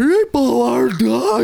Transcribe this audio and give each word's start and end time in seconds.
People 0.00 0.62
are 0.62 0.88
dying. 0.88 1.38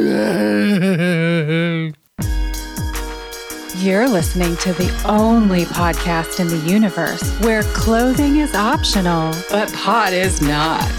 You're 3.77 4.09
listening 4.09 4.56
to 4.56 4.72
the 4.72 4.90
only 5.06 5.67
podcast 5.67 6.40
in 6.40 6.48
the 6.48 6.56
universe 6.66 7.38
where 7.40 7.64
clothing 7.74 8.38
is 8.38 8.54
optional, 8.54 9.34
but 9.50 9.71
pot 9.74 10.14
is 10.14 10.40
not. 10.40 10.90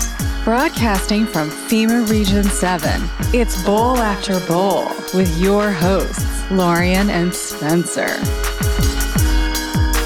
Broadcasting 0.43 1.25
from 1.25 1.49
FEMA 1.49 2.07
Region 2.07 2.43
7, 2.43 3.01
it's 3.33 3.63
Bowl 3.63 3.97
After 3.97 4.39
Bowl 4.41 4.89
with 5.15 5.35
your 5.39 5.71
hosts, 5.71 6.43
Laurien 6.49 7.09
and 7.09 7.33
Spencer. 7.33 8.19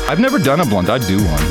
I've 0.10 0.22
never 0.22 0.40
done 0.40 0.62
a 0.62 0.66
blunt. 0.66 0.90
I'd 0.90 1.02
do 1.02 1.18
one. 1.18 1.44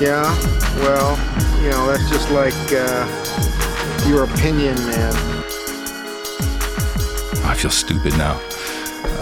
Yeah, 0.00 0.32
well, 0.76 1.18
you 1.60 1.70
know, 1.70 1.86
that's 1.88 2.08
just 2.08 2.30
like 2.30 2.54
uh, 2.72 3.43
your 4.06 4.24
opinion, 4.24 4.74
man. 4.86 5.14
I 7.44 7.54
feel 7.56 7.70
stupid 7.70 8.16
now. 8.18 8.34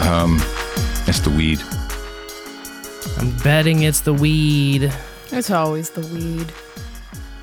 Um, 0.00 0.40
it's 1.06 1.20
the 1.20 1.30
weed. 1.30 1.62
I'm 3.18 3.36
betting 3.42 3.82
it's 3.82 4.00
the 4.00 4.12
weed. 4.12 4.92
It's 5.30 5.50
always 5.50 5.90
the 5.90 6.00
weed. 6.08 6.52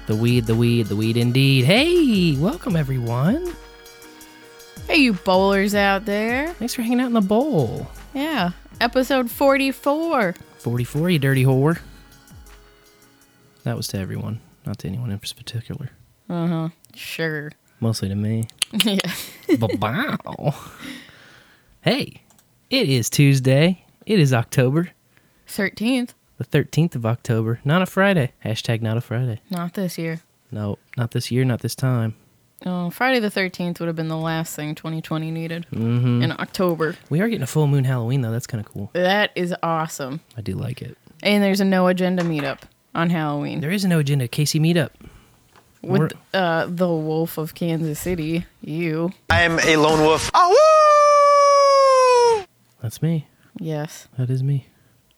The 0.07 0.15
weed, 0.15 0.45
the 0.47 0.55
weed, 0.55 0.87
the 0.87 0.95
weed 0.95 1.17
indeed. 1.17 1.65
Hey, 1.65 2.35
welcome 2.37 2.75
everyone. 2.75 3.53
Hey, 4.87 4.97
you 4.97 5.13
bowlers 5.13 5.75
out 5.75 6.05
there. 6.05 6.53
Thanks 6.55 6.73
for 6.73 6.81
hanging 6.81 6.99
out 6.99 7.07
in 7.07 7.13
the 7.13 7.21
bowl. 7.21 7.87
Yeah, 8.13 8.51
episode 8.81 9.29
44. 9.29 10.35
44, 10.57 11.09
you 11.09 11.19
dirty 11.19 11.45
whore. 11.45 11.79
That 13.63 13.77
was 13.77 13.87
to 13.89 13.99
everyone, 13.99 14.41
not 14.65 14.79
to 14.79 14.87
anyone 14.87 15.11
in 15.11 15.19
particular. 15.19 15.91
Uh 16.27 16.47
huh. 16.47 16.69
Sure. 16.95 17.51
Mostly 17.79 18.09
to 18.09 18.15
me. 18.15 18.45
yeah. 18.83 18.99
Ba-bow. 19.57 20.53
Hey, 21.81 22.21
it 22.69 22.89
is 22.89 23.09
Tuesday. 23.09 23.85
It 24.05 24.19
is 24.19 24.33
October, 24.33 24.89
13th. 25.47 26.09
the 26.37 26.45
13th 26.45 26.95
of 26.95 27.05
October. 27.05 27.59
Not 27.63 27.81
a 27.81 27.85
Friday. 27.85 28.33
Hashtag 28.43 28.81
not 28.81 28.97
a 28.97 29.01
Friday. 29.01 29.39
Not 29.49 29.75
this 29.75 29.97
year. 29.97 30.21
No, 30.51 30.77
not 30.97 31.11
this 31.11 31.31
year, 31.31 31.45
not 31.45 31.61
this 31.61 31.75
time. 31.75 32.15
Oh, 32.65 32.89
Friday 32.89 33.19
the 33.19 33.29
13th 33.29 33.79
would 33.79 33.87
have 33.87 33.95
been 33.95 34.09
the 34.09 34.17
last 34.17 34.55
thing 34.55 34.75
2020 34.75 35.31
needed 35.31 35.65
Mm-hmm. 35.71 36.23
in 36.23 36.31
October. 36.33 36.95
We 37.09 37.21
are 37.21 37.27
getting 37.29 37.43
a 37.43 37.47
full 37.47 37.67
moon 37.67 37.85
Halloween, 37.85 38.21
though. 38.21 38.31
That's 38.31 38.47
kind 38.47 38.63
of 38.65 38.69
cool. 38.71 38.89
That 38.93 39.31
is 39.35 39.55
awesome. 39.63 40.19
I 40.35 40.41
do 40.41 40.55
like 40.55 40.81
it. 40.81 40.97
And 41.23 41.41
there's 41.43 41.61
a 41.61 41.65
no 41.65 41.87
agenda 41.87 42.23
meetup 42.23 42.59
on 42.95 43.09
Halloween 43.11 43.61
There 43.61 43.71
is 43.71 43.85
a 43.85 43.87
no 43.87 43.99
agenda. 43.99 44.27
Casey 44.27 44.59
meetup. 44.59 44.89
With 45.81 46.13
uh, 46.33 46.65
the 46.67 46.87
Wolf 46.87 47.37
of 47.37 47.55
Kansas 47.55 47.99
City. 47.99 48.45
You. 48.61 49.11
I 49.29 49.43
am 49.43 49.59
a 49.59 49.77
lone 49.77 50.01
wolf. 50.01 50.29
Oh, 50.33 50.55
That's 52.81 53.01
me. 53.01 53.27
Yes. 53.59 54.07
That 54.17 54.29
is 54.29 54.43
me. 54.43 54.67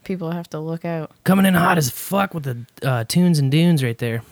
People 0.03 0.31
have 0.31 0.49
to 0.49 0.59
look 0.59 0.83
out. 0.83 1.11
Coming 1.23 1.45
in 1.45 1.53
hot 1.53 1.77
as 1.77 1.89
fuck 1.89 2.33
with 2.33 2.43
the 2.43 2.65
uh, 2.87 3.03
tunes 3.03 3.39
and 3.39 3.51
dunes 3.51 3.83
right 3.83 3.97
there. 3.97 4.23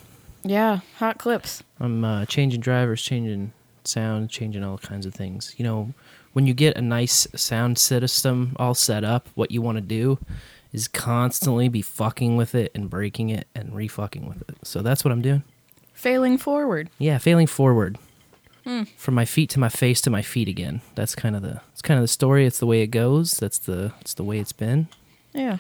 Yeah, 0.44 0.80
hot 0.98 1.20
clips. 1.20 1.64
I'm 1.80 2.04
uh, 2.04 2.26
changing 2.26 2.62
drivers, 2.62 3.02
changing 3.02 3.54
sound, 3.84 4.30
changing 4.30 4.64
all 4.64 4.78
kinds 4.78 5.06
of 5.06 5.14
things. 5.14 5.54
You 5.58 5.66
know, 5.66 5.94
when 6.34 6.48
you 6.48 6.54
get 6.54 6.78
a 6.78 6.82
nice 6.82 7.28
sound 7.36 7.78
system 7.78 8.56
all 8.58 8.74
set 8.74 9.04
up, 9.04 9.28
what 9.36 9.52
you 9.52 9.62
want 9.62 9.78
to 9.78 9.82
do 9.82 10.18
is 10.72 10.88
constantly 10.88 11.68
be 11.68 11.82
fucking 11.82 12.38
with 12.38 12.56
it 12.56 12.72
and 12.74 12.90
breaking 12.90 13.30
it 13.30 13.48
and 13.54 13.74
refucking 13.74 14.28
with 14.28 14.42
it. 14.50 14.58
So 14.64 14.82
that's 14.82 15.04
what 15.04 15.12
I'm 15.12 15.22
doing. 15.22 15.44
Failing 16.00 16.38
forward. 16.38 16.90
Yeah, 16.98 17.18
failing 17.18 17.48
forward. 17.48 17.98
From 18.96 19.16
my 19.16 19.26
feet 19.26 19.50
to 19.52 19.60
my 19.60 19.68
face 19.68 20.00
to 20.02 20.10
my 20.12 20.22
feet 20.22 20.48
again. 20.48 20.82
That's 20.96 21.14
kind 21.16 21.36
of 21.36 21.42
the 21.42 21.60
it's 21.74 21.82
kind 21.82 21.98
of 21.98 22.04
the 22.04 22.08
story. 22.08 22.46
It's 22.46 22.60
the 22.60 22.68
way 22.68 22.82
it 22.82 22.88
goes. 22.88 23.32
That's 23.34 23.58
the 23.58 23.92
it's 24.00 24.14
the 24.14 24.24
way 24.24 24.38
it's 24.40 24.52
been, 24.54 24.88
Yeah. 25.34 25.58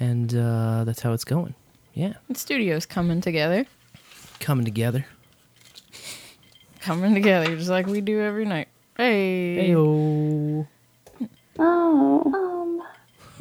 and 0.00 0.32
uh, 0.34 0.84
that's 0.84 1.02
how 1.02 1.12
it's 1.12 1.24
going. 1.24 1.54
Yeah, 1.94 2.14
The 2.30 2.36
studio's 2.38 2.86
coming 2.86 3.20
together. 3.20 3.66
coming 4.40 4.64
together. 4.64 5.04
Coming 6.80 7.12
together 7.12 7.54
just 7.56 7.68
like 7.70 7.86
we 7.86 8.00
do 8.00 8.20
every 8.20 8.44
night. 8.44 8.68
Hey. 8.96 9.68
Heyo. 9.70 10.66
Oh, 11.58 12.82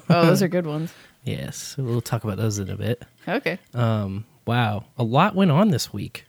those 0.07 0.41
are 0.43 0.47
good 0.49 0.65
ones. 0.67 0.91
Yes, 1.25 1.77
we'll 1.77 2.01
talk 2.01 2.25
about 2.25 2.35
those 2.35 2.59
in 2.59 2.69
a 2.69 2.75
bit. 2.75 3.01
Okay. 3.25 3.57
Um, 3.73 4.25
wow, 4.45 4.83
a 4.97 5.03
lot 5.05 5.35
went 5.35 5.51
on 5.51 5.69
this 5.69 5.93
week. 5.93 6.25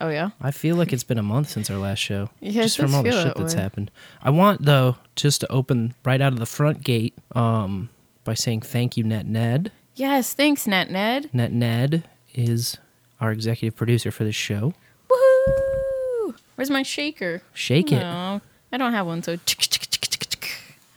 Oh 0.00 0.08
yeah. 0.08 0.30
I 0.40 0.50
feel 0.50 0.76
like 0.76 0.92
it's 0.92 1.04
been 1.04 1.18
a 1.18 1.22
month 1.22 1.50
since 1.50 1.70
our 1.70 1.76
last 1.76 1.98
show. 1.98 2.30
Yeah, 2.40 2.62
just 2.62 2.78
from 2.78 2.94
all 2.94 3.02
the 3.02 3.12
shit 3.12 3.24
that 3.24 3.36
that's 3.36 3.54
way. 3.54 3.60
happened. 3.60 3.90
I 4.22 4.30
want 4.30 4.64
though 4.64 4.96
just 5.14 5.40
to 5.42 5.52
open 5.52 5.94
right 6.04 6.20
out 6.20 6.32
of 6.32 6.38
the 6.38 6.46
front 6.46 6.82
gate 6.82 7.14
um 7.34 7.90
by 8.24 8.34
saying 8.34 8.62
thank 8.62 8.96
you 8.96 9.04
Net 9.04 9.26
Ned. 9.26 9.72
Yes. 9.94 10.32
Thanks, 10.34 10.66
Net 10.66 10.90
Ned. 10.90 11.28
Net 11.34 11.52
Ned 11.52 12.04
is 12.34 12.78
our 13.20 13.32
executive 13.32 13.76
producer 13.76 14.10
for 14.10 14.24
this 14.24 14.34
show. 14.36 14.72
Woohoo! 15.10 16.34
Where's 16.54 16.70
my 16.70 16.82
shaker? 16.82 17.42
Shake 17.52 17.92
it. 17.92 18.00
No, 18.00 18.40
I 18.72 18.78
don't 18.78 18.92
have 18.92 19.06
one. 19.06 19.22
So 19.22 19.36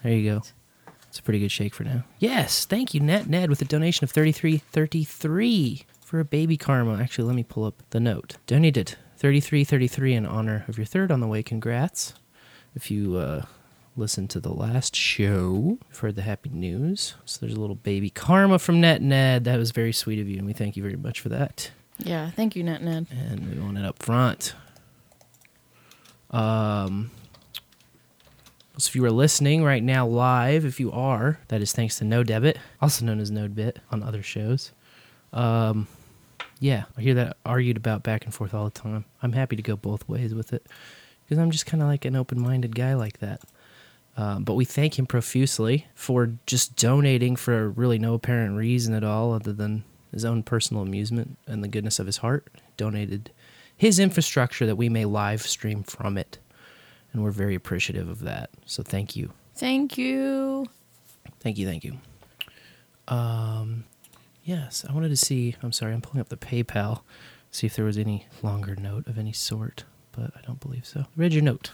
There 0.03 0.13
you 0.13 0.31
go. 0.31 0.41
It's 1.09 1.19
a 1.19 1.23
pretty 1.23 1.39
good 1.39 1.51
shake 1.51 1.73
for 1.75 1.83
now. 1.83 2.03
Yes, 2.19 2.65
thank 2.65 2.93
you, 2.93 2.99
Net 2.99 3.27
Ned, 3.27 3.49
with 3.49 3.61
a 3.61 3.65
donation 3.65 4.03
of 4.03 4.11
thirty 4.11 4.31
three 4.31 4.57
thirty 4.57 5.03
three 5.03 5.83
for 6.13 6.19
a 6.19 6.25
baby 6.25 6.57
karma. 6.57 7.01
Actually, 7.01 7.25
let 7.25 7.35
me 7.35 7.41
pull 7.41 7.65
up 7.65 7.81
the 7.89 7.99
note. 7.99 8.35
Donated 8.45 8.97
thirty 9.17 9.39
three 9.39 9.63
thirty 9.63 9.87
three 9.87 10.13
in 10.13 10.27
honor 10.27 10.63
of 10.67 10.77
your 10.77 10.85
third 10.85 11.11
on 11.11 11.21
the 11.21 11.27
way. 11.27 11.41
Congrats. 11.41 12.13
If 12.75 12.91
you 12.91 13.17
uh, 13.17 13.45
listened 13.97 14.29
to 14.29 14.39
the 14.39 14.53
last 14.53 14.95
show, 14.95 15.79
you've 15.89 15.97
heard 15.97 16.15
the 16.15 16.21
happy 16.21 16.51
news. 16.51 17.15
So 17.25 17.39
there's 17.39 17.55
a 17.55 17.59
little 17.59 17.77
baby 17.77 18.11
karma 18.11 18.59
from 18.59 18.79
Net 18.79 19.01
Ned. 19.01 19.45
That 19.45 19.57
was 19.57 19.71
very 19.71 19.91
sweet 19.91 20.19
of 20.19 20.29
you, 20.29 20.37
and 20.37 20.45
we 20.45 20.53
thank 20.53 20.77
you 20.77 20.83
very 20.83 20.97
much 20.97 21.19
for 21.19 21.29
that. 21.29 21.71
yeah. 21.97 22.29
Thank 22.29 22.55
you, 22.55 22.63
Net 22.63 22.83
Ned. 22.83 23.07
And 23.09 23.51
we 23.51 23.59
want 23.59 23.79
it 23.79 23.83
up 23.83 23.97
front. 23.97 24.53
Um, 26.29 27.09
so 28.77 28.87
if 28.87 28.95
you 28.95 29.03
are 29.03 29.11
listening 29.11 29.63
right 29.63 29.81
now 29.81 30.05
live, 30.05 30.63
if 30.63 30.79
you 30.79 30.91
are, 30.91 31.39
that 31.47 31.63
is 31.63 31.73
thanks 31.73 31.97
to 31.97 32.03
No 32.05 32.21
Debit, 32.21 32.59
also 32.83 33.03
known 33.03 33.19
as 33.19 33.31
NodeBit 33.31 33.77
on 33.89 34.03
other 34.03 34.21
shows. 34.21 34.73
Um, 35.31 35.87
yeah, 36.63 36.85
I 36.97 37.01
hear 37.01 37.13
that 37.15 37.35
argued 37.45 37.75
about 37.75 38.03
back 38.03 38.23
and 38.23 38.33
forth 38.33 38.53
all 38.53 38.63
the 38.63 38.71
time. 38.71 39.03
I'm 39.21 39.33
happy 39.33 39.57
to 39.57 39.61
go 39.61 39.75
both 39.75 40.07
ways 40.07 40.33
with 40.33 40.53
it 40.53 40.65
because 41.25 41.37
I'm 41.37 41.51
just 41.51 41.65
kind 41.65 41.83
of 41.83 41.89
like 41.89 42.05
an 42.05 42.15
open-minded 42.15 42.73
guy 42.73 42.93
like 42.93 43.19
that. 43.19 43.41
Um, 44.15 44.45
but 44.45 44.53
we 44.53 44.63
thank 44.63 44.97
him 44.97 45.05
profusely 45.05 45.87
for 45.93 46.31
just 46.45 46.77
donating 46.77 47.35
for 47.35 47.67
really 47.69 47.99
no 47.99 48.13
apparent 48.13 48.55
reason 48.55 48.93
at 48.93 49.03
all, 49.03 49.33
other 49.33 49.51
than 49.51 49.83
his 50.13 50.23
own 50.23 50.41
personal 50.41 50.83
amusement 50.83 51.37
and 51.47 51.61
the 51.61 51.67
goodness 51.67 51.99
of 51.99 52.05
his 52.05 52.17
heart. 52.17 52.47
Donated 52.77 53.31
his 53.75 53.99
infrastructure 53.99 54.65
that 54.65 54.77
we 54.77 54.87
may 54.87 55.03
live 55.03 55.41
stream 55.41 55.83
from 55.83 56.17
it, 56.17 56.37
and 57.11 57.21
we're 57.25 57.31
very 57.31 57.55
appreciative 57.55 58.07
of 58.07 58.21
that. 58.21 58.51
So 58.65 58.83
thank 58.83 59.17
you, 59.17 59.33
Thank 59.55 59.97
you. 59.97 60.67
thank 61.41 61.57
you, 61.57 61.67
thank 61.67 61.83
you. 61.83 61.97
Um, 63.09 63.83
yes, 64.43 64.85
I 64.87 64.93
wanted 64.93 65.09
to 65.09 65.17
see. 65.17 65.55
I'm 65.61 65.71
sorry, 65.71 65.93
I'm 65.93 66.01
pulling 66.01 66.21
up 66.21 66.29
the 66.29 66.37
PayPal, 66.37 67.01
see 67.51 67.67
if 67.67 67.75
there 67.75 67.85
was 67.85 67.97
any 67.97 68.27
longer 68.41 68.75
note 68.75 69.07
of 69.07 69.17
any 69.17 69.31
sort, 69.33 69.83
but 70.11 70.31
I 70.35 70.41
don't 70.45 70.59
believe 70.59 70.85
so. 70.85 71.05
Read 71.15 71.33
your 71.33 71.43
note. 71.43 71.71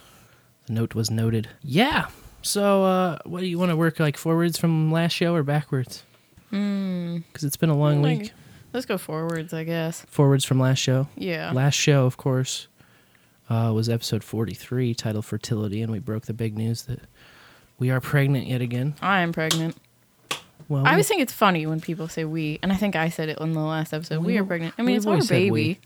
The 0.66 0.72
note 0.74 0.94
was 0.94 1.10
noted. 1.10 1.48
Yeah. 1.62 2.08
So, 2.42 2.84
uh, 2.84 3.18
what 3.24 3.40
do 3.40 3.46
you 3.46 3.58
want 3.58 3.70
to 3.70 3.76
work 3.76 4.00
like 4.00 4.16
forwards 4.16 4.58
from 4.58 4.90
last 4.90 5.12
show 5.12 5.34
or 5.34 5.42
backwards? 5.42 6.04
Hmm. 6.50 7.18
Because 7.18 7.44
it's 7.44 7.56
been 7.56 7.70
a 7.70 7.76
long 7.76 8.02
Like- 8.02 8.18
week. 8.20 8.32
Let's 8.72 8.86
go 8.86 8.98
forwards, 8.98 9.52
I 9.52 9.64
guess. 9.64 10.02
Forwards 10.08 10.44
from 10.44 10.60
last 10.60 10.78
show. 10.78 11.08
Yeah. 11.16 11.50
Last 11.50 11.74
show, 11.74 12.06
of 12.06 12.16
course, 12.16 12.68
uh, 13.48 13.72
was 13.74 13.88
episode 13.88 14.22
43, 14.22 14.94
titled 14.94 15.24
Fertility, 15.24 15.82
and 15.82 15.90
we 15.90 15.98
broke 15.98 16.26
the 16.26 16.32
big 16.32 16.56
news 16.56 16.82
that 16.84 17.00
we 17.80 17.90
are 17.90 18.00
pregnant 18.00 18.46
yet 18.46 18.60
again. 18.60 18.94
I 19.02 19.22
am 19.22 19.32
pregnant. 19.32 19.76
Well, 20.70 20.86
I 20.86 20.92
always 20.92 21.08
think 21.08 21.20
it's 21.20 21.32
funny 21.32 21.66
when 21.66 21.80
people 21.80 22.06
say 22.08 22.24
we, 22.24 22.60
and 22.62 22.72
I 22.72 22.76
think 22.76 22.94
I 22.94 23.08
said 23.08 23.28
it 23.28 23.38
in 23.40 23.52
the 23.52 23.60
last 23.60 23.92
episode. 23.92 24.24
We, 24.24 24.38
are 24.38 24.44
pregnant. 24.44 24.74
I 24.78 24.82
mean, 24.82 24.96
it's 24.96 25.04
our 25.04 25.10
always 25.14 25.26
said 25.26 25.34
baby, 25.34 25.50
we. 25.50 25.78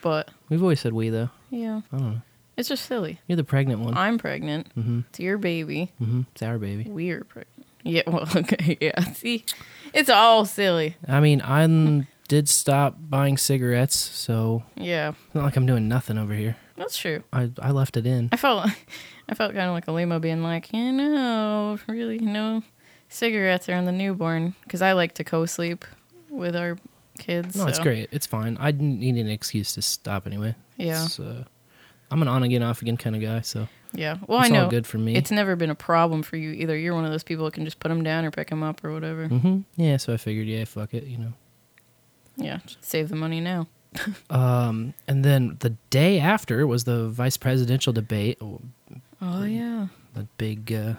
but 0.00 0.30
we've 0.48 0.62
always 0.62 0.80
said 0.80 0.94
we, 0.94 1.10
though. 1.10 1.28
yeah, 1.50 1.82
I 1.92 1.96
don't 1.98 2.12
know. 2.14 2.20
it's 2.56 2.68
just 2.70 2.86
silly. 2.86 3.20
You're 3.28 3.36
the 3.36 3.44
pregnant 3.44 3.80
one. 3.82 3.94
I'm 3.94 4.16
pregnant. 4.16 4.74
mm-hmm. 4.74 5.00
It's 5.10 5.20
your 5.20 5.36
baby. 5.36 5.92
Mm-hmm. 6.00 6.22
It's 6.32 6.42
our 6.42 6.56
baby. 6.58 6.88
We're 6.88 7.24
pregnant. 7.24 7.66
Yeah. 7.82 8.02
Well. 8.08 8.26
Okay. 8.34 8.78
Yeah. 8.80 8.98
See, 9.12 9.44
it's 9.92 10.08
all 10.10 10.44
silly. 10.46 10.96
I 11.06 11.20
mean, 11.20 11.40
I 11.42 12.06
did 12.28 12.48
stop 12.48 12.96
buying 12.98 13.36
cigarettes, 13.36 13.96
so 13.96 14.64
Yeah. 14.76 15.10
it's 15.10 15.34
not 15.34 15.44
like 15.44 15.56
I'm 15.56 15.66
doing 15.66 15.88
nothing 15.88 16.16
over 16.18 16.32
here. 16.34 16.56
That's 16.76 16.96
true. 16.96 17.22
I, 17.32 17.50
I 17.60 17.70
left 17.70 17.96
it 17.98 18.06
in. 18.06 18.30
I 18.32 18.36
felt 18.38 18.66
I 19.28 19.34
felt 19.34 19.52
kind 19.52 19.66
of 19.68 19.72
like 19.74 19.88
a 19.88 19.92
limo 19.92 20.18
being 20.20 20.42
like, 20.42 20.72
you 20.72 20.90
know, 20.92 21.78
really, 21.86 22.18
no 22.18 22.62
cigarettes 23.08 23.68
are 23.68 23.74
on 23.74 23.84
the 23.84 23.92
newborn 23.92 24.54
because 24.64 24.82
I 24.82 24.92
like 24.92 25.14
to 25.14 25.24
co-sleep 25.24 25.84
with 26.30 26.56
our 26.56 26.76
kids. 27.18 27.56
No, 27.56 27.66
it's 27.66 27.78
great. 27.78 28.08
It's 28.12 28.26
fine. 28.26 28.56
I 28.60 28.70
didn't 28.70 29.00
need 29.00 29.16
an 29.16 29.28
excuse 29.28 29.72
to 29.74 29.82
stop 29.82 30.26
anyway. 30.26 30.54
Yeah. 30.76 31.04
It's, 31.04 31.18
uh, 31.20 31.44
I'm 32.10 32.22
an 32.22 32.28
on 32.28 32.42
again, 32.42 32.62
off 32.62 32.82
again 32.82 32.96
kind 32.96 33.16
of 33.16 33.22
guy, 33.22 33.40
so 33.40 33.68
Yeah. 33.92 34.18
Well, 34.26 34.40
It's 34.40 34.50
I 34.50 34.56
all 34.56 34.64
know 34.64 34.70
good 34.70 34.86
for 34.86 34.98
me. 34.98 35.16
It's 35.16 35.30
never 35.30 35.56
been 35.56 35.70
a 35.70 35.74
problem 35.74 36.22
for 36.22 36.36
you 36.36 36.50
either. 36.52 36.76
You're 36.76 36.94
one 36.94 37.04
of 37.04 37.10
those 37.10 37.22
people 37.24 37.44
that 37.46 37.54
can 37.54 37.64
just 37.64 37.80
put 37.80 37.88
them 37.88 38.02
down 38.04 38.24
or 38.24 38.30
pick 38.30 38.48
them 38.50 38.62
up 38.62 38.84
or 38.84 38.92
whatever. 38.92 39.28
Mm-hmm. 39.28 39.60
yeah. 39.76 39.96
So 39.96 40.12
I 40.12 40.16
figured, 40.18 40.46
yeah, 40.46 40.64
fuck 40.64 40.92
it, 40.94 41.04
you 41.04 41.18
know. 41.18 41.32
Yeah. 42.36 42.58
Save 42.80 43.08
the 43.08 43.16
money 43.16 43.40
now. 43.40 43.68
Um, 44.28 44.92
and 45.08 45.24
then 45.24 45.56
the 45.60 45.70
day 45.88 46.20
after 46.20 46.66
was 46.66 46.84
the 46.84 47.08
vice 47.08 47.38
presidential 47.38 47.94
debate, 47.94 48.36
oh, 48.42 48.60
Oh 49.22 49.44
yeah. 49.44 49.86
the 50.12 50.26
big 50.36 50.70
uh, 50.70 50.94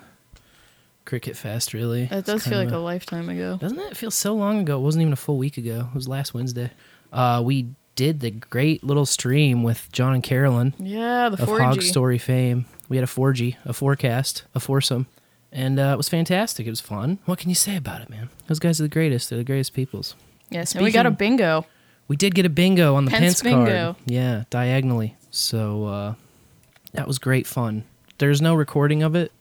cricket 1.07 1.35
fest. 1.35 1.73
Really, 1.73 2.03
It 2.11 2.25
does 2.25 2.45
feel 2.45 2.59
like 2.59 2.67
of 2.67 2.73
a 2.75 2.79
lifetime 2.79 3.29
ago. 3.29 3.57
Doesn't 3.59 3.79
it 3.79 3.97
feel 3.97 4.11
so 4.11 4.35
long 4.35 4.59
ago? 4.59 4.77
It 4.77 4.81
wasn't 4.81 5.01
even 5.01 5.13
a 5.13 5.17
full 5.17 5.37
week 5.39 5.57
ago. 5.57 5.87
It 5.91 5.95
was 5.95 6.07
last 6.07 6.35
Wednesday. 6.35 6.69
Uh, 7.11 7.41
we 7.43 7.69
did 7.95 8.19
the 8.19 8.29
great 8.29 8.83
little 8.83 9.05
stream 9.07 9.63
with 9.63 9.89
John 9.91 10.13
and 10.13 10.21
Carolyn 10.21 10.75
Yeah, 10.77 11.29
the 11.29 11.41
of 11.41 11.49
4G. 11.49 11.59
Hog 11.59 11.81
Story 11.81 12.19
fame. 12.19 12.65
We 12.89 12.97
had 12.97 13.03
a 13.03 13.07
4G, 13.07 13.55
a 13.65 13.73
forecast, 13.73 14.43
a 14.53 14.59
foursome, 14.59 15.07
and 15.51 15.79
uh, 15.79 15.91
it 15.93 15.97
was 15.97 16.07
fantastic. 16.07 16.67
It 16.67 16.69
was 16.69 16.79
fun. 16.81 17.17
What 17.25 17.39
can 17.39 17.49
you 17.49 17.55
say 17.55 17.75
about 17.75 18.01
it, 18.01 18.09
man? 18.09 18.29
Those 18.47 18.59
guys 18.59 18.79
are 18.79 18.83
the 18.83 18.89
greatest. 18.89 19.29
They're 19.29 19.39
the 19.39 19.43
greatest 19.43 19.73
peoples. 19.73 20.15
Yes, 20.51 20.75
and 20.75 20.83
we 20.83 20.91
got 20.91 21.05
a 21.07 21.11
bingo. 21.11 21.65
We 22.07 22.15
did 22.15 22.35
get 22.35 22.45
a 22.45 22.49
bingo 22.49 22.95
on 22.95 23.03
the 23.05 23.11
Pence 23.11 23.41
Pence, 23.41 23.41
card. 23.41 23.65
bingo. 23.65 23.95
Yeah, 24.05 24.43
diagonally. 24.49 25.15
So 25.31 25.85
uh, 25.85 26.13
that 26.93 27.07
was 27.07 27.17
great 27.19 27.47
fun. 27.47 27.83
There's 28.19 28.41
no 28.41 28.55
recording 28.55 29.03
of 29.03 29.15
it 29.15 29.31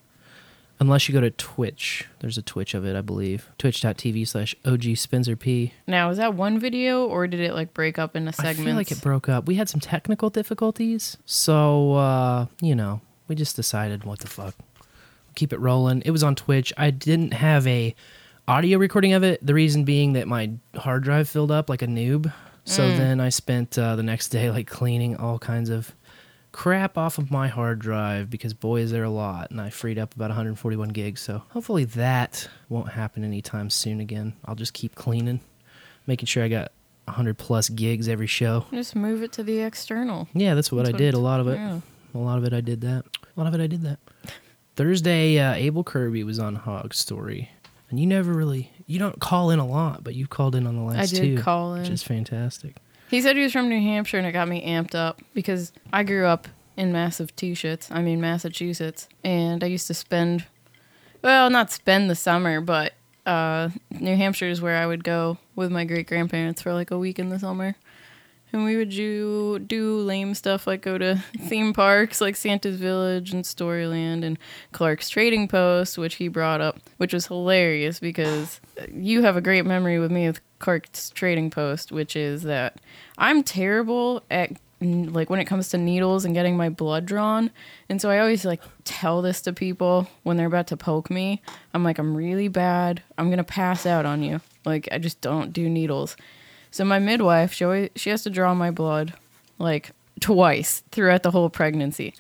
unless 0.78 1.08
you 1.08 1.14
go 1.14 1.20
to 1.20 1.30
Twitch. 1.30 2.06
There's 2.20 2.38
a 2.38 2.42
Twitch 2.42 2.74
of 2.74 2.84
it, 2.84 2.96
I 2.96 3.00
believe. 3.00 3.48
Twitch.tv 3.58 4.26
slash 4.28 4.54
OG 4.64 4.96
Spencer 4.96 5.36
P. 5.36 5.72
Now, 5.86 6.10
is 6.10 6.18
that 6.18 6.34
one 6.34 6.58
video 6.58 7.06
or 7.06 7.26
did 7.26 7.40
it 7.40 7.54
like 7.54 7.74
break 7.74 7.98
up 7.98 8.16
into 8.16 8.32
segments? 8.32 8.60
I 8.60 8.64
feel 8.64 8.76
like 8.76 8.90
it 8.90 9.00
broke 9.00 9.28
up. 9.28 9.46
We 9.46 9.56
had 9.56 9.68
some 9.68 9.80
technical 9.80 10.30
difficulties. 10.30 11.16
So, 11.24 11.94
uh, 11.94 12.46
you 12.60 12.74
know, 12.74 13.00
we 13.28 13.34
just 13.34 13.56
decided 13.56 14.04
what 14.04 14.20
the 14.20 14.28
fuck. 14.28 14.54
Keep 15.34 15.52
it 15.52 15.60
rolling. 15.60 16.02
It 16.04 16.10
was 16.10 16.22
on 16.22 16.34
Twitch. 16.34 16.72
I 16.76 16.90
didn't 16.90 17.32
have 17.32 17.66
a 17.66 17.94
audio 18.48 18.78
recording 18.78 19.12
of 19.12 19.22
it. 19.22 19.44
The 19.44 19.54
reason 19.54 19.84
being 19.84 20.14
that 20.14 20.26
my 20.28 20.52
hard 20.74 21.02
drive 21.02 21.28
filled 21.28 21.50
up 21.50 21.68
like 21.68 21.82
a 21.82 21.86
noob. 21.86 22.32
So 22.68 22.88
then 22.88 23.20
I 23.20 23.28
spent 23.28 23.78
uh, 23.78 23.94
the 23.94 24.02
next 24.02 24.30
day 24.30 24.50
like 24.50 24.66
cleaning 24.66 25.16
all 25.16 25.38
kinds 25.38 25.70
of 25.70 25.94
crap 26.56 26.96
off 26.96 27.18
of 27.18 27.30
my 27.30 27.48
hard 27.48 27.78
drive 27.78 28.30
because 28.30 28.54
boy 28.54 28.80
is 28.80 28.90
there 28.90 29.04
a 29.04 29.10
lot 29.10 29.50
and 29.50 29.60
I 29.60 29.68
freed 29.68 29.98
up 29.98 30.14
about 30.14 30.30
141 30.30 30.88
gigs. 30.88 31.20
So 31.20 31.42
hopefully 31.50 31.84
that 31.84 32.48
won't 32.70 32.88
happen 32.88 33.24
anytime 33.24 33.68
soon 33.68 34.00
again. 34.00 34.32
I'll 34.46 34.54
just 34.54 34.72
keep 34.72 34.94
cleaning, 34.94 35.40
making 36.06 36.26
sure 36.26 36.42
I 36.42 36.48
got 36.48 36.72
100 37.04 37.36
plus 37.36 37.68
gigs 37.68 38.08
every 38.08 38.26
show. 38.26 38.64
Just 38.72 38.96
move 38.96 39.22
it 39.22 39.32
to 39.32 39.42
the 39.42 39.60
external. 39.60 40.28
Yeah, 40.32 40.54
that's 40.54 40.72
what 40.72 40.86
That's 40.86 40.94
I 40.94 40.98
did. 40.98 41.12
A 41.12 41.18
lot 41.18 41.40
of 41.40 41.48
it. 41.48 41.56
yeah. 41.56 41.80
A 42.14 42.18
lot 42.18 42.38
of 42.38 42.44
it 42.44 42.54
I 42.54 42.62
did 42.62 42.80
that. 42.80 43.04
A 43.04 43.38
lot 43.38 43.46
of 43.46 43.52
it 43.54 43.62
I 43.62 43.66
did 43.66 43.82
that. 43.82 43.98
Thursday, 44.76 45.38
uh, 45.38 45.52
Abel 45.52 45.84
Kirby 45.84 46.24
was 46.24 46.38
on 46.38 46.54
Hog 46.54 46.94
Story. 46.94 47.50
And 47.90 48.00
you 48.00 48.06
never 48.06 48.32
really, 48.32 48.72
you 48.86 48.98
don't 48.98 49.20
call 49.20 49.50
in 49.50 49.58
a 49.58 49.66
lot, 49.66 50.02
but 50.02 50.14
you 50.14 50.26
called 50.26 50.54
in 50.54 50.66
on 50.66 50.74
the 50.74 50.82
last 50.82 51.12
I 51.12 51.16
did 51.20 51.36
two. 51.36 51.42
call 51.42 51.74
Which 51.74 51.90
is 51.90 52.02
fantastic. 52.02 52.76
He 53.08 53.20
said 53.20 53.36
he 53.36 53.42
was 53.42 53.52
from 53.52 53.68
New 53.68 53.80
Hampshire, 53.80 54.18
and 54.18 54.26
it 54.26 54.32
got 54.32 54.48
me 54.48 54.66
amped 54.66 54.94
up 54.94 55.22
because 55.32 55.72
I 55.92 56.02
grew 56.02 56.26
up 56.26 56.48
in 56.76 56.92
massive 56.92 57.34
T-shits. 57.36 57.88
I 57.90 58.02
mean 58.02 58.20
Massachusetts, 58.20 59.08
and 59.24 59.62
I 59.62 59.68
used 59.68 59.86
to 59.86 59.94
spend, 59.94 60.46
well, 61.22 61.48
not 61.50 61.70
spend 61.70 62.10
the 62.10 62.14
summer, 62.14 62.60
but 62.60 62.94
uh, 63.24 63.70
New 63.90 64.16
Hampshire 64.16 64.48
is 64.48 64.60
where 64.60 64.76
I 64.76 64.86
would 64.86 65.04
go 65.04 65.38
with 65.54 65.70
my 65.70 65.84
great 65.84 66.06
grandparents 66.06 66.62
for 66.62 66.72
like 66.72 66.90
a 66.90 66.98
week 66.98 67.18
in 67.18 67.28
the 67.28 67.38
summer, 67.38 67.76
and 68.56 68.64
we 68.64 68.76
would 68.76 68.90
do 68.90 69.58
do 69.60 69.98
lame 69.98 70.34
stuff 70.34 70.66
like 70.66 70.80
go 70.80 70.98
to 70.98 71.16
theme 71.46 71.72
parks 71.72 72.20
like 72.20 72.34
Santa's 72.34 72.76
Village 72.76 73.32
and 73.32 73.44
Storyland 73.44 74.24
and 74.24 74.38
Clark's 74.72 75.08
Trading 75.08 75.46
Post, 75.46 75.98
which 75.98 76.16
he 76.16 76.28
brought 76.28 76.60
up, 76.60 76.80
which 76.96 77.12
was 77.12 77.26
hilarious 77.26 78.00
because 78.00 78.60
you 78.92 79.22
have 79.22 79.36
a 79.36 79.40
great 79.40 79.66
memory 79.66 79.98
with 79.98 80.10
me 80.10 80.26
with 80.26 80.40
Clark's 80.58 81.10
Trading 81.10 81.50
Post, 81.50 81.92
which 81.92 82.16
is 82.16 82.42
that 82.44 82.80
I'm 83.18 83.42
terrible 83.42 84.22
at 84.30 84.52
like 84.80 85.30
when 85.30 85.40
it 85.40 85.46
comes 85.46 85.70
to 85.70 85.78
needles 85.78 86.24
and 86.24 86.34
getting 86.34 86.56
my 86.56 86.68
blood 86.68 87.06
drawn. 87.06 87.50
And 87.88 88.00
so 88.00 88.10
I 88.10 88.18
always 88.18 88.44
like 88.44 88.62
tell 88.84 89.22
this 89.22 89.40
to 89.42 89.52
people 89.52 90.08
when 90.22 90.36
they're 90.36 90.46
about 90.46 90.66
to 90.68 90.76
poke 90.76 91.10
me. 91.10 91.42
I'm 91.74 91.84
like 91.84 91.98
I'm 91.98 92.16
really 92.16 92.48
bad. 92.48 93.02
I'm 93.18 93.26
going 93.26 93.38
to 93.38 93.44
pass 93.44 93.86
out 93.86 94.06
on 94.06 94.22
you. 94.22 94.40
Like 94.64 94.88
I 94.92 94.98
just 94.98 95.20
don't 95.20 95.52
do 95.52 95.68
needles. 95.68 96.16
So 96.70 96.84
my 96.84 96.98
midwife, 96.98 97.52
she 97.52 97.64
always, 97.64 97.90
she 97.96 98.10
has 98.10 98.22
to 98.24 98.30
draw 98.30 98.54
my 98.54 98.70
blood 98.70 99.14
like 99.58 99.92
twice 100.20 100.82
throughout 100.90 101.22
the 101.22 101.30
whole 101.30 101.50
pregnancy. 101.50 102.14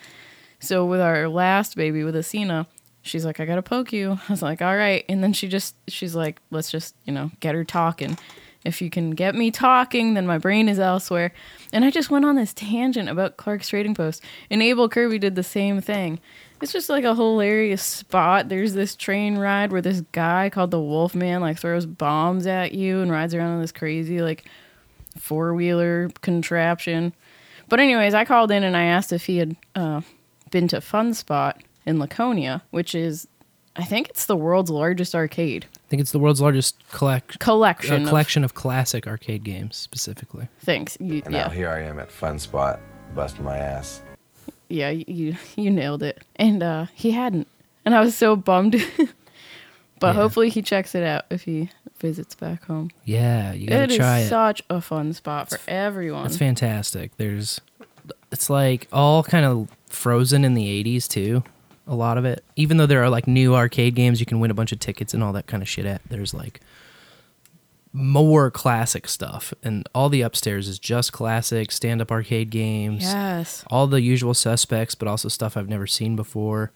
So 0.60 0.84
with 0.84 1.00
our 1.00 1.28
last 1.28 1.76
baby 1.76 2.04
with 2.04 2.14
Asina, 2.14 2.66
she's 3.02 3.24
like, 3.24 3.40
I 3.40 3.44
gotta 3.44 3.62
poke 3.62 3.92
you. 3.92 4.18
I 4.28 4.32
was 4.32 4.42
like, 4.42 4.62
all 4.62 4.76
right. 4.76 5.04
And 5.08 5.22
then 5.22 5.32
she 5.32 5.48
just, 5.48 5.74
she's 5.88 6.14
like, 6.14 6.40
let's 6.50 6.70
just, 6.70 6.94
you 7.04 7.12
know, 7.12 7.30
get 7.40 7.54
her 7.54 7.64
talking. 7.64 8.18
If 8.64 8.82
you 8.82 8.90
can 8.90 9.12
get 9.12 9.36
me 9.36 9.52
talking, 9.52 10.14
then 10.14 10.26
my 10.26 10.38
brain 10.38 10.68
is 10.68 10.80
elsewhere. 10.80 11.32
And 11.72 11.84
I 11.84 11.90
just 11.90 12.10
went 12.10 12.24
on 12.24 12.34
this 12.34 12.52
tangent 12.52 13.08
about 13.08 13.36
Clark's 13.36 13.68
Trading 13.68 13.94
Post. 13.94 14.24
And 14.50 14.60
Abel 14.60 14.88
Kirby 14.88 15.20
did 15.20 15.36
the 15.36 15.44
same 15.44 15.80
thing. 15.80 16.18
It's 16.62 16.72
just 16.72 16.88
like 16.88 17.04
a 17.04 17.14
hilarious 17.14 17.82
spot. 17.82 18.48
There's 18.48 18.72
this 18.74 18.96
train 18.96 19.36
ride 19.36 19.72
where 19.72 19.82
this 19.82 20.00
guy 20.12 20.48
called 20.50 20.70
the 20.70 20.80
Wolfman 20.80 21.40
like 21.40 21.58
throws 21.58 21.84
bombs 21.86 22.46
at 22.46 22.72
you 22.72 23.00
and 23.00 23.10
rides 23.10 23.34
around 23.34 23.54
on 23.56 23.60
this 23.60 23.72
crazy 23.72 24.20
like 24.22 24.44
four 25.18 25.54
wheeler 25.54 26.10
contraption. 26.22 27.12
But 27.68 27.80
anyways, 27.80 28.14
I 28.14 28.24
called 28.24 28.50
in 28.50 28.62
and 28.64 28.76
I 28.76 28.84
asked 28.84 29.12
if 29.12 29.26
he 29.26 29.38
had 29.38 29.56
uh, 29.74 30.00
been 30.50 30.68
to 30.68 30.80
Fun 30.80 31.14
Spot 31.14 31.60
in 31.84 31.98
Laconia, 31.98 32.62
which 32.70 32.94
is, 32.94 33.26
I 33.74 33.84
think 33.84 34.08
it's 34.08 34.26
the 34.26 34.36
world's 34.36 34.70
largest 34.70 35.14
arcade 35.14 35.66
I 35.72 35.88
think 35.88 36.00
it's 36.00 36.10
the 36.10 36.18
world's 36.18 36.40
largest 36.40 36.76
collect- 36.90 37.38
collection. 37.38 38.06
uh, 38.06 38.08
collection 38.08 38.42
of 38.42 38.54
classic 38.54 39.06
arcade 39.06 39.44
games, 39.44 39.76
specifically. 39.76 40.48
Thanks. 40.60 40.96
You, 40.98 41.22
And 41.24 41.32
now 41.32 41.48
here 41.48 41.68
I 41.70 41.82
am 41.82 42.00
at 42.00 42.10
Fun 42.10 42.40
Spot, 42.40 42.80
busting 43.14 43.44
my 43.44 43.56
ass. 43.56 44.02
Yeah, 44.68 44.90
you 44.90 45.36
you 45.56 45.70
nailed 45.70 46.02
it. 46.02 46.22
And 46.36 46.62
uh, 46.62 46.86
he 46.94 47.10
hadn't, 47.12 47.48
and 47.84 47.94
I 47.94 48.00
was 48.00 48.14
so 48.16 48.36
bummed. 48.36 48.72
but 50.00 50.08
Yeah. 50.08 50.12
hopefully 50.12 50.50
he 50.50 50.62
checks 50.62 50.94
it 50.94 51.02
out 51.02 51.24
if 51.30 51.42
he 51.42 51.70
visits 51.98 52.34
back 52.34 52.64
home. 52.64 52.90
Yeah, 53.04 53.52
you 53.52 53.66
gotta 53.68 53.84
It 53.84 53.90
is 53.92 53.96
try 53.96 54.18
it. 54.20 54.28
such 54.28 54.62
a 54.68 54.80
fun 54.80 55.12
spot 55.14 55.48
for 55.50 55.58
everyone. 55.66 56.26
It's 56.26 56.36
fantastic. 56.36 57.16
There's, 57.16 57.60
it's 58.30 58.50
like 58.50 58.86
all 58.92 59.22
kind 59.22 59.46
of 59.46 59.68
frozen 59.88 60.44
in 60.44 60.54
the 60.54 60.84
'80s 60.84 61.08
too. 61.08 61.42
A 61.88 61.94
lot 61.94 62.18
of 62.18 62.24
it, 62.24 62.42
even 62.56 62.76
though 62.78 62.86
there 62.86 63.02
are 63.02 63.08
like 63.08 63.26
new 63.28 63.54
arcade 63.54 63.94
games, 63.94 64.18
you 64.20 64.26
can 64.26 64.40
win 64.40 64.50
a 64.50 64.54
bunch 64.54 64.72
of 64.72 64.80
tickets 64.80 65.14
and 65.14 65.22
all 65.22 65.32
that 65.34 65.46
kind 65.46 65.62
of 65.62 65.68
shit. 65.68 65.86
At 65.86 66.02
there's 66.08 66.34
like 66.34 66.60
more 67.96 68.50
classic 68.50 69.08
stuff, 69.08 69.54
and 69.62 69.88
all 69.94 70.08
the 70.08 70.20
upstairs 70.20 70.68
is 70.68 70.78
just 70.78 71.12
classic 71.12 71.72
stand-up 71.72 72.12
arcade 72.12 72.50
games. 72.50 73.02
Yes. 73.02 73.64
all 73.68 73.86
the 73.86 74.02
usual 74.02 74.34
suspects, 74.34 74.94
but 74.94 75.08
also 75.08 75.28
stuff 75.28 75.56
I've 75.56 75.68
never 75.68 75.86
seen 75.86 76.14
before. 76.14 76.72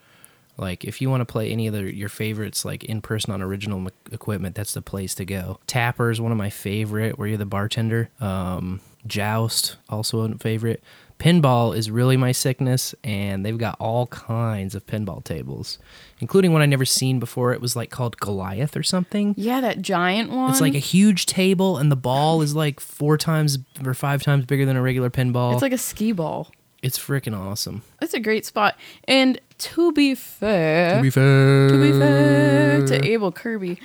Like 0.56 0.84
if 0.84 1.00
you 1.00 1.08
want 1.10 1.20
to 1.22 1.24
play 1.26 1.50
any 1.50 1.66
of 1.66 1.74
the, 1.74 1.94
your 1.94 2.08
favorites, 2.08 2.64
like 2.64 2.84
in 2.84 3.00
person 3.00 3.32
on 3.32 3.40
original 3.40 3.78
m- 3.78 3.88
equipment, 4.12 4.54
that's 4.54 4.74
the 4.74 4.82
place 4.82 5.14
to 5.16 5.24
go. 5.24 5.58
Tapper 5.66 6.10
is 6.10 6.20
one 6.20 6.32
of 6.32 6.38
my 6.38 6.50
favorite, 6.50 7.18
where 7.18 7.28
you're 7.28 7.38
the 7.38 7.46
bartender. 7.46 8.10
Um, 8.20 8.80
Joust 9.06 9.76
also 9.88 10.20
a 10.20 10.34
favorite. 10.38 10.82
Pinball 11.20 11.76
is 11.76 11.90
really 11.90 12.16
my 12.16 12.32
sickness, 12.32 12.94
and 13.04 13.44
they've 13.44 13.58
got 13.58 13.76
all 13.78 14.06
kinds 14.06 14.74
of 14.74 14.86
pinball 14.86 15.22
tables, 15.22 15.78
including 16.18 16.52
one 16.54 16.62
I 16.62 16.66
never 16.66 16.86
seen 16.86 17.18
before. 17.20 17.52
It 17.52 17.60
was 17.60 17.76
like 17.76 17.90
called 17.90 18.16
Goliath 18.18 18.74
or 18.74 18.82
something. 18.82 19.34
Yeah, 19.36 19.60
that 19.60 19.82
giant 19.82 20.30
one. 20.30 20.50
It's 20.50 20.62
like 20.62 20.74
a 20.74 20.78
huge 20.78 21.26
table, 21.26 21.76
and 21.76 21.92
the 21.92 21.96
ball 21.96 22.40
is 22.40 22.54
like 22.54 22.80
four 22.80 23.18
times 23.18 23.58
or 23.84 23.92
five 23.92 24.22
times 24.22 24.46
bigger 24.46 24.64
than 24.64 24.76
a 24.76 24.82
regular 24.82 25.10
pinball. 25.10 25.52
It's 25.52 25.62
like 25.62 25.72
a 25.74 25.78
skee 25.78 26.12
ball. 26.12 26.50
it's 26.82 26.98
freaking 26.98 27.38
awesome. 27.38 27.82
It's 28.00 28.14
a 28.14 28.20
great 28.20 28.46
spot. 28.46 28.78
And 29.06 29.38
to 29.58 29.92
be 29.92 30.14
fair, 30.14 30.96
To 30.96 31.02
be 31.02 31.10
fair, 31.10 31.68
to 31.68 31.76
be 31.76 31.92
fair 31.92 32.86
to 32.86 33.04
Abel 33.06 33.30
Kirby, 33.30 33.78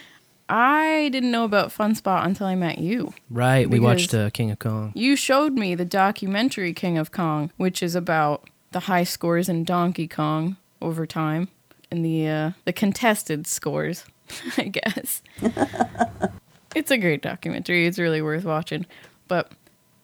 I 0.48 1.10
didn't 1.12 1.32
know 1.32 1.44
about 1.44 1.72
Fun 1.72 1.96
Spot 1.96 2.26
until 2.26 2.48
I 2.48 2.56
met 2.56 2.78
you. 2.78 3.14
Right, 3.30 3.70
we 3.70 3.80
watched 3.80 4.14
uh, 4.14 4.30
King 4.30 4.52
of 4.52 4.60
Kong. 4.60 4.92
You 4.96 5.16
showed 5.16 5.54
me 5.54 5.74
the 5.76 5.86
documentary 5.86 6.74
King 6.74 6.98
of 6.98 7.12
Kong, 7.12 7.52
which 7.58 7.82
is 7.82 7.96
about 7.96 8.48
the 8.72 8.82
high 8.82 9.04
scores 9.06 9.50
in 9.50 9.64
Donkey 9.64 10.08
Kong 10.08 10.58
over 10.82 11.08
time 11.08 11.48
and 11.90 12.06
the 12.06 12.28
uh, 12.28 12.52
the 12.66 12.74
contested 12.74 13.48
scores, 13.48 14.06
I 14.58 14.66
guess. 14.66 15.22
it's 16.76 16.92
a 16.92 16.98
great 16.98 17.22
documentary. 17.22 17.88
It's 17.88 17.98
really 17.98 18.22
worth 18.22 18.44
watching. 18.46 18.86
But 19.28 19.52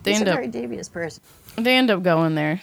they 0.04 0.12
He's 0.12 0.22
a 0.22 0.22
end 0.22 0.30
up 0.30 0.36
very 0.36 0.48
devious 0.48 0.90
person. 0.90 1.22
they 1.58 1.78
end 1.78 1.92
up 1.92 2.02
going 2.02 2.36
there. 2.36 2.62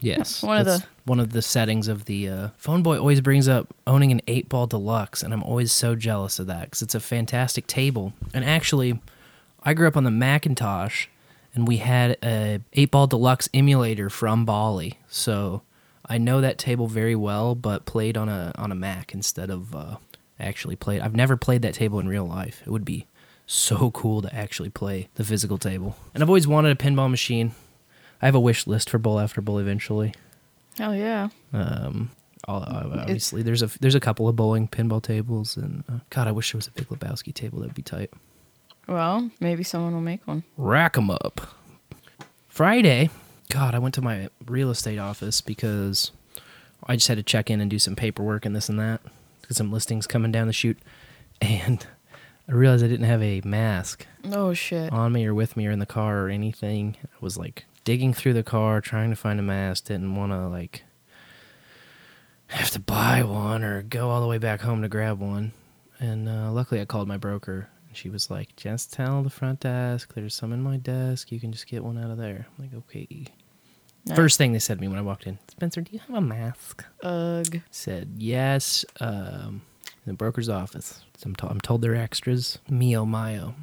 Yes, 0.00 0.42
One 0.42 0.58
of 0.58 0.66
the- 0.66 0.84
one 1.04 1.20
of 1.20 1.30
the 1.30 1.40
settings 1.42 1.86
of 1.86 2.06
the 2.06 2.28
uh, 2.28 2.48
phone 2.56 2.82
boy 2.82 2.98
always 2.98 3.20
brings 3.20 3.46
up 3.46 3.72
owning 3.86 4.10
an 4.10 4.20
eight 4.26 4.48
ball 4.48 4.66
deluxe, 4.66 5.22
and 5.22 5.32
I'm 5.32 5.42
always 5.44 5.70
so 5.70 5.94
jealous 5.94 6.38
of 6.40 6.48
that 6.48 6.64
because 6.64 6.82
it's 6.82 6.96
a 6.96 7.00
fantastic 7.00 7.68
table. 7.68 8.12
And 8.34 8.44
actually, 8.44 9.00
I 9.62 9.72
grew 9.72 9.86
up 9.86 9.96
on 9.96 10.02
the 10.02 10.10
Macintosh, 10.10 11.06
and 11.54 11.66
we 11.68 11.76
had 11.76 12.18
a 12.24 12.60
8 12.72 12.90
ball 12.90 13.06
deluxe 13.06 13.48
emulator 13.54 14.10
from 14.10 14.44
Bally. 14.44 14.98
So 15.08 15.62
I 16.04 16.18
know 16.18 16.40
that 16.40 16.58
table 16.58 16.88
very 16.88 17.14
well, 17.14 17.54
but 17.54 17.86
played 17.86 18.16
on 18.16 18.28
a 18.28 18.52
on 18.58 18.72
a 18.72 18.74
Mac 18.76 19.14
instead 19.14 19.48
of 19.48 19.74
uh, 19.74 19.96
actually 20.40 20.74
played. 20.76 21.00
I've 21.02 21.14
never 21.16 21.36
played 21.36 21.62
that 21.62 21.74
table 21.74 22.00
in 22.00 22.08
real 22.08 22.26
life. 22.26 22.62
It 22.66 22.70
would 22.70 22.84
be 22.84 23.06
so 23.46 23.92
cool 23.92 24.22
to 24.22 24.34
actually 24.34 24.70
play 24.70 25.08
the 25.14 25.24
physical 25.24 25.56
table. 25.56 25.96
And 26.14 26.22
I've 26.22 26.28
always 26.28 26.48
wanted 26.48 26.72
a 26.72 26.74
pinball 26.84 27.08
machine. 27.10 27.54
I 28.22 28.26
have 28.26 28.34
a 28.34 28.40
wish 28.40 28.66
list 28.66 28.90
for 28.90 28.98
Bowl 28.98 29.18
After 29.20 29.40
Bowl 29.40 29.58
eventually. 29.58 30.14
Hell 30.78 30.94
yeah. 30.94 31.28
Um, 31.52 32.10
all- 32.48 32.62
uh, 32.62 32.98
obviously, 33.00 33.42
there's 33.42 33.62
a 33.62 33.70
there's 33.80 33.94
a 33.94 34.00
couple 34.00 34.28
of 34.28 34.36
bowling 34.36 34.68
pinball 34.68 35.02
tables, 35.02 35.56
and 35.56 35.84
uh, 35.88 35.98
God, 36.10 36.28
I 36.28 36.32
wish 36.32 36.52
there 36.52 36.58
was 36.58 36.66
a 36.68 36.72
Big 36.72 36.88
Lebowski 36.88 37.32
table. 37.34 37.60
That'd 37.60 37.74
be 37.74 37.82
tight. 37.82 38.10
Well, 38.88 39.30
maybe 39.40 39.64
someone 39.64 39.92
will 39.94 40.00
make 40.00 40.26
one. 40.26 40.44
Rack 40.56 40.96
'em 40.96 41.10
up. 41.10 41.40
Friday, 42.48 43.10
God, 43.50 43.74
I 43.74 43.78
went 43.78 43.94
to 43.96 44.02
my 44.02 44.28
real 44.46 44.70
estate 44.70 44.98
office 44.98 45.40
because 45.40 46.10
I 46.86 46.96
just 46.96 47.08
had 47.08 47.16
to 47.18 47.22
check 47.22 47.50
in 47.50 47.60
and 47.60 47.70
do 47.70 47.78
some 47.78 47.96
paperwork 47.96 48.44
and 48.46 48.54
this 48.56 48.68
and 48.68 48.78
that 48.78 49.00
because 49.40 49.56
some 49.56 49.72
listings 49.72 50.06
coming 50.06 50.32
down 50.32 50.46
the 50.46 50.52
chute, 50.52 50.78
and 51.40 51.86
I 52.48 52.52
realized 52.52 52.84
I 52.84 52.88
didn't 52.88 53.06
have 53.06 53.22
a 53.22 53.40
mask 53.44 54.06
Oh 54.32 54.54
shit. 54.54 54.92
on 54.92 55.12
me 55.12 55.26
or 55.26 55.34
with 55.34 55.56
me 55.56 55.66
or 55.66 55.70
in 55.70 55.78
the 55.80 55.86
car 55.86 56.20
or 56.24 56.28
anything. 56.28 56.96
I 57.04 57.08
was 57.20 57.36
like 57.36 57.64
digging 57.86 58.12
through 58.12 58.34
the 58.34 58.42
car 58.42 58.82
trying 58.82 59.08
to 59.08 59.16
find 59.16 59.40
a 59.40 59.42
mask. 59.42 59.84
Didn't 59.86 60.14
want 60.14 60.32
to 60.32 60.46
like 60.48 60.82
have 62.48 62.70
to 62.72 62.80
buy 62.80 63.22
one 63.22 63.64
or 63.64 63.80
go 63.82 64.10
all 64.10 64.20
the 64.20 64.26
way 64.26 64.36
back 64.38 64.60
home 64.60 64.82
to 64.82 64.88
grab 64.88 65.18
one. 65.20 65.52
And 65.98 66.28
uh, 66.28 66.50
luckily, 66.52 66.82
I 66.82 66.84
called 66.84 67.08
my 67.08 67.16
broker. 67.16 67.68
And 67.88 67.96
she 67.96 68.10
was 68.10 68.30
like, 68.30 68.54
"Just 68.56 68.92
tell 68.92 69.22
the 69.22 69.30
front 69.30 69.60
desk 69.60 70.12
there's 70.14 70.34
some 70.34 70.52
in 70.52 70.60
my 70.62 70.76
desk. 70.76 71.32
You 71.32 71.40
can 71.40 71.52
just 71.52 71.66
get 71.66 71.82
one 71.82 71.96
out 71.96 72.10
of 72.10 72.18
there." 72.18 72.46
I'm 72.58 72.64
like, 72.64 72.74
"Okay." 72.74 73.26
Nice. 74.04 74.14
First 74.16 74.38
thing 74.38 74.52
they 74.52 74.60
said 74.60 74.76
to 74.76 74.80
me 74.80 74.86
when 74.86 75.00
I 75.00 75.02
walked 75.02 75.26
in, 75.26 75.36
Spencer, 75.48 75.80
do 75.80 75.90
you 75.92 75.98
have 75.98 76.14
a 76.14 76.20
mask? 76.20 76.84
Ugh. 77.02 77.60
said 77.72 78.10
yes 78.18 78.84
um, 79.00 79.62
in 79.82 80.12
the 80.12 80.12
broker's 80.12 80.48
office. 80.48 81.00
I'm, 81.24 81.34
to- 81.34 81.48
I'm 81.48 81.60
told 81.60 81.82
they're 81.82 81.96
extras. 81.96 82.58
Mio 82.70 83.04
Mayo. 83.04 83.56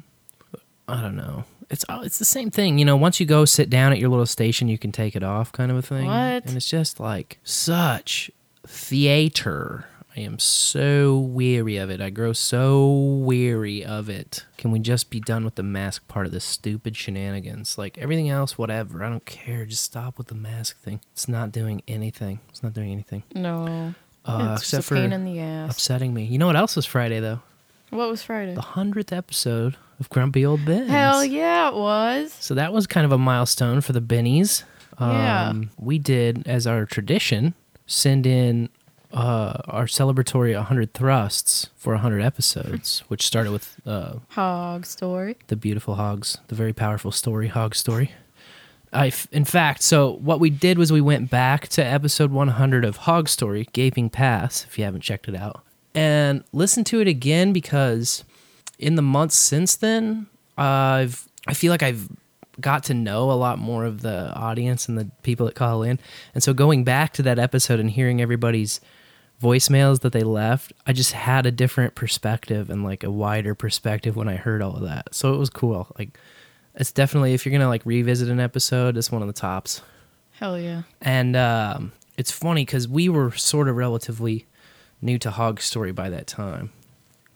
I 0.86 1.00
don't 1.00 1.16
know. 1.16 1.44
It's 1.70 1.84
oh, 1.88 2.02
it's 2.02 2.18
the 2.18 2.24
same 2.24 2.50
thing, 2.50 2.78
you 2.78 2.84
know. 2.84 2.96
Once 2.96 3.20
you 3.20 3.26
go 3.26 3.44
sit 3.44 3.70
down 3.70 3.92
at 3.92 3.98
your 3.98 4.08
little 4.08 4.26
station, 4.26 4.68
you 4.68 4.78
can 4.78 4.92
take 4.92 5.16
it 5.16 5.22
off, 5.22 5.52
kind 5.52 5.70
of 5.70 5.76
a 5.76 5.82
thing. 5.82 6.06
What? 6.06 6.46
And 6.46 6.56
it's 6.56 6.68
just 6.68 7.00
like 7.00 7.38
such 7.42 8.30
theater. 8.66 9.86
I 10.16 10.20
am 10.20 10.38
so 10.38 11.18
weary 11.18 11.76
of 11.76 11.90
it. 11.90 12.00
I 12.00 12.10
grow 12.10 12.32
so 12.32 12.88
weary 12.92 13.84
of 13.84 14.08
it. 14.08 14.44
Can 14.58 14.70
we 14.70 14.78
just 14.78 15.10
be 15.10 15.18
done 15.18 15.44
with 15.44 15.56
the 15.56 15.64
mask 15.64 16.06
part 16.06 16.26
of 16.26 16.30
this 16.30 16.44
stupid 16.44 16.96
shenanigans? 16.96 17.76
Like 17.76 17.98
everything 17.98 18.28
else, 18.30 18.56
whatever. 18.56 19.02
I 19.02 19.08
don't 19.08 19.26
care. 19.26 19.66
Just 19.66 19.82
stop 19.82 20.16
with 20.16 20.28
the 20.28 20.36
mask 20.36 20.80
thing. 20.80 21.00
It's 21.12 21.26
not 21.26 21.50
doing 21.50 21.82
anything. 21.88 22.38
It's 22.50 22.62
not 22.62 22.74
doing 22.74 22.92
anything. 22.92 23.24
No. 23.34 23.94
Uh, 24.24 24.50
it's 24.52 24.62
except 24.62 24.82
just 24.82 24.92
a 24.92 24.94
pain 24.94 25.10
for 25.10 25.16
in 25.16 25.24
the 25.24 25.40
ass. 25.40 25.72
upsetting 25.72 26.14
me. 26.14 26.24
You 26.24 26.38
know 26.38 26.46
what 26.46 26.56
else 26.56 26.76
was 26.76 26.86
Friday 26.86 27.18
though? 27.18 27.40
What 27.94 28.08
was 28.08 28.22
Friday? 28.22 28.54
The 28.54 28.60
hundredth 28.60 29.12
episode 29.12 29.76
of 30.00 30.10
Grumpy 30.10 30.44
Old 30.44 30.64
Bens. 30.64 30.90
Hell 30.90 31.24
yeah, 31.24 31.68
it 31.68 31.74
was. 31.74 32.32
So 32.32 32.54
that 32.54 32.72
was 32.72 32.86
kind 32.86 33.04
of 33.04 33.12
a 33.12 33.18
milestone 33.18 33.80
for 33.80 33.92
the 33.92 34.00
Bennies. 34.00 34.64
Yeah. 35.00 35.48
Um, 35.50 35.70
We 35.78 35.98
did, 35.98 36.46
as 36.46 36.66
our 36.66 36.86
tradition, 36.86 37.54
send 37.86 38.26
in 38.26 38.68
uh, 39.12 39.58
our 39.66 39.84
celebratory 39.86 40.54
100 40.54 40.92
thrusts 40.94 41.68
for 41.76 41.92
100 41.94 42.20
episodes, 42.20 43.00
which 43.08 43.24
started 43.26 43.52
with 43.52 43.76
uh, 43.86 44.14
Hog 44.30 44.86
story. 44.86 45.36
the 45.46 45.56
beautiful 45.56 45.94
hogs, 45.94 46.38
the 46.48 46.54
very 46.56 46.72
powerful 46.72 47.12
story, 47.12 47.46
hog 47.48 47.74
story. 47.76 48.10
I, 48.92 49.08
f- 49.08 49.26
in 49.32 49.44
fact, 49.44 49.82
so 49.82 50.12
what 50.14 50.38
we 50.40 50.50
did 50.50 50.78
was 50.78 50.92
we 50.92 51.00
went 51.00 51.28
back 51.30 51.66
to 51.68 51.84
episode 51.84 52.30
100 52.32 52.84
of 52.84 52.98
Hog 52.98 53.28
Story, 53.28 53.68
Gaping 53.72 54.08
Pass, 54.10 54.64
if 54.64 54.78
you 54.78 54.84
haven't 54.84 55.00
checked 55.02 55.26
it 55.28 55.34
out, 55.34 55.62
and 55.94 56.44
listen 56.52 56.84
to 56.84 57.00
it 57.00 57.08
again 57.08 57.52
because 57.52 58.24
in 58.78 58.96
the 58.96 59.02
months 59.02 59.36
since 59.36 59.76
then, 59.76 60.26
I've 60.56 61.28
I 61.46 61.54
feel 61.54 61.70
like 61.70 61.82
I've 61.82 62.08
got 62.60 62.84
to 62.84 62.94
know 62.94 63.30
a 63.30 63.34
lot 63.34 63.58
more 63.58 63.84
of 63.84 64.02
the 64.02 64.32
audience 64.34 64.88
and 64.88 64.96
the 64.96 65.10
people 65.22 65.46
that 65.46 65.54
call 65.54 65.82
in, 65.82 65.98
and 66.34 66.42
so 66.42 66.52
going 66.52 66.84
back 66.84 67.12
to 67.14 67.22
that 67.22 67.38
episode 67.38 67.80
and 67.80 67.90
hearing 67.90 68.20
everybody's 68.20 68.80
voicemails 69.42 70.00
that 70.00 70.12
they 70.12 70.22
left, 70.22 70.72
I 70.86 70.92
just 70.92 71.12
had 71.12 71.44
a 71.44 71.50
different 71.50 71.94
perspective 71.94 72.70
and 72.70 72.84
like 72.84 73.02
a 73.04 73.10
wider 73.10 73.54
perspective 73.54 74.16
when 74.16 74.28
I 74.28 74.36
heard 74.36 74.62
all 74.62 74.76
of 74.76 74.82
that. 74.82 75.14
So 75.14 75.34
it 75.34 75.38
was 75.38 75.50
cool. 75.50 75.92
Like 75.98 76.18
it's 76.74 76.92
definitely 76.92 77.34
if 77.34 77.44
you're 77.44 77.52
gonna 77.52 77.68
like 77.68 77.84
revisit 77.84 78.28
an 78.28 78.40
episode, 78.40 78.96
it's 78.96 79.12
one 79.12 79.22
of 79.22 79.28
the 79.28 79.34
tops. 79.34 79.82
Hell 80.32 80.58
yeah. 80.58 80.82
And 81.00 81.36
um, 81.36 81.92
it's 82.16 82.30
funny 82.30 82.64
because 82.64 82.88
we 82.88 83.08
were 83.08 83.32
sort 83.32 83.68
of 83.68 83.76
relatively 83.76 84.46
new 85.00 85.18
to 85.18 85.30
Hog 85.30 85.60
Story 85.60 85.92
by 85.92 86.10
that 86.10 86.26
time. 86.26 86.72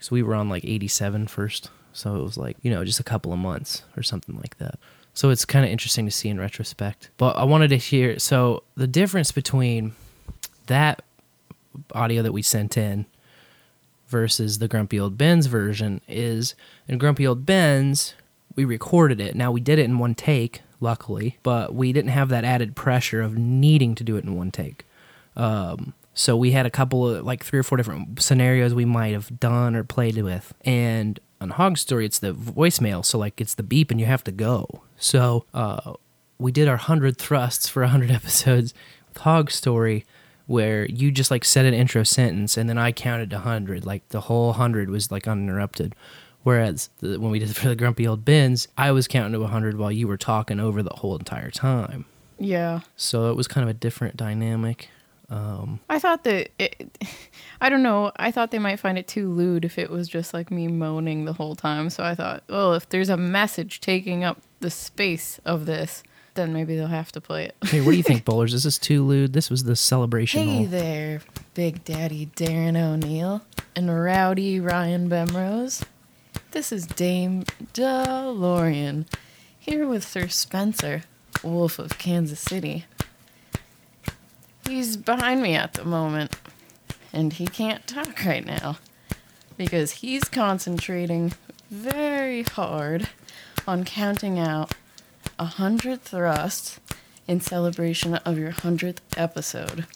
So 0.01 0.15
we 0.15 0.23
were 0.23 0.35
on 0.35 0.49
like 0.49 0.65
87 0.65 1.27
first. 1.27 1.71
So 1.93 2.17
it 2.17 2.23
was 2.23 2.39
like, 2.39 2.57
you 2.63 2.71
know, 2.71 2.85
just 2.85 3.01
a 3.01 3.05
couple 3.05 3.33
of 3.33 3.39
months 3.39 3.83
or 3.97 4.03
something 4.03 4.37
like 4.37 4.59
that. 4.59 4.79
So 5.15 5.31
it's 5.31 5.45
kind 5.45 5.65
of 5.65 5.71
interesting 5.71 6.05
to 6.05 6.13
see 6.13 6.29
in 6.29 6.39
retrospect. 6.39 7.11
But 7.17 7.37
I 7.37 7.45
wanted 7.45 7.69
to 7.69 7.77
hear 7.77 8.19
so 8.19 8.63
the 8.77 8.87
difference 8.87 9.33
between 9.33 9.95
that 10.67 11.03
audio 11.93 12.23
that 12.23 12.33
we 12.33 12.43
sent 12.43 12.77
in 12.77 13.07
versus 14.07 14.59
the 14.59 14.69
Grumpy 14.69 14.99
Old 14.99 15.19
Ben's 15.19 15.47
version 15.47 16.01
is 16.09 16.55
in 16.87 16.99
Grumpy 16.99 17.27
Old 17.27 17.45
Ben's, 17.45 18.15
we 18.55 18.65
recorded 18.65 19.21
it. 19.21 19.35
Now 19.35 19.53
we 19.53 19.61
did 19.61 19.79
it 19.79 19.85
in 19.85 19.99
one 19.99 20.15
take, 20.15 20.63
luckily, 20.81 21.39
but 21.43 21.75
we 21.75 21.93
didn't 21.93 22.11
have 22.11 22.29
that 22.31 22.45
added 22.45 22.75
pressure 22.75 23.21
of 23.21 23.37
needing 23.37 23.95
to 23.97 24.05
do 24.05 24.17
it 24.17 24.25
in 24.25 24.37
one 24.37 24.51
take. 24.51 24.85
Um, 25.37 25.95
so 26.19 26.37
we 26.37 26.51
had 26.51 26.67
a 26.67 26.71
couple 26.71 27.09
of 27.09 27.25
like 27.25 27.45
three 27.45 27.61
or 27.61 27.63
four 27.63 27.79
different 27.79 28.21
scenarios 28.21 28.75
we 28.75 28.85
might 28.85 29.13
have 29.13 29.39
done 29.39 29.77
or 29.77 29.85
played 29.85 30.21
with. 30.21 30.53
And 30.63 31.21
on 31.41 31.51
Hog 31.51 31.79
Story, 31.79 32.07
it's 32.07 32.19
the 32.19 32.35
voicemail. 32.35 33.05
So 33.05 33.19
like 33.19 33.41
it's 33.41 33.55
the 33.55 33.63
beep 33.63 33.93
and 33.93 34.01
you 34.01 34.07
have 34.07 34.25
to 34.25 34.33
go. 34.33 34.83
So 34.97 35.47
uh, 35.55 35.93
we 36.37 36.51
did 36.51 36.67
our 36.67 36.75
100 36.75 37.19
thrusts 37.19 37.69
for 37.69 37.83
100 37.83 38.11
episodes 38.11 38.75
with 39.07 39.19
Hog 39.19 39.53
Story 39.53 40.05
where 40.47 40.87
you 40.87 41.13
just 41.13 41.31
like 41.31 41.45
said 41.45 41.67
an 41.67 41.75
intro 41.75 42.03
sentence 42.03 42.57
and 42.57 42.69
then 42.69 42.79
I 42.79 42.91
counted 42.91 43.31
to 43.31 43.37
100. 43.37 43.87
Like 43.87 44.09
the 44.09 44.23
whole 44.23 44.49
100 44.49 44.91
was 44.91 45.13
like 45.13 45.29
uninterrupted. 45.29 45.95
Whereas 46.43 46.91
the, 46.99 47.21
when 47.21 47.31
we 47.31 47.39
did 47.39 47.51
it 47.51 47.55
for 47.57 47.69
the 47.69 47.77
Grumpy 47.77 48.09
Old 48.09 48.25
Bens, 48.25 48.67
I 48.77 48.91
was 48.91 49.07
counting 49.07 49.35
to 49.35 49.41
100 49.41 49.79
while 49.79 49.93
you 49.93 50.09
were 50.09 50.17
talking 50.17 50.59
over 50.59 50.83
the 50.83 50.97
whole 50.97 51.17
entire 51.17 51.53
time. 51.53 52.07
Yeah. 52.41 52.81
So 52.97 53.31
it 53.31 53.37
was 53.37 53.47
kind 53.47 53.63
of 53.63 53.71
a 53.71 53.79
different 53.79 54.17
dynamic. 54.17 54.89
Um, 55.31 55.81
I 55.91 55.99
thought 55.99 56.25
that 56.25 56.51
it, 56.59 56.99
I 57.61 57.69
don't 57.69 57.83
know. 57.83 58.13
I 58.17 58.31
thought 58.31 58.51
they 58.51 58.59
might 58.59 58.81
find 58.81 58.99
it 58.99 59.07
too 59.07 59.31
lewd 59.31 59.65
if 59.65 59.79
it 59.79 59.91
was 59.91 60.09
just 60.09 60.33
like 60.33 60.51
me 60.51 60.69
moaning 60.69 61.25
the 61.25 61.35
whole 61.35 61.55
time. 61.55 61.91
So 61.91 62.03
I 62.03 62.15
thought, 62.15 62.45
well, 62.49 62.75
if 62.75 62.89
there's 62.89 63.09
a 63.09 63.17
message 63.17 63.81
taking 63.81 64.25
up 64.25 64.41
the 64.61 64.71
space 64.71 65.39
of 65.45 65.67
this, 65.67 66.03
then 66.35 66.53
maybe 66.53 66.77
they'll 66.77 66.87
have 66.87 67.13
to 67.13 67.21
play 67.21 67.45
it. 67.47 67.57
Hey, 67.65 67.81
what 67.81 67.91
do 67.91 67.97
you 67.97 68.03
think, 68.03 68.25
bowlers? 68.25 68.55
Is 68.55 68.63
this 68.65 68.79
too 68.79 69.05
lewd? 69.05 69.33
This 69.33 69.51
was 69.51 69.65
the 69.65 69.77
celebration 69.77 70.43
Hey 70.43 70.65
there, 70.65 71.21
Big 71.55 71.85
Daddy 71.85 72.31
Darren 72.37 72.77
O'Neill 72.77 73.43
and 73.75 73.89
Rowdy 74.03 74.61
Ryan 74.61 75.09
Bemrose. 75.09 75.85
This 76.53 76.73
is 76.73 76.87
Dame 76.87 77.45
DeLorean 77.75 79.07
here 79.59 79.87
with 79.87 80.07
Sir 80.07 80.29
Spencer, 80.29 81.03
Wolf 81.43 81.79
of 81.79 81.99
Kansas 81.99 82.41
City. 82.41 82.87
He's 84.69 84.99
behind 84.99 85.41
me 85.41 85.55
at 85.55 85.73
the 85.73 85.85
moment, 85.85 86.37
and 87.11 87.33
he 87.33 87.47
can't 87.47 87.87
talk 87.87 88.23
right 88.27 88.45
now 88.45 88.77
because 89.57 89.93
he's 89.93 90.25
concentrating 90.25 91.33
very 91.71 92.43
hard 92.43 93.09
on 93.67 93.85
counting 93.85 94.39
out 94.39 94.75
a 95.39 95.47
hundred 95.47 96.03
thrusts 96.03 96.81
in 97.27 97.41
celebration 97.41 98.17
of 98.17 98.37
your 98.37 98.51
hundredth 98.51 99.01
episode. 99.17 99.87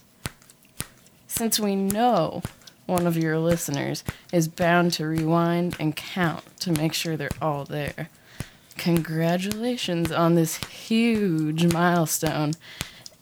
Since 1.26 1.61
we 1.61 1.76
know 1.76 2.43
one 2.87 3.07
of 3.07 3.17
your 3.19 3.38
listeners 3.38 4.02
is 4.33 4.49
bound 4.49 4.95
to 4.95 5.07
rewind 5.07 5.76
and 5.79 5.95
count 5.95 6.45
to 6.61 6.73
make 6.73 6.95
sure 6.95 7.19
they're 7.19 7.29
all 7.43 7.67
there, 7.67 8.09
congratulations 8.79 10.11
on 10.11 10.35
this 10.35 10.57
huge 10.64 11.71
milestone, 11.75 12.55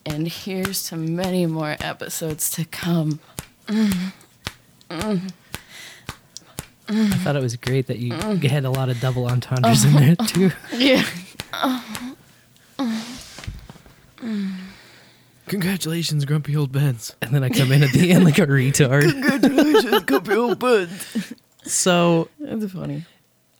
and 0.06 0.28
here's 0.28 0.88
to 0.88 0.96
many 0.96 1.46
more 1.46 1.76
episodes 1.80 2.50
to 2.52 2.64
come. 2.64 3.20
I 3.68 5.20
thought 6.88 7.36
it 7.36 7.42
was 7.42 7.56
great 7.56 7.86
that 7.86 7.98
you 7.98 8.12
mm. 8.12 8.42
had 8.42 8.64
a 8.64 8.70
lot 8.70 8.88
of 8.88 9.00
double 9.00 9.26
entendres 9.26 9.84
in 9.84 9.96
uh-huh. 9.96 10.00
there 10.00 10.16
too. 10.26 10.50
Yeah. 10.76 11.04
Uh-huh. 11.52 12.14
Congratulations, 15.46 16.24
Grumpy 16.24 16.56
Old 16.56 16.72
Bens. 16.72 17.16
And 17.20 17.34
then 17.34 17.42
I 17.42 17.48
come 17.48 17.72
in 17.72 17.82
at 17.82 17.90
the 17.90 18.12
end 18.12 18.24
like 18.24 18.38
a 18.38 18.46
retard. 18.46 19.10
Congratulations, 19.10 20.04
Grumpy 20.04 20.34
Old 20.34 20.58
Buds. 20.58 21.34
So 21.64 22.28
That's 22.38 22.72
funny. 22.72 23.04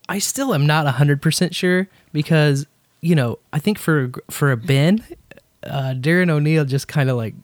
I 0.09 0.19
still 0.19 0.55
am 0.55 0.67
not 0.67 0.87
100% 0.87 1.55
sure 1.55 1.89
because 2.13 2.67
you 3.01 3.15
know, 3.15 3.39
I 3.53 3.59
think 3.59 3.79
for 3.79 4.11
for 4.31 4.53
a 4.53 4.57
Ben, 4.57 5.05
uh, 5.63 5.95
Darren 5.97 6.31
O'Neill 6.31 6.65
just 6.65 6.89
kind 6.89 7.11
of 7.11 7.17
like 7.17 7.35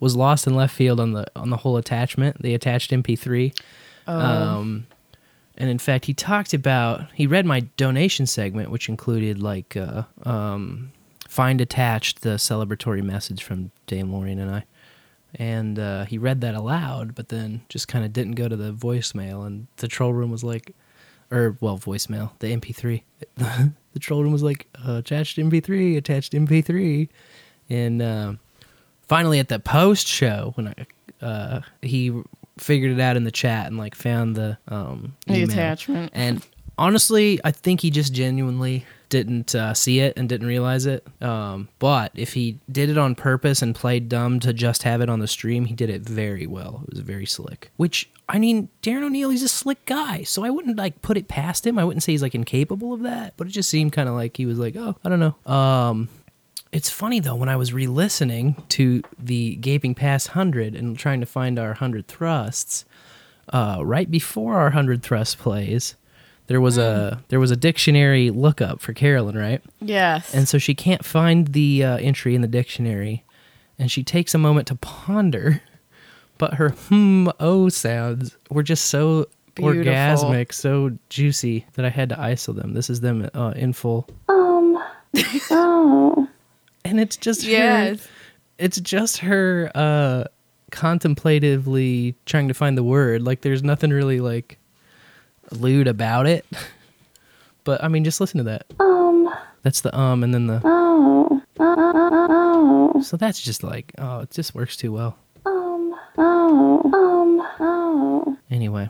was 0.00 0.14
lost 0.14 0.46
in 0.46 0.54
left 0.54 0.74
field 0.74 1.00
on 1.00 1.12
the 1.12 1.26
on 1.36 1.50
the 1.50 1.56
whole 1.56 1.76
attachment, 1.76 2.42
the 2.42 2.54
attached 2.54 2.90
MP3. 2.90 3.58
Um, 4.06 4.86
and 5.56 5.70
in 5.70 5.78
fact, 5.78 6.04
he 6.04 6.14
talked 6.14 6.52
about 6.52 7.10
he 7.14 7.26
read 7.26 7.46
my 7.46 7.60
donation 7.76 8.26
segment, 8.26 8.70
which 8.70 8.88
included 8.88 9.42
like 9.42 9.76
uh, 9.76 10.02
um, 10.24 10.92
find 11.28 11.60
attached 11.60 12.22
the 12.22 12.30
celebratory 12.30 13.02
message 13.02 13.42
from 13.42 13.70
Dame 13.86 14.10
Laurien 14.10 14.40
and 14.40 14.50
I, 14.50 14.64
and 15.34 15.78
uh, 15.78 16.04
he 16.04 16.18
read 16.18 16.40
that 16.42 16.54
aloud, 16.54 17.14
but 17.14 17.30
then 17.30 17.62
just 17.68 17.88
kind 17.88 18.04
of 18.04 18.12
didn't 18.12 18.34
go 18.34 18.48
to 18.48 18.56
the 18.56 18.72
voicemail, 18.72 19.46
and 19.46 19.66
the 19.76 19.88
troll 19.88 20.12
room 20.12 20.30
was 20.30 20.44
like, 20.44 20.74
or 21.30 21.56
well, 21.60 21.78
voicemail, 21.78 22.32
the 22.40 22.54
MP3. 22.54 23.02
the 23.92 23.98
troll 23.98 24.22
room 24.22 24.32
was 24.32 24.42
like 24.42 24.66
uh, 24.86 24.96
attached 24.96 25.38
MP3, 25.38 25.96
attached 25.96 26.32
MP3, 26.32 27.08
and 27.70 28.02
um 28.02 28.38
finally 29.08 29.38
at 29.38 29.48
the 29.48 29.58
post 29.58 30.06
show 30.06 30.52
when 30.56 30.68
I 30.68 30.74
uh, 31.24 31.60
he 31.82 32.12
figured 32.58 32.92
it 32.92 33.00
out 33.00 33.16
in 33.16 33.24
the 33.24 33.30
chat 33.30 33.66
and 33.66 33.78
like 33.78 33.94
found 33.94 34.36
the 34.36 34.58
um 34.68 35.14
The 35.26 35.34
email. 35.34 35.50
attachment. 35.50 36.12
and 36.14 36.44
honestly 36.78 37.40
I 37.44 37.50
think 37.52 37.80
he 37.80 37.90
just 37.90 38.12
genuinely 38.12 38.84
didn't 39.08 39.54
uh, 39.54 39.72
see 39.72 40.00
it 40.00 40.14
and 40.18 40.28
didn't 40.28 40.48
realize 40.48 40.84
it. 40.84 41.06
Um 41.22 41.68
but 41.78 42.10
if 42.14 42.32
he 42.34 42.58
did 42.70 42.90
it 42.90 42.98
on 42.98 43.14
purpose 43.14 43.62
and 43.62 43.74
played 43.74 44.08
dumb 44.08 44.40
to 44.40 44.52
just 44.52 44.82
have 44.82 45.00
it 45.00 45.08
on 45.08 45.20
the 45.20 45.28
stream 45.28 45.64
he 45.66 45.74
did 45.74 45.90
it 45.90 46.02
very 46.02 46.46
well. 46.46 46.82
It 46.88 46.94
was 46.94 47.00
very 47.00 47.26
slick. 47.26 47.70
Which 47.76 48.10
I 48.28 48.38
mean 48.38 48.68
Darren 48.82 49.04
O'Neill 49.04 49.30
he's 49.30 49.42
a 49.44 49.48
slick 49.48 49.84
guy 49.86 50.22
so 50.24 50.44
I 50.44 50.50
wouldn't 50.50 50.76
like 50.76 51.00
put 51.02 51.16
it 51.16 51.28
past 51.28 51.66
him. 51.66 51.78
I 51.78 51.84
wouldn't 51.84 52.02
say 52.02 52.12
he's 52.12 52.22
like 52.22 52.34
incapable 52.34 52.92
of 52.92 53.02
that 53.02 53.34
but 53.36 53.46
it 53.46 53.50
just 53.50 53.68
seemed 53.70 53.92
kind 53.92 54.08
of 54.08 54.14
like 54.14 54.36
he 54.36 54.44
was 54.46 54.58
like 54.58 54.76
oh 54.76 54.96
I 55.04 55.08
don't 55.08 55.20
know. 55.20 55.36
Um 55.52 56.08
it's 56.76 56.90
funny 56.90 57.20
though 57.20 57.34
when 57.34 57.48
I 57.48 57.56
was 57.56 57.72
re-listening 57.72 58.62
to 58.68 59.02
the 59.18 59.56
Gaping 59.56 59.94
Past 59.94 60.28
Hundred 60.28 60.74
and 60.74 60.98
trying 60.98 61.20
to 61.20 61.26
find 61.26 61.58
our 61.58 61.72
hundred 61.72 62.06
thrusts, 62.06 62.84
uh, 63.48 63.80
right 63.82 64.10
before 64.10 64.58
our 64.58 64.70
hundred 64.70 65.02
thrust 65.02 65.38
plays, 65.38 65.94
there 66.48 66.60
was 66.60 66.76
a 66.76 67.22
there 67.28 67.40
was 67.40 67.50
a 67.50 67.56
dictionary 67.56 68.28
lookup 68.28 68.82
for 68.82 68.92
Carolyn, 68.92 69.38
right? 69.38 69.62
Yes. 69.80 70.34
And 70.34 70.46
so 70.46 70.58
she 70.58 70.74
can't 70.74 71.02
find 71.02 71.48
the 71.48 71.82
uh, 71.82 71.96
entry 71.96 72.34
in 72.34 72.42
the 72.42 72.46
dictionary, 72.46 73.24
and 73.78 73.90
she 73.90 74.02
takes 74.02 74.34
a 74.34 74.38
moment 74.38 74.68
to 74.68 74.74
ponder, 74.74 75.62
but 76.36 76.54
her 76.54 76.68
hmm 76.68 77.28
oh 77.40 77.70
sounds 77.70 78.36
were 78.50 78.62
just 78.62 78.88
so 78.88 79.30
Beautiful. 79.54 79.90
orgasmic, 79.90 80.52
so 80.52 80.90
juicy 81.08 81.64
that 81.72 81.86
I 81.86 81.88
had 81.88 82.10
to 82.10 82.16
ISO 82.16 82.54
them. 82.54 82.74
This 82.74 82.90
is 82.90 83.00
them 83.00 83.30
uh, 83.32 83.54
in 83.56 83.72
full. 83.72 84.06
and 86.86 87.00
it's 87.00 87.16
just 87.16 87.44
her, 87.44 87.50
yes. 87.50 88.08
it's 88.58 88.80
just 88.80 89.18
her 89.18 89.70
uh 89.74 90.24
contemplatively 90.70 92.14
trying 92.26 92.48
to 92.48 92.54
find 92.54 92.76
the 92.76 92.82
word. 92.82 93.22
Like 93.22 93.42
there's 93.42 93.62
nothing 93.62 93.90
really 93.90 94.20
like 94.20 94.58
lewd 95.50 95.88
about 95.88 96.26
it. 96.26 96.44
But 97.64 97.82
i 97.82 97.88
mean 97.88 98.04
just 98.04 98.20
listen 98.20 98.38
to 98.38 98.44
that. 98.44 98.64
Um. 98.78 99.28
That's 99.64 99.80
the 99.80 99.92
um 99.98 100.22
and 100.22 100.32
then 100.32 100.46
the 100.46 100.60
oh. 100.62 101.42
Oh, 101.58 102.92
oh. 102.94 103.02
so 103.02 103.16
that's 103.16 103.42
just 103.42 103.64
like 103.64 103.92
oh 103.98 104.20
it 104.20 104.30
just 104.30 104.54
works 104.54 104.76
too 104.76 104.92
well. 104.92 105.18
Um. 105.44 105.92
Oh. 106.16 106.80
Um. 106.84 107.48
Oh. 107.58 108.36
Anyway. 108.52 108.88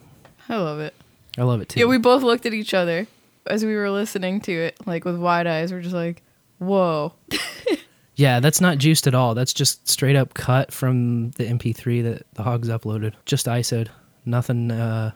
I 0.51 0.57
love 0.59 0.79
it. 0.81 0.95
i 1.39 1.43
love 1.43 1.63
it 1.63 1.71
too. 1.71 1.81
Yeah, 1.81 1.87
we 1.87 1.97
both 1.97 2.23
looked 2.23 2.45
at 2.45 2.53
each 2.53 2.75
other 2.75 3.07
as 3.47 3.65
we 3.65 3.75
were 3.75 3.91
listening 3.91 4.41
to 4.43 4.53
it, 4.53 4.77
like 4.87 5.05
with 5.05 5.17
wide 5.17 5.47
eyes. 5.47 5.73
We're 5.73 5.81
just 5.81 5.95
like, 5.95 6.23
whoa. 6.59 7.15
Yeah, 8.17 8.41
that's 8.41 8.63
not 8.63 8.79
juiced 8.79 9.07
at 9.07 9.15
all. 9.15 9.35
That's 9.35 9.53
just 9.53 9.87
straight 9.87 10.17
up 10.17 10.33
cut 10.35 10.73
from 10.73 11.31
the 11.33 11.45
MP3 11.45 12.03
that 12.05 12.27
the 12.35 12.43
Hogs 12.43 12.69
uploaded. 12.69 13.13
Just 13.27 13.47
ISO'd. 13.47 13.91
Nothing 14.25 14.71
uh 14.71 15.13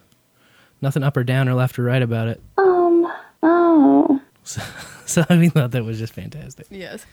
nothing 0.83 1.03
up 1.03 1.17
or 1.17 1.25
down 1.25 1.49
or 1.49 1.55
left 1.55 1.79
or 1.79 1.83
right 1.85 2.03
about 2.03 2.29
it. 2.29 2.41
Um 2.59 3.11
oh. 3.43 4.21
So, 4.45 4.63
so 5.07 5.25
I 5.29 5.37
mean 5.37 5.51
thought 5.51 5.71
that 5.73 5.85
was 5.85 5.99
just 5.99 6.13
fantastic. 6.13 6.67
Yes. 6.71 7.05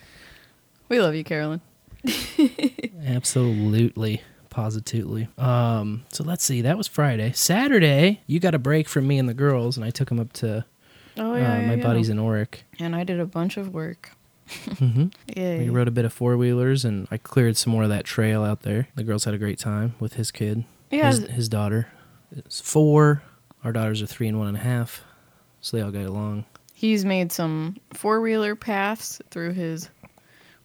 We 0.89 0.99
love 0.99 1.15
you, 1.15 1.23
Carolyn. 1.23 1.61
Absolutely. 3.05 4.21
Positively. 4.49 5.29
Um 5.37 6.03
so 6.11 6.23
let's 6.23 6.43
see, 6.43 6.61
that 6.63 6.77
was 6.77 6.87
Friday. 6.87 7.31
Saturday, 7.31 8.21
you 8.27 8.41
got 8.41 8.53
a 8.55 8.59
break 8.59 8.89
from 8.89 9.07
me 9.07 9.17
and 9.19 9.29
the 9.29 9.33
girls 9.33 9.77
and 9.77 9.85
I 9.85 9.91
took 9.91 10.09
them 10.09 10.19
up 10.19 10.33
to 10.33 10.65
Oh, 11.19 11.33
uh, 11.33 11.61
my 11.61 11.77
buddies 11.77 12.09
in 12.09 12.17
Orrick. 12.17 12.59
And 12.79 12.95
I 12.95 13.03
did 13.03 13.19
a 13.19 13.25
bunch 13.25 13.57
of 13.57 13.73
work. 13.73 14.11
Mhm. 14.47 15.13
Yay. 15.35 15.59
We 15.59 15.69
rode 15.69 15.87
a 15.87 15.91
bit 15.91 16.05
of 16.05 16.13
four 16.13 16.37
wheelers 16.37 16.85
and 16.85 17.07
I 17.11 17.17
cleared 17.17 17.57
some 17.57 17.73
more 17.73 17.83
of 17.83 17.89
that 17.89 18.05
trail 18.05 18.43
out 18.43 18.61
there. 18.61 18.87
The 18.95 19.03
girls 19.03 19.25
had 19.25 19.33
a 19.33 19.37
great 19.37 19.59
time 19.59 19.95
with 19.99 20.13
his 20.13 20.31
kid. 20.31 20.63
Yeah. 20.91 21.07
his, 21.07 21.19
his 21.27 21.49
daughter 21.49 21.87
is 22.45 22.61
four. 22.61 23.21
Our 23.63 23.71
daughters 23.71 24.01
are 24.01 24.05
three 24.07 24.27
and 24.27 24.37
one 24.39 24.47
and 24.47 24.57
a 24.57 24.61
half, 24.61 25.03
so 25.61 25.75
they 25.75 25.83
all 25.83 25.91
got 25.91 26.05
along. 26.05 26.45
He's 26.73 27.03
made 27.03 27.31
some 27.31 27.77
four 27.93 28.21
wheeler 28.21 28.55
paths 28.55 29.19
through 29.31 29.53
his 29.53 29.89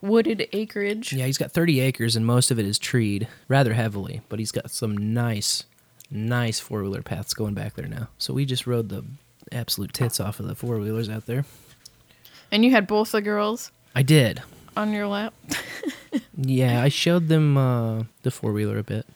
wooded 0.01 0.47
acreage. 0.53 1.13
Yeah, 1.13 1.27
he's 1.27 1.39
got 1.39 1.53
30 1.53 1.81
acres 1.81 2.17
and 2.17 2.27
most 2.27 2.51
of 2.51 2.59
it 2.59 2.67
is 2.67 2.79
treed 2.79 3.27
rather 3.49 3.73
heavily, 3.73 4.21
but 4.29 4.39
he's 4.39 4.53
got 4.53 4.71
some 4.71 4.97
nice, 5.15 5.65
nice 6.11 6.61
four 6.61 6.83
wheeler 6.83 7.03
paths 7.03 7.35
going 7.35 7.55
back 7.55 7.75
there 7.75 7.87
now. 7.89 8.09
So 8.19 8.35
we 8.35 8.45
just 8.45 8.67
rode 8.67 8.89
the 8.91 9.05
absolute 9.51 9.93
tits 9.93 10.21
off 10.21 10.39
of 10.41 10.47
the 10.47 10.55
four 10.55 10.79
wheelers 10.79 11.09
out 11.09 11.27
there. 11.27 11.45
And 12.53 12.65
you 12.65 12.71
had 12.71 12.87
both 12.87 13.11
the 13.13 13.21
girls 13.23 13.73
I 13.95 14.03
did. 14.03 14.43
on 14.77 14.93
your 14.93 15.07
lap. 15.09 15.35
Yeah, 16.37 16.83
I 16.83 16.89
showed 16.89 17.29
them 17.29 17.57
uh, 17.57 18.03
the 18.23 18.31
four 18.31 18.53
wheeler 18.53 18.79
a 18.79 18.83
bit. 18.83 19.07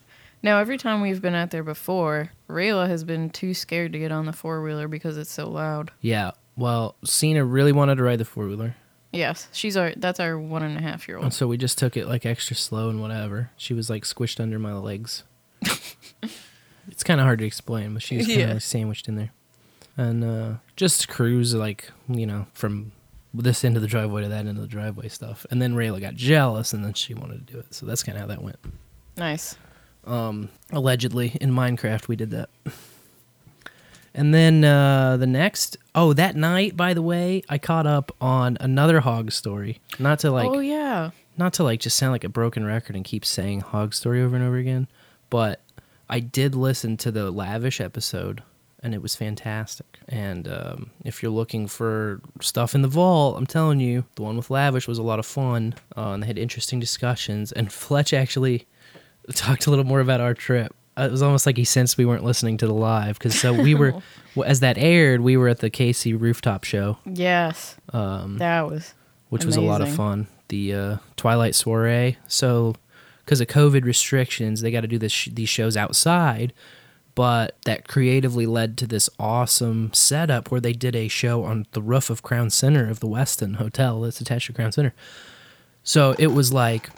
Now, 0.43 0.59
every 0.61 0.79
time 0.79 1.01
we've 1.01 1.21
been 1.21 1.35
out 1.35 1.51
there 1.51 1.63
before, 1.65 2.31
Rayla 2.49 2.89
has 2.89 3.05
been 3.05 3.31
too 3.31 3.53
scared 3.53 3.93
to 3.93 3.99
get 3.99 4.13
on 4.13 4.27
the 4.27 4.33
four 4.33 4.63
wheeler 4.63 4.87
because 4.89 5.17
it's 5.19 5.31
so 5.31 5.49
loud. 5.49 5.91
Yeah, 6.01 6.31
well, 6.57 6.95
Cena 7.05 7.45
really 7.45 7.73
wanted 7.73 7.97
to 7.97 8.03
ride 8.05 8.19
the 8.21 8.25
four 8.25 8.47
wheeler. 8.47 8.77
Yes, 9.13 9.49
she's 9.53 9.77
our 9.77 9.93
that's 9.97 10.21
our 10.21 10.39
one 10.39 10.63
and 10.63 10.79
a 10.79 10.83
half 10.83 11.09
year 11.09 11.17
old. 11.17 11.25
And 11.25 11.33
old. 11.33 11.35
so 11.35 11.47
we 11.47 11.57
just 11.57 11.79
took 11.79 11.97
it 11.97 12.07
like 12.07 12.25
extra 12.25 12.55
slow 12.57 12.89
and 12.91 13.01
whatever. 13.01 13.51
She 13.57 13.75
was 13.75 13.91
like 13.91 14.05
squished 14.05 14.41
under 14.41 14.59
my 14.59 14.73
legs. 14.75 15.23
it's 16.89 17.03
kind 17.05 17.21
of 17.21 17.25
hard 17.25 17.39
to 17.41 17.45
explain, 17.47 17.93
but 17.95 18.03
she 18.03 18.17
was 18.19 18.27
kind 18.27 18.41
of 18.41 18.47
Yeah. 18.49 18.53
like 18.55 18.63
sandwiched 18.63 19.09
in 19.09 19.17
there. 19.17 19.33
And 19.97 20.23
uh, 20.25 20.53
just 20.77 21.09
cruise 21.09 21.55
like, 21.55 21.91
you 22.09 22.27
know, 22.27 22.47
from 22.53 22.93
this 23.43 23.65
end 23.65 23.77
of 23.77 23.83
the 23.83 23.89
driveway 23.89 24.23
to 24.23 24.29
that 24.29 24.47
end 24.47 24.57
of 24.57 24.63
the 24.63 24.67
driveway 24.67 25.09
stuff. 25.09 25.47
And 25.51 25.61
then 25.61 25.75
Rayla 25.75 26.01
got 26.01 26.15
jealous 26.15 26.73
and 26.73 26.85
then 26.85 26.95
she 26.95 27.15
wanted 27.15 27.47
to 27.47 27.53
do 27.53 27.59
it. 27.59 27.75
So 27.75 27.87
that's 27.87 28.03
kind 28.03 28.17
of 28.17 28.23
how 28.23 28.29
that 28.29 28.43
went. 28.43 28.59
Nice. 29.17 29.57
Um, 30.05 30.51
allegedly 30.71 31.37
in 31.41 31.51
Minecraft 31.53 32.09
we 32.09 32.17
did 32.17 32.31
that. 32.31 32.51
And 34.15 34.33
then 34.33 34.65
uh, 34.65 35.19
the 35.19 35.27
next, 35.27 35.77
oh, 35.95 36.15
that 36.15 36.37
night, 36.37 36.75
by 36.75 36.95
the 36.95 37.03
way, 37.03 37.43
I 37.51 37.59
caught 37.59 37.87
up 37.87 38.13
on 38.19 38.57
another 38.61 39.01
hog 39.01 39.31
story. 39.31 39.81
Not 39.99 40.21
to 40.21 40.31
like 40.31 40.49
oh 40.49 40.61
yeah. 40.61 41.11
not 41.37 41.53
to 41.55 41.65
like 41.65 41.81
just 41.81 41.99
sound 41.99 42.13
like 42.13 42.25
a 42.25 42.31
broken 42.31 42.65
record 42.65 42.97
and 42.97 43.05
keep 43.05 43.27
saying 43.27 43.61
hog 43.61 43.93
story 43.93 44.23
over 44.23 44.35
and 44.35 44.45
over 44.45 44.57
again, 44.57 44.89
but 45.29 45.61
I 46.09 46.21
did 46.21 46.55
listen 46.55 46.97
to 46.99 47.11
the 47.11 47.31
lavish 47.31 47.79
episode 47.79 48.43
and 48.83 48.95
it 48.95 49.03
was 49.03 49.17
fantastic. 49.17 49.99
And 50.09 50.47
um, 50.49 50.91
if 51.05 51.23
you're 51.23 51.33
looking 51.33 51.67
for 51.67 52.21
stuff 52.41 52.75
in 52.75 52.83
the 52.83 52.89
vault, 52.89 53.37
I'm 53.37 53.47
telling 53.47 53.81
you, 53.81 54.05
the 54.15 54.23
one 54.23 54.37
with 54.37 54.51
lavish 54.51 54.87
was 54.87 54.99
a 54.99 55.03
lot 55.03 55.19
of 55.19 55.27
fun. 55.27 55.75
Uh, 55.97 56.11
and 56.11 56.23
they 56.23 56.27
had 56.27 56.39
interesting 56.39 56.79
discussions. 56.81 57.53
And 57.53 57.73
Fletch 57.73 58.13
actually 58.13 58.67
talked 59.35 59.67
a 59.67 59.71
little 59.71 59.85
more 59.85 60.01
about 60.01 60.21
our 60.21 60.35
trip. 60.35 60.75
Uh, 60.99 61.03
It 61.03 61.11
was 61.11 61.23
almost 61.23 61.47
like 61.47 61.57
he 61.57 61.65
sensed 61.65 61.99
we 61.99 62.05
weren't 62.07 62.25
listening 62.25 62.57
to 62.59 62.67
the 62.67 62.73
live 62.75 63.19
because 63.19 63.39
so 63.39 63.53
we 63.53 63.75
were, 63.75 63.95
as 64.45 64.61
that 64.61 64.79
aired, 64.79 65.21
we 65.21 65.37
were 65.37 65.49
at 65.49 65.59
the 65.59 65.71
Casey 65.71 66.15
rooftop 66.15 66.65
show 66.65 66.99
Yes. 67.05 67.77
Um, 67.93 68.39
that 68.39 68.67
was 68.69 68.95
which 69.31 69.45
was 69.45 69.57
a 69.57 69.61
lot 69.61 69.81
of 69.81 69.93
fun. 69.93 70.29
The 70.49 70.73
uh, 70.75 70.97
Twilight 71.17 71.55
Soiree. 71.57 72.17
So, 72.29 72.77
because 73.25 73.41
of 73.41 73.49
COVID 73.49 73.85
restrictions, 73.85 74.61
they 74.61 74.71
got 74.71 74.83
to 74.83 74.87
do 74.87 74.99
this 74.99 75.11
sh- 75.11 75.31
these 75.33 75.49
shows 75.49 75.77
outside. 75.77 76.53
But 77.17 77.57
that 77.65 77.89
creatively 77.89 78.47
led 78.47 78.77
to 78.79 78.87
this 78.87 79.11
awesome 79.19 79.91
setup 79.93 80.51
where 80.53 80.61
they 80.61 80.75
did 80.75 80.95
a 80.95 81.09
show 81.09 81.43
on 81.45 81.67
the 81.73 81.83
roof 81.83 82.11
of 82.11 82.23
Crown 82.23 82.51
Center 82.51 82.89
of 82.89 83.01
the 83.01 83.09
Westin 83.09 83.57
Hotel 83.57 84.03
that's 84.03 84.21
attached 84.21 84.47
to 84.47 84.53
Crown 84.53 84.71
Center. 84.71 84.95
So 85.83 86.15
it 86.19 86.29
was 86.29 86.53
like 86.53 86.91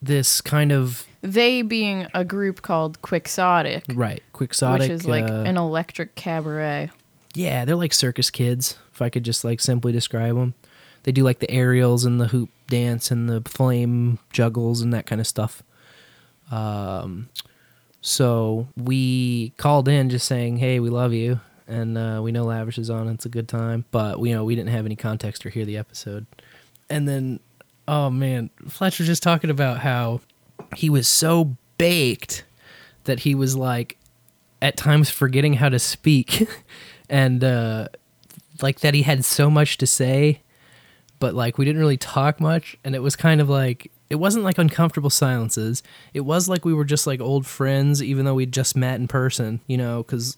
this 0.00 0.40
kind 0.40 0.72
of 0.72 1.06
they 1.20 1.60
being 1.60 2.06
a 2.14 2.24
group 2.24 2.62
called 2.62 3.02
Quixotic, 3.02 3.84
right 3.94 4.22
quixotic. 4.32 4.88
which 4.88 4.90
is 4.90 5.06
like 5.06 5.24
uh, 5.24 5.42
an 5.42 5.58
electric 5.58 6.14
cabaret. 6.14 6.90
Yeah, 7.34 7.64
they're 7.66 7.76
like 7.76 7.92
circus 7.92 8.30
kids, 8.30 8.78
if 8.92 9.02
I 9.02 9.10
could 9.10 9.24
just 9.24 9.44
like 9.44 9.60
simply 9.60 9.92
describe 9.92 10.36
them. 10.36 10.54
They 11.02 11.12
do 11.12 11.22
like 11.22 11.38
the 11.38 11.50
aerials 11.50 12.04
and 12.06 12.20
the 12.20 12.28
hoop 12.28 12.48
dance 12.68 13.10
and 13.10 13.28
the 13.28 13.42
flame 13.42 14.18
juggles 14.32 14.80
and 14.80 14.92
that 14.94 15.06
kind 15.06 15.20
of 15.20 15.26
stuff. 15.26 15.62
Um, 16.50 17.28
so 18.00 18.66
we 18.76 19.50
called 19.56 19.88
in 19.88 20.10
just 20.10 20.26
saying, 20.26 20.58
"Hey, 20.58 20.80
we 20.80 20.90
love 20.90 21.12
you," 21.12 21.40
and 21.68 21.98
uh, 21.98 22.20
we 22.22 22.32
know 22.32 22.44
Lavish 22.44 22.78
is 22.78 22.90
on. 22.90 23.08
It's 23.08 23.26
a 23.26 23.30
good 23.30 23.48
time, 23.48 23.84
but 23.90 24.18
we 24.18 24.30
you 24.30 24.34
know 24.34 24.44
we 24.44 24.54
didn't 24.54 24.70
have 24.70 24.86
any 24.86 24.96
context 24.96 25.44
or 25.44 25.50
hear 25.50 25.64
the 25.64 25.76
episode. 25.76 26.26
and 26.88 27.08
then 27.08 27.40
oh 27.88 28.08
man, 28.10 28.50
Fletcher 28.68 29.04
just 29.04 29.22
talking 29.22 29.50
about 29.50 29.78
how 29.78 30.20
he 30.76 30.88
was 30.88 31.08
so 31.08 31.56
baked 31.78 32.44
that 33.04 33.20
he 33.20 33.34
was 33.34 33.56
like 33.56 33.96
at 34.62 34.76
times 34.76 35.10
forgetting 35.10 35.54
how 35.54 35.68
to 35.68 35.78
speak 35.78 36.48
and 37.08 37.42
uh 37.42 37.88
like 38.62 38.80
that 38.80 38.92
he 38.92 39.02
had 39.02 39.24
so 39.24 39.48
much 39.50 39.78
to 39.78 39.86
say 39.86 40.42
but 41.18 41.34
like 41.34 41.56
we 41.56 41.64
didn't 41.64 41.80
really 41.80 41.96
talk 41.96 42.38
much 42.40 42.76
and 42.84 42.94
it 42.94 42.98
was 42.98 43.16
kind 43.16 43.40
of 43.40 43.48
like 43.48 43.90
it 44.10 44.16
wasn't 44.16 44.44
like 44.44 44.58
uncomfortable 44.58 45.08
silences. 45.08 45.82
It 46.12 46.20
was 46.20 46.48
like 46.48 46.64
we 46.64 46.74
were 46.74 46.84
just 46.84 47.06
like 47.06 47.20
old 47.20 47.46
friends 47.46 48.02
even 48.02 48.24
though 48.24 48.34
we'd 48.34 48.52
just 48.52 48.76
met 48.76 49.00
in 49.00 49.08
person 49.08 49.60
you 49.66 49.78
know 49.78 50.02
because 50.02 50.36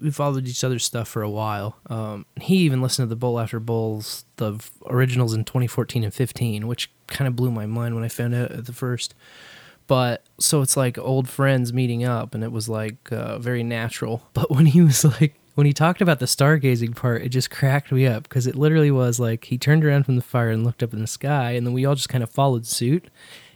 we 0.00 0.10
followed 0.10 0.48
each 0.48 0.64
other's 0.64 0.84
stuff 0.84 1.06
for 1.08 1.22
a 1.22 1.30
while. 1.30 1.76
Um, 1.88 2.26
he 2.40 2.56
even 2.56 2.82
listened 2.82 3.06
to 3.06 3.08
the 3.08 3.16
bowl 3.16 3.38
after 3.38 3.60
bowls 3.60 4.24
the 4.36 4.58
originals 4.86 5.32
in 5.32 5.44
2014 5.44 6.02
and 6.02 6.12
15 6.12 6.66
which 6.66 6.90
kind 7.06 7.28
of 7.28 7.36
blew 7.36 7.50
my 7.50 7.66
mind 7.66 7.94
when 7.94 8.04
i 8.04 8.08
found 8.08 8.34
out 8.34 8.50
at 8.50 8.66
the 8.66 8.72
first. 8.72 9.14
But 9.86 10.24
so 10.38 10.62
it's 10.62 10.76
like 10.76 10.98
old 10.98 11.28
friends 11.28 11.72
meeting 11.72 12.04
up 12.04 12.34
and 12.34 12.42
it 12.42 12.50
was 12.50 12.68
like 12.68 13.12
uh, 13.12 13.38
very 13.38 13.62
natural. 13.62 14.28
But 14.32 14.50
when 14.50 14.66
he 14.66 14.80
was 14.80 15.04
like 15.04 15.34
when 15.54 15.66
he 15.66 15.72
talked 15.72 16.00
about 16.00 16.18
the 16.18 16.26
stargazing 16.26 16.94
part 16.96 17.22
it 17.22 17.28
just 17.28 17.50
cracked 17.50 17.92
me 17.92 18.06
up 18.06 18.22
because 18.24 18.46
it 18.46 18.54
literally 18.56 18.90
was 18.90 19.20
like 19.20 19.44
he 19.46 19.58
turned 19.58 19.84
around 19.84 20.04
from 20.04 20.16
the 20.16 20.22
fire 20.22 20.50
and 20.50 20.64
looked 20.64 20.82
up 20.82 20.92
in 20.92 21.00
the 21.00 21.06
sky 21.06 21.52
and 21.52 21.66
then 21.66 21.72
we 21.74 21.84
all 21.84 21.94
just 21.94 22.08
kind 22.08 22.24
of 22.24 22.30
followed 22.30 22.66
suit 22.66 23.08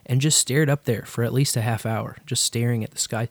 and 0.05 0.21
just 0.21 0.39
stared 0.39 0.69
up 0.71 0.85
there 0.85 1.05
for 1.05 1.25
at 1.25 1.33
least 1.33 1.57
a 1.57 1.63
half 1.63 1.85
hour 1.87 2.17
just 2.27 2.45
staring 2.45 2.85
at 2.85 2.91
the 2.91 2.99
sky 2.99 3.29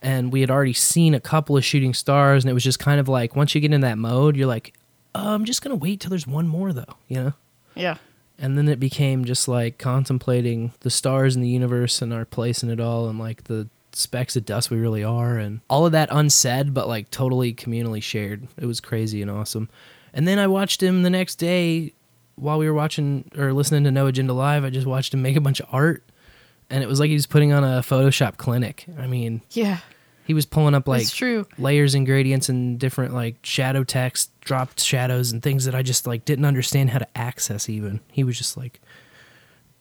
and 0.00 0.32
we 0.32 0.40
had 0.40 0.50
already 0.50 0.72
seen 0.72 1.14
a 1.14 1.20
couple 1.20 1.56
of 1.56 1.64
shooting 1.64 1.94
stars 1.94 2.42
and 2.44 2.50
it 2.50 2.54
was 2.54 2.64
just 2.64 2.78
kind 2.80 2.98
of 3.00 3.08
like 3.08 3.36
once 3.36 3.54
you 3.54 3.60
get 3.60 3.72
in 3.72 3.80
that 3.82 3.98
mode 3.98 4.36
you're 4.36 4.46
like 4.46 4.74
oh, 5.14 5.34
i'm 5.34 5.44
just 5.44 5.62
gonna 5.62 5.76
wait 5.76 6.00
till 6.00 6.10
there's 6.10 6.26
one 6.26 6.48
more 6.48 6.72
though 6.72 6.96
you 7.08 7.16
know 7.16 7.32
Yeah. 7.74 7.98
and 8.38 8.58
then 8.58 8.68
it 8.68 8.80
became 8.80 9.24
just 9.24 9.46
like 9.46 9.78
contemplating 9.78 10.72
the 10.80 10.90
stars 10.90 11.36
in 11.36 11.42
the 11.42 11.48
universe 11.48 12.02
and 12.02 12.12
our 12.12 12.24
place 12.24 12.62
in 12.62 12.70
it 12.70 12.80
all 12.80 13.08
and 13.08 13.18
like 13.18 13.44
the 13.44 13.68
specks 13.94 14.36
of 14.36 14.44
dust 14.44 14.70
we 14.70 14.78
really 14.78 15.04
are 15.04 15.38
and 15.38 15.60
all 15.68 15.84
of 15.86 15.92
that 15.92 16.08
unsaid 16.10 16.72
but 16.74 16.88
like 16.88 17.10
totally 17.10 17.52
communally 17.52 18.02
shared 18.02 18.46
it 18.58 18.66
was 18.66 18.80
crazy 18.80 19.20
and 19.22 19.30
awesome 19.30 19.68
and 20.14 20.26
then 20.26 20.38
i 20.38 20.46
watched 20.46 20.82
him 20.82 21.02
the 21.02 21.10
next 21.10 21.36
day 21.36 21.92
while 22.36 22.58
we 22.58 22.66
were 22.66 22.74
watching 22.74 23.30
or 23.36 23.52
listening 23.52 23.84
to 23.84 23.90
no 23.90 24.06
agenda 24.06 24.32
live 24.32 24.64
i 24.64 24.70
just 24.70 24.86
watched 24.86 25.12
him 25.12 25.20
make 25.22 25.36
a 25.36 25.40
bunch 25.40 25.60
of 25.60 25.66
art 25.72 26.02
and 26.70 26.82
it 26.82 26.86
was 26.88 26.98
like 27.00 27.08
he 27.08 27.14
was 27.14 27.26
putting 27.26 27.52
on 27.52 27.62
a 27.64 27.80
photoshop 27.80 28.36
clinic 28.38 28.86
i 28.98 29.06
mean 29.06 29.42
Yeah. 29.50 29.78
he 30.24 30.32
was 30.32 30.46
pulling 30.46 30.74
up 30.74 30.88
like 30.88 31.06
true. 31.10 31.46
layers 31.58 31.94
and 31.94 32.06
gradients 32.06 32.48
and 32.48 32.78
different 32.78 33.12
like 33.12 33.36
shadow 33.42 33.84
text, 33.84 34.30
dropped 34.40 34.80
shadows 34.80 35.32
and 35.32 35.42
things 35.42 35.64
that 35.66 35.74
I 35.74 35.82
just 35.82 36.06
like 36.06 36.24
didn't 36.24 36.44
understand 36.46 36.90
how 36.90 36.98
to 37.00 37.08
access 37.18 37.68
even. 37.68 38.00
He 38.10 38.22
was 38.24 38.38
just 38.38 38.56
like 38.56 38.80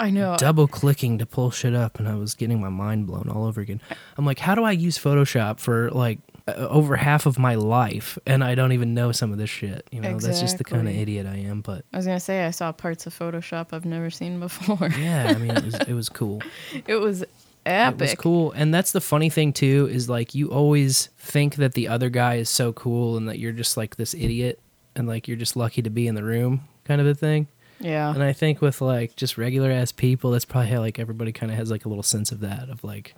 I 0.02 0.10
know. 0.10 0.36
double 0.38 0.68
clicking 0.68 1.18
to 1.20 1.26
pull 1.26 1.52
shit 1.52 1.76
up 1.76 2.00
and 2.00 2.08
I 2.08 2.16
was 2.16 2.34
getting 2.36 2.60
my 2.60 2.70
mind 2.70 3.08
blown 3.08 3.30
all 3.30 3.46
over 3.46 3.62
again. 3.62 3.80
I'm 4.18 4.26
like, 4.26 4.40
how 4.40 4.56
do 4.56 4.64
I 4.64 4.72
use 4.72 4.98
Photoshop 4.98 5.60
for 5.60 5.90
like 5.92 6.20
uh, 6.48 6.54
over 6.54 6.96
half 6.96 7.26
of 7.26 7.38
my 7.38 7.56
life 7.56 8.18
and 8.26 8.44
I 8.44 8.56
don't 8.56 8.72
even 8.72 8.94
know 8.94 9.12
some 9.12 9.32
of 9.32 9.38
this 9.38 9.50
shit, 9.50 9.88
you 9.92 10.02
know? 10.02 10.18
That's 10.18 10.42
just 10.42 10.58
the 10.58 10.64
kind 10.64 10.82
of 10.88 10.88
Exactly. 10.88 11.02
idiot 11.20 11.28
I 11.28 11.38
am, 11.48 11.62
but 11.62 11.86
I 11.94 11.98
was 11.98 12.06
gonna 12.08 12.20
say 12.20 12.46
I 12.46 12.52
saw 12.52 12.72
parts 12.72 13.06
of 13.06 13.18
Photoshop 13.18 13.68
I've 13.74 13.86
never 13.86 14.10
seen 14.10 14.40
before. 14.40 14.90
yeah, 15.00 15.34
I 15.36 15.38
mean, 15.38 15.52
it 15.52 15.64
was 15.64 15.76
it 15.76 15.94
was 15.94 16.10
cool. 16.10 16.42
it 16.88 16.96
was 16.96 17.24
epic. 17.66 18.02
It 18.02 18.02
was 18.02 18.16
cool. 18.16 18.52
And 18.54 18.74
that's 18.74 18.92
the 18.92 19.02
funny 19.02 19.30
thing 19.30 19.54
too 19.54 19.88
is 19.92 20.10
like 20.10 20.34
you 20.34 20.48
always 20.50 21.10
think 21.20 21.56
that 21.58 21.74
the 21.74 21.88
other 21.88 22.10
guy 22.10 22.36
is 22.36 22.50
so 22.50 22.74
cool 22.74 23.18
and 23.18 23.30
that 23.30 23.38
you're 23.38 23.52
just 23.52 23.78
like 23.78 23.98
this 23.98 24.16
idiot 24.16 24.60
and 24.96 25.08
like 25.08 25.28
you're 25.28 25.38
just 25.38 25.56
lucky 25.56 25.84
to 25.84 25.90
be 25.92 26.08
in 26.08 26.16
the 26.16 26.24
room 26.24 26.62
kind 26.86 27.00
of 27.00 27.06
a 27.08 27.14
thing. 27.14 27.48
Yeah. 27.82 28.14
And 28.14 28.24
I 28.24 28.34
think 28.34 28.62
with 28.62 28.82
like 28.82 29.16
just 29.16 29.38
regular 29.38 29.72
ass 29.72 29.92
people, 29.92 30.32
that's 30.32 30.46
probably 30.46 30.70
how 30.70 30.80
like 30.80 31.00
everybody 31.00 31.32
kind 31.32 31.52
of 31.52 31.58
has 31.58 31.70
like 31.72 31.86
a 31.86 31.90
little 31.90 32.04
sense 32.04 32.32
of 32.32 32.40
that 32.42 32.70
of 32.70 32.84
like, 32.84 33.16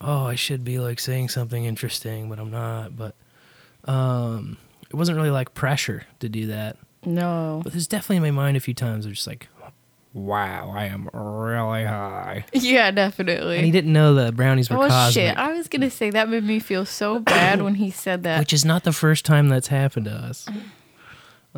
oh, 0.00 0.26
I 0.26 0.34
should 0.34 0.64
be 0.64 0.78
like 0.78 0.98
saying 1.00 1.28
something 1.28 1.64
interesting, 1.64 2.28
but 2.28 2.38
I'm 2.38 2.50
not. 2.50 2.96
But 2.96 3.14
um, 3.84 4.56
it 4.90 4.94
wasn't 4.96 5.16
really 5.16 5.30
like 5.30 5.54
pressure 5.54 6.04
to 6.20 6.28
do 6.28 6.46
that. 6.48 6.76
no. 7.04 7.60
But 7.62 7.72
there's 7.72 7.86
definitely 7.86 8.16
in 8.16 8.22
my 8.22 8.30
mind 8.42 8.56
a 8.56 8.60
few 8.60 8.74
times 8.74 9.06
of 9.06 9.12
just 9.12 9.26
like, 9.26 9.48
wow, 10.12 10.72
I 10.74 10.86
am 10.86 11.08
really 11.12 11.84
high. 11.84 12.44
Yeah, 12.54 12.90
definitely. 12.90 13.56
And 13.56 13.64
he 13.66 13.70
didn't 13.70 13.92
know 13.92 14.14
the 14.14 14.32
brownies 14.32 14.70
were 14.70 14.76
Oh 14.78 14.88
cosmic. 14.88 15.12
shit! 15.28 15.36
I 15.36 15.52
was 15.52 15.68
gonna 15.68 15.90
say 15.90 16.10
that 16.10 16.28
made 16.28 16.44
me 16.44 16.58
feel 16.58 16.84
so 16.86 17.18
bad 17.20 17.60
when 17.62 17.74
he 17.76 17.90
said 17.90 18.22
that. 18.24 18.38
which 18.38 18.52
is 18.52 18.64
not 18.64 18.84
the 18.84 18.92
first 18.92 19.24
time 19.24 19.48
that's 19.48 19.68
happened 19.68 20.06
to 20.06 20.12
us. 20.12 20.46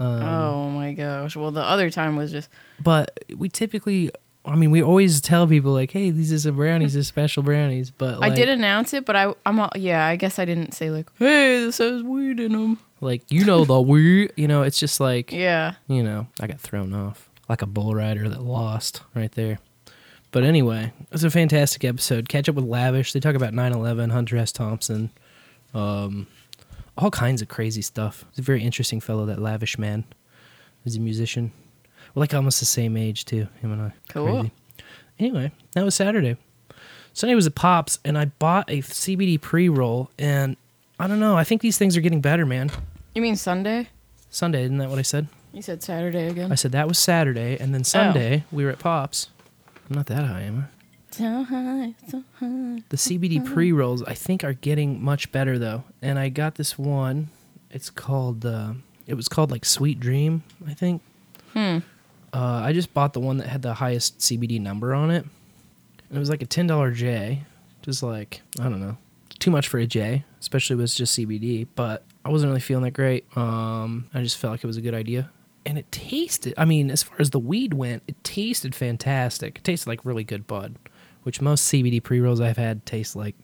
Oh 0.02 0.70
my 0.70 0.92
gosh! 0.92 1.36
Well, 1.36 1.50
the 1.50 1.62
other 1.62 1.90
time 1.90 2.16
was 2.16 2.30
just 2.30 2.48
But 2.80 3.18
we 3.36 3.48
typically, 3.48 4.10
I 4.44 4.54
mean, 4.56 4.70
we 4.70 4.82
always 4.82 5.20
tell 5.20 5.46
people 5.46 5.72
like, 5.72 5.90
"Hey, 5.90 6.10
these 6.10 6.32
are 6.32 6.38
some 6.38 6.56
brownies, 6.56 6.94
these 6.94 7.04
are 7.04 7.08
special 7.08 7.42
brownies." 7.42 7.90
But 7.90 8.20
like, 8.20 8.32
I 8.32 8.34
did 8.34 8.48
announce 8.48 8.94
it, 8.94 9.04
but 9.04 9.16
I 9.16 9.32
I'm 9.44 9.58
all, 9.60 9.70
yeah. 9.74 10.06
I 10.06 10.16
guess 10.16 10.38
I 10.38 10.44
didn't 10.44 10.72
say 10.72 10.90
like, 10.90 11.08
hey, 11.18 11.60
this 11.64 11.78
has 11.78 12.02
weed 12.02 12.38
in 12.40 12.52
them. 12.52 12.78
like 13.00 13.22
you 13.30 13.44
know 13.44 13.64
the 13.64 13.80
we, 13.80 14.28
you 14.36 14.48
know, 14.48 14.62
it's 14.62 14.78
just 14.78 15.00
like 15.00 15.32
Yeah. 15.32 15.74
you 15.88 16.02
know, 16.02 16.26
I 16.40 16.46
got 16.46 16.60
thrown 16.60 16.92
off 16.94 17.28
like 17.48 17.62
a 17.62 17.66
bull 17.66 17.94
rider 17.94 18.28
that 18.28 18.42
lost 18.42 19.02
right 19.14 19.32
there. 19.32 19.58
But 20.30 20.44
anyway, 20.44 20.92
it's 21.10 21.22
a 21.24 21.30
fantastic 21.30 21.84
episode. 21.84 22.28
Catch 22.28 22.48
up 22.50 22.54
with 22.54 22.66
Lavish. 22.66 23.14
They 23.14 23.20
talk 23.20 23.34
about 23.34 23.54
9/11, 23.54 24.10
Hunter 24.12 24.36
S. 24.36 24.52
Thompson, 24.52 25.10
um, 25.72 26.26
all 26.98 27.10
kinds 27.10 27.40
of 27.40 27.48
crazy 27.48 27.80
stuff. 27.80 28.24
He's 28.30 28.40
a 28.40 28.42
very 28.42 28.62
interesting 28.62 29.00
fellow. 29.00 29.24
That 29.24 29.40
Lavish 29.40 29.78
man. 29.78 30.04
He's 30.84 30.96
a 30.96 31.00
musician. 31.00 31.52
We're 32.14 32.20
like 32.20 32.34
almost 32.34 32.60
the 32.60 32.66
same 32.66 32.96
age 32.96 33.24
too. 33.24 33.48
Him 33.60 33.72
and 33.72 33.82
I. 33.82 33.92
Cool. 34.08 34.50
Anyway, 35.18 35.52
that 35.72 35.84
was 35.84 35.94
Saturday. 35.94 36.36
Sunday 37.12 37.34
was 37.34 37.46
at 37.46 37.54
Pops, 37.54 37.98
and 38.04 38.16
I 38.16 38.26
bought 38.26 38.70
a 38.70 38.78
CBD 38.78 39.40
pre 39.40 39.68
roll, 39.68 40.10
and 40.18 40.56
I 41.00 41.06
don't 41.06 41.20
know. 41.20 41.36
I 41.36 41.44
think 41.44 41.62
these 41.62 41.78
things 41.78 41.96
are 41.96 42.00
getting 42.00 42.20
better, 42.20 42.46
man. 42.46 42.70
You 43.14 43.22
mean 43.22 43.36
Sunday? 43.36 43.88
Sunday, 44.30 44.64
isn't 44.64 44.78
that 44.78 44.90
what 44.90 44.98
I 44.98 45.02
said? 45.02 45.26
You 45.52 45.62
said 45.62 45.82
Saturday 45.82 46.28
again. 46.28 46.52
I 46.52 46.54
said 46.54 46.72
that 46.72 46.86
was 46.86 46.98
Saturday, 46.98 47.56
and 47.58 47.74
then 47.74 47.82
Sunday 47.82 48.44
oh. 48.44 48.56
we 48.56 48.64
were 48.64 48.70
at 48.70 48.78
Pops. 48.78 49.30
I'm 49.88 49.96
not 49.96 50.06
that 50.06 50.24
high, 50.24 50.42
am 50.42 50.68
I? 50.68 50.77
So 51.18 51.42
high, 51.44 51.94
so 52.08 52.22
high. 52.38 52.82
The 52.90 52.96
CBD 52.96 53.44
pre 53.44 53.72
rolls 53.72 54.02
I 54.04 54.14
think 54.14 54.44
are 54.44 54.52
getting 54.52 55.02
much 55.02 55.32
better 55.32 55.58
though, 55.58 55.84
and 56.00 56.18
I 56.18 56.28
got 56.28 56.54
this 56.54 56.78
one. 56.78 57.28
It's 57.70 57.90
called. 57.90 58.46
Uh, 58.46 58.74
it 59.06 59.14
was 59.14 59.28
called 59.28 59.50
like 59.50 59.64
Sweet 59.64 59.98
Dream, 59.98 60.44
I 60.66 60.74
think. 60.74 61.02
Hmm. 61.54 61.78
Uh, 62.32 62.62
I 62.64 62.72
just 62.72 62.92
bought 62.94 63.14
the 63.14 63.20
one 63.20 63.38
that 63.38 63.48
had 63.48 63.62
the 63.62 63.74
highest 63.74 64.18
CBD 64.18 64.60
number 64.60 64.94
on 64.94 65.10
it. 65.10 65.24
And 66.08 66.16
It 66.16 66.18
was 66.20 66.30
like 66.30 66.42
a 66.42 66.46
ten 66.46 66.66
dollar 66.66 66.92
J, 66.92 67.42
just 67.82 68.02
like 68.02 68.42
I 68.60 68.64
don't 68.64 68.80
know, 68.80 68.96
too 69.38 69.50
much 69.50 69.66
for 69.68 69.78
a 69.78 69.86
J, 69.86 70.24
especially 70.40 70.76
with 70.76 70.94
just 70.94 71.18
CBD. 71.18 71.66
But 71.74 72.04
I 72.24 72.30
wasn't 72.30 72.50
really 72.50 72.60
feeling 72.60 72.84
that 72.84 72.92
great. 72.92 73.24
Um, 73.36 74.08
I 74.14 74.22
just 74.22 74.38
felt 74.38 74.52
like 74.52 74.62
it 74.62 74.66
was 74.68 74.76
a 74.76 74.82
good 74.82 74.94
idea, 74.94 75.30
and 75.66 75.78
it 75.78 75.90
tasted. 75.90 76.54
I 76.56 76.64
mean, 76.64 76.90
as 76.90 77.02
far 77.02 77.16
as 77.18 77.30
the 77.30 77.38
weed 77.40 77.74
went, 77.74 78.02
it 78.06 78.22
tasted 78.22 78.74
fantastic. 78.74 79.58
It 79.58 79.64
tasted 79.64 79.88
like 79.88 80.04
really 80.04 80.24
good 80.24 80.46
bud, 80.46 80.76
which 81.28 81.42
most 81.42 81.70
CBD 81.70 82.02
pre 82.02 82.20
rolls 82.20 82.40
I've 82.40 82.56
had 82.56 82.86
taste 82.86 83.14
like 83.14 83.36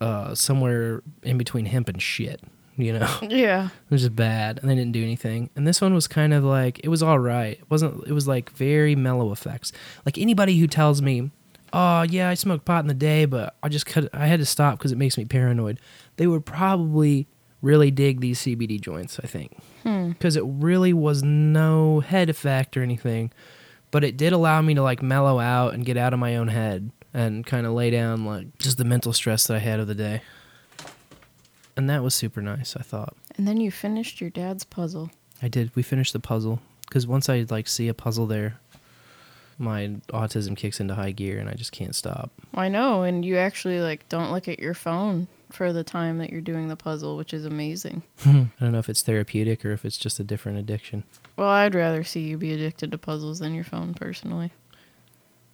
uh, 0.00 0.34
somewhere 0.34 1.02
in 1.22 1.36
between 1.36 1.66
hemp 1.66 1.90
and 1.90 2.00
shit. 2.00 2.40
You 2.78 2.98
know. 2.98 3.18
Yeah. 3.28 3.66
It 3.66 3.90
was 3.90 4.00
just 4.00 4.16
bad, 4.16 4.60
and 4.60 4.70
they 4.70 4.74
didn't 4.74 4.92
do 4.92 5.02
anything. 5.02 5.50
And 5.56 5.66
this 5.66 5.82
one 5.82 5.92
was 5.92 6.08
kind 6.08 6.32
of 6.32 6.42
like 6.42 6.80
it 6.82 6.88
was 6.88 7.02
all 7.02 7.18
right. 7.18 7.58
It 7.58 7.70
wasn't. 7.70 8.08
It 8.08 8.12
was 8.12 8.26
like 8.26 8.48
very 8.52 8.96
mellow 8.96 9.30
effects. 9.30 9.72
Like 10.06 10.16
anybody 10.16 10.58
who 10.58 10.66
tells 10.66 11.02
me, 11.02 11.30
"Oh 11.74 12.00
yeah, 12.00 12.30
I 12.30 12.34
smoked 12.34 12.64
pot 12.64 12.82
in 12.82 12.88
the 12.88 12.94
day, 12.94 13.26
but 13.26 13.56
I 13.62 13.68
just 13.68 13.84
cut. 13.84 14.08
I 14.14 14.26
had 14.26 14.40
to 14.40 14.46
stop 14.46 14.78
because 14.78 14.90
it 14.90 14.96
makes 14.96 15.18
me 15.18 15.26
paranoid," 15.26 15.78
they 16.16 16.26
would 16.26 16.46
probably 16.46 17.26
really 17.60 17.90
dig 17.90 18.20
these 18.20 18.40
CBD 18.40 18.80
joints. 18.80 19.20
I 19.22 19.26
think 19.26 19.54
because 19.82 20.34
it 20.34 20.44
really 20.46 20.94
was 20.94 21.22
no 21.22 22.00
head 22.00 22.30
effect 22.30 22.74
or 22.74 22.82
anything, 22.82 23.30
but 23.94 24.02
it 24.02 24.16
did 24.16 24.32
allow 24.32 24.60
me 24.60 24.74
to 24.74 24.82
like 24.82 25.04
mellow 25.04 25.38
out 25.38 25.72
and 25.72 25.84
get 25.84 25.96
out 25.96 26.12
of 26.12 26.18
my 26.18 26.34
own 26.34 26.48
head 26.48 26.90
and 27.14 27.46
kind 27.46 27.64
of 27.64 27.74
lay 27.74 27.90
down 27.90 28.24
like 28.24 28.58
just 28.58 28.76
the 28.76 28.84
mental 28.84 29.12
stress 29.12 29.46
that 29.46 29.54
I 29.54 29.60
had 29.60 29.78
of 29.78 29.86
the 29.86 29.94
day. 29.94 30.20
And 31.76 31.88
that 31.88 32.02
was 32.02 32.12
super 32.12 32.42
nice. 32.42 32.74
I 32.74 32.82
thought. 32.82 33.14
And 33.36 33.46
then 33.46 33.60
you 33.60 33.70
finished 33.70 34.20
your 34.20 34.30
dad's 34.30 34.64
puzzle. 34.64 35.12
I 35.40 35.46
did. 35.46 35.70
We 35.76 35.84
finished 35.84 36.12
the 36.12 36.18
puzzle 36.18 36.58
because 36.88 37.06
once 37.06 37.28
I 37.28 37.46
like 37.48 37.68
see 37.68 37.86
a 37.86 37.94
puzzle 37.94 38.26
there, 38.26 38.58
my 39.58 39.90
autism 40.08 40.56
kicks 40.56 40.80
into 40.80 40.96
high 40.96 41.12
gear 41.12 41.38
and 41.38 41.48
I 41.48 41.54
just 41.54 41.70
can't 41.70 41.94
stop. 41.94 42.32
I 42.52 42.68
know, 42.68 43.04
and 43.04 43.24
you 43.24 43.36
actually 43.36 43.78
like 43.78 44.08
don't 44.08 44.32
look 44.32 44.48
at 44.48 44.58
your 44.58 44.74
phone 44.74 45.28
for 45.54 45.72
the 45.72 45.84
time 45.84 46.18
that 46.18 46.30
you're 46.30 46.40
doing 46.40 46.68
the 46.68 46.76
puzzle, 46.76 47.16
which 47.16 47.32
is 47.32 47.44
amazing. 47.44 48.02
I 48.26 48.48
don't 48.60 48.72
know 48.72 48.78
if 48.78 48.88
it's 48.88 49.02
therapeutic 49.02 49.64
or 49.64 49.72
if 49.72 49.84
it's 49.84 49.96
just 49.96 50.20
a 50.20 50.24
different 50.24 50.58
addiction. 50.58 51.04
Well, 51.36 51.48
I'd 51.48 51.74
rather 51.74 52.04
see 52.04 52.20
you 52.20 52.36
be 52.36 52.52
addicted 52.52 52.90
to 52.90 52.98
puzzles 52.98 53.38
than 53.38 53.54
your 53.54 53.64
phone, 53.64 53.94
personally. 53.94 54.52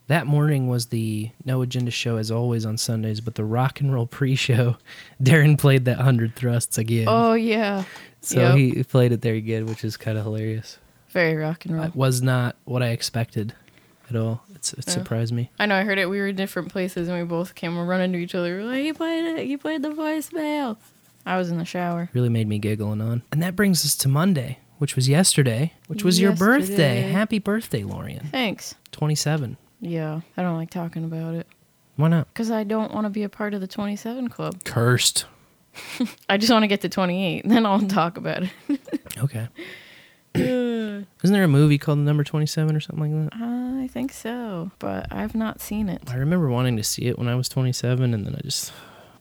That 0.07 0.27
morning 0.27 0.67
was 0.67 0.87
the 0.87 1.29
No 1.45 1.61
Agenda 1.61 1.91
show 1.91 2.17
as 2.17 2.31
always 2.31 2.65
on 2.65 2.77
Sundays, 2.77 3.21
but 3.21 3.35
the 3.35 3.45
rock 3.45 3.79
and 3.79 3.93
roll 3.93 4.07
pre-show, 4.07 4.75
Darren 5.23 5.57
played 5.57 5.85
that 5.85 5.99
hundred 5.99 6.35
thrusts 6.35 6.77
again. 6.77 7.05
Oh 7.07 7.33
yeah. 7.33 7.85
so 8.19 8.39
yep. 8.39 8.55
he 8.55 8.83
played 8.83 9.13
it 9.13 9.21
there 9.21 9.35
again, 9.35 9.67
which 9.67 9.85
is 9.85 9.95
kind 9.95 10.17
of 10.17 10.25
hilarious. 10.25 10.79
Very 11.09 11.35
rock 11.35 11.65
and 11.65 11.75
roll. 11.75 11.85
It 11.85 11.95
was 11.95 12.21
not 12.21 12.57
what 12.65 12.83
I 12.83 12.89
expected 12.89 13.53
at 14.09 14.15
all. 14.15 14.43
It's, 14.61 14.73
it 14.73 14.83
Yeah. 14.87 14.93
surprised 14.93 15.33
me. 15.33 15.49
I 15.57 15.65
know. 15.65 15.75
I 15.75 15.83
heard 15.83 15.97
it. 15.97 16.07
We 16.07 16.19
were 16.19 16.27
in 16.27 16.35
different 16.35 16.69
places, 16.71 17.07
and 17.07 17.17
we 17.17 17.23
both 17.25 17.55
came 17.55 17.75
running 17.79 18.11
to 18.13 18.19
each 18.19 18.35
other. 18.35 18.57
We 18.57 18.63
were 18.63 18.69
like, 18.69 18.83
"You 18.83 18.93
played 18.93 19.25
it. 19.25 19.47
You 19.47 19.57
played 19.57 19.81
the 19.81 19.89
voicemail." 19.89 20.77
I 21.25 21.37
was 21.37 21.49
in 21.49 21.57
the 21.57 21.65
shower. 21.65 22.09
Really 22.13 22.29
made 22.29 22.47
me 22.47 22.59
giggle 22.59 22.91
and 22.91 23.01
on. 23.01 23.23
And 23.31 23.41
that 23.41 23.55
brings 23.55 23.83
us 23.85 23.95
to 23.97 24.07
Monday, 24.07 24.59
which 24.77 24.95
was 24.95 25.09
yesterday, 25.09 25.73
which 25.87 26.03
was 26.03 26.19
your 26.19 26.33
birthday. 26.35 27.01
Happy 27.01 27.39
birthday, 27.39 27.81
Laurien. 27.81 28.29
Thanks. 28.31 28.75
27. 28.91 29.57
Yeah, 29.79 30.21
I 30.37 30.41
don't 30.43 30.57
like 30.57 30.69
talking 30.69 31.03
about 31.03 31.33
it 31.33 31.47
Why 31.95 32.07
not? 32.09 32.27
because 32.31 32.51
I 32.51 32.63
don't 32.63 32.93
want 32.93 33.05
to 33.05 33.09
be 33.09 33.23
a 33.23 33.29
part 33.29 33.55
of 33.55 33.61
the 33.61 33.67
27 33.67 34.27
club. 34.29 34.63
Cursed. 34.63 35.25
I 36.29 36.37
just 36.37 36.51
want 36.51 36.61
to 36.63 36.67
get 36.67 36.81
to 36.81 36.89
28, 36.89 37.47
then 37.47 37.65
I'll 37.65 37.79
talk 37.81 38.17
about 38.17 38.43
it. 38.43 38.51
Okay. 39.17 39.47
Isn't 40.35 41.05
there 41.21 41.43
a 41.43 41.47
movie 41.47 41.77
called 41.77 41.99
The 41.99 42.03
Number 42.03 42.23
27 42.23 42.75
or 42.75 42.79
something 42.79 43.27
like 43.27 43.31
that? 43.31 43.41
I 43.41 43.87
think 43.87 44.13
so, 44.13 44.71
but 44.79 45.11
I've 45.11 45.35
not 45.35 45.59
seen 45.61 45.89
it. 45.89 46.03
I 46.07 46.15
remember 46.15 46.49
wanting 46.49 46.77
to 46.77 46.83
see 46.83 47.03
it 47.07 47.17
when 47.17 47.27
I 47.27 47.35
was 47.35 47.49
27, 47.49 48.13
and 48.13 48.25
then 48.25 48.35
I 48.35 48.41
just. 48.41 48.71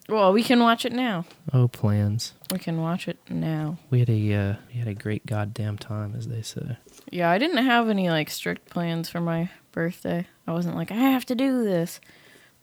Well, 0.08 0.32
we 0.32 0.42
can 0.42 0.60
watch 0.60 0.84
it 0.84 0.92
now. 0.92 1.24
Oh, 1.52 1.68
plans. 1.68 2.34
We 2.52 2.58
can 2.58 2.80
watch 2.80 3.08
it 3.08 3.18
now. 3.28 3.78
We 3.90 4.00
had 4.00 4.10
a 4.10 4.34
uh, 4.34 4.54
we 4.68 4.78
had 4.78 4.88
a 4.88 4.94
great 4.94 5.24
goddamn 5.26 5.78
time, 5.78 6.14
as 6.16 6.28
they 6.28 6.42
say. 6.42 6.76
Yeah, 7.10 7.30
I 7.30 7.38
didn't 7.38 7.64
have 7.64 7.88
any 7.88 8.10
like 8.10 8.28
strict 8.30 8.68
plans 8.70 9.08
for 9.08 9.20
my 9.20 9.50
birthday. 9.72 10.26
I 10.46 10.52
wasn't 10.52 10.76
like 10.76 10.90
I 10.90 10.96
have 10.96 11.26
to 11.26 11.34
do 11.34 11.64
this. 11.64 12.00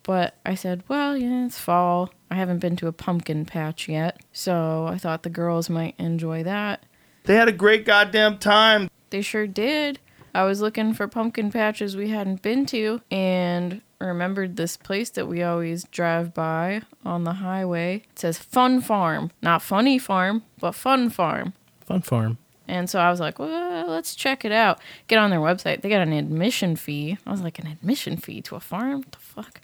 But 0.04 0.36
I 0.46 0.56
said, 0.56 0.84
well, 0.88 1.18
yeah, 1.18 1.46
it's 1.46 1.60
fall. 1.60 2.12
I 2.32 2.36
haven't 2.36 2.60
been 2.60 2.78
to 2.78 2.88
a 2.88 2.94
pumpkin 2.94 3.44
patch 3.44 3.90
yet, 3.90 4.22
so 4.32 4.88
I 4.88 4.98
thought 4.98 5.24
the 5.24 5.30
girls 5.30 5.70
might 5.70 5.96
enjoy 6.00 6.44
that. 6.44 6.86
They 7.28 7.36
had 7.36 7.50
a 7.50 7.52
great 7.52 7.86
goddamn 7.86 8.38
time. 8.38 8.90
They 9.10 9.22
sure 9.22 9.48
did. 9.48 10.00
I 10.34 10.44
was 10.44 10.62
looking 10.62 10.94
for 10.94 11.10
pumpkin 11.10 11.52
patches 11.52 11.98
we 11.98 12.08
hadn't 12.08 12.42
been 12.42 12.66
to 12.68 13.02
and 13.12 13.82
remembered 14.00 14.56
this 14.56 14.78
place 14.78 15.10
that 15.10 15.28
we 15.28 15.44
always 15.44 15.84
drive 15.86 16.34
by 16.34 16.84
on 17.04 17.26
the 17.26 17.34
highway. 17.34 18.04
It 18.13 18.20
says 18.20 18.38
Fun 18.38 18.80
Farm. 18.80 19.32
Not 19.42 19.62
Funny 19.62 20.00
Farm, 20.00 20.44
but 20.62 20.72
Fun 20.72 21.10
Farm. 21.10 21.52
Fun 21.86 22.02
farm. 22.02 22.38
And 22.66 22.90
so 22.90 22.98
I 22.98 23.12
was 23.12 23.20
like, 23.20 23.40
well, 23.40 23.88
let's 23.88 24.16
check 24.16 24.46
it 24.46 24.54
out. 24.54 24.80
Get 25.10 25.20
on 25.20 25.30
their 25.30 25.40
website. 25.40 25.82
They 25.82 25.90
got 25.90 26.08
an 26.08 26.13
admission 26.13 26.78
fee. 26.78 27.18
I 27.26 27.32
was 27.32 27.42
like, 27.42 27.60
an 27.60 27.68
admission 27.68 28.16
fee 28.16 28.42
to 28.44 28.56
a 28.56 28.62
farm? 28.62 29.00
What 29.00 29.12
the 29.12 29.20
fuck? 29.20 29.60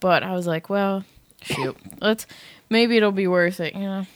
But 0.00 0.22
I 0.22 0.32
was 0.32 0.46
like, 0.46 0.70
well, 0.70 1.04
shoot. 1.42 1.76
Let's 2.00 2.26
maybe 2.70 2.96
it'll 2.96 3.12
be 3.12 3.26
worth 3.26 3.60
it, 3.60 3.74
you 3.74 3.80
know. 3.80 4.06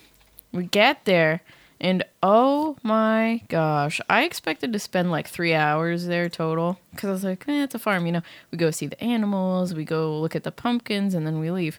We 0.50 0.64
get 0.64 1.04
there 1.04 1.42
and 1.84 2.02
oh 2.22 2.76
my 2.82 3.42
gosh, 3.48 4.00
I 4.08 4.24
expected 4.24 4.72
to 4.72 4.78
spend 4.78 5.10
like 5.10 5.28
3 5.28 5.52
hours 5.54 6.06
there 6.06 6.28
total 6.28 6.78
cuz 6.96 7.08
I 7.08 7.12
was 7.12 7.24
like, 7.24 7.44
eh, 7.46 7.62
it's 7.64 7.74
a 7.74 7.78
farm, 7.78 8.06
you 8.06 8.12
know. 8.12 8.22
We 8.50 8.58
go 8.58 8.70
see 8.70 8.86
the 8.86 9.00
animals, 9.02 9.74
we 9.74 9.84
go 9.84 10.18
look 10.18 10.34
at 10.34 10.44
the 10.44 10.50
pumpkins 10.50 11.14
and 11.14 11.26
then 11.26 11.38
we 11.38 11.50
leave. 11.50 11.78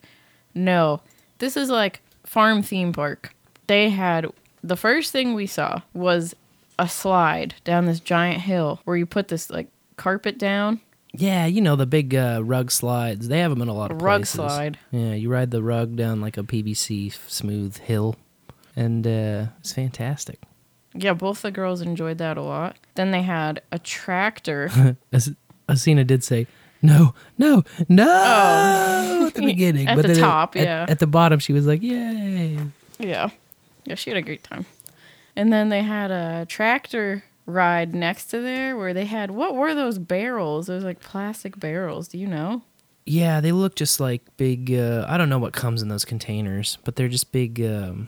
No. 0.53 1.01
This 1.39 1.57
is 1.57 1.69
like 1.69 2.01
farm 2.23 2.61
theme 2.61 2.93
park. 2.93 3.33
They 3.67 3.89
had 3.89 4.27
the 4.63 4.77
first 4.77 5.11
thing 5.11 5.33
we 5.33 5.47
saw 5.47 5.81
was 5.93 6.35
a 6.77 6.87
slide 6.87 7.55
down 7.63 7.85
this 7.85 7.99
giant 7.99 8.41
hill 8.41 8.81
where 8.85 8.97
you 8.97 9.05
put 9.05 9.27
this 9.29 9.49
like 9.49 9.67
carpet 9.97 10.37
down, 10.37 10.81
Yeah, 11.13 11.45
you 11.45 11.61
know 11.61 11.75
the 11.77 11.85
big 11.85 12.13
uh, 12.13 12.41
rug 12.43 12.69
slides. 12.71 13.27
They 13.29 13.39
have 13.39 13.49
them 13.51 13.61
in 13.61 13.69
a 13.69 13.73
lot 13.73 13.91
of 13.91 14.01
rug 14.01 14.21
places. 14.21 14.35
slide. 14.35 14.77
Yeah, 14.91 15.13
you 15.13 15.29
ride 15.31 15.51
the 15.51 15.63
rug 15.63 15.95
down 15.95 16.19
like 16.19 16.37
a 16.37 16.43
PVC 16.43 17.13
smooth 17.27 17.77
hill, 17.77 18.17
and 18.75 19.05
uh, 19.05 19.45
it's 19.59 19.73
fantastic. 19.73 20.41
Yeah, 20.93 21.13
both 21.13 21.41
the 21.41 21.51
girls 21.51 21.81
enjoyed 21.81 22.17
that 22.19 22.37
a 22.37 22.41
lot. 22.41 22.77
Then 22.95 23.11
they 23.11 23.21
had 23.21 23.61
a 23.71 23.79
tractor. 23.79 24.95
As 25.11 25.33
Asina 25.67 26.05
did 26.07 26.23
say, 26.23 26.47
"No, 26.81 27.13
no, 27.37 27.63
no" 27.89 29.25
at 29.27 29.33
the 29.33 29.41
beginning, 29.45 29.87
Oh. 29.87 29.91
At 29.93 29.95
but 29.97 30.01
the 30.03 30.13
then 30.13 30.21
top, 30.21 30.55
at, 30.55 30.63
yeah. 30.63 30.85
At 30.87 30.99
the 30.99 31.07
bottom, 31.07 31.39
she 31.39 31.53
was 31.53 31.65
like, 31.67 31.81
"Yay!" 31.81 32.59
yeah. 32.99 33.29
Yeah, 33.85 33.95
she 33.95 34.09
had 34.09 34.17
a 34.17 34.21
great 34.21 34.43
time. 34.43 34.65
And 35.35 35.51
then 35.53 35.69
they 35.69 35.83
had 35.83 36.11
a 36.11 36.45
tractor 36.47 37.23
ride 37.45 37.93
next 37.93 38.27
to 38.27 38.41
there 38.41 38.75
where 38.75 38.93
they 38.93 39.05
had 39.05 39.29
what 39.31 39.53
were 39.55 39.75
those 39.75 39.99
barrels? 39.99 40.67
Those 40.67 40.83
like 40.83 40.99
plastic 40.99 41.59
barrels, 41.59 42.07
do 42.07 42.17
you 42.17 42.25
know? 42.27 42.63
Yeah, 43.05 43.39
they 43.41 43.51
look 43.51 43.75
just 43.75 43.99
like 43.99 44.21
big. 44.37 44.73
Uh, 44.73 45.05
I 45.07 45.17
don't 45.17 45.29
know 45.29 45.37
what 45.37 45.53
comes 45.53 45.81
in 45.83 45.89
those 45.89 46.05
containers, 46.05 46.77
but 46.83 46.95
they're 46.95 47.07
just 47.09 47.31
big, 47.31 47.61
um, 47.61 48.07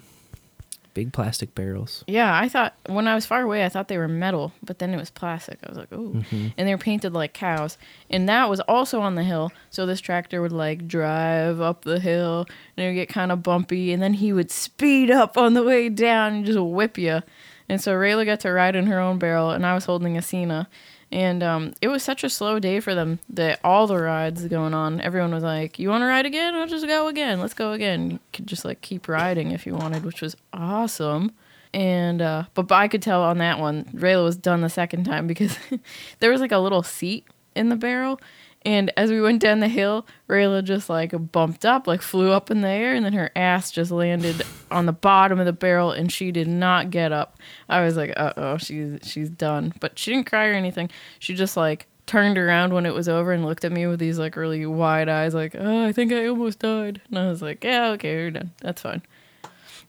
big 0.98 1.14
plastic 1.14 1.54
barrels. 1.54 2.04
Yeah, 2.08 2.36
I 2.36 2.50
thought 2.50 2.74
when 2.88 3.08
I 3.08 3.14
was 3.14 3.28
far 3.28 3.42
away, 3.42 3.64
I 3.64 3.70
thought 3.70 3.88
they 3.88 4.00
were 4.00 4.08
metal, 4.08 4.52
but 4.64 4.80
then 4.80 4.96
it 4.96 4.98
was 4.98 5.12
plastic. 5.12 5.60
I 5.64 5.70
was 5.70 5.78
like, 5.78 5.94
ooh. 5.94 6.14
Mm-hmm. 6.14 6.48
And 6.58 6.68
they 6.68 6.74
were 6.74 6.80
painted 6.80 7.14
like 7.14 7.34
cows. 7.34 7.78
And 8.10 8.28
that 8.28 8.50
was 8.50 8.62
also 8.62 9.02
on 9.02 9.14
the 9.14 9.24
hill. 9.24 9.52
So 9.70 9.86
this 9.86 10.02
tractor 10.02 10.42
would 10.42 10.52
like 10.52 10.88
drive 10.88 11.62
up 11.62 11.84
the 11.84 12.00
hill 12.00 12.48
and 12.76 12.84
it 12.84 12.90
would 12.90 12.96
get 12.96 13.10
kind 13.10 13.32
of 13.32 13.44
bumpy. 13.44 13.94
And 13.94 14.02
then 14.02 14.16
he 14.16 14.34
would 14.34 14.50
speed 14.50 15.12
up 15.12 15.38
on 15.38 15.54
the 15.54 15.62
way 15.62 15.88
down 15.88 16.34
and 16.34 16.46
just 16.48 16.60
whip 16.60 16.98
you. 16.98 17.22
And 17.70 17.80
so 17.80 17.94
Rayla 17.94 18.26
got 18.26 18.40
to 18.40 18.52
ride 18.52 18.76
in 18.76 18.88
her 18.88 18.98
own 18.98 19.20
barrel, 19.20 19.52
and 19.52 19.66
I 19.66 19.76
was 19.76 19.86
holding 19.86 20.16
Asina. 20.16 20.66
And 21.12 21.42
um, 21.42 21.74
it 21.82 21.88
was 21.88 22.04
such 22.04 22.24
a 22.24 22.30
slow 22.30 22.60
day 22.60 22.82
for 22.82 22.94
them 22.94 23.20
that 23.30 23.60
all 23.64 23.88
the 23.88 23.98
rides 23.98 24.46
going 24.48 24.74
on, 24.74 25.00
everyone 25.00 25.34
was 25.34 25.44
like, 25.44 25.80
"You 25.80 25.90
want 25.90 26.02
to 26.02 26.06
ride 26.06 26.26
again? 26.26 26.54
I'll 26.54 26.68
just 26.68 26.86
go 26.86 27.08
again. 27.08 27.40
Let's 27.40 27.54
go 27.54 27.72
again." 27.72 28.12
You 28.12 28.20
could 28.34 28.46
just 28.48 28.66
like 28.66 28.82
keep 28.82 29.08
riding 29.08 29.52
if 29.52 29.66
you 29.66 29.74
wanted, 29.74 30.04
which 30.04 30.22
was 30.22 30.36
awesome. 30.52 31.32
And 31.74 32.22
uh, 32.22 32.46
but, 32.54 32.64
but 32.64 32.76
I 32.76 32.88
could 32.90 33.02
tell 33.02 33.22
on 33.24 33.38
that 33.38 33.60
one, 33.60 33.86
Rayla 33.94 34.24
was 34.24 34.36
done 34.36 34.62
the 34.62 34.70
second 34.70 35.06
time 35.06 35.28
because 35.28 35.58
there 36.20 36.32
was 36.32 36.42
like 36.42 36.52
a 36.52 36.60
little 36.60 36.84
seat 36.84 37.26
in 37.56 37.70
the 37.70 37.76
barrel, 37.76 38.20
and 38.68 38.92
as 38.98 39.10
we 39.10 39.22
went 39.22 39.42
down 39.42 39.62
the 39.62 39.70
hill, 39.70 40.06
Rayla 40.28 40.62
just 40.62 40.90
like 40.90 41.14
bumped 41.32 41.66
up, 41.66 41.88
like 41.88 42.02
flew 42.02 42.32
up 42.32 42.52
in 42.52 42.60
the 42.60 42.68
air, 42.68 42.94
and 42.96 43.06
then 43.06 43.14
her 43.14 43.32
ass 43.34 43.72
just 43.72 43.92
landed 43.92 44.44
on 44.70 44.86
the 44.86 44.92
bottom 44.92 45.40
of 45.40 45.46
the 45.46 45.54
barrel, 45.54 45.92
and 45.92 46.12
she 46.12 46.34
did 46.34 46.50
not 46.50 46.90
get 46.92 47.14
up. 47.14 47.38
I 47.70 47.82
was 47.86 47.96
like, 47.96 48.12
uh 48.18 48.34
oh, 48.36 48.58
she's 48.58 49.00
she's 49.04 49.30
done. 49.30 49.74
But 49.80 49.98
she 49.98 50.12
didn't 50.12 50.28
cry 50.28 50.48
or 50.48 50.54
anything. 50.54 50.90
She 51.18 51.34
just 51.34 51.56
like 51.56 51.88
turned 52.08 52.38
around 52.38 52.74
when 52.74 52.86
it 52.86 52.94
was 52.94 53.08
over 53.08 53.32
and 53.32 53.46
looked 53.46 53.64
at 53.64 53.72
me 53.72 53.88
with 53.88 54.00
these 54.00 54.20
like 54.20 54.36
really 54.36 54.66
wide 54.66 55.08
eyes, 55.08 55.34
like, 55.34 55.56
oh, 55.58 55.86
I 55.86 55.94
think 55.94 56.12
I 56.12 56.28
almost 56.28 56.60
died. 56.60 57.00
And 57.08 57.20
I 57.20 57.30
was 57.30 57.42
like, 57.42 57.64
yeah, 57.64 57.92
okay, 57.92 58.16
you're 58.16 58.32
done. 58.32 58.52
That's 58.60 58.82
fine. 58.82 59.02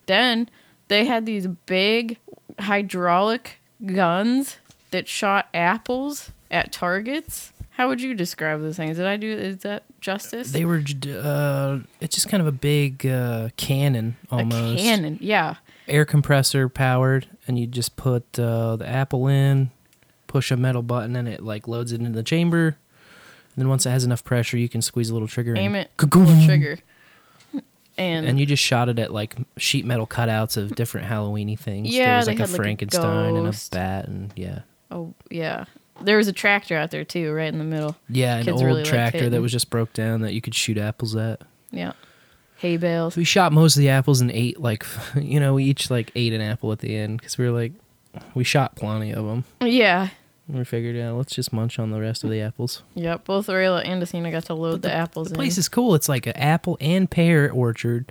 Then 0.07 0.49
they 0.87 1.05
had 1.05 1.27
these 1.27 1.49
big 1.49 2.19
hydraulic 2.61 3.59
guns 3.85 4.59
that 4.93 5.09
shot 5.09 5.49
apples 5.53 6.31
at 6.49 6.71
targets. 6.71 7.53
How 7.79 7.87
would 7.87 8.03
you 8.03 8.12
describe 8.12 8.61
those 8.61 8.77
things? 8.77 8.97
Did 8.97 9.07
I 9.07 9.17
do 9.17 9.31
is 9.31 9.59
that 9.59 9.85
justice? 10.01 10.51
They 10.51 10.64
were, 10.64 10.83
uh, 11.07 11.79
it's 12.01 12.17
just 12.17 12.29
kind 12.29 12.41
of 12.41 12.49
a 12.49 12.53
big 12.53 13.07
uh, 13.07 13.51
cannon 13.57 14.17
almost. 14.33 14.81
a 14.81 14.83
cannon. 14.83 15.17
Yeah. 15.21 15.55
Air 15.87 16.05
compressor 16.05 16.69
powered, 16.69 17.29
and 17.47 17.57
you 17.57 17.69
just 17.69 17.95
put 17.95 18.37
uh, 18.37 18.75
the 18.75 18.88
apple 18.88 19.29
in, 19.29 19.71
push 20.27 20.51
a 20.51 20.57
metal 20.57 20.83
button, 20.83 21.14
and 21.14 21.29
it 21.29 21.45
like 21.45 21.69
loads 21.69 21.93
it 21.93 22.01
into 22.01 22.11
the 22.11 22.25
chamber. 22.25 22.77
And 23.55 23.62
then 23.62 23.69
once 23.69 23.87
it 23.87 23.91
has 23.91 24.03
enough 24.03 24.25
pressure, 24.25 24.59
you 24.59 24.69
can 24.69 24.83
squeeze 24.83 25.09
a 25.11 25.12
little 25.12 25.29
trigger. 25.29 25.55
Aim 25.57 25.77
and 25.77 25.87
it, 25.87 25.97
the 25.97 26.43
trigger. 26.45 26.79
And, 27.97 28.27
And 28.27 28.41
you 28.41 28.47
just 28.47 28.62
shot 28.62 28.88
it 28.88 28.99
at 28.99 29.12
like 29.12 29.37
sheet 29.57 29.85
metal 29.85 30.07
cutouts 30.09 30.57
of 30.57 30.75
different 30.75 31.07
Halloweeny 31.07 31.57
things. 31.57 31.95
Yeah, 31.95 32.07
there 32.07 32.17
was 32.17 32.27
like 32.27 32.38
a 32.38 32.41
had, 32.41 32.51
like, 32.51 32.59
a 32.59 32.62
Frankenstein 32.62 33.37
and 33.37 33.47
a 33.47 33.55
bat, 33.71 34.09
and 34.09 34.33
yeah, 34.35 34.62
oh 34.91 35.14
yeah. 35.31 35.67
There 36.00 36.16
was 36.16 36.28
a 36.28 36.32
tractor 36.32 36.76
out 36.76 36.90
there 36.90 37.04
too, 37.04 37.32
right 37.32 37.52
in 37.52 37.58
the 37.58 37.64
middle. 37.64 37.96
yeah, 38.08 38.37
an 38.37 38.44
Kids 38.44 38.54
old 38.54 38.64
really 38.64 38.80
liked 38.80 38.88
tractor 38.90 39.18
that 39.18 39.24
hitting. 39.24 39.42
was 39.42 39.52
just 39.52 39.70
broke 39.70 39.92
down 39.92 40.20
that 40.22 40.32
you 40.34 40.40
could 40.40 40.54
shoot 40.54 40.78
apples 40.78 41.16
at. 41.16 41.40
Yeah. 41.70 41.92
Hay 42.58 42.76
bales. 42.76 43.16
We 43.16 43.24
shot 43.24 43.52
most 43.52 43.76
of 43.76 43.80
the 43.80 43.88
apples 43.88 44.20
and 44.20 44.30
ate 44.30 44.61
like, 44.61 44.84
you 45.20 45.38
know, 45.40 45.54
we 45.54 45.64
each 45.64 45.90
like 45.90 46.11
ate 46.14 46.32
an 46.32 46.40
apple 46.40 46.72
at 46.72 46.80
the 46.80 46.96
end 46.96 47.18
because 47.18 47.38
we 47.38 47.44
were 47.48 47.52
like, 47.58 47.72
we 48.34 48.42
shot 48.44 48.74
plenty 48.76 49.12
of 49.12 49.24
them. 49.26 49.44
Yeah. 49.61 50.08
And 50.48 50.56
we 50.58 50.64
figured, 50.64 50.96
yeah, 50.96 51.11
let's 51.11 51.34
just 51.34 51.52
munch 51.52 51.78
on 51.78 51.90
the 51.90 52.00
rest 52.00 52.24
of 52.24 52.30
the 52.30 52.40
apples. 52.40 52.82
Yep. 52.94 53.24
Both 53.26 53.48
Rayla 53.48 53.82
and 53.84 54.02
Asina 54.02 54.30
got 54.32 54.44
to 54.46 54.54
load 54.54 54.82
the, 54.82 54.90
apples 54.92 55.28
The 55.28 55.34
in. 55.34 55.37
place 55.38 55.58
is 55.58 55.68
cool. 55.68 55.94
It's 55.94 56.08
like 56.08 56.26
an 56.26 56.37
apple 56.37 56.78
and 56.80 57.11
pear 57.11 57.50
orchard. 57.50 58.11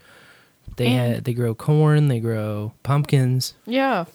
They 0.76 0.88
And- 0.88 1.16
had 1.16 1.24
they 1.26 1.34
grow 1.34 1.56
corn, 1.56 2.10
they 2.10 2.20
grow 2.20 2.74
pumpkins. 2.84 3.54
yeah. 3.66 4.06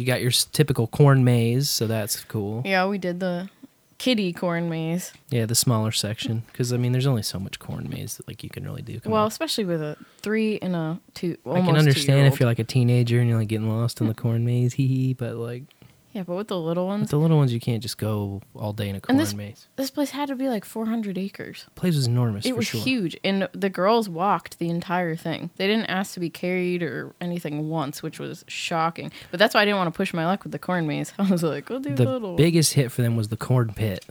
You 0.00 0.06
got 0.06 0.22
your 0.22 0.30
typical 0.30 0.86
corn 0.86 1.24
maze, 1.24 1.68
so 1.68 1.86
that's 1.86 2.24
cool. 2.24 2.62
Yeah, 2.64 2.86
we 2.86 2.96
did 2.96 3.20
the 3.20 3.50
kitty 3.98 4.32
corn 4.32 4.70
maze. 4.70 5.12
Yeah, 5.28 5.44
the 5.44 5.54
smaller 5.54 5.92
section 5.92 6.42
because 6.46 6.72
I 6.72 6.78
mean, 6.78 6.92
there's 6.92 7.06
only 7.06 7.22
so 7.22 7.38
much 7.38 7.58
corn 7.58 7.86
maze 7.90 8.16
that 8.16 8.26
like 8.26 8.42
you 8.42 8.48
can 8.48 8.64
really 8.64 8.80
do. 8.80 8.98
Come 8.98 9.12
well, 9.12 9.22
on. 9.22 9.28
especially 9.28 9.66
with 9.66 9.82
a 9.82 9.98
three 10.22 10.58
and 10.60 10.74
a 10.74 10.98
two. 11.12 11.36
I 11.44 11.60
can 11.60 11.76
understand 11.76 12.32
if 12.32 12.40
you're 12.40 12.48
like 12.48 12.58
a 12.58 12.64
teenager 12.64 13.20
and 13.20 13.28
you're 13.28 13.38
like 13.38 13.48
getting 13.48 13.68
lost 13.68 14.00
in 14.00 14.08
the 14.08 14.14
corn 14.14 14.44
maze, 14.46 14.72
hee 14.74 14.86
hee. 14.86 15.12
But 15.12 15.36
like, 15.36 15.64
Yeah, 16.12 16.24
but 16.24 16.34
with 16.34 16.48
the 16.48 16.58
little 16.58 16.86
ones, 16.88 17.02
With 17.02 17.10
the 17.10 17.18
little 17.18 17.36
ones, 17.36 17.52
you 17.52 17.60
can't 17.60 17.80
just 17.82 17.96
go 17.96 18.42
all 18.56 18.72
day 18.72 18.88
in 18.88 18.96
a 18.96 19.00
corn 19.00 19.16
this- 19.16 19.32
maze. 19.32 19.68
this 19.76 19.90
place 19.90 20.10
had 20.10 20.28
to 20.28 20.34
be 20.34 20.48
like 20.48 20.64
400 20.64 21.16
acres. 21.16 21.62
The 21.66 21.80
place 21.80 21.94
was 21.94 22.06
enormous. 22.08 22.44
It 22.44 22.50
for 22.50 22.56
was 22.56 22.66
sure. 22.66 22.80
huge, 22.80 23.16
and 23.22 23.48
the 23.52 23.70
girls 23.70 24.08
walked 24.08 24.58
the 24.58 24.68
entire 24.70 25.14
thing. 25.14 25.50
They 25.56 25.68
didn't 25.68 25.86
ask 25.86 26.14
to 26.14 26.20
be 26.20 26.28
carried 26.28 26.82
or 26.82 27.14
anything 27.20 27.68
once, 27.68 28.02
which 28.02 28.18
was 28.18 28.44
shocking. 28.48 29.12
But 29.30 29.38
that's 29.38 29.54
why 29.54 29.62
I 29.62 29.64
didn't 29.64 29.76
want 29.78 29.92
to 29.92 29.96
push 29.96 30.12
my 30.12 30.26
luck 30.26 30.42
with 30.42 30.50
the 30.52 30.58
corn 30.58 30.86
maze. 30.88 31.12
I 31.18 31.30
was 31.30 31.44
like, 31.44 31.68
we'll 31.70 31.78
do 31.80 31.94
The 31.94 32.04
little. 32.04 32.34
biggest 32.34 32.72
hit 32.74 32.90
for 32.90 33.02
them 33.02 33.14
was 33.16 33.28
the 33.28 33.36
corn 33.36 33.72
pit. 33.74 34.04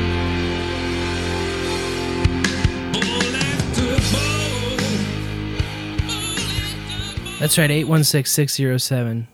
Bowl 2.94 3.36
after 3.36 3.90
bowl. 4.14 4.78
That's 7.40 7.58
right, 7.58 7.70
816-607. 7.70 9.28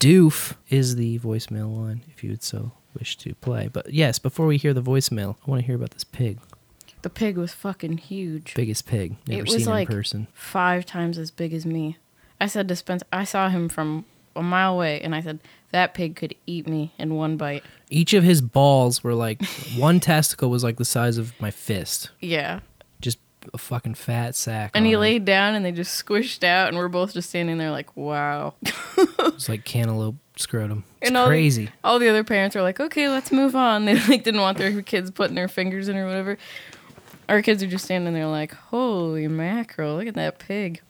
Doof 0.00 0.54
is 0.68 0.96
the 0.96 1.18
voicemail 1.20 1.74
line 1.76 2.02
if 2.12 2.22
you 2.24 2.30
would 2.30 2.42
so 2.42 2.72
wish 2.98 3.16
to 3.18 3.34
play. 3.36 3.68
But 3.72 3.92
yes, 3.92 4.18
before 4.18 4.46
we 4.46 4.56
hear 4.58 4.74
the 4.74 4.82
voicemail, 4.82 5.36
I 5.46 5.50
want 5.50 5.60
to 5.62 5.66
hear 5.66 5.76
about 5.76 5.92
this 5.92 6.04
pig. 6.04 6.38
the 7.02 7.10
pig 7.10 7.36
was 7.38 7.52
fucking 7.52 7.98
huge. 7.98 8.54
Biggest 8.54 8.86
pig. 8.86 9.16
Never 9.26 9.42
it 9.42 9.48
seen 9.48 9.66
was 9.70 9.80
in 9.80 9.86
person. 9.86 10.26
five 10.32 10.84
times 10.84 11.18
as 11.18 11.30
big 11.30 11.52
as 11.54 11.64
me. 11.64 11.96
I 12.40 12.46
said 12.46 12.68
to 12.68 12.76
Spence, 12.76 13.02
I 13.12 13.24
saw 13.24 13.48
him 13.48 13.68
from 13.68 14.04
a 14.34 14.42
mile 14.42 14.74
away, 14.74 15.00
and 15.00 15.14
I 15.14 15.20
said 15.20 15.38
that 15.72 15.92
pig 15.94 16.16
could 16.16 16.34
eat 16.46 16.66
me 16.68 16.92
in 16.98 17.14
one 17.16 17.36
bite. 17.36 17.64
Each 17.90 18.12
of 18.14 18.24
his 18.24 18.40
balls 18.40 19.02
were 19.04 19.14
like 19.14 19.44
one 19.76 20.00
testicle 20.00 20.48
was 20.50 20.62
like 20.64 20.76
the 20.76 20.84
size 20.84 21.18
of 21.18 21.38
my 21.40 21.50
fist. 21.50 22.10
Yeah. 22.20 22.60
Just 23.00 23.18
a 23.52 23.58
fucking 23.58 23.94
fat 23.94 24.34
sack. 24.36 24.70
And 24.74 24.86
he 24.86 24.92
him. 24.92 25.00
laid 25.00 25.24
down, 25.24 25.54
and 25.54 25.64
they 25.64 25.72
just 25.72 26.02
squished 26.04 26.44
out, 26.44 26.68
and 26.68 26.76
we're 26.76 26.88
both 26.88 27.12
just 27.12 27.28
standing 27.30 27.58
there 27.58 27.70
like, 27.70 27.96
wow. 27.96 28.54
it's 28.96 29.48
like 29.48 29.64
cantaloupe 29.64 30.16
scrotum. 30.36 30.84
It's 31.00 31.08
And 31.08 31.16
all 31.16 31.24
the- 31.26 31.30
crazy. 31.30 31.68
All 31.82 31.98
the 31.98 32.08
other 32.08 32.24
parents 32.24 32.54
are 32.56 32.62
like, 32.62 32.78
okay, 32.80 33.08
let's 33.08 33.32
move 33.32 33.56
on. 33.56 33.84
They 33.86 33.94
like 34.06 34.22
didn't 34.24 34.40
want 34.40 34.58
their 34.58 34.80
kids 34.82 35.10
putting 35.10 35.34
their 35.34 35.48
fingers 35.48 35.88
in 35.88 35.96
or 35.96 36.06
whatever. 36.06 36.38
Our 37.28 37.40
kids 37.42 37.62
are 37.62 37.66
just 37.66 37.84
standing 37.86 38.14
there 38.14 38.26
like, 38.26 38.52
holy 38.52 39.26
mackerel, 39.28 39.96
look 39.96 40.06
at 40.06 40.14
that 40.14 40.38
pig. 40.38 40.80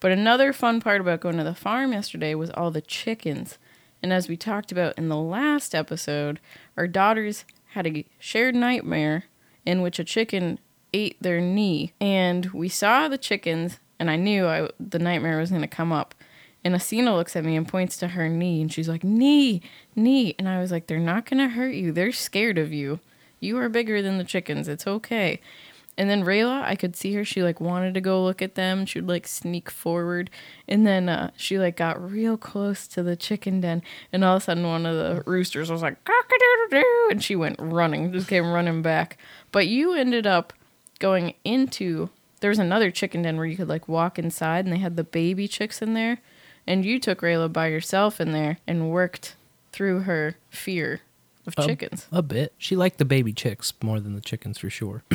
But 0.00 0.10
another 0.10 0.52
fun 0.52 0.80
part 0.80 1.00
about 1.00 1.20
going 1.20 1.36
to 1.36 1.44
the 1.44 1.54
farm 1.54 1.92
yesterday 1.92 2.34
was 2.34 2.50
all 2.50 2.70
the 2.72 2.80
chickens. 2.80 3.58
And 4.02 4.12
as 4.12 4.28
we 4.28 4.36
talked 4.36 4.72
about 4.72 4.98
in 4.98 5.08
the 5.08 5.16
last 5.16 5.74
episode, 5.74 6.40
our 6.76 6.88
daughters 6.88 7.44
had 7.70 7.86
a 7.86 8.04
shared 8.18 8.54
nightmare 8.54 9.24
in 9.64 9.80
which 9.80 9.98
a 9.98 10.04
chicken 10.04 10.58
ate 10.92 11.16
their 11.22 11.40
knee. 11.40 11.92
And 12.00 12.46
we 12.46 12.68
saw 12.68 13.08
the 13.08 13.18
chickens, 13.18 13.78
and 13.98 14.10
I 14.10 14.16
knew 14.16 14.46
I, 14.46 14.68
the 14.80 14.98
nightmare 14.98 15.38
was 15.38 15.50
going 15.50 15.62
to 15.62 15.68
come 15.68 15.92
up. 15.92 16.14
And 16.64 16.74
Asina 16.74 17.16
looks 17.16 17.34
at 17.34 17.44
me 17.44 17.56
and 17.56 17.66
points 17.66 17.96
to 17.98 18.08
her 18.08 18.28
knee, 18.28 18.60
and 18.60 18.72
she's 18.72 18.88
like, 18.88 19.02
knee, 19.02 19.62
knee. 19.96 20.34
And 20.38 20.48
I 20.48 20.60
was 20.60 20.70
like, 20.70 20.86
they're 20.86 20.98
not 20.98 21.28
going 21.28 21.38
to 21.38 21.54
hurt 21.54 21.74
you. 21.74 21.92
They're 21.92 22.12
scared 22.12 22.58
of 22.58 22.72
you. 22.72 23.00
You 23.40 23.58
are 23.58 23.68
bigger 23.68 24.00
than 24.02 24.18
the 24.18 24.24
chickens. 24.24 24.68
It's 24.68 24.86
okay. 24.86 25.40
And 25.98 26.08
then 26.08 26.24
Rayla, 26.24 26.62
I 26.62 26.74
could 26.74 26.96
see 26.96 27.12
her. 27.14 27.24
She 27.24 27.42
like 27.42 27.60
wanted 27.60 27.92
to 27.94 28.00
go 28.00 28.24
look 28.24 28.40
at 28.40 28.54
them. 28.54 28.86
She 28.86 28.98
would 29.00 29.08
like 29.08 29.26
sneak 29.28 29.70
forward, 29.70 30.30
and 30.66 30.86
then 30.86 31.08
uh, 31.08 31.30
she 31.36 31.58
like 31.58 31.76
got 31.76 32.00
real 32.02 32.36
close 32.38 32.86
to 32.88 33.02
the 33.02 33.14
chicken 33.14 33.60
den. 33.60 33.82
And 34.12 34.24
all 34.24 34.36
of 34.36 34.42
a 34.42 34.44
sudden, 34.44 34.66
one 34.66 34.86
of 34.86 34.96
the 34.96 35.22
roosters 35.30 35.70
was 35.70 35.82
like 35.82 36.02
cock-a-doodle-doo, 36.04 37.08
and 37.10 37.22
she 37.22 37.36
went 37.36 37.56
running, 37.58 38.10
just 38.12 38.28
came 38.28 38.50
running 38.50 38.80
back. 38.80 39.18
But 39.52 39.66
you 39.68 39.92
ended 39.92 40.26
up 40.26 40.52
going 40.98 41.34
into. 41.44 42.08
There 42.40 42.48
was 42.50 42.58
another 42.58 42.90
chicken 42.90 43.22
den 43.22 43.36
where 43.36 43.46
you 43.46 43.56
could 43.56 43.68
like 43.68 43.86
walk 43.86 44.18
inside, 44.18 44.64
and 44.64 44.72
they 44.72 44.78
had 44.78 44.96
the 44.96 45.04
baby 45.04 45.46
chicks 45.46 45.82
in 45.82 45.92
there. 45.94 46.18
And 46.66 46.84
you 46.86 46.98
took 47.00 47.20
Rayla 47.20 47.52
by 47.52 47.66
yourself 47.66 48.20
in 48.20 48.32
there 48.32 48.58
and 48.66 48.90
worked 48.90 49.36
through 49.72 50.00
her 50.00 50.36
fear 50.48 51.00
of 51.46 51.54
Um, 51.58 51.66
chickens. 51.66 52.06
A 52.12 52.22
bit. 52.22 52.52
She 52.56 52.76
liked 52.76 52.98
the 52.98 53.04
baby 53.04 53.32
chicks 53.32 53.72
more 53.82 54.00
than 54.00 54.14
the 54.14 54.20
chickens 54.20 54.58
for 54.58 54.70
sure. 54.70 55.02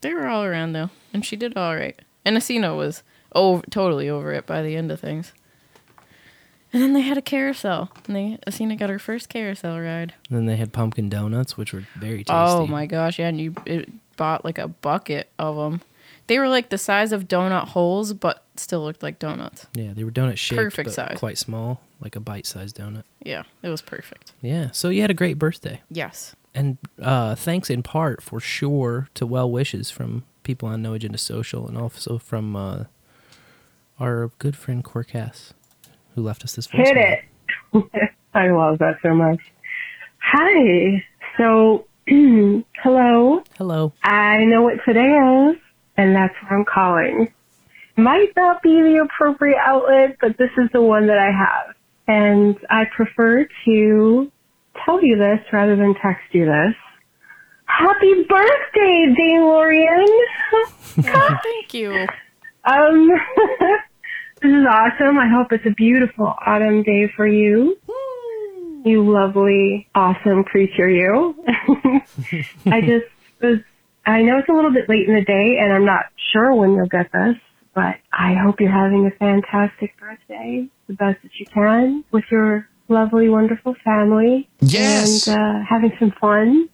They 0.00 0.12
were 0.14 0.26
all 0.26 0.44
around 0.44 0.72
though, 0.72 0.90
and 1.12 1.24
she 1.24 1.36
did 1.36 1.56
all 1.56 1.74
right. 1.76 1.98
And 2.24 2.36
Asino 2.36 2.76
was 2.76 3.02
over, 3.32 3.62
totally 3.70 4.08
over 4.08 4.32
it 4.32 4.46
by 4.46 4.62
the 4.62 4.76
end 4.76 4.90
of 4.90 5.00
things. 5.00 5.32
And 6.72 6.82
then 6.82 6.92
they 6.92 7.00
had 7.00 7.16
a 7.16 7.22
carousel, 7.22 7.90
and 8.06 8.14
they 8.16 8.38
Asina 8.46 8.78
got 8.78 8.90
her 8.90 8.98
first 8.98 9.28
carousel 9.28 9.78
ride. 9.80 10.14
And 10.28 10.36
then 10.38 10.46
they 10.46 10.56
had 10.56 10.72
pumpkin 10.72 11.08
donuts, 11.08 11.56
which 11.56 11.72
were 11.72 11.84
very 11.98 12.18
tasty. 12.18 12.32
Oh 12.34 12.66
my 12.66 12.86
gosh! 12.86 13.18
Yeah, 13.18 13.28
and 13.28 13.40
you 13.40 13.54
it 13.64 13.88
bought 14.16 14.44
like 14.44 14.58
a 14.58 14.68
bucket 14.68 15.30
of 15.38 15.56
them. 15.56 15.80
They 16.26 16.38
were 16.38 16.48
like 16.48 16.68
the 16.70 16.78
size 16.78 17.12
of 17.12 17.28
donut 17.28 17.68
holes, 17.68 18.12
but 18.12 18.44
still 18.56 18.82
looked 18.82 19.02
like 19.02 19.18
donuts. 19.18 19.66
Yeah, 19.74 19.92
they 19.94 20.02
were 20.04 20.10
donut 20.10 20.36
shaped, 20.38 20.60
Perfect 20.60 20.86
but 20.88 20.94
size. 20.94 21.16
quite 21.18 21.38
small, 21.38 21.80
like 22.00 22.16
a 22.16 22.20
bite-sized 22.20 22.76
donut. 22.76 23.04
Yeah, 23.22 23.44
it 23.62 23.68
was 23.68 23.80
perfect. 23.80 24.32
Yeah, 24.42 24.70
so 24.72 24.88
you 24.88 25.02
had 25.02 25.10
a 25.10 25.14
great 25.14 25.38
birthday, 25.38 25.80
Yes. 25.88 26.34
And 26.56 26.78
uh, 27.00 27.34
thanks 27.34 27.68
in 27.68 27.82
part 27.82 28.22
for 28.22 28.40
sure 28.40 29.08
to 29.14 29.26
well 29.26 29.48
wishes 29.48 29.90
from 29.90 30.24
people 30.42 30.68
on 30.68 30.80
No 30.80 30.94
Agenda 30.94 31.18
Social, 31.18 31.68
and 31.68 31.76
also 31.76 32.18
from 32.18 32.56
uh, 32.56 32.84
our 34.00 34.30
good 34.38 34.56
friend 34.56 34.82
Corcas, 34.82 35.52
who 36.14 36.22
left 36.22 36.42
us 36.44 36.56
this 36.56 36.66
Hit 36.68 36.96
it. 36.96 37.20
I 38.34 38.50
love 38.50 38.78
that 38.78 38.96
so 39.02 39.14
much. 39.14 39.38
Hi. 40.18 41.04
So, 41.36 41.86
hello. 42.08 43.42
Hello. 43.58 43.92
I 44.02 44.44
know 44.44 44.62
what 44.62 44.78
today 44.86 45.50
is, 45.50 45.56
and 45.98 46.16
that's 46.16 46.34
why 46.42 46.56
I'm 46.56 46.64
calling. 46.64 47.28
Might 47.98 48.34
not 48.34 48.62
be 48.62 48.80
the 48.80 49.02
appropriate 49.04 49.58
outlet, 49.58 50.16
but 50.20 50.38
this 50.38 50.50
is 50.56 50.70
the 50.72 50.80
one 50.80 51.06
that 51.08 51.18
I 51.18 51.30
have. 51.30 51.74
And 52.08 52.56
I 52.70 52.84
prefer 52.94 53.46
to 53.64 54.32
tell 54.84 55.02
you 55.02 55.16
this 55.16 55.40
rather 55.52 55.76
than 55.76 55.94
text 56.02 56.24
you 56.32 56.44
this. 56.44 56.74
Happy 57.66 58.24
birthday, 58.28 59.14
Dame 59.16 59.42
Laurien! 59.42 60.06
Thank 61.42 61.74
you. 61.74 62.06
Um, 62.64 63.08
this 64.42 64.50
is 64.50 64.66
awesome. 64.68 65.18
I 65.18 65.28
hope 65.28 65.52
it's 65.52 65.66
a 65.66 65.70
beautiful 65.74 66.34
autumn 66.46 66.82
day 66.82 67.10
for 67.16 67.26
you. 67.26 67.76
You 68.84 69.10
lovely, 69.10 69.88
awesome 69.94 70.44
creature, 70.44 70.88
you. 70.88 71.34
I 72.66 72.80
just 72.80 73.06
was, 73.42 73.58
I 74.06 74.22
know 74.22 74.38
it's 74.38 74.48
a 74.48 74.52
little 74.52 74.72
bit 74.72 74.88
late 74.88 75.08
in 75.08 75.14
the 75.14 75.24
day 75.24 75.58
and 75.60 75.72
I'm 75.72 75.84
not 75.84 76.04
sure 76.32 76.54
when 76.54 76.72
you'll 76.74 76.86
get 76.86 77.10
this, 77.12 77.34
But 77.74 77.96
I 78.12 78.34
hope 78.34 78.60
you're 78.60 78.70
having 78.70 79.06
a 79.06 79.10
fantastic 79.18 79.98
birthday, 79.98 80.68
the 80.86 80.94
best 80.94 81.20
that 81.24 81.32
you 81.40 81.46
can, 81.46 82.04
with 82.12 82.24
your 82.30 82.68
lovely, 82.88 83.28
wonderful 83.28 83.74
family. 83.84 84.48
Yes. 84.60 85.26
And 85.28 85.38
uh, 85.38 85.64
having 85.68 85.92
some 85.98 86.12
fun. 86.20 86.68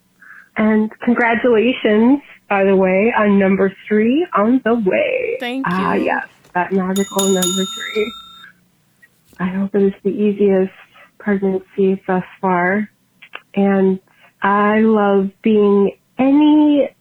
And 0.57 0.91
congratulations, 1.01 2.21
by 2.49 2.65
the 2.65 2.77
way, 2.77 3.13
on 3.17 3.39
number 3.39 3.75
three 3.89 4.27
on 4.37 4.61
the 4.65 4.75
way. 4.75 5.37
Thank 5.41 5.67
you. 5.67 5.73
Ah, 5.73 5.95
you. 5.95 6.05
yes, 6.05 6.29
that 6.55 6.73
magical 6.73 7.27
number 7.27 7.65
three. 7.75 8.13
I 9.39 9.47
hope 9.47 9.75
it 9.75 9.83
is 9.83 9.93
the 10.05 10.11
easiest 10.11 10.73
pregnancy 11.19 12.03
thus 12.07 12.25
far. 12.41 12.91
And 13.55 13.99
I 14.43 14.81
love 14.81 15.31
being 15.43 15.97
any 16.19 16.95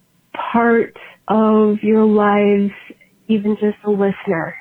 part 0.51 0.95
of 1.27 1.77
your 1.81 2.05
lives, 2.05 2.71
even 3.27 3.55
just 3.59 3.77
a 3.83 3.89
listener. 3.89 4.55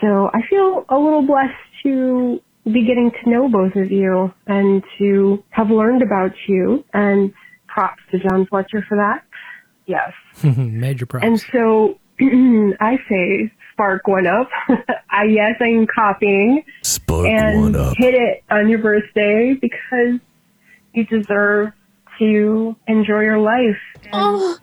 So 0.00 0.30
I 0.34 0.40
feel 0.50 0.84
a 0.88 0.98
little 0.98 1.26
blessed 1.26 1.52
to 1.84 2.40
be 2.64 2.84
getting 2.86 3.10
to 3.22 3.30
know 3.30 3.48
both 3.48 3.76
of 3.76 3.90
you 3.90 4.32
and 4.46 4.82
to 4.98 5.42
have 5.50 5.70
learned 5.70 6.02
about 6.02 6.32
you. 6.48 6.84
And 6.92 7.32
props 7.74 8.02
to 8.12 8.18
John 8.20 8.46
Fletcher 8.46 8.84
for 8.88 8.96
that. 8.96 9.24
Yes. 9.86 10.12
Major 10.56 11.06
props. 11.06 11.26
And 11.26 11.40
so 11.52 11.98
I 12.80 12.98
say 13.08 13.52
spark 13.72 14.06
one 14.06 14.26
up. 14.26 14.48
I 15.10 15.24
yes, 15.24 15.56
I 15.60 15.66
am 15.66 15.86
copying 15.86 16.64
Spark 16.82 17.26
and 17.26 17.60
one 17.60 17.76
up. 17.76 17.94
hit 17.98 18.14
it 18.14 18.44
on 18.50 18.68
your 18.68 18.78
birthday 18.78 19.54
because 19.60 20.20
you 20.92 21.04
deserve 21.04 21.72
to 22.20 22.76
enjoy 22.86 23.20
your 23.22 23.38
life. 23.38 23.76
Oh, 24.12 24.56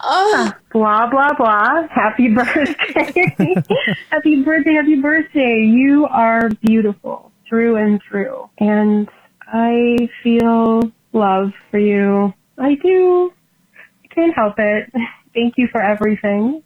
oh. 0.00 0.52
Blah 0.72 1.10
blah 1.10 1.34
blah. 1.34 1.88
Happy 1.88 2.28
birthday. 2.34 3.34
happy 4.10 4.42
birthday, 4.44 4.74
happy 4.74 5.00
birthday. 5.00 5.64
You 5.68 6.06
are 6.06 6.48
beautiful 6.48 7.31
through 7.52 7.76
and 7.76 8.00
through. 8.08 8.48
And 8.56 9.06
I 9.46 10.08
feel 10.22 10.90
love 11.12 11.52
for 11.70 11.78
you. 11.78 12.32
I 12.56 12.76
do. 12.76 13.30
I 14.02 14.14
can't 14.14 14.34
help 14.34 14.54
it. 14.56 14.90
Thank 15.34 15.54
you 15.58 15.68
for 15.70 15.82
everything. 15.82 16.62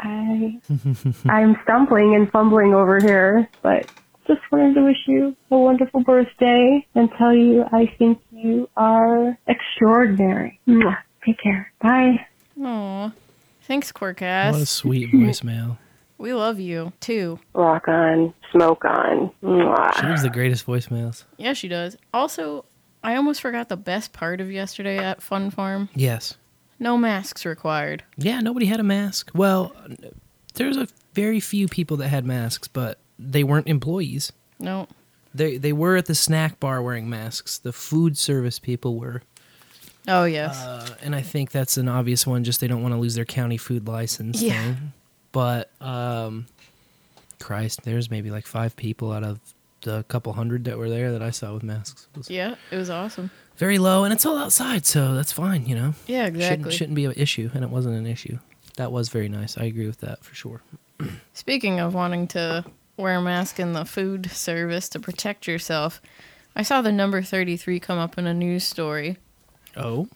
I 0.00 0.58
I'm 1.28 1.56
stumbling 1.62 2.16
and 2.16 2.28
fumbling 2.32 2.74
over 2.74 2.98
here, 3.00 3.48
but 3.62 3.86
just 4.26 4.40
wanted 4.50 4.74
to 4.74 4.82
wish 4.82 4.96
you 5.06 5.36
a 5.52 5.56
wonderful 5.56 6.02
birthday 6.02 6.84
and 6.96 7.08
tell 7.16 7.32
you 7.32 7.64
I 7.72 7.86
think 7.98 8.20
you 8.32 8.68
are 8.76 9.38
extraordinary. 9.46 10.58
Mwah. 10.66 10.96
Take 11.24 11.38
care. 11.40 11.72
Bye. 11.80 12.26
Aw. 12.60 13.12
Thanks, 13.62 13.92
what 13.96 14.10
a 14.10 14.14
Quirkass. 14.14 14.66
sweet 14.66 15.12
voicemail. 15.12 15.78
We 16.22 16.32
love 16.34 16.60
you, 16.60 16.92
too. 17.00 17.40
Rock 17.52 17.88
on. 17.88 18.32
Smoke 18.52 18.84
on. 18.84 19.32
Mwah. 19.42 20.00
She 20.00 20.06
leaves 20.06 20.22
the 20.22 20.30
greatest 20.30 20.64
voicemails. 20.64 21.24
Yeah, 21.36 21.52
she 21.52 21.66
does. 21.66 21.96
Also, 22.14 22.64
I 23.02 23.16
almost 23.16 23.40
forgot 23.40 23.68
the 23.68 23.76
best 23.76 24.12
part 24.12 24.40
of 24.40 24.48
yesterday 24.50 24.98
at 24.98 25.20
Fun 25.20 25.50
Farm. 25.50 25.88
Yes. 25.96 26.36
No 26.78 26.96
masks 26.96 27.44
required. 27.44 28.04
Yeah, 28.16 28.38
nobody 28.40 28.66
had 28.66 28.78
a 28.78 28.84
mask. 28.84 29.32
Well, 29.34 29.74
there's 30.54 30.76
a 30.76 30.86
very 31.12 31.40
few 31.40 31.66
people 31.66 31.96
that 31.96 32.08
had 32.08 32.24
masks, 32.24 32.68
but 32.68 32.98
they 33.18 33.42
weren't 33.42 33.66
employees. 33.66 34.30
No. 34.60 34.86
They 35.34 35.56
they 35.56 35.72
were 35.72 35.96
at 35.96 36.06
the 36.06 36.14
snack 36.14 36.60
bar 36.60 36.82
wearing 36.82 37.10
masks. 37.10 37.58
The 37.58 37.72
food 37.72 38.16
service 38.16 38.60
people 38.60 38.96
were, 38.96 39.22
Oh, 40.06 40.24
yes. 40.24 40.56
uh, 40.62 40.86
and 41.02 41.16
I 41.16 41.22
think 41.22 41.50
that's 41.50 41.76
an 41.76 41.88
obvious 41.88 42.26
one. 42.28 42.44
Just 42.44 42.60
they 42.60 42.68
don't 42.68 42.82
want 42.82 42.94
to 42.94 42.98
lose 43.00 43.16
their 43.16 43.24
county 43.24 43.56
food 43.56 43.88
license. 43.88 44.40
Yeah. 44.40 44.62
Thing. 44.62 44.92
But 45.32 45.70
um, 45.80 46.46
Christ, 47.40 47.82
there's 47.84 48.10
maybe 48.10 48.30
like 48.30 48.46
five 48.46 48.76
people 48.76 49.12
out 49.12 49.24
of 49.24 49.40
the 49.82 50.04
couple 50.04 50.32
hundred 50.32 50.64
that 50.64 50.78
were 50.78 50.88
there 50.88 51.10
that 51.12 51.22
I 51.22 51.30
saw 51.30 51.54
with 51.54 51.62
masks. 51.62 52.06
It 52.14 52.18
was 52.18 52.30
yeah, 52.30 52.54
it 52.70 52.76
was 52.76 52.90
awesome. 52.90 53.30
very 53.56 53.78
low, 53.78 54.04
and 54.04 54.12
it's 54.12 54.24
all 54.24 54.38
outside, 54.38 54.86
so 54.86 55.14
that's 55.14 55.32
fine. 55.32 55.66
You 55.66 55.74
know. 55.74 55.94
Yeah, 56.06 56.24
Shouldn't, 56.26 56.36
exactly. 56.42 56.72
shouldn't 56.72 56.94
be 56.94 57.04
an 57.06 57.12
issue, 57.16 57.50
and 57.54 57.64
it 57.64 57.70
wasn't 57.70 57.96
an 57.96 58.06
issue. 58.06 58.38
That 58.76 58.92
was 58.92 59.08
very 59.08 59.28
nice. 59.28 59.58
I 59.58 59.64
agree 59.64 59.86
with 59.86 60.00
that 60.00 60.24
for 60.24 60.34
sure. 60.34 60.60
Speaking 61.34 61.80
of 61.80 61.94
wanting 61.94 62.26
to 62.28 62.64
wear 62.96 63.16
a 63.16 63.22
mask 63.22 63.58
in 63.58 63.72
the 63.72 63.84
food 63.84 64.30
service 64.30 64.88
to 64.90 65.00
protect 65.00 65.46
yourself, 65.46 66.00
I 66.54 66.62
saw 66.62 66.80
the 66.80 66.92
number 66.92 67.22
33 67.22 67.80
come 67.80 67.98
up 67.98 68.16
in 68.18 68.26
a 68.26 68.34
news 68.34 68.64
story. 68.64 69.16
Oh, 69.76 70.08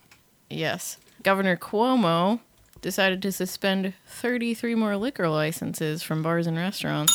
Yes. 0.48 0.98
Governor 1.24 1.56
Cuomo 1.56 2.38
decided 2.86 3.20
to 3.20 3.32
suspend 3.32 3.94
33 4.06 4.76
more 4.76 4.96
liquor 4.96 5.28
licenses 5.28 6.04
from 6.04 6.22
bars 6.22 6.46
and 6.46 6.56
restaurants. 6.56 7.12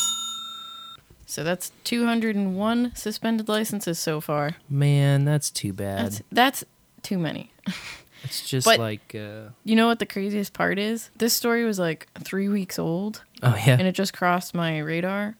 So 1.24 1.42
that's 1.42 1.72
201 1.84 2.92
suspended 2.94 3.48
licenses 3.48 3.98
so 3.98 4.20
far. 4.20 4.56
man, 4.68 5.24
that's 5.24 5.50
too 5.50 5.72
bad. 5.72 6.04
That's 6.04 6.22
that's 6.30 6.64
too 7.02 7.18
many. 7.18 7.50
it's 8.22 8.46
just 8.46 8.66
but- 8.66 8.78
like, 8.78 9.14
uh, 9.14 9.48
You 9.64 9.74
know 9.76 9.86
what 9.86 9.98
the 9.98 10.04
craziest 10.04 10.52
part 10.52 10.78
is? 10.78 11.08
This 11.16 11.32
story 11.32 11.64
was 11.64 11.78
like 11.78 12.06
3 12.22 12.50
weeks 12.50 12.78
old 12.78 13.22
oh 13.42 13.56
yeah, 13.66 13.78
and 13.78 13.88
it 13.88 13.94
just 13.94 14.12
crossed 14.12 14.54
my 14.54 14.78
radar. 14.78 15.36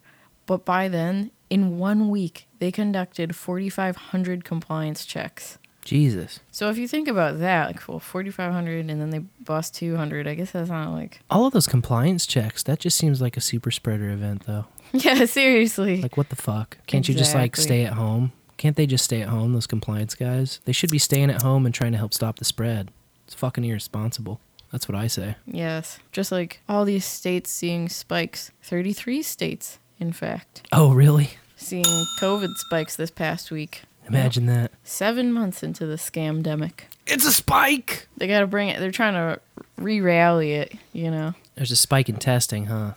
But 0.47 0.65
by 0.65 0.89
then, 0.89 1.31
in 1.51 1.77
1 1.79 2.09
week, 2.09 2.49
they 2.59 2.73
conducted 2.73 3.37
4500 3.37 4.45
compliance 4.45 5.05
checks. 5.05 5.59
Jesus. 5.85 6.41
So 6.51 6.69
if 6.71 6.79
you 6.79 6.87
think 6.87 7.09
about 7.09 7.39
that, 7.41 7.67
like 7.67 7.89
well, 7.89 7.99
4500 7.99 8.89
and 8.89 9.01
then 9.01 9.11
they 9.11 9.19
bust 9.45 9.75
200, 9.75 10.27
I 10.29 10.35
guess 10.35 10.53
that's 10.53 10.71
not 10.71 10.93
like 10.93 11.21
All 11.31 11.47
of 11.47 11.53
those 11.53 11.67
compliance 11.67 12.27
checks. 12.27 12.63
That 12.63 12.79
just 12.79 12.97
seems 12.97 13.21
like 13.21 13.37
a 13.37 13.41
super 13.41 13.71
spreader 13.71 14.11
event, 14.11 14.45
though. 14.47 14.67
Yeah, 14.95 15.25
seriously. 15.25 16.03
Like, 16.03 16.19
what 16.19 16.29
the 16.29 16.37
fuck? 16.37 16.77
Can't 16.87 17.09
you 17.09 17.15
just 17.15 17.35
like 17.35 17.57
stay 17.57 17.85
at 17.87 17.95
home? 17.95 18.33
Can't 18.59 18.77
they 18.77 18.87
just 18.87 19.05
stay 19.07 19.23
at 19.23 19.29
home? 19.29 19.55
Those 19.55 19.67
compliance 19.67 20.15
guys. 20.15 20.61
They 20.67 20.73
should 20.73 20.91
be 20.91 20.99
staying 20.99 21.31
at 21.31 21.41
home 21.43 21.65
and 21.65 21.75
trying 21.75 21.93
to 21.93 21.99
help 21.99 22.13
stop 22.13 22.39
the 22.39 22.45
spread. 22.45 22.91
It's 23.25 23.35
fucking 23.35 23.65
irresponsible. 23.65 24.39
That's 24.71 24.89
what 24.89 24.97
I 24.97 25.07
say. 25.07 25.37
yes. 25.47 25.99
Just 26.13 26.31
like 26.31 26.61
all 26.69 26.85
these 26.85 27.05
states 27.07 27.51
seeing 27.51 27.89
spikes. 27.89 28.53
33 28.63 29.23
states, 29.23 29.79
in 29.99 30.13
fact, 30.13 30.63
Oh, 30.73 30.93
really? 30.93 31.31
seeing 31.57 31.85
COVID 32.21 32.55
spikes 32.57 32.95
this 32.97 33.11
past 33.11 33.51
week. 33.51 33.83
Imagine 34.09 34.47
that. 34.47 34.73
Seven 34.85 35.33
months 35.33 35.63
into 35.63 35.87
the 35.87 35.97
scamdemic. 35.97 36.83
It's 37.07 37.27
a 37.27 37.33
spike. 37.33 38.09
They 38.17 38.27
got 38.27 38.41
to 38.41 38.47
bring 38.47 38.69
it. 38.69 38.79
They're 38.81 38.91
trying 38.91 39.15
to 39.15 39.41
re 39.77 40.01
rally 40.01 40.53
it, 40.53 40.75
you 40.93 41.11
know? 41.11 41.35
There's 41.55 41.71
a 41.71 41.77
spike 41.77 42.09
in 42.09 42.17
testing, 42.17 42.67
huh? 42.67 42.93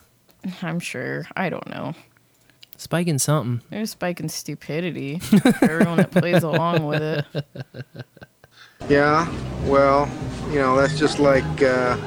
I'm 0.62 0.80
sure. 0.80 1.28
I 1.36 1.50
don't 1.50 1.68
know. 1.70 1.94
Spike 2.78 3.08
in 3.08 3.20
something. 3.20 3.66
There's 3.70 3.90
a 3.90 3.92
spike 3.92 4.20
in 4.20 4.30
stupidity. 4.30 5.20
for 5.20 5.64
Everyone 5.64 5.98
that 5.98 6.12
plays 6.12 6.44
along 6.44 6.86
with 6.86 7.02
it. 7.02 7.46
Yeah, 8.90 9.28
well, 9.64 10.08
you 10.50 10.60
know, 10.60 10.76
that's 10.76 11.00
just 11.00 11.18
like 11.18 11.44
uh, 11.64 11.98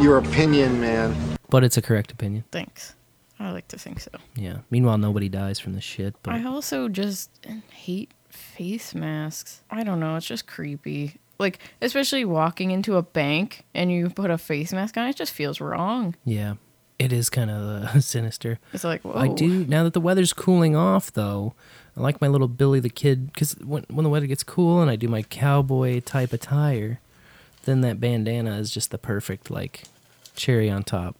your 0.00 0.18
opinion, 0.18 0.80
man. 0.80 1.16
But 1.48 1.64
it's 1.64 1.76
a 1.76 1.82
correct 1.82 2.12
opinion. 2.12 2.44
Thanks. 2.52 2.94
I 3.40 3.50
like 3.52 3.68
to 3.68 3.78
think 3.78 4.00
so. 4.00 4.10
Yeah. 4.36 4.58
Meanwhile, 4.70 4.98
nobody 4.98 5.28
dies 5.30 5.58
from 5.58 5.72
this 5.72 5.82
shit. 5.82 6.14
But 6.22 6.34
I 6.34 6.44
also 6.44 6.88
just 6.88 7.30
hate 7.72 8.12
face 8.28 8.94
masks. 8.94 9.62
I 9.70 9.82
don't 9.82 9.98
know. 9.98 10.14
It's 10.16 10.26
just 10.26 10.46
creepy. 10.46 11.16
Like, 11.38 11.58
especially 11.80 12.26
walking 12.26 12.70
into 12.70 12.96
a 12.96 13.02
bank 13.02 13.64
and 13.74 13.90
you 13.90 14.10
put 14.10 14.30
a 14.30 14.36
face 14.36 14.74
mask 14.74 14.98
on, 14.98 15.08
it 15.08 15.16
just 15.16 15.32
feels 15.32 15.58
wrong. 15.58 16.14
yeah, 16.26 16.54
it 16.98 17.14
is 17.14 17.30
kind 17.30 17.50
of 17.50 17.56
uh, 17.96 18.00
sinister. 18.02 18.58
It's 18.74 18.84
like, 18.84 19.00
whoa. 19.02 19.14
I 19.14 19.28
do 19.28 19.64
now 19.64 19.84
that 19.84 19.94
the 19.94 20.02
weather's 20.02 20.34
cooling 20.34 20.76
off, 20.76 21.10
though. 21.10 21.54
I 21.96 22.00
like 22.02 22.20
my 22.20 22.28
little 22.28 22.46
Billy 22.46 22.78
the 22.78 22.90
Kid 22.90 23.32
because 23.32 23.52
when 23.64 23.84
when 23.88 24.04
the 24.04 24.10
weather 24.10 24.26
gets 24.26 24.42
cool 24.42 24.82
and 24.82 24.90
I 24.90 24.96
do 24.96 25.08
my 25.08 25.22
cowboy 25.22 26.00
type 26.00 26.34
attire, 26.34 27.00
then 27.64 27.80
that 27.80 28.00
bandana 28.00 28.58
is 28.58 28.70
just 28.70 28.90
the 28.90 28.98
perfect 28.98 29.50
like 29.50 29.84
cherry 30.36 30.68
on 30.68 30.82
top. 30.82 31.16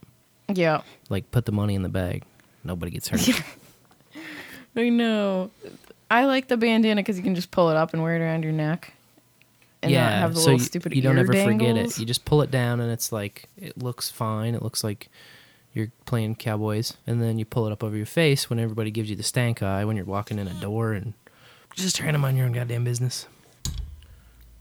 Yeah. 0.54 0.82
Like 1.08 1.30
put 1.30 1.44
the 1.44 1.52
money 1.52 1.74
in 1.74 1.82
the 1.82 1.88
bag, 1.88 2.24
nobody 2.64 2.92
gets 2.92 3.08
hurt. 3.08 3.28
I 4.76 4.88
know. 4.88 5.50
I 6.10 6.24
like 6.24 6.48
the 6.48 6.56
bandana 6.56 7.00
because 7.02 7.16
you 7.16 7.22
can 7.22 7.34
just 7.34 7.50
pull 7.50 7.70
it 7.70 7.76
up 7.76 7.92
and 7.92 8.02
wear 8.02 8.16
it 8.16 8.20
around 8.20 8.42
your 8.42 8.52
neck. 8.52 8.94
And 9.82 9.90
yeah, 9.90 10.10
not 10.10 10.18
have 10.18 10.34
the 10.34 10.40
so 10.40 10.46
little 10.46 10.60
you, 10.60 10.64
stupid 10.64 10.94
you 10.94 11.02
don't 11.02 11.18
ever 11.18 11.32
forget 11.32 11.76
it. 11.76 11.98
You 11.98 12.04
just 12.04 12.24
pull 12.24 12.42
it 12.42 12.50
down 12.50 12.80
and 12.80 12.92
it's 12.92 13.12
like 13.12 13.48
it 13.56 13.78
looks 13.78 14.10
fine. 14.10 14.54
It 14.54 14.62
looks 14.62 14.84
like 14.84 15.08
you're 15.72 15.92
playing 16.04 16.34
cowboys, 16.34 16.94
and 17.06 17.22
then 17.22 17.38
you 17.38 17.44
pull 17.44 17.66
it 17.66 17.72
up 17.72 17.84
over 17.84 17.96
your 17.96 18.06
face 18.06 18.50
when 18.50 18.58
everybody 18.58 18.90
gives 18.90 19.08
you 19.08 19.16
the 19.16 19.22
stank 19.22 19.62
eye 19.62 19.84
when 19.84 19.96
you're 19.96 20.04
walking 20.04 20.38
in 20.38 20.48
a 20.48 20.54
door 20.54 20.92
and 20.92 21.14
just 21.74 21.96
trying 21.96 22.12
to 22.12 22.18
mind 22.18 22.36
your 22.36 22.46
own 22.46 22.52
goddamn 22.52 22.84
business. 22.84 23.26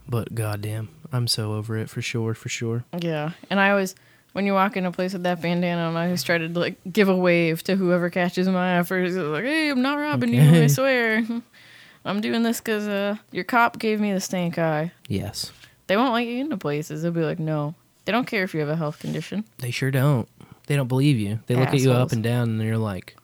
But 0.08 0.34
goddamn, 0.36 0.90
I'm 1.12 1.28
so 1.28 1.54
over 1.54 1.78
it 1.78 1.90
for 1.90 2.02
sure, 2.02 2.34
for 2.34 2.50
sure. 2.50 2.86
Yeah, 3.00 3.32
and 3.50 3.60
I 3.60 3.72
always, 3.72 3.96
when 4.34 4.46
you 4.46 4.54
walk 4.54 4.78
in 4.78 4.86
a 4.86 4.92
place 4.92 5.14
with 5.14 5.24
that 5.24 5.42
bandana 5.42 5.82
on, 5.84 5.96
I 5.98 6.06
always 6.06 6.24
try 6.24 6.38
to 6.38 6.48
like 6.48 6.78
give 6.92 7.10
a 7.10 7.16
wave 7.16 7.64
to 7.64 7.76
whoever 7.76 8.10
catches 8.10 8.48
my 8.48 8.80
eye 8.80 8.84
first. 8.84 9.16
Like, 9.16 9.44
hey, 9.44 9.70
I'm 9.70 9.82
not 9.82 9.96
robbing 9.96 10.34
you. 10.34 10.42
I 10.64 10.68
swear. 10.80 11.24
I'm 12.06 12.22
doing 12.22 12.44
this 12.44 12.60
because 12.60 12.88
uh, 12.88 13.16
your 13.32 13.44
cop 13.44 13.78
gave 13.78 14.00
me 14.00 14.14
the 14.14 14.22
stank 14.22 14.58
eye. 14.58 14.92
Yes, 15.08 15.52
They 15.88 15.98
won't 15.98 16.14
let 16.14 16.26
you 16.26 16.40
into 16.40 16.56
places. 16.58 17.02
They'll 17.02 17.12
be 17.12 17.22
like, 17.22 17.40
no. 17.40 17.76
They 18.06 18.12
don't 18.14 18.26
care 18.26 18.44
if 18.44 18.54
you 18.54 18.62
have 18.62 18.70
a 18.70 18.76
health 18.76 19.00
condition. 19.00 19.44
they 19.60 19.70
sure 19.72 19.92
don't. 19.92 20.28
they 20.68 20.76
don't 20.76 20.88
believe 20.88 21.18
you. 21.18 21.40
They 21.48 21.56
look 21.56 21.68
at 21.70 21.80
you 21.80 21.92
up 21.92 22.12
and 22.12 22.24
down, 22.24 22.50
and 22.50 22.60
they're 22.62 22.78
like, 22.78 23.16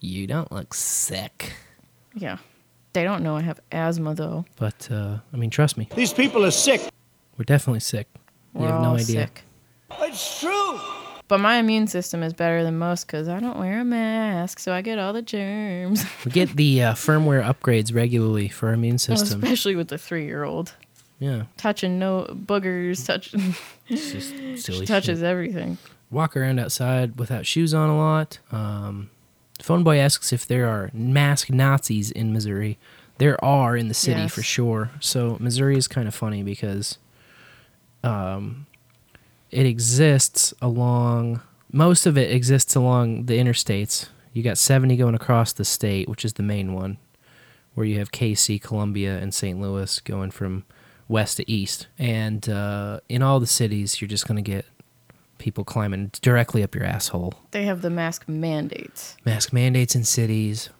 "You 0.00 0.26
don't 0.26 0.50
look 0.50 0.72
sick." 0.72 1.52
Yeah. 2.14 2.38
They 2.94 3.04
don't 3.04 3.22
know 3.22 3.36
I 3.36 3.42
have 3.42 3.60
asthma 3.70 4.14
though. 4.14 4.44
But 4.56 4.88
uh, 4.90 5.18
I 5.32 5.36
mean, 5.36 5.50
trust 5.50 5.76
me, 5.76 5.88
These 5.94 6.12
people 6.14 6.44
are 6.44 6.50
sick. 6.50 6.80
we're 7.36 7.44
definitely 7.44 7.80
sick. 7.80 8.06
We're 8.54 8.68
have 8.68 8.80
no 8.80 8.88
all 8.90 8.94
idea. 8.94 9.26
sick. 9.26 9.42
It's 10.00 10.40
true. 10.40 10.80
But 11.28 11.38
my 11.38 11.56
immune 11.58 11.86
system 11.86 12.22
is 12.24 12.32
better 12.32 12.64
than 12.64 12.76
most 12.78 13.06
because 13.06 13.28
I 13.28 13.38
don't 13.38 13.58
wear 13.58 13.80
a 13.80 13.84
mask, 13.84 14.58
so 14.58 14.72
I 14.72 14.82
get 14.82 14.98
all 14.98 15.12
the 15.12 15.22
germs. 15.22 16.04
We 16.24 16.32
get 16.32 16.56
the 16.56 16.82
uh, 16.82 16.94
firmware 16.94 17.44
upgrades 17.44 17.94
regularly 17.94 18.48
for 18.48 18.68
our 18.68 18.74
immune 18.74 18.98
system. 18.98 19.42
Especially 19.42 19.76
with 19.76 19.88
the 19.88 19.98
three-year-old 19.98 20.74
Yeah, 21.20 21.44
touching 21.56 21.98
no 22.00 22.24
boogers, 22.30 23.06
touch. 23.06 23.32
it's 23.88 24.10
just 24.12 24.30
silly. 24.64 24.80
she 24.80 24.86
touches 24.86 25.20
shit. 25.20 25.24
everything. 25.26 25.78
Walk 26.10 26.36
around 26.36 26.58
outside 26.58 27.16
without 27.16 27.46
shoes 27.46 27.72
on 27.72 27.88
a 27.88 27.96
lot. 27.96 28.40
Um, 28.50 29.10
phone 29.62 29.84
boy 29.84 29.98
asks 29.98 30.32
if 30.32 30.44
there 30.48 30.66
are 30.68 30.90
mask 30.92 31.50
Nazis 31.50 32.10
in 32.10 32.32
Missouri. 32.32 32.76
There 33.18 33.42
are 33.44 33.76
in 33.76 33.86
the 33.86 33.94
city 33.94 34.22
Yes. 34.22 34.34
for 34.34 34.42
sure. 34.42 34.90
So 34.98 35.36
Missouri 35.38 35.76
is 35.76 35.86
kind 35.86 36.08
of 36.08 36.14
funny 36.14 36.42
because 36.42 36.98
um, 38.02 38.66
it 39.50 39.66
exists 39.66 40.54
along 40.62 41.40
most 41.72 42.06
of 42.06 42.18
it 42.18 42.30
exists 42.30 42.74
along 42.74 43.26
the 43.26 43.38
interstates. 43.38 44.08
You 44.32 44.42
got 44.42 44.58
70 44.58 44.96
going 44.96 45.14
across 45.14 45.52
the 45.52 45.64
state, 45.64 46.08
which 46.08 46.24
is 46.24 46.34
the 46.34 46.42
main 46.42 46.72
one, 46.72 46.98
where 47.74 47.86
you 47.86 47.98
have 47.98 48.10
KC, 48.10 48.60
Columbia, 48.60 49.18
and 49.18 49.34
St. 49.34 49.60
Louis 49.60 50.00
going 50.00 50.30
from 50.30 50.64
west 51.08 51.38
to 51.38 51.50
east. 51.50 51.88
And 51.98 52.48
uh, 52.48 53.00
in 53.08 53.22
all 53.22 53.40
the 53.40 53.46
cities, 53.46 54.00
you're 54.00 54.08
just 54.08 54.26
going 54.26 54.42
to 54.42 54.50
get 54.50 54.66
people 55.38 55.64
climbing 55.64 56.10
directly 56.20 56.62
up 56.62 56.74
your 56.74 56.84
asshole. 56.84 57.34
They 57.50 57.64
have 57.64 57.82
the 57.82 57.90
mask 57.90 58.28
mandates. 58.28 59.16
Mask 59.24 59.52
mandates 59.52 59.94
in 59.94 60.04
cities. 60.04 60.70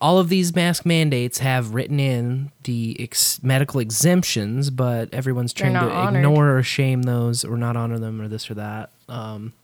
All 0.00 0.18
of 0.18 0.28
these 0.28 0.54
mask 0.54 0.84
mandates 0.84 1.38
have 1.38 1.74
written 1.74 1.98
in 1.98 2.52
the 2.64 2.96
ex- 3.00 3.42
medical 3.42 3.80
exemptions, 3.80 4.70
but 4.70 5.12
everyone's 5.14 5.52
trying 5.52 5.74
to 5.74 5.80
honored. 5.80 6.20
ignore 6.20 6.58
or 6.58 6.62
shame 6.62 7.02
those 7.02 7.44
or 7.44 7.56
not 7.56 7.76
honor 7.76 7.98
them 7.98 8.20
or 8.20 8.28
this 8.28 8.50
or 8.50 8.54
that. 8.54 8.90
Um, 9.08 9.54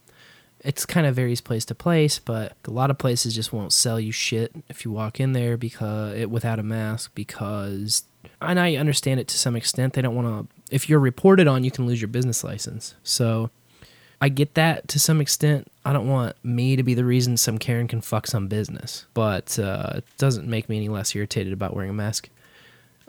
it's 0.63 0.87
kind 0.87 1.07
of 1.07 1.15
varies 1.15 1.41
place 1.41 1.65
to 1.67 1.75
place, 1.75 2.19
but 2.19 2.53
a 2.67 2.71
lot 2.71 2.91
of 2.91 2.99
places 2.99 3.35
just 3.35 3.53
won't 3.53 3.73
sell 3.73 3.99
you 3.99 4.13
shit 4.13 4.53
if 4.69 4.85
you 4.85 4.91
walk 4.91 5.19
in 5.19 5.33
there 5.33 5.57
because 5.57 6.17
it 6.17 6.31
without 6.31 6.59
a 6.59 6.63
mask 6.63 7.13
because 7.15 8.05
and 8.43 8.61
I 8.61 8.77
understand 8.77 9.21
it 9.21 9.29
to 9.29 9.39
some 9.39 9.57
extent. 9.57 9.95
They 9.95 10.03
don't 10.03 10.15
want 10.15 10.49
to 10.49 10.75
if 10.75 10.89
you're 10.89 11.01
reported 11.01 11.49
on, 11.49 11.65
you 11.65 11.71
can 11.71 11.87
lose 11.87 12.01
your 12.01 12.09
business 12.09 12.45
license. 12.45 12.95
So 13.03 13.51
I 14.21 14.29
get 14.29 14.55
that 14.55 14.87
to 14.89 14.99
some 15.01 15.21
extent. 15.21 15.69
I 15.91 15.93
don't 15.93 16.07
want 16.07 16.37
me 16.45 16.77
to 16.77 16.85
be 16.85 16.95
the 16.95 17.05
reason 17.05 17.37
some 17.37 17.59
Karen 17.59 17.89
can 17.89 18.01
fuck 18.01 18.29
some 18.29 18.47
business, 18.47 19.07
but 19.13 19.59
uh, 19.59 19.95
it 19.97 20.05
doesn't 20.19 20.47
make 20.47 20.69
me 20.69 20.77
any 20.77 20.89
less 20.89 21.17
irritated 21.17 21.53
about 21.53 21.75
wearing 21.75 21.91
a 21.91 21.93
mask. 21.93 22.29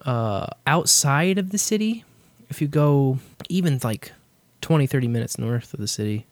Uh, 0.03 0.47
outside 0.65 1.37
of 1.37 1.51
the 1.51 1.59
city, 1.59 2.03
if 2.49 2.59
you 2.59 2.67
go 2.67 3.19
even 3.49 3.79
like 3.83 4.13
20, 4.61 4.87
30 4.87 5.07
minutes 5.07 5.37
north 5.37 5.75
of 5.75 5.79
the 5.79 5.87
city, 5.87 6.25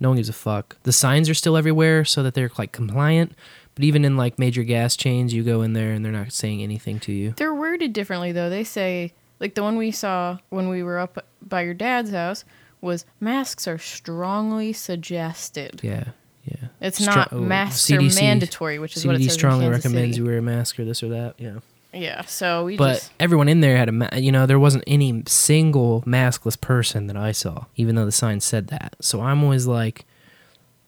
no 0.00 0.08
one 0.08 0.16
gives 0.16 0.30
a 0.30 0.32
fuck. 0.32 0.78
The 0.84 0.94
signs 0.94 1.28
are 1.28 1.34
still 1.34 1.58
everywhere 1.58 2.06
so 2.06 2.22
that 2.22 2.32
they're 2.32 2.50
like 2.56 2.72
compliant, 2.72 3.34
but 3.74 3.84
even 3.84 4.02
in 4.06 4.16
like 4.16 4.38
major 4.38 4.62
gas 4.62 4.96
chains, 4.96 5.34
you 5.34 5.42
go 5.42 5.60
in 5.60 5.74
there 5.74 5.92
and 5.92 6.02
they're 6.02 6.10
not 6.10 6.32
saying 6.32 6.62
anything 6.62 7.00
to 7.00 7.12
you. 7.12 7.34
They're 7.36 7.52
worded 7.52 7.92
differently 7.92 8.32
though. 8.32 8.48
They 8.48 8.64
say 8.64 9.12
like 9.40 9.54
the 9.54 9.62
one 9.62 9.76
we 9.76 9.90
saw 9.90 10.38
when 10.48 10.70
we 10.70 10.82
were 10.82 10.98
up 10.98 11.22
by 11.46 11.60
your 11.60 11.74
dad's 11.74 12.12
house 12.12 12.46
was 12.82 13.06
masks 13.20 13.66
are 13.66 13.78
strongly 13.78 14.72
suggested. 14.74 15.80
Yeah, 15.82 16.08
yeah. 16.44 16.68
It's 16.80 17.00
Stro- 17.00 17.16
not 17.16 17.32
oh, 17.32 17.40
masks 17.40 17.86
CDC 17.86 18.18
are 18.18 18.22
mandatory, 18.22 18.78
which 18.78 18.96
is 18.96 19.06
what 19.06 19.14
it 19.14 19.20
CDC 19.20 19.24
says 19.24 19.34
strongly 19.34 19.68
recommends 19.68 20.16
City. 20.16 20.18
you 20.18 20.24
wear 20.26 20.38
a 20.38 20.42
mask 20.42 20.78
or 20.78 20.84
this 20.84 21.02
or 21.02 21.08
that. 21.10 21.34
Yeah. 21.38 21.60
Yeah, 21.94 22.22
so 22.22 22.64
we 22.64 22.78
But 22.78 22.94
just 22.94 23.12
everyone 23.20 23.48
in 23.48 23.60
there 23.60 23.76
had 23.76 23.90
a, 23.90 23.92
ma- 23.92 24.08
you 24.14 24.32
know, 24.32 24.46
there 24.46 24.58
wasn't 24.58 24.84
any 24.86 25.22
single 25.26 26.02
maskless 26.06 26.58
person 26.58 27.06
that 27.08 27.18
I 27.18 27.32
saw, 27.32 27.66
even 27.76 27.96
though 27.96 28.06
the 28.06 28.12
sign 28.12 28.40
said 28.40 28.68
that. 28.68 28.96
So 29.00 29.20
I'm 29.20 29.44
always 29.44 29.66
like 29.66 30.06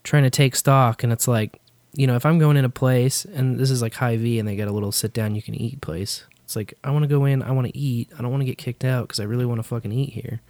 trying 0.03 0.23
to 0.23 0.31
take 0.31 0.57
stock, 0.57 1.03
and 1.03 1.13
it's 1.13 1.29
like, 1.29 1.61
you 1.93 2.07
know, 2.07 2.17
if 2.17 2.25
I'm 2.25 2.39
going 2.39 2.57
in 2.57 2.65
a 2.65 2.71
place 2.71 3.27
and 3.27 3.59
this 3.61 3.71
is 3.71 3.83
like 3.83 3.95
Hy-Vee 3.95 4.39
and 4.39 4.49
they 4.49 4.57
got 4.57 4.67
a 4.67 4.73
little 4.73 4.93
sit 4.93 5.13
down 5.13 5.35
you 5.35 5.43
can 5.43 5.55
eat 5.55 5.83
place, 5.83 6.25
it's 6.43 6.57
like 6.57 6.73
I 6.83 6.91
want 6.91 7.03
to 7.03 7.09
go 7.09 7.27
in, 7.27 7.43
I 7.43 7.51
want 7.51 7.67
to 7.67 7.77
eat, 7.77 8.09
I 8.19 8.23
don't 8.23 8.31
want 8.31 8.41
to 8.41 8.47
get 8.47 8.57
kicked 8.57 8.83
out 8.83 9.07
because 9.07 9.21
I 9.21 9.25
really 9.25 9.45
want 9.47 9.59
to 9.59 9.63
fucking 9.63 9.93
eat 9.93 10.15
here. 10.15 10.41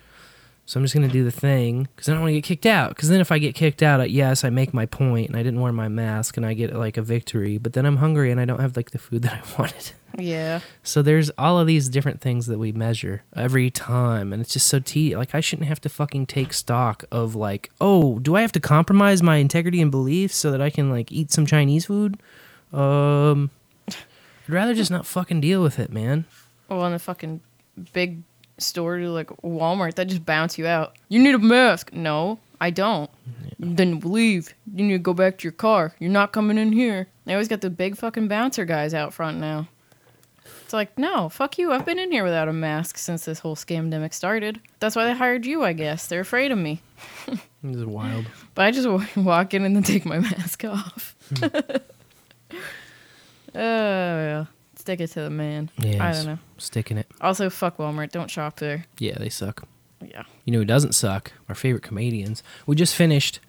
So 0.66 0.78
I'm 0.80 0.84
just 0.84 0.94
gonna 0.94 1.08
do 1.08 1.24
the 1.24 1.30
thing 1.30 1.88
because 1.94 2.08
I 2.08 2.12
don't 2.12 2.22
want 2.22 2.30
to 2.30 2.40
get 2.40 2.44
kicked 2.44 2.66
out. 2.66 2.90
Because 2.90 3.10
then 3.10 3.20
if 3.20 3.30
I 3.30 3.38
get 3.38 3.54
kicked 3.54 3.82
out, 3.82 4.00
uh, 4.00 4.04
yes, 4.04 4.44
I 4.44 4.50
make 4.50 4.72
my 4.72 4.86
point 4.86 5.28
and 5.28 5.36
I 5.36 5.42
didn't 5.42 5.60
wear 5.60 5.72
my 5.72 5.88
mask 5.88 6.36
and 6.36 6.46
I 6.46 6.54
get 6.54 6.74
like 6.74 6.96
a 6.96 7.02
victory. 7.02 7.58
But 7.58 7.74
then 7.74 7.84
I'm 7.84 7.98
hungry 7.98 8.30
and 8.30 8.40
I 8.40 8.46
don't 8.46 8.60
have 8.60 8.76
like 8.76 8.90
the 8.92 8.98
food 8.98 9.22
that 9.24 9.34
I 9.34 9.58
wanted. 9.60 9.92
yeah. 10.18 10.60
So 10.82 11.02
there's 11.02 11.28
all 11.36 11.58
of 11.58 11.66
these 11.66 11.88
different 11.90 12.20
things 12.22 12.46
that 12.46 12.58
we 12.58 12.72
measure 12.72 13.24
every 13.36 13.70
time, 13.70 14.32
and 14.32 14.40
it's 14.40 14.52
just 14.52 14.66
so 14.68 14.78
te 14.78 15.16
like 15.16 15.34
I 15.34 15.40
shouldn't 15.40 15.68
have 15.68 15.80
to 15.82 15.88
fucking 15.88 16.26
take 16.26 16.52
stock 16.54 17.04
of 17.10 17.34
like, 17.34 17.70
oh, 17.80 18.18
do 18.20 18.34
I 18.36 18.40
have 18.40 18.52
to 18.52 18.60
compromise 18.60 19.22
my 19.22 19.36
integrity 19.36 19.82
and 19.82 19.90
beliefs 19.90 20.36
so 20.36 20.50
that 20.50 20.62
I 20.62 20.70
can 20.70 20.88
like 20.88 21.12
eat 21.12 21.30
some 21.30 21.44
Chinese 21.46 21.86
food? 21.86 22.18
Um, 22.72 23.50
I'd 23.88 23.96
rather 24.48 24.74
just 24.74 24.90
not 24.90 25.04
fucking 25.04 25.40
deal 25.40 25.62
with 25.62 25.78
it, 25.78 25.92
man. 25.92 26.24
Well, 26.68 26.84
in 26.86 26.92
a 26.92 26.98
fucking 26.98 27.40
big 27.92 28.22
store 28.58 28.98
to 28.98 29.10
like 29.10 29.28
Walmart, 29.42 29.94
that 29.94 30.06
just 30.08 30.24
bounce 30.26 30.58
you 30.58 30.66
out. 30.66 30.96
You 31.08 31.20
need 31.22 31.34
a 31.34 31.38
mask. 31.38 31.92
No, 31.92 32.38
I 32.60 32.70
don't. 32.70 33.10
Then 33.58 34.00
leave. 34.00 34.54
You 34.74 34.84
need 34.84 34.92
to 34.92 34.98
go 34.98 35.14
back 35.14 35.38
to 35.38 35.42
your 35.44 35.52
car. 35.52 35.94
You're 35.98 36.10
not 36.10 36.32
coming 36.32 36.58
in 36.58 36.72
here. 36.72 37.08
They 37.24 37.32
always 37.32 37.48
got 37.48 37.60
the 37.62 37.70
big 37.70 37.96
fucking 37.96 38.28
bouncer 38.28 38.64
guys 38.64 38.92
out 38.94 39.14
front 39.14 39.38
now. 39.38 39.68
It's 40.64 40.72
like, 40.72 40.98
no, 40.98 41.28
fuck 41.28 41.58
you. 41.58 41.72
I've 41.72 41.86
been 41.86 41.98
in 41.98 42.10
here 42.12 42.24
without 42.24 42.48
a 42.48 42.52
mask 42.52 42.98
since 42.98 43.24
this 43.24 43.38
whole 43.38 43.56
scamdemic 43.56 44.12
started. 44.14 44.60
That's 44.80 44.96
why 44.96 45.04
they 45.06 45.14
hired 45.14 45.46
you, 45.46 45.62
I 45.62 45.72
guess. 45.72 46.06
They're 46.06 46.20
afraid 46.20 46.52
of 46.52 46.58
me. 46.58 46.80
This 47.66 47.76
is 47.76 47.86
wild. 47.86 48.26
But 48.54 48.66
I 48.66 48.70
just 48.72 48.86
wa- 48.86 49.06
walk 49.22 49.54
in 49.54 49.64
and 49.64 49.74
then 49.74 49.82
take 49.82 50.04
my 50.04 50.18
mask 50.20 50.66
off. 50.66 51.16
Hmm. 51.38 51.44
oh, 53.54 53.58
yeah. 53.58 54.44
Stick 54.84 55.00
it 55.00 55.06
to 55.12 55.22
the 55.22 55.30
man. 55.30 55.70
I 55.78 56.12
don't 56.12 56.26
know. 56.26 56.38
Sticking 56.58 56.98
it. 56.98 57.06
Also, 57.22 57.48
fuck 57.48 57.78
Walmart. 57.78 58.12
Don't 58.12 58.30
shop 58.30 58.56
there. 58.56 58.84
Yeah, 58.98 59.16
they 59.18 59.30
suck. 59.30 59.66
Yeah. 60.04 60.24
You 60.44 60.52
know 60.52 60.58
who 60.58 60.66
doesn't 60.66 60.92
suck? 60.92 61.32
Our 61.48 61.54
favorite 61.54 61.82
comedians. 61.82 62.42
We 62.66 62.76
just 62.76 62.94
finished 62.94 63.40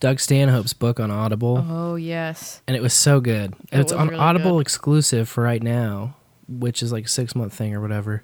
Doug 0.00 0.20
Stanhope's 0.20 0.74
book 0.74 1.00
on 1.00 1.10
Audible. 1.10 1.64
Oh, 1.66 1.94
yes. 1.94 2.60
and 2.68 2.76
it 2.76 2.82
was 2.82 2.92
so 2.92 3.20
good. 3.20 3.54
It 3.72 3.80
it's 3.80 3.90
on 3.90 4.08
really 4.08 4.20
Audible 4.20 4.56
good. 4.56 4.60
exclusive 4.60 5.30
for 5.30 5.42
right 5.42 5.62
now, 5.62 6.14
which 6.46 6.82
is 6.82 6.92
like 6.92 7.06
a 7.06 7.08
six 7.08 7.34
month 7.34 7.54
thing 7.54 7.74
or 7.74 7.80
whatever. 7.80 8.22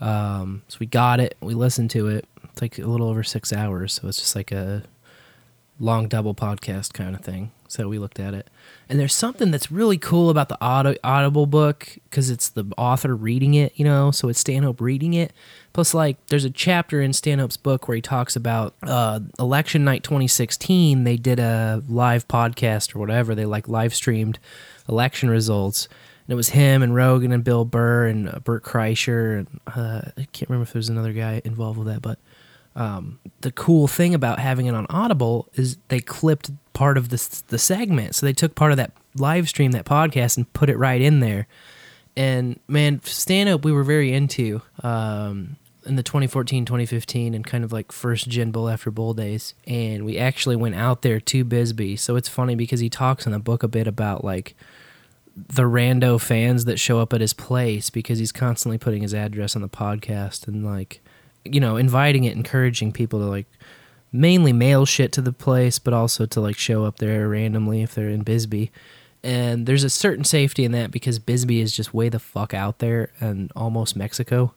Um, 0.00 0.62
so 0.68 0.76
we 0.78 0.86
got 0.86 1.18
it, 1.18 1.36
we 1.40 1.54
listened 1.54 1.90
to 1.90 2.06
it. 2.06 2.24
It's 2.52 2.62
like 2.62 2.78
a 2.78 2.86
little 2.86 3.08
over 3.08 3.24
six 3.24 3.52
hours, 3.52 3.94
so 3.94 4.06
it's 4.06 4.18
just 4.18 4.36
like 4.36 4.52
a 4.52 4.84
long 5.80 6.06
double 6.06 6.34
podcast 6.34 6.92
kind 6.92 7.16
of 7.16 7.22
thing. 7.22 7.50
So 7.66 7.88
we 7.88 7.98
looked 7.98 8.18
at 8.18 8.34
it, 8.34 8.50
and 8.88 8.98
there's 8.98 9.14
something 9.14 9.52
that's 9.52 9.70
really 9.70 9.96
cool 9.96 10.28
about 10.28 10.48
the 10.48 10.58
Audi- 10.60 10.98
Audible 11.04 11.46
book 11.46 11.98
because 12.04 12.28
it's 12.28 12.48
the 12.48 12.64
author 12.76 13.14
reading 13.14 13.54
it, 13.54 13.72
you 13.76 13.84
know. 13.84 14.10
So 14.10 14.28
it's 14.28 14.40
Stanhope 14.40 14.80
reading 14.80 15.14
it. 15.14 15.32
Plus, 15.72 15.94
like, 15.94 16.16
there's 16.26 16.44
a 16.44 16.50
chapter 16.50 17.00
in 17.00 17.12
Stanhope's 17.12 17.56
book 17.56 17.86
where 17.86 17.94
he 17.94 18.02
talks 18.02 18.34
about 18.34 18.74
uh, 18.82 19.20
election 19.38 19.84
night 19.84 20.02
2016. 20.02 21.04
They 21.04 21.16
did 21.16 21.38
a 21.38 21.82
live 21.88 22.26
podcast 22.26 22.94
or 22.94 22.98
whatever. 22.98 23.36
They 23.36 23.46
like 23.46 23.68
live 23.68 23.94
streamed 23.94 24.40
election 24.88 25.30
results, 25.30 25.86
and 26.26 26.32
it 26.32 26.36
was 26.36 26.48
him 26.48 26.82
and 26.82 26.92
Rogan 26.92 27.30
and 27.30 27.44
Bill 27.44 27.64
Burr 27.64 28.06
and 28.06 28.28
uh, 28.28 28.40
Bert 28.40 28.64
Kreischer 28.64 29.38
and 29.38 29.60
uh, 29.68 30.10
I 30.16 30.26
can't 30.32 30.50
remember 30.50 30.64
if 30.64 30.72
there's 30.72 30.88
another 30.88 31.12
guy 31.12 31.40
involved 31.44 31.78
with 31.78 31.86
that, 31.86 32.02
but 32.02 32.18
um, 32.76 33.18
the 33.40 33.50
cool 33.52 33.88
thing 33.88 34.14
about 34.14 34.38
having 34.38 34.66
it 34.66 34.74
on 34.74 34.86
Audible 34.90 35.48
is 35.54 35.76
they 35.88 36.00
clipped 36.00 36.50
part 36.72 36.96
of 36.96 37.08
the 37.08 37.42
the 37.48 37.58
segment, 37.58 38.14
so 38.14 38.26
they 38.26 38.32
took 38.32 38.54
part 38.54 38.70
of 38.70 38.76
that 38.76 38.92
live 39.16 39.48
stream, 39.48 39.72
that 39.72 39.84
podcast, 39.84 40.36
and 40.36 40.52
put 40.52 40.70
it 40.70 40.78
right 40.78 41.00
in 41.00 41.20
there. 41.20 41.46
And 42.16 42.60
man, 42.68 43.00
Stanhope, 43.04 43.64
we 43.64 43.72
were 43.72 43.84
very 43.84 44.12
into 44.12 44.62
um, 44.82 45.56
in 45.86 45.96
the 45.96 46.02
2014, 46.02 46.64
2015, 46.64 47.34
and 47.34 47.44
kind 47.46 47.64
of 47.64 47.72
like 47.72 47.92
first 47.92 48.28
gen 48.28 48.50
bowl 48.50 48.68
after 48.68 48.90
bowl 48.90 49.14
days. 49.14 49.54
And 49.66 50.04
we 50.04 50.18
actually 50.18 50.56
went 50.56 50.74
out 50.74 51.02
there 51.02 51.20
to 51.20 51.44
Bisbee, 51.44 51.96
so 51.96 52.16
it's 52.16 52.28
funny 52.28 52.54
because 52.54 52.80
he 52.80 52.88
talks 52.88 53.26
in 53.26 53.32
the 53.32 53.38
book 53.38 53.62
a 53.62 53.68
bit 53.68 53.86
about 53.86 54.24
like 54.24 54.54
the 55.36 55.62
rando 55.62 56.20
fans 56.20 56.64
that 56.66 56.78
show 56.78 56.98
up 57.00 57.12
at 57.12 57.20
his 57.20 57.32
place 57.32 57.88
because 57.90 58.18
he's 58.18 58.32
constantly 58.32 58.78
putting 58.78 59.02
his 59.02 59.14
address 59.14 59.56
on 59.56 59.62
the 59.62 59.68
podcast 59.68 60.46
and 60.46 60.64
like 60.64 61.00
you 61.44 61.60
know 61.60 61.76
inviting 61.76 62.24
it 62.24 62.36
encouraging 62.36 62.92
people 62.92 63.18
to 63.18 63.24
like 63.24 63.46
mainly 64.12 64.52
mail 64.52 64.84
shit 64.84 65.12
to 65.12 65.20
the 65.20 65.32
place 65.32 65.78
but 65.78 65.94
also 65.94 66.26
to 66.26 66.40
like 66.40 66.56
show 66.56 66.84
up 66.84 66.98
there 66.98 67.28
randomly 67.28 67.82
if 67.82 67.94
they're 67.94 68.08
in 68.08 68.22
bisbee 68.22 68.70
and 69.22 69.66
there's 69.66 69.84
a 69.84 69.90
certain 69.90 70.24
safety 70.24 70.64
in 70.64 70.72
that 70.72 70.90
because 70.90 71.18
bisbee 71.18 71.60
is 71.60 71.74
just 71.74 71.94
way 71.94 72.08
the 72.08 72.18
fuck 72.18 72.52
out 72.52 72.78
there 72.78 73.10
and 73.20 73.52
almost 73.54 73.94
mexico 73.94 74.52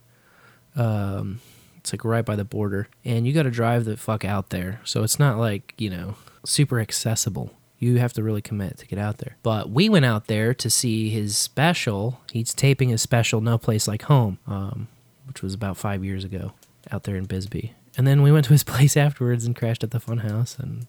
um 0.76 1.40
it's 1.76 1.92
like 1.92 2.04
right 2.04 2.24
by 2.24 2.34
the 2.34 2.44
border 2.44 2.88
and 3.04 3.26
you 3.26 3.32
got 3.32 3.42
to 3.44 3.50
drive 3.50 3.84
the 3.84 3.96
fuck 3.96 4.24
out 4.24 4.50
there 4.50 4.80
so 4.84 5.02
it's 5.02 5.18
not 5.18 5.38
like 5.38 5.74
you 5.78 5.90
know 5.90 6.14
super 6.44 6.80
accessible. 6.80 7.52
You 7.78 7.98
have 7.98 8.12
to 8.14 8.22
really 8.22 8.40
commit 8.40 8.78
to 8.78 8.86
get 8.86 8.98
out 8.98 9.18
there. 9.18 9.36
But 9.42 9.70
we 9.70 9.88
went 9.88 10.04
out 10.04 10.26
there 10.26 10.54
to 10.54 10.70
see 10.70 11.10
his 11.10 11.36
special. 11.36 12.20
He's 12.32 12.54
taping 12.54 12.90
his 12.90 13.02
special 13.02 13.40
"No 13.40 13.58
Place 13.58 13.88
Like 13.88 14.02
Home," 14.02 14.38
um, 14.46 14.88
which 15.26 15.42
was 15.42 15.54
about 15.54 15.76
five 15.76 16.04
years 16.04 16.24
ago, 16.24 16.52
out 16.90 17.04
there 17.04 17.16
in 17.16 17.24
Bisbee. 17.24 17.72
And 17.96 18.06
then 18.06 18.22
we 18.22 18.32
went 18.32 18.44
to 18.46 18.52
his 18.52 18.64
place 18.72 18.96
afterwards 18.96 19.44
and 19.44 19.54
crashed 19.56 19.84
at 19.84 19.90
the 19.92 20.00
Funhouse. 20.00 20.58
And 20.58 20.86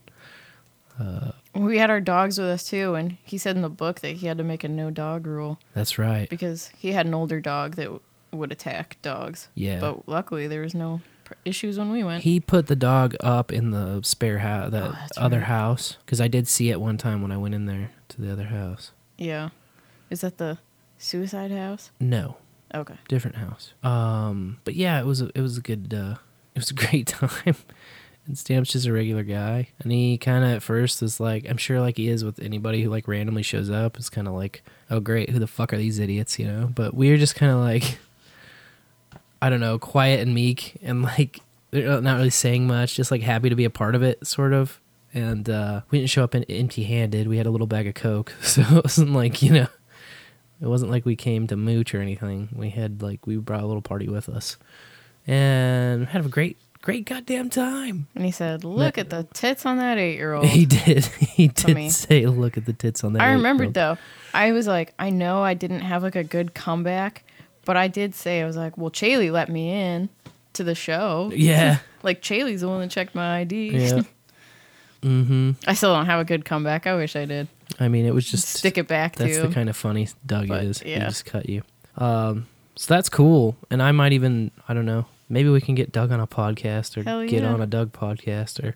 uh, 0.99 1.31
We 1.53 1.77
had 1.77 1.89
our 1.89 2.01
dogs 2.01 2.37
with 2.39 2.47
us 2.47 2.63
too, 2.67 2.95
and 2.95 3.17
he 3.23 3.37
said 3.37 3.55
in 3.55 3.61
the 3.61 3.69
book 3.69 3.99
that 4.01 4.17
he 4.17 4.27
had 4.27 4.37
to 4.37 4.43
make 4.43 4.63
a 4.63 4.67
no 4.67 4.89
dog 4.89 5.27
rule 5.27 5.59
that's 5.73 5.97
right. 5.97 6.29
because 6.29 6.67
he 6.77 6.91
had 6.93 7.05
an 7.05 7.13
older 7.13 7.39
dog 7.39 7.75
that 7.75 7.83
w- 7.85 7.99
would 8.31 8.51
attack 8.51 8.97
dogs. 9.01 9.49
Yeah. 9.55 9.79
But 9.79 10.07
luckily, 10.07 10.47
there 10.47 10.61
was 10.61 10.73
no 10.73 11.01
pr- 11.25 11.33
issues 11.45 11.77
when 11.77 11.91
we 11.91 12.03
went. 12.03 12.23
He 12.23 12.39
put 12.39 12.67
the 12.67 12.75
dog 12.75 13.15
up 13.19 13.51
in 13.51 13.71
the 13.71 14.01
spare 14.03 14.39
house, 14.39 14.71
the 14.71 14.87
Oh, 14.89 14.97
other 15.17 15.37
right. 15.39 15.45
house, 15.47 15.97
because 16.05 16.19
I 16.21 16.27
did 16.27 16.47
see 16.47 16.69
it 16.69 16.79
one 16.81 16.97
time 16.97 17.21
when 17.21 17.31
I 17.31 17.37
went 17.37 17.53
in 17.55 17.65
there 17.65 17.91
to 18.09 18.21
the 18.21 18.31
other 18.31 18.45
house. 18.45 18.91
yeah. 19.17 19.49
Is 20.09 20.21
that 20.21 20.37
the 20.37 20.59
suicide 20.99 21.49
house? 21.51 21.89
No, 21.99 22.37
Okay. 22.73 22.95
different 23.07 23.37
house. 23.37 23.73
Um, 23.83 24.57
but 24.63 24.75
yeah, 24.75 24.99
it 24.99 25.05
was 25.05 25.21
a, 25.21 25.29
it 25.35 25.41
was 25.41 25.57
a 25.57 25.61
good 25.61 25.93
uh, 25.93 26.15
it 26.55 26.59
was 26.59 26.71
a 26.71 26.73
great 26.85 27.07
time. 27.07 27.55
and 28.27 28.37
Stanhope's 28.37 28.71
just 28.71 28.87
a 28.87 28.93
regular 28.93 29.23
guy, 29.23 29.69
and 29.79 29.91
he 29.91 30.17
kind 30.17 30.43
of 30.43 30.51
at 30.51 30.63
first 30.63 31.01
was 31.01 31.19
like, 31.19 31.45
I'm 31.49 31.57
sure 31.57 31.79
like 31.79 31.97
he 31.97 32.07
is 32.07 32.23
with 32.23 32.39
anybody 32.39 32.81
who 32.83 32.89
like 32.89 33.07
randomly 33.07 33.43
shows 33.43 33.69
up. 33.69 33.97
It's 33.97 34.09
kind 34.09 34.27
of 34.27 34.33
like, 34.33 34.63
oh 34.89 34.99
great, 34.99 35.29
who 35.29 35.39
the 35.39 35.47
fuck 35.47 35.73
are 35.73 35.77
these 35.77 35.99
idiots, 35.99 36.39
you 36.39 36.47
know? 36.47 36.71
But 36.73 36.93
we 36.93 37.09
were 37.09 37.17
just 37.17 37.35
kind 37.35 37.51
of 37.51 37.59
like, 37.59 37.99
I 39.41 39.49
don't 39.49 39.59
know, 39.59 39.77
quiet 39.77 40.21
and 40.21 40.33
meek, 40.33 40.77
and 40.81 41.03
like 41.03 41.41
they're 41.71 42.01
not 42.01 42.17
really 42.17 42.29
saying 42.29 42.67
much, 42.67 42.95
just 42.95 43.11
like 43.11 43.21
happy 43.21 43.49
to 43.49 43.55
be 43.55 43.65
a 43.65 43.69
part 43.69 43.95
of 43.95 44.03
it, 44.03 44.25
sort 44.25 44.53
of. 44.53 44.79
And 45.13 45.49
uh, 45.49 45.81
we 45.91 45.99
didn't 45.99 46.09
show 46.09 46.25
up 46.25 46.35
in 46.35 46.43
empty-handed. 46.45 47.27
We 47.27 47.37
had 47.37 47.45
a 47.45 47.49
little 47.49 47.67
bag 47.67 47.87
of 47.87 47.93
coke, 47.93 48.33
so 48.41 48.61
it 48.61 48.83
wasn't 48.83 49.13
like 49.13 49.41
you 49.41 49.51
know. 49.51 49.67
It 50.61 50.67
wasn't 50.67 50.91
like 50.91 51.05
we 51.05 51.15
came 51.15 51.47
to 51.47 51.55
mooch 51.55 51.93
or 51.93 52.01
anything. 52.01 52.49
We 52.53 52.69
had 52.69 53.01
like 53.01 53.27
we 53.27 53.37
brought 53.37 53.63
a 53.63 53.67
little 53.67 53.81
party 53.81 54.07
with 54.07 54.29
us, 54.29 54.57
and 55.27 56.07
had 56.07 56.25
a 56.25 56.29
great, 56.29 56.57
great 56.81 57.05
goddamn 57.05 57.49
time. 57.49 58.07
And 58.15 58.23
he 58.25 58.31
said, 58.31 58.63
"Look 58.63 58.97
at 58.97 59.09
the 59.09 59.27
tits 59.33 59.65
on 59.65 59.77
that 59.77 59.97
eight-year-old." 59.97 60.45
He 60.55 60.65
did. 60.65 61.05
He 61.35 61.49
did 61.49 61.91
say, 61.91 62.25
"Look 62.25 62.57
at 62.57 62.65
the 62.65 62.73
tits 62.73 63.03
on 63.03 63.13
that." 63.13 63.21
I 63.21 63.33
remembered 63.33 63.73
though. 63.73 63.97
I 64.33 64.51
was 64.53 64.67
like, 64.67 64.93
I 64.97 65.09
know 65.09 65.43
I 65.43 65.53
didn't 65.53 65.81
have 65.81 66.03
like 66.03 66.15
a 66.15 66.23
good 66.23 66.53
comeback, 66.53 67.23
but 67.65 67.75
I 67.75 67.87
did 67.87 68.15
say 68.15 68.41
I 68.41 68.45
was 68.45 68.55
like, 68.55 68.77
well, 68.77 68.91
Chaley 68.91 69.31
let 69.31 69.49
me 69.49 69.71
in 69.71 70.09
to 70.53 70.63
the 70.63 70.75
show. 70.75 71.31
Yeah. 71.33 71.79
like 72.03 72.21
Chaley's 72.21 72.61
the 72.61 72.69
one 72.69 72.79
that 72.81 72.91
checked 72.91 73.15
my 73.15 73.39
ID. 73.39 73.71
Yeah. 73.71 74.01
mm-hmm. 75.01 75.51
I 75.67 75.73
still 75.73 75.93
don't 75.93 76.05
have 76.05 76.19
a 76.19 76.25
good 76.25 76.45
comeback. 76.45 76.87
I 76.87 76.95
wish 76.95 77.15
I 77.15 77.25
did. 77.25 77.47
I 77.79 77.87
mean, 77.87 78.05
it 78.05 78.13
was 78.13 78.29
just 78.29 78.47
Stick 78.47 78.77
it 78.77 78.87
back 78.87 79.15
That's 79.15 79.37
the 79.37 79.49
kind 79.49 79.69
of 79.69 79.75
funny 79.75 80.07
Doug 80.25 80.47
But, 80.47 80.63
is. 80.63 80.79
He 80.79 80.95
just 80.95 81.25
cut 81.25 81.49
you. 81.49 81.63
Um, 81.97 82.47
so 82.75 82.93
that's 82.93 83.09
cool. 83.09 83.55
And 83.69 83.81
I 83.81 83.91
might 83.91 84.13
even, 84.13 84.51
I 84.67 84.73
don't 84.73 84.85
know, 84.85 85.05
maybe 85.29 85.49
we 85.49 85.61
can 85.61 85.75
get 85.75 85.91
Doug 85.91 86.11
on 86.11 86.19
a 86.19 86.27
podcast 86.27 86.97
or 86.97 87.03
Hell 87.03 87.25
get 87.27 87.43
yeah. 87.43 87.53
on 87.53 87.61
a 87.61 87.67
Doug 87.67 87.91
podcast 87.91 88.63
or 88.63 88.75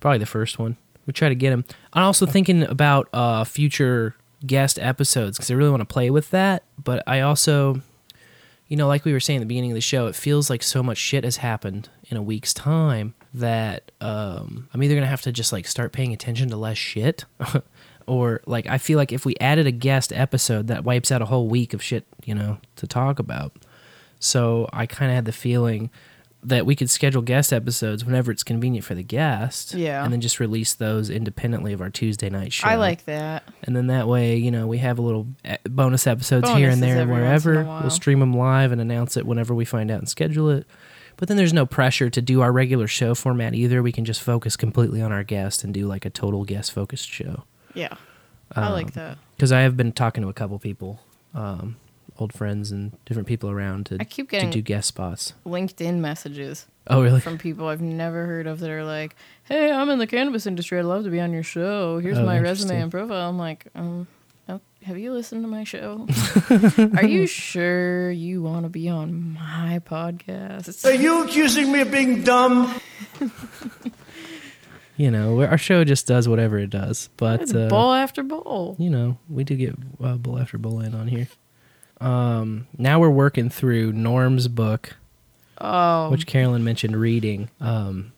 probably 0.00 0.18
the 0.18 0.26
first 0.26 0.58
one. 0.58 0.76
We 1.06 1.12
try 1.12 1.28
to 1.28 1.34
get 1.34 1.52
him. 1.52 1.64
I'm 1.92 2.02
also 2.02 2.26
thinking 2.26 2.64
about 2.64 3.08
uh, 3.12 3.44
future 3.44 4.16
guest 4.44 4.78
episodes 4.78 5.38
because 5.38 5.50
I 5.50 5.54
really 5.54 5.70
want 5.70 5.80
to 5.80 5.92
play 5.92 6.10
with 6.10 6.30
that. 6.30 6.64
But 6.82 7.02
I 7.06 7.20
also, 7.20 7.80
you 8.66 8.76
know, 8.76 8.88
like 8.88 9.04
we 9.04 9.12
were 9.12 9.20
saying 9.20 9.38
at 9.38 9.40
the 9.40 9.46
beginning 9.46 9.70
of 9.70 9.76
the 9.76 9.80
show, 9.80 10.06
it 10.08 10.16
feels 10.16 10.50
like 10.50 10.62
so 10.62 10.82
much 10.82 10.98
shit 10.98 11.22
has 11.24 11.38
happened 11.38 11.88
in 12.08 12.16
a 12.16 12.22
week's 12.22 12.52
time 12.52 13.14
that 13.34 13.92
um, 14.00 14.68
I'm 14.72 14.82
either 14.82 14.94
gonna 14.94 15.06
have 15.06 15.22
to 15.22 15.32
just 15.32 15.52
like 15.52 15.66
start 15.66 15.92
paying 15.92 16.12
attention 16.12 16.48
to 16.50 16.56
less 16.56 16.78
shit, 16.78 17.24
or 18.06 18.40
like 18.46 18.66
I 18.66 18.78
feel 18.78 18.96
like 18.98 19.12
if 19.12 19.24
we 19.26 19.34
added 19.40 19.66
a 19.66 19.72
guest 19.72 20.12
episode, 20.12 20.66
that 20.68 20.84
wipes 20.84 21.10
out 21.12 21.22
a 21.22 21.26
whole 21.26 21.48
week 21.48 21.74
of 21.74 21.82
shit, 21.82 22.06
you 22.24 22.34
know, 22.34 22.58
to 22.76 22.86
talk 22.86 23.18
about. 23.18 23.52
So 24.18 24.68
I 24.72 24.86
kind 24.86 25.10
of 25.10 25.14
had 25.16 25.24
the 25.24 25.32
feeling 25.32 25.90
that 26.42 26.64
we 26.64 26.76
could 26.76 26.88
schedule 26.88 27.22
guest 27.22 27.52
episodes 27.52 28.04
whenever 28.04 28.30
it's 28.30 28.44
convenient 28.44 28.84
for 28.84 28.94
the 28.94 29.02
guest, 29.02 29.74
Yeah. 29.74 30.04
and 30.04 30.12
then 30.12 30.20
just 30.20 30.38
release 30.38 30.74
those 30.74 31.10
independently 31.10 31.72
of 31.72 31.80
our 31.80 31.90
Tuesday 31.90 32.30
night 32.30 32.52
show. 32.52 32.68
I 32.68 32.76
like 32.76 33.04
that. 33.06 33.42
And 33.64 33.74
then 33.74 33.88
that 33.88 34.06
way, 34.06 34.36
you 34.36 34.52
know, 34.52 34.68
we 34.68 34.78
have 34.78 34.98
a 34.98 35.02
little 35.02 35.26
eh, 35.44 35.56
bonus 35.64 36.06
episodes 36.06 36.48
here 36.50 36.70
and 36.70 36.80
there, 36.80 36.98
every 36.98 37.12
once 37.14 37.44
in 37.44 37.50
a 37.50 37.54
wherever. 37.54 37.80
We'll 37.82 37.90
stream 37.90 38.20
them 38.20 38.32
live 38.32 38.70
and 38.70 38.80
announce 38.80 39.16
it 39.16 39.26
whenever 39.26 39.54
we 39.56 39.64
find 39.64 39.90
out 39.90 39.98
and 39.98 40.08
schedule 40.08 40.48
it. 40.50 40.66
But 41.16 41.26
then 41.28 41.36
there's 41.36 41.54
no 41.54 41.66
pressure 41.66 42.10
to 42.10 42.22
do 42.22 42.42
our 42.42 42.52
regular 42.52 42.86
show 42.86 43.14
format 43.16 43.54
either. 43.54 43.82
We 43.82 43.90
can 43.90 44.04
just 44.04 44.22
focus 44.22 44.54
completely 44.56 45.02
on 45.02 45.10
our 45.12 45.24
guest 45.24 45.64
and 45.64 45.74
do 45.74 45.86
like 45.88 46.04
a 46.04 46.10
total 46.10 46.44
guest 46.44 46.70
focused 46.72 47.08
show. 47.08 47.42
Yeah. 47.76 47.94
I 48.54 48.66
Um, 48.66 48.72
like 48.72 48.92
that. 48.94 49.18
Because 49.36 49.52
I 49.52 49.60
have 49.60 49.76
been 49.76 49.92
talking 49.92 50.22
to 50.22 50.28
a 50.28 50.32
couple 50.32 50.58
people, 50.58 51.00
um, 51.34 51.76
old 52.18 52.32
friends 52.32 52.70
and 52.72 52.92
different 53.04 53.28
people 53.28 53.50
around 53.50 53.86
to, 53.86 53.96
I 54.00 54.04
keep 54.04 54.30
to 54.30 54.36
getting 54.36 54.50
do 54.50 54.62
guest 54.62 54.88
spots. 54.88 55.34
LinkedIn 55.44 55.98
messages. 55.98 56.66
Oh, 56.88 57.02
really? 57.02 57.20
From 57.20 57.36
people 57.38 57.66
I've 57.68 57.80
never 57.82 58.24
heard 58.26 58.46
of 58.46 58.60
that 58.60 58.70
are 58.70 58.84
like, 58.84 59.16
"Hey, 59.44 59.70
I'm 59.72 59.90
in 59.90 59.98
the 59.98 60.06
cannabis 60.06 60.46
industry. 60.46 60.78
I'd 60.78 60.84
love 60.84 61.04
to 61.04 61.10
be 61.10 61.20
on 61.20 61.32
your 61.32 61.42
show. 61.42 61.98
Here's 61.98 62.18
Oh, 62.18 62.24
my 62.24 62.38
resume 62.38 62.80
and 62.80 62.90
profile." 62.90 63.28
I'm 63.28 63.36
like, 63.38 63.66
um, 63.74 64.06
oh, 64.48 64.60
have 64.84 64.96
you 64.96 65.12
listened 65.12 65.42
to 65.42 65.48
my 65.48 65.64
show? 65.64 66.06
are 66.96 67.04
you 67.04 67.26
sure 67.26 68.10
you 68.12 68.40
want 68.40 68.62
to 68.64 68.68
be 68.70 68.88
on 68.88 69.32
my 69.34 69.80
podcast? 69.84 70.84
Are 70.86 70.94
you 70.94 71.24
accusing 71.24 71.72
me 71.72 71.80
of 71.80 71.90
being 71.90 72.22
dumb? 72.22 72.72
You 74.96 75.10
know, 75.10 75.42
our 75.42 75.58
show 75.58 75.84
just 75.84 76.06
does 76.06 76.26
whatever 76.28 76.58
it 76.58 76.70
does. 76.70 77.10
But 77.16 77.54
uh, 77.54 77.68
bowl 77.68 77.92
after 77.92 78.22
bowl. 78.22 78.76
you 78.78 78.88
know, 78.90 79.18
we 79.28 79.44
do 79.44 79.54
get 79.54 79.74
uh, 80.02 80.14
bowl 80.16 80.38
after 80.38 80.56
bowl 80.58 80.80
in 80.80 80.94
on 80.94 81.08
here. 81.08 81.28
Um, 82.00 82.66
now 82.78 82.98
we're 82.98 83.10
working 83.10 83.48
through 83.50 83.92
Norm's 83.92 84.48
book, 84.48 84.96
Oh, 85.58 86.10
which 86.10 86.26
Carolyn 86.26 86.64
mentioned 86.64 86.96
reading. 86.96 87.48
Um, 87.60 88.12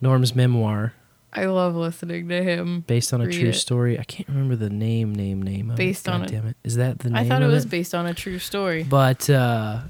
Norm's 0.00 0.34
memoir, 0.34 0.92
I 1.32 1.46
love 1.46 1.74
listening 1.74 2.28
to 2.28 2.42
him. 2.42 2.80
based 2.86 3.12
on 3.12 3.20
a 3.20 3.30
true 3.30 3.48
it. 3.48 3.54
story. 3.54 3.98
I 3.98 4.04
can't 4.04 4.28
remember 4.28 4.56
the 4.56 4.70
name, 4.70 5.14
name, 5.14 5.42
name. 5.42 5.70
Of 5.70 5.76
Based 5.76 6.06
it. 6.06 6.10
on 6.10 6.20
God 6.20 6.30
it. 6.30 6.32
damn 6.34 6.46
it. 6.46 6.56
Is 6.64 6.76
that 6.76 7.00
the 7.00 7.10
name? 7.10 7.16
I 7.24 7.28
thought 7.28 7.42
it 7.42 7.46
was 7.46 7.66
based 7.66 7.94
on 7.94 8.06
a 8.06 8.14
true 8.14 8.38
story. 8.38 8.82
But 8.82 9.28
uh, 9.28 9.80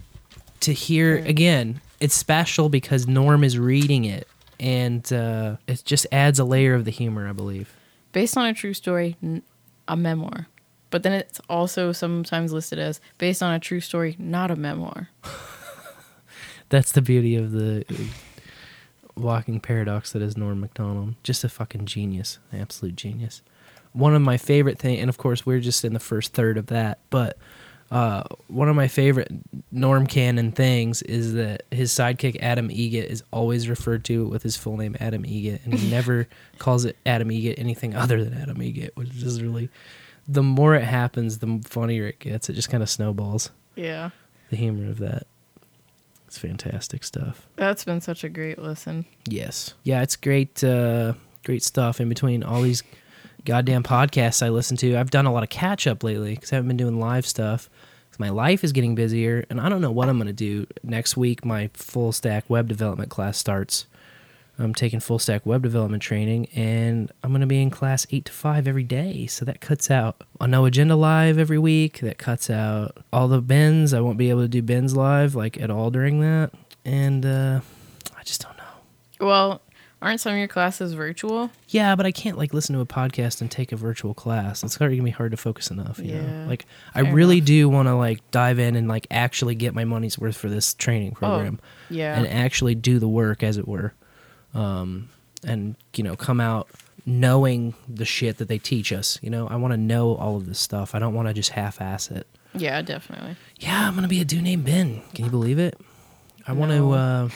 to 0.60 0.72
hear 0.72 1.16
again, 1.18 1.80
it's 2.00 2.14
special 2.14 2.68
because 2.68 3.06
Norm 3.06 3.42
is 3.44 3.58
reading 3.58 4.04
it, 4.04 4.26
and 4.60 5.10
uh, 5.12 5.56
it 5.66 5.82
just 5.84 6.06
adds 6.12 6.38
a 6.38 6.44
layer 6.44 6.74
of 6.74 6.84
the 6.84 6.90
humor, 6.90 7.28
I 7.28 7.32
believe. 7.32 7.74
based 8.12 8.36
on 8.36 8.46
a 8.46 8.54
true 8.54 8.74
story, 8.74 9.16
a 9.86 9.96
memoir. 9.96 10.46
But 10.90 11.02
then 11.02 11.12
it's 11.12 11.40
also 11.50 11.92
sometimes 11.92 12.52
listed 12.52 12.78
as 12.78 13.00
based 13.18 13.42
on 13.42 13.52
a 13.52 13.60
true 13.60 13.80
story, 13.80 14.16
not 14.18 14.50
a 14.50 14.56
memoir. 14.56 15.10
That's 16.70 16.92
the 16.92 17.02
beauty 17.02 17.36
of 17.36 17.52
the 17.52 17.84
uh, 17.90 17.94
walking 19.14 19.60
paradox 19.60 20.12
that 20.12 20.22
is 20.22 20.36
Norm 20.36 20.60
Macdonald. 20.60 21.14
Just 21.22 21.44
a 21.44 21.48
fucking 21.48 21.86
genius, 21.86 22.38
absolute 22.52 22.96
genius. 22.96 23.42
One 23.92 24.14
of 24.14 24.22
my 24.22 24.36
favorite 24.36 24.78
thing, 24.78 24.98
and 24.98 25.08
of 25.08 25.18
course 25.18 25.44
we're 25.46 25.60
just 25.60 25.84
in 25.84 25.92
the 25.92 26.00
first 26.00 26.32
third 26.32 26.56
of 26.58 26.66
that, 26.66 26.98
but 27.10 27.38
uh, 27.90 28.22
one 28.48 28.68
of 28.68 28.76
my 28.76 28.88
favorite 28.88 29.30
Norm 29.72 30.06
canon 30.06 30.52
things 30.52 31.00
is 31.02 31.34
that 31.34 31.62
his 31.70 31.90
sidekick 31.90 32.36
Adam 32.40 32.68
Eget 32.68 33.06
is 33.06 33.22
always 33.32 33.68
referred 33.68 34.04
to 34.06 34.26
with 34.26 34.42
his 34.42 34.56
full 34.56 34.76
name 34.76 34.96
Adam 35.00 35.24
Eget, 35.24 35.64
and 35.64 35.74
he 35.74 35.90
never 35.90 36.28
calls 36.58 36.84
it 36.84 36.96
Adam 37.06 37.28
Eget 37.30 37.58
anything 37.58 37.94
other 37.94 38.22
than 38.22 38.34
Adam 38.34 38.58
Eget, 38.58 38.90
which 38.94 39.22
is 39.22 39.42
really 39.42 39.70
the 40.28 40.42
more 40.42 40.74
it 40.74 40.84
happens, 40.84 41.38
the 41.38 41.60
funnier 41.64 42.06
it 42.06 42.18
gets. 42.18 42.50
It 42.50 42.52
just 42.52 42.68
kind 42.68 42.82
of 42.82 42.90
snowballs. 42.90 43.50
Yeah. 43.74 44.10
The 44.50 44.56
humor 44.56 44.90
of 44.90 44.98
that. 44.98 45.26
It's 46.26 46.36
fantastic 46.36 47.04
stuff. 47.04 47.46
That's 47.56 47.84
been 47.84 48.02
such 48.02 48.22
a 48.22 48.28
great 48.28 48.58
listen. 48.58 49.06
Yes. 49.26 49.72
Yeah, 49.82 50.02
it's 50.02 50.16
great 50.16 50.62
uh 50.62 51.14
great 51.44 51.62
stuff 51.62 52.00
in 52.00 52.10
between 52.10 52.42
all 52.42 52.60
these 52.60 52.82
goddamn 53.48 53.82
podcasts 53.82 54.44
I 54.44 54.50
listen 54.50 54.76
to. 54.76 54.96
I've 54.96 55.10
done 55.10 55.24
a 55.24 55.32
lot 55.32 55.42
of 55.42 55.48
catch 55.48 55.86
up 55.86 56.04
lately 56.04 56.36
cuz 56.36 56.52
I 56.52 56.56
haven't 56.56 56.68
been 56.68 56.76
doing 56.76 57.00
live 57.00 57.26
stuff. 57.26 57.70
My 58.18 58.28
life 58.30 58.62
is 58.64 58.72
getting 58.72 58.94
busier 58.96 59.46
and 59.48 59.60
I 59.60 59.68
don't 59.68 59.80
know 59.80 59.92
what 59.92 60.08
I'm 60.08 60.18
going 60.18 60.26
to 60.26 60.32
do. 60.32 60.66
Next 60.82 61.16
week 61.16 61.44
my 61.44 61.70
full 61.72 62.12
stack 62.12 62.50
web 62.50 62.68
development 62.68 63.10
class 63.10 63.38
starts. 63.38 63.86
I'm 64.58 64.74
taking 64.74 64.98
full 64.98 65.20
stack 65.20 65.46
web 65.46 65.62
development 65.62 66.02
training 66.02 66.48
and 66.54 67.10
I'm 67.22 67.30
going 67.30 67.40
to 67.42 67.46
be 67.46 67.62
in 67.62 67.70
class 67.70 68.06
8 68.10 68.24
to 68.26 68.32
5 68.32 68.66
every 68.68 68.82
day. 68.82 69.26
So 69.28 69.44
that 69.44 69.60
cuts 69.60 69.88
out 69.88 70.24
a 70.40 70.48
no 70.48 70.64
agenda 70.64 70.96
live 70.96 71.38
every 71.38 71.58
week. 71.58 72.00
That 72.00 72.18
cuts 72.18 72.50
out 72.50 72.98
all 73.12 73.28
the 73.28 73.40
Bens. 73.40 73.94
I 73.94 74.00
won't 74.00 74.18
be 74.18 74.30
able 74.30 74.42
to 74.42 74.48
do 74.48 74.60
Bens 74.60 74.96
live 74.96 75.34
like 75.36 75.58
at 75.58 75.70
all 75.70 75.90
during 75.90 76.20
that. 76.20 76.50
And 76.84 77.24
uh 77.24 77.60
I 78.14 78.22
just 78.24 78.42
don't 78.42 78.56
know. 78.58 79.26
Well, 79.26 79.62
aren't 80.00 80.20
some 80.20 80.32
of 80.32 80.38
your 80.38 80.48
classes 80.48 80.92
virtual? 80.92 81.50
Yeah, 81.68 81.96
but 81.96 82.06
I 82.06 82.12
can't 82.12 82.38
like 82.38 82.54
listen 82.54 82.74
to 82.74 82.80
a 82.80 82.86
podcast 82.86 83.40
and 83.40 83.50
take 83.50 83.72
a 83.72 83.76
virtual 83.76 84.14
class. 84.14 84.62
It's 84.62 84.76
going 84.76 84.96
to 84.96 85.02
be 85.02 85.10
hard 85.10 85.30
to 85.32 85.36
focus 85.36 85.70
enough. 85.70 85.98
You 85.98 86.14
Yeah, 86.14 86.22
know? 86.44 86.48
Like 86.48 86.66
I 86.94 87.00
really 87.00 87.40
do 87.40 87.68
want 87.68 87.88
to 87.88 87.94
like 87.94 88.28
dive 88.30 88.58
in 88.58 88.76
and 88.76 88.86
like 88.88 89.06
actually 89.10 89.54
get 89.54 89.74
my 89.74 89.84
money's 89.84 90.18
worth 90.18 90.36
for 90.36 90.48
this 90.48 90.74
training 90.74 91.12
program. 91.12 91.58
Oh, 91.62 91.66
yeah. 91.90 92.16
And 92.18 92.26
actually 92.28 92.74
do 92.74 92.98
the 92.98 93.08
work, 93.08 93.42
as 93.42 93.56
it 93.58 93.66
were, 93.66 93.92
um, 94.54 95.08
and 95.44 95.74
you 95.94 96.04
know 96.04 96.16
come 96.16 96.40
out 96.40 96.68
knowing 97.06 97.74
the 97.88 98.04
shit 98.04 98.36
that 98.38 98.48
they 98.48 98.58
teach 98.58 98.92
us. 98.92 99.18
You 99.22 99.30
know, 99.30 99.48
I 99.48 99.56
want 99.56 99.72
to 99.72 99.78
know 99.78 100.14
all 100.16 100.36
of 100.36 100.46
this 100.46 100.58
stuff. 100.58 100.94
I 100.94 100.98
don't 100.98 101.14
want 101.14 101.26
to 101.28 101.34
just 101.34 101.50
half-ass 101.50 102.10
it. 102.10 102.26
Yeah, 102.54 102.82
definitely. 102.82 103.36
Yeah, 103.58 103.88
I'm 103.88 103.94
gonna 103.94 104.08
be 104.08 104.20
a 104.20 104.24
dude 104.24 104.42
named 104.42 104.64
Ben. 104.64 105.02
Can 105.14 105.24
you 105.24 105.30
believe 105.30 105.58
it? 105.58 105.78
I 106.46 106.52
want 106.52 106.72
to. 106.72 106.90
uh 106.92 107.28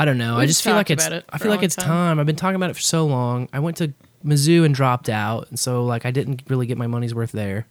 I 0.00 0.06
don't 0.06 0.16
know. 0.16 0.36
I 0.36 0.40
We've 0.40 0.48
just 0.48 0.62
feel 0.62 0.72
like 0.72 0.88
it's. 0.88 1.06
it 1.06 1.26
I 1.28 1.36
feel 1.36 1.50
like 1.50 1.62
it's 1.62 1.76
time. 1.76 1.86
time. 1.86 2.20
I've 2.20 2.24
been 2.24 2.34
talking 2.34 2.56
about 2.56 2.70
it 2.70 2.74
for 2.74 2.80
so 2.80 3.04
long. 3.04 3.50
I 3.52 3.58
went 3.58 3.76
to 3.76 3.92
Mizzou 4.24 4.64
and 4.64 4.74
dropped 4.74 5.10
out, 5.10 5.48
and 5.50 5.58
so 5.58 5.84
like 5.84 6.06
I 6.06 6.10
didn't 6.10 6.42
really 6.48 6.64
get 6.64 6.78
my 6.78 6.86
money's 6.86 7.14
worth 7.14 7.32
there. 7.32 7.66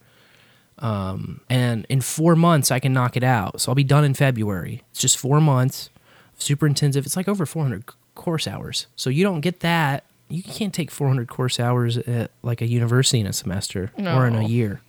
Um, 0.77 1.41
and 1.49 1.87
in 1.89 2.01
four 2.01 2.35
months 2.35 2.69
I 2.69 2.77
can 2.79 2.93
knock 2.93 3.17
it 3.17 3.23
out. 3.23 3.61
So 3.61 3.71
I'll 3.71 3.75
be 3.75 3.83
done 3.83 4.03
in 4.03 4.13
February. 4.13 4.83
It's 4.91 4.99
just 5.01 5.17
four 5.17 5.41
months, 5.41 5.89
super 6.37 6.67
intensive. 6.67 7.03
It's 7.07 7.15
like 7.17 7.27
over 7.27 7.47
400 7.47 7.85
course 8.13 8.47
hours. 8.47 8.85
So 8.95 9.09
you 9.09 9.23
don't 9.23 9.41
get 9.41 9.61
that. 9.61 10.03
You 10.27 10.43
can't 10.43 10.71
take 10.71 10.91
400 10.91 11.27
course 11.27 11.59
hours 11.59 11.97
at 11.97 12.29
like 12.43 12.61
a 12.61 12.67
university 12.67 13.19
in 13.19 13.25
a 13.25 13.33
semester 13.33 13.91
or 13.97 14.27
in 14.27 14.35
a 14.35 14.43
year. 14.43 14.81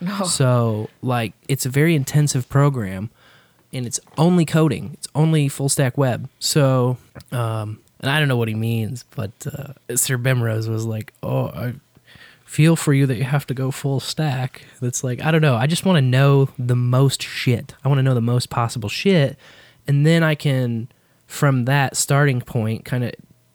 No. 0.00 0.24
So 0.24 0.90
like 1.00 1.32
it's 1.48 1.64
a 1.64 1.70
very 1.70 1.94
intensive 1.94 2.48
program 2.48 3.10
and 3.72 3.86
it's 3.86 4.00
only 4.16 4.44
coding. 4.44 4.90
It's 4.94 5.08
only 5.14 5.48
full 5.48 5.68
stack 5.68 5.98
web. 5.98 6.28
So 6.38 6.98
um 7.32 7.80
and 8.00 8.10
I 8.10 8.18
don't 8.18 8.28
know 8.28 8.36
what 8.36 8.48
he 8.48 8.54
means, 8.54 9.04
but 9.14 9.32
uh, 9.46 9.96
Sir 9.96 10.18
Bemrose 10.18 10.68
was 10.68 10.86
like, 10.86 11.12
"Oh, 11.22 11.46
I 11.48 11.74
feel 12.44 12.76
for 12.76 12.92
you 12.92 13.06
that 13.06 13.16
you 13.16 13.24
have 13.24 13.46
to 13.48 13.54
go 13.54 13.70
full 13.70 14.00
stack." 14.00 14.62
That's 14.80 15.02
like, 15.02 15.20
I 15.22 15.30
don't 15.30 15.42
know. 15.42 15.56
I 15.56 15.66
just 15.66 15.84
want 15.84 15.96
to 15.96 16.02
know 16.02 16.48
the 16.58 16.76
most 16.76 17.22
shit. 17.22 17.74
I 17.84 17.88
want 17.88 17.98
to 17.98 18.02
know 18.02 18.14
the 18.14 18.20
most 18.20 18.50
possible 18.50 18.88
shit, 18.88 19.36
and 19.86 20.06
then 20.06 20.22
I 20.22 20.34
can 20.34 20.88
from 21.26 21.64
that 21.66 21.96
starting 21.96 22.40
point 22.40 22.84
kind 22.84 23.04
of 23.04 23.12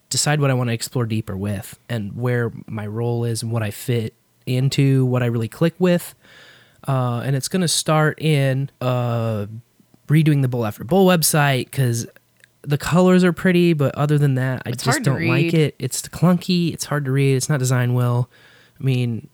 decide 0.10 0.40
what 0.40 0.52
I 0.52 0.54
want 0.54 0.70
to 0.70 0.74
explore 0.74 1.06
deeper 1.06 1.36
with 1.36 1.80
and 1.90 2.16
where 2.16 2.52
my 2.68 2.86
role 2.86 3.24
is 3.24 3.42
and 3.42 3.52
what 3.52 3.64
I 3.64 3.72
fit 3.72 4.14
into, 4.46 5.06
what 5.06 5.24
I 5.24 5.28
really 5.28 5.48
click 5.48 5.74
with. 5.80 6.14
Uh, 6.88 7.24
and 7.26 7.36
it's 7.36 7.48
going 7.48 7.62
to 7.62 7.68
start 7.68 8.22
in 8.22 8.70
uh, 8.80 9.48
redoing 10.08 10.42
the 10.42 10.48
Bowl 10.48 10.66
After 10.66 10.84
Bowl 10.84 11.08
website 11.08 11.66
because 11.66 12.06
the 12.62 12.78
colors 12.78 13.24
are 13.24 13.34
pretty, 13.34 13.74
but 13.74 13.94
other 13.96 14.18
than 14.18 14.36
that, 14.36 14.62
I 14.66 14.70
It's 14.70 14.84
just 14.84 15.04
don't 15.04 15.28
like 15.28 15.54
it. 15.54 15.76
It's 15.80 16.02
clunky. 16.04 16.74
It's 16.74 16.86
hard 16.86 17.06
to 17.06 17.12
read. 17.12 17.36
It's 17.36 17.50
not 17.50 17.60
designed 17.60 17.94
well. 17.96 18.30
I 18.80 18.84
mean, 18.84 19.28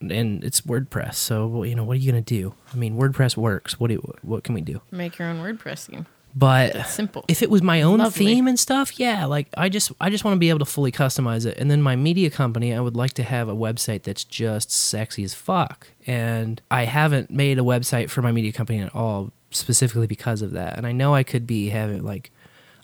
and 0.00 0.44
it's 0.44 0.60
WordPress. 0.62 1.14
So 1.14 1.62
you 1.64 1.74
know, 1.74 1.84
what 1.84 1.96
are 1.96 2.00
you 2.00 2.10
gonna 2.12 2.20
do? 2.22 2.54
I 2.72 2.76
mean, 2.76 2.96
WordPress 2.96 3.36
works. 3.36 3.80
What 3.80 3.88
do 3.90 3.96
what 4.22 4.44
can 4.44 4.54
we 4.54 4.60
do? 4.60 4.80
Make 4.90 5.18
your 5.18 5.28
own 5.28 5.38
WordPress 5.42 5.86
theme. 5.86 6.06
But 6.36 6.76
It's 6.76 6.90
simple. 6.92 7.24
if 7.26 7.42
it 7.42 7.50
was 7.50 7.62
my 7.62 7.82
own 7.82 7.98
Lovely. 7.98 8.26
theme 8.26 8.46
and 8.46 8.60
stuff, 8.60 9.00
yeah, 9.00 9.24
like 9.24 9.48
I 9.56 9.68
just 9.70 9.90
I 10.00 10.08
just 10.10 10.24
want 10.24 10.34
to 10.36 10.38
be 10.38 10.50
able 10.50 10.58
to 10.60 10.64
fully 10.66 10.92
customize 10.92 11.46
it. 11.46 11.56
And 11.58 11.70
then 11.70 11.82
my 11.82 11.96
media 11.96 12.30
company, 12.30 12.74
I 12.74 12.80
would 12.80 12.94
like 12.94 13.14
to 13.14 13.22
have 13.24 13.48
a 13.48 13.56
website 13.56 14.02
that's 14.04 14.22
just 14.24 14.70
sexy 14.70 15.24
as 15.24 15.32
fuck. 15.34 15.88
And 16.06 16.60
I 16.70 16.84
haven't 16.84 17.30
made 17.30 17.58
a 17.58 17.62
website 17.62 18.10
for 18.10 18.22
my 18.22 18.30
media 18.30 18.52
company 18.52 18.78
at 18.80 18.94
all 18.94 19.32
specifically 19.50 20.06
because 20.06 20.42
of 20.42 20.52
that. 20.52 20.76
And 20.76 20.86
I 20.86 20.92
know 20.92 21.14
I 21.14 21.22
could 21.22 21.46
be 21.46 21.68
having 21.70 22.02
like 22.04 22.30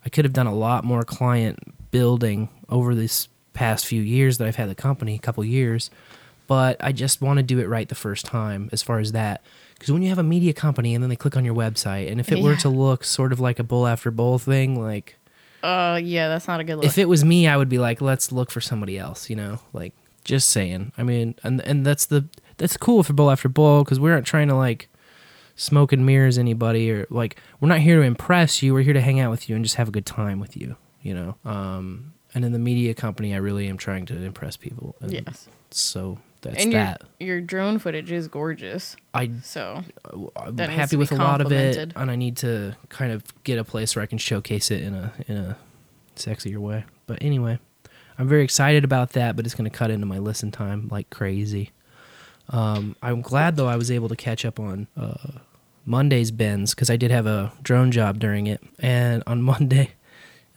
I 0.04 0.08
could 0.08 0.24
have 0.24 0.32
done 0.34 0.46
a 0.46 0.54
lot 0.54 0.84
more 0.84 1.02
client 1.02 1.58
building 1.90 2.48
over 2.68 2.94
this 2.94 3.28
past 3.52 3.86
few 3.86 4.02
years 4.02 4.38
that 4.38 4.46
I've 4.48 4.56
had 4.56 4.68
the 4.68 4.74
company, 4.74 5.14
a 5.14 5.18
couple 5.18 5.44
years. 5.44 5.90
But 6.46 6.76
I 6.84 6.92
just 6.92 7.22
want 7.22 7.38
to 7.38 7.42
do 7.42 7.58
it 7.58 7.68
right 7.68 7.88
the 7.88 7.94
first 7.94 8.26
time 8.26 8.68
as 8.70 8.82
far 8.82 8.98
as 8.98 9.12
that. 9.12 9.42
Because 9.74 9.90
when 9.92 10.02
you 10.02 10.10
have 10.10 10.18
a 10.18 10.22
media 10.22 10.52
company 10.52 10.94
and 10.94 11.02
then 11.02 11.08
they 11.08 11.16
click 11.16 11.36
on 11.36 11.44
your 11.44 11.54
website, 11.54 12.10
and 12.10 12.20
if 12.20 12.30
it 12.30 12.40
were 12.42 12.56
to 12.56 12.68
look 12.68 13.02
sort 13.04 13.32
of 13.32 13.40
like 13.40 13.58
a 13.58 13.64
bowl 13.64 13.86
after 13.86 14.10
bowl 14.10 14.38
thing, 14.38 14.80
like 14.80 15.16
Uh, 15.62 15.98
yeah, 16.02 16.28
that's 16.28 16.46
not 16.46 16.60
a 16.60 16.64
good 16.64 16.76
look. 16.76 16.84
if 16.84 16.98
it 16.98 17.08
was 17.08 17.24
me, 17.24 17.48
I 17.48 17.56
would 17.56 17.70
be 17.70 17.78
like, 17.78 18.02
let's 18.02 18.30
look 18.30 18.50
for 18.50 18.60
somebody 18.60 18.98
else, 18.98 19.30
you 19.30 19.36
know, 19.36 19.60
like 19.72 19.94
just 20.24 20.50
saying. 20.50 20.92
I 20.98 21.02
mean, 21.02 21.34
and 21.42 21.60
and 21.62 21.86
that's 21.86 22.04
the 22.06 22.26
that's 22.58 22.76
cool 22.76 23.02
for 23.02 23.14
bowl 23.14 23.30
after 23.30 23.48
bowl 23.48 23.82
because 23.84 23.98
we 23.98 24.10
aren't 24.10 24.26
trying 24.26 24.48
to 24.48 24.54
like 24.54 24.88
smoke 25.56 25.92
and 25.92 26.04
mirrors 26.04 26.38
anybody 26.38 26.90
or 26.90 27.06
like 27.10 27.36
we're 27.60 27.68
not 27.68 27.80
here 27.80 28.00
to 28.00 28.02
impress 28.02 28.62
you. 28.62 28.74
We're 28.74 28.82
here 28.82 28.94
to 28.94 29.00
hang 29.00 29.20
out 29.20 29.30
with 29.30 29.48
you 29.48 29.56
and 29.56 29.64
just 29.64 29.76
have 29.76 29.88
a 29.88 29.92
good 29.92 30.06
time 30.06 30.40
with 30.40 30.56
you, 30.56 30.76
you 31.02 31.14
know. 31.14 31.36
Um, 31.44 32.12
and 32.34 32.44
in 32.44 32.52
the 32.52 32.58
media 32.58 32.94
company, 32.94 33.32
I 33.34 33.38
really 33.38 33.68
am 33.68 33.76
trying 33.76 34.06
to 34.06 34.22
impress 34.22 34.56
people. 34.56 34.96
And 35.00 35.12
Yes. 35.12 35.48
So 35.70 36.18
that's 36.40 36.62
and 36.62 36.72
that. 36.72 37.02
your 37.18 37.28
your 37.28 37.40
drone 37.40 37.78
footage 37.78 38.12
is 38.12 38.28
gorgeous. 38.28 38.96
I 39.12 39.30
so 39.42 39.82
I'm 40.36 40.56
that 40.56 40.70
happy 40.70 40.96
with 40.96 41.10
a 41.10 41.16
lot 41.16 41.40
of 41.40 41.50
it, 41.50 41.92
and 41.96 42.10
I 42.10 42.16
need 42.16 42.36
to 42.38 42.76
kind 42.90 43.12
of 43.12 43.24
get 43.44 43.58
a 43.58 43.64
place 43.64 43.96
where 43.96 44.02
I 44.02 44.06
can 44.06 44.18
showcase 44.18 44.70
it 44.70 44.82
in 44.82 44.94
a 44.94 45.12
in 45.26 45.36
a 45.36 45.56
sexier 46.16 46.58
way. 46.58 46.84
But 47.06 47.22
anyway, 47.22 47.58
I'm 48.18 48.28
very 48.28 48.44
excited 48.44 48.84
about 48.84 49.10
that. 49.10 49.36
But 49.36 49.46
it's 49.46 49.54
going 49.54 49.68
to 49.70 49.76
cut 49.76 49.90
into 49.90 50.06
my 50.06 50.18
listen 50.18 50.50
time 50.50 50.88
like 50.90 51.10
crazy. 51.10 51.70
Um, 52.50 52.96
I'm 53.02 53.22
glad 53.22 53.56
though 53.56 53.66
I 53.66 53.76
was 53.76 53.90
able 53.90 54.08
to 54.08 54.16
catch 54.16 54.44
up 54.44 54.60
on 54.60 54.86
uh, 54.96 55.38
Monday's 55.86 56.30
Bens 56.30 56.74
because 56.74 56.90
I 56.90 56.96
did 56.96 57.10
have 57.10 57.26
a 57.26 57.52
drone 57.62 57.90
job 57.90 58.18
during 58.18 58.46
it, 58.46 58.62
and 58.78 59.22
on 59.26 59.42
Monday, 59.52 59.90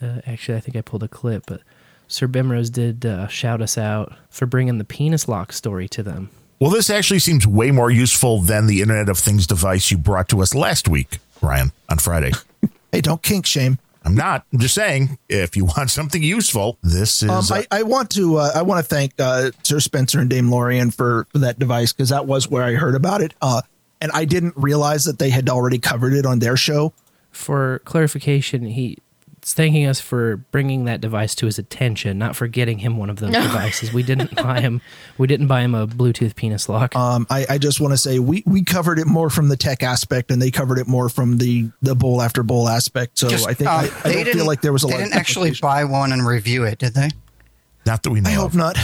uh, 0.02 0.22
actually 0.26 0.58
I 0.58 0.62
think 0.62 0.76
I 0.76 0.82
pulled 0.82 1.04
a 1.04 1.08
clip, 1.08 1.44
but 1.48 1.62
Sir 2.08 2.28
Bemrose 2.28 2.70
did 2.72 3.06
uh, 3.06 3.28
shout 3.28 3.62
us 3.62 3.78
out 3.78 4.14
for 4.30 4.46
bringing 4.46 4.78
the 4.78 4.86
penis 4.86 5.28
lock 5.28 5.52
story 5.52 5.88
to 5.90 6.04
them. 6.04 6.30
Well, 6.60 6.72
this 6.72 6.90
actually 6.90 7.20
seems 7.20 7.46
way 7.46 7.70
more 7.70 7.92
useful 7.92 8.42
than 8.42 8.66
the 8.66 8.82
Internet 8.82 9.10
of 9.10 9.18
Things 9.20 9.46
device 9.46 9.92
you 9.92 9.98
brought 9.98 10.28
to 10.30 10.42
us 10.42 10.56
last 10.56 10.88
week, 10.88 11.20
Ryan, 11.42 11.72
on 11.88 12.00
Friday. 12.00 12.32
hey, 12.92 13.02
don't 13.02 13.22
kink 13.22 13.46
shame. 13.46 13.78
I'm 14.08 14.16
not. 14.16 14.46
I'm 14.54 14.60
just 14.60 14.74
saying, 14.74 15.20
if 15.28 15.58
you 15.58 15.66
want 15.78 15.90
something 15.90 16.24
useful, 16.24 16.78
this 16.82 17.22
is. 17.22 17.30
Um, 17.30 17.44
uh, 17.52 17.62
I, 17.72 17.80
I 17.80 17.84
want 17.84 18.10
to 18.12 18.38
uh, 18.38 18.52
I 18.56 18.62
want 18.62 18.84
to 18.84 18.88
thank 18.88 19.12
uh, 19.20 19.52
Sir 19.64 19.82
Spencer 19.82 20.20
and 20.22 20.30
Dame 20.30 20.48
Laurien 20.50 20.94
for, 20.94 21.28
for 21.32 21.40
that 21.40 21.60
device 21.60 21.92
because 21.92 22.10
that 22.10 22.26
was 22.26 22.50
where 22.50 22.64
I 22.64 22.76
heard 22.76 22.96
about 22.96 23.22
it, 23.22 23.34
uh, 23.42 23.62
and 24.00 24.10
I 24.14 24.24
didn't 24.24 24.54
realize 24.56 25.04
that 25.04 25.20
they 25.20 25.30
had 25.30 25.50
already 25.50 25.78
covered 25.78 26.14
it 26.14 26.26
on 26.26 26.40
their 26.40 26.56
show. 26.56 26.94
for 27.32 27.80
clarification, 27.84 28.64
he's 29.48 29.54
thanking 29.54 29.86
us 29.86 30.02
for 30.02 30.38
bringing 30.52 30.86
that 30.86 31.00
device 31.00 31.34
to 31.36 31.46
his 31.46 31.58
attention, 31.58 32.18
not 32.18 32.36
for 32.36 32.48
getting 32.48 32.80
him 32.80 32.98
one 32.98 33.10
of 33.10 33.18
those 33.18 33.32
devices. 33.32 33.94
We 33.94 34.04
didn't 34.04 34.36
buy 34.36 34.60
him. 34.60 34.82
We 35.18 35.26
didn't 35.28 35.48
buy 35.48 35.62
him 35.62 35.74
a 35.74 35.88
Bluetooth 35.88 36.36
penis 36.36 36.68
lock. 36.68 36.94
Um, 36.96 37.26
I, 37.30 37.46
I 37.52 37.58
just 37.58 37.80
want 37.80 37.94
to 37.94 37.98
say 37.98 38.20
we, 38.20 38.44
we 38.46 38.64
covered 38.64 39.00
it 39.00 39.08
more 39.08 39.30
from 39.30 39.48
the 39.48 39.56
tech 39.56 39.84
aspect, 39.84 40.32
and 40.32 40.42
they 40.42 40.52
covered 40.52 40.80
it 40.80 40.88
more 40.88 41.08
from 41.08 41.38
the 41.38 41.70
the 41.82 41.96
bowl 41.96 42.22
after 42.22 42.44
bowl 42.44 42.68
aspect. 42.68 43.18
So 43.20 43.30
Just, 43.30 43.48
I 43.48 43.54
think 43.54 43.70
uh, 43.70 43.74
I, 43.74 43.90
I 44.04 44.10
they 44.14 44.24
don't 44.26 44.34
feel 44.34 44.46
like 44.46 44.62
there 44.62 44.74
was 44.74 44.84
a 44.84 44.88
They 44.88 44.94
lot. 44.94 45.00
didn't 45.00 45.14
of 45.14 45.20
actually 45.20 45.54
buy 45.62 45.86
one 45.86 46.12
and 46.12 46.28
review 46.28 46.66
it, 46.66 46.80
did 46.80 46.94
they? 46.94 47.10
Not 47.86 48.04
that 48.04 48.10
we 48.10 48.20
know. 48.20 48.30
I 48.30 48.34
hope 48.34 48.54
not. 48.54 48.76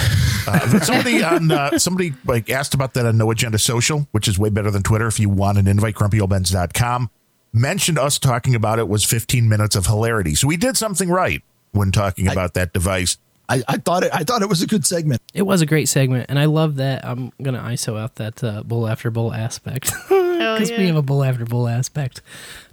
Uh, 0.47 0.79
somebody 0.79 1.21
on 1.25 1.51
uh, 1.51 1.77
somebody 1.77 2.13
like 2.25 2.49
asked 2.49 2.73
about 2.73 2.93
that 2.93 3.05
on 3.05 3.17
No 3.17 3.29
Agenda 3.31 3.57
Social, 3.59 4.07
which 4.11 4.29
is 4.29 4.39
way 4.39 4.47
better 4.49 4.71
than 4.71 4.81
Twitter. 4.81 5.07
If 5.07 5.19
you 5.19 5.27
want 5.27 5.57
an 5.57 5.67
invite, 5.67 5.95
grumpyoldbens.com. 5.95 7.09
Mentioned 7.53 7.99
us 7.99 8.17
talking 8.17 8.55
about 8.55 8.79
it 8.79 8.87
was 8.87 9.05
15 9.05 9.47
minutes 9.47 9.75
of 9.75 9.85
hilarity. 9.85 10.33
So 10.35 10.47
we 10.47 10.57
did 10.57 10.75
something 10.75 11.09
right 11.09 11.43
when 11.71 11.91
talking 11.91 12.27
about 12.27 12.55
that 12.55 12.73
device. 12.73 13.17
I, 13.49 13.61
I 13.67 13.77
thought 13.77 14.03
it. 14.03 14.11
I 14.13 14.23
thought 14.23 14.41
it 14.41 14.49
was 14.49 14.61
a 14.61 14.67
good 14.67 14.85
segment. 14.85 15.21
It 15.33 15.43
was 15.43 15.61
a 15.61 15.65
great 15.65 15.89
segment, 15.89 16.27
and 16.29 16.39
I 16.39 16.45
love 16.45 16.77
that. 16.77 17.05
I'm 17.05 17.31
gonna 17.41 17.59
ISO 17.59 17.99
out 17.99 18.15
that 18.15 18.43
uh, 18.43 18.63
bowl 18.63 18.87
after 18.87 19.11
bowl 19.11 19.33
aspect 19.33 19.91
because 20.09 20.71
we 20.71 20.77
yeah. 20.77 20.83
have 20.85 20.95
a 20.95 21.01
bowl 21.01 21.23
after 21.23 21.45
bowl 21.45 21.67
aspect, 21.67 22.21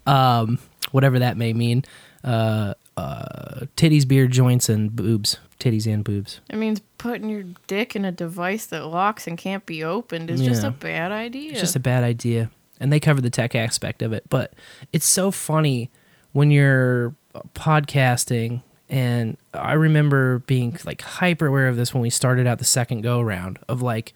um, 0.07 0.59
whatever 0.93 1.19
that 1.19 1.37
may 1.37 1.53
mean. 1.53 1.85
Uh, 2.23 2.75
uh, 2.97 3.67
titties, 3.77 4.07
beard, 4.07 4.31
joints, 4.31 4.69
and 4.69 4.95
boobs. 4.95 5.39
Titties 5.59 5.93
and 5.93 6.05
boobs. 6.05 6.41
It 6.49 6.57
means 6.57 6.81
putting 6.99 7.29
your 7.29 7.45
dick 7.67 7.97
in 7.97 8.05
a 8.05 8.13
device 8.13 8.67
that 8.67 8.87
locks 8.87 9.27
and 9.27 9.37
can't 9.37 9.67
be 9.67 9.85
opened 9.85 10.31
is 10.31 10.41
just 10.41 10.65
a 10.65 10.71
bad 10.71 11.13
idea. 11.13 11.53
It's 11.53 11.61
just 11.61 11.77
a 11.77 11.81
bad 11.81 12.05
idea. 12.05 12.51
And 12.81 12.93
they 12.93 12.99
cover 12.99 13.21
the 13.21 13.31
tech 13.31 13.55
aspect 13.55 14.03
of 14.03 14.13
it. 14.13 14.25
But 14.29 14.55
it's 14.93 15.07
so 15.07 15.31
funny 15.31 15.91
when 16.33 16.51
you're 16.51 17.15
podcasting. 17.55 18.63
And 18.89 19.37
I 19.55 19.75
remember 19.75 20.41
being 20.41 20.77
like 20.85 21.03
hyper 21.03 21.47
aware 21.47 21.69
of 21.69 21.77
this 21.77 21.95
when 21.95 22.01
we 22.03 22.11
started 22.11 22.47
out 22.47 22.59
the 22.59 22.65
second 22.65 23.03
go 23.03 23.21
around 23.21 23.59
of 23.69 23.83
like, 23.83 24.15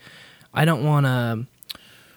I 0.53 0.65
don't 0.65 0.85
want 0.85 1.07
to 1.07 1.47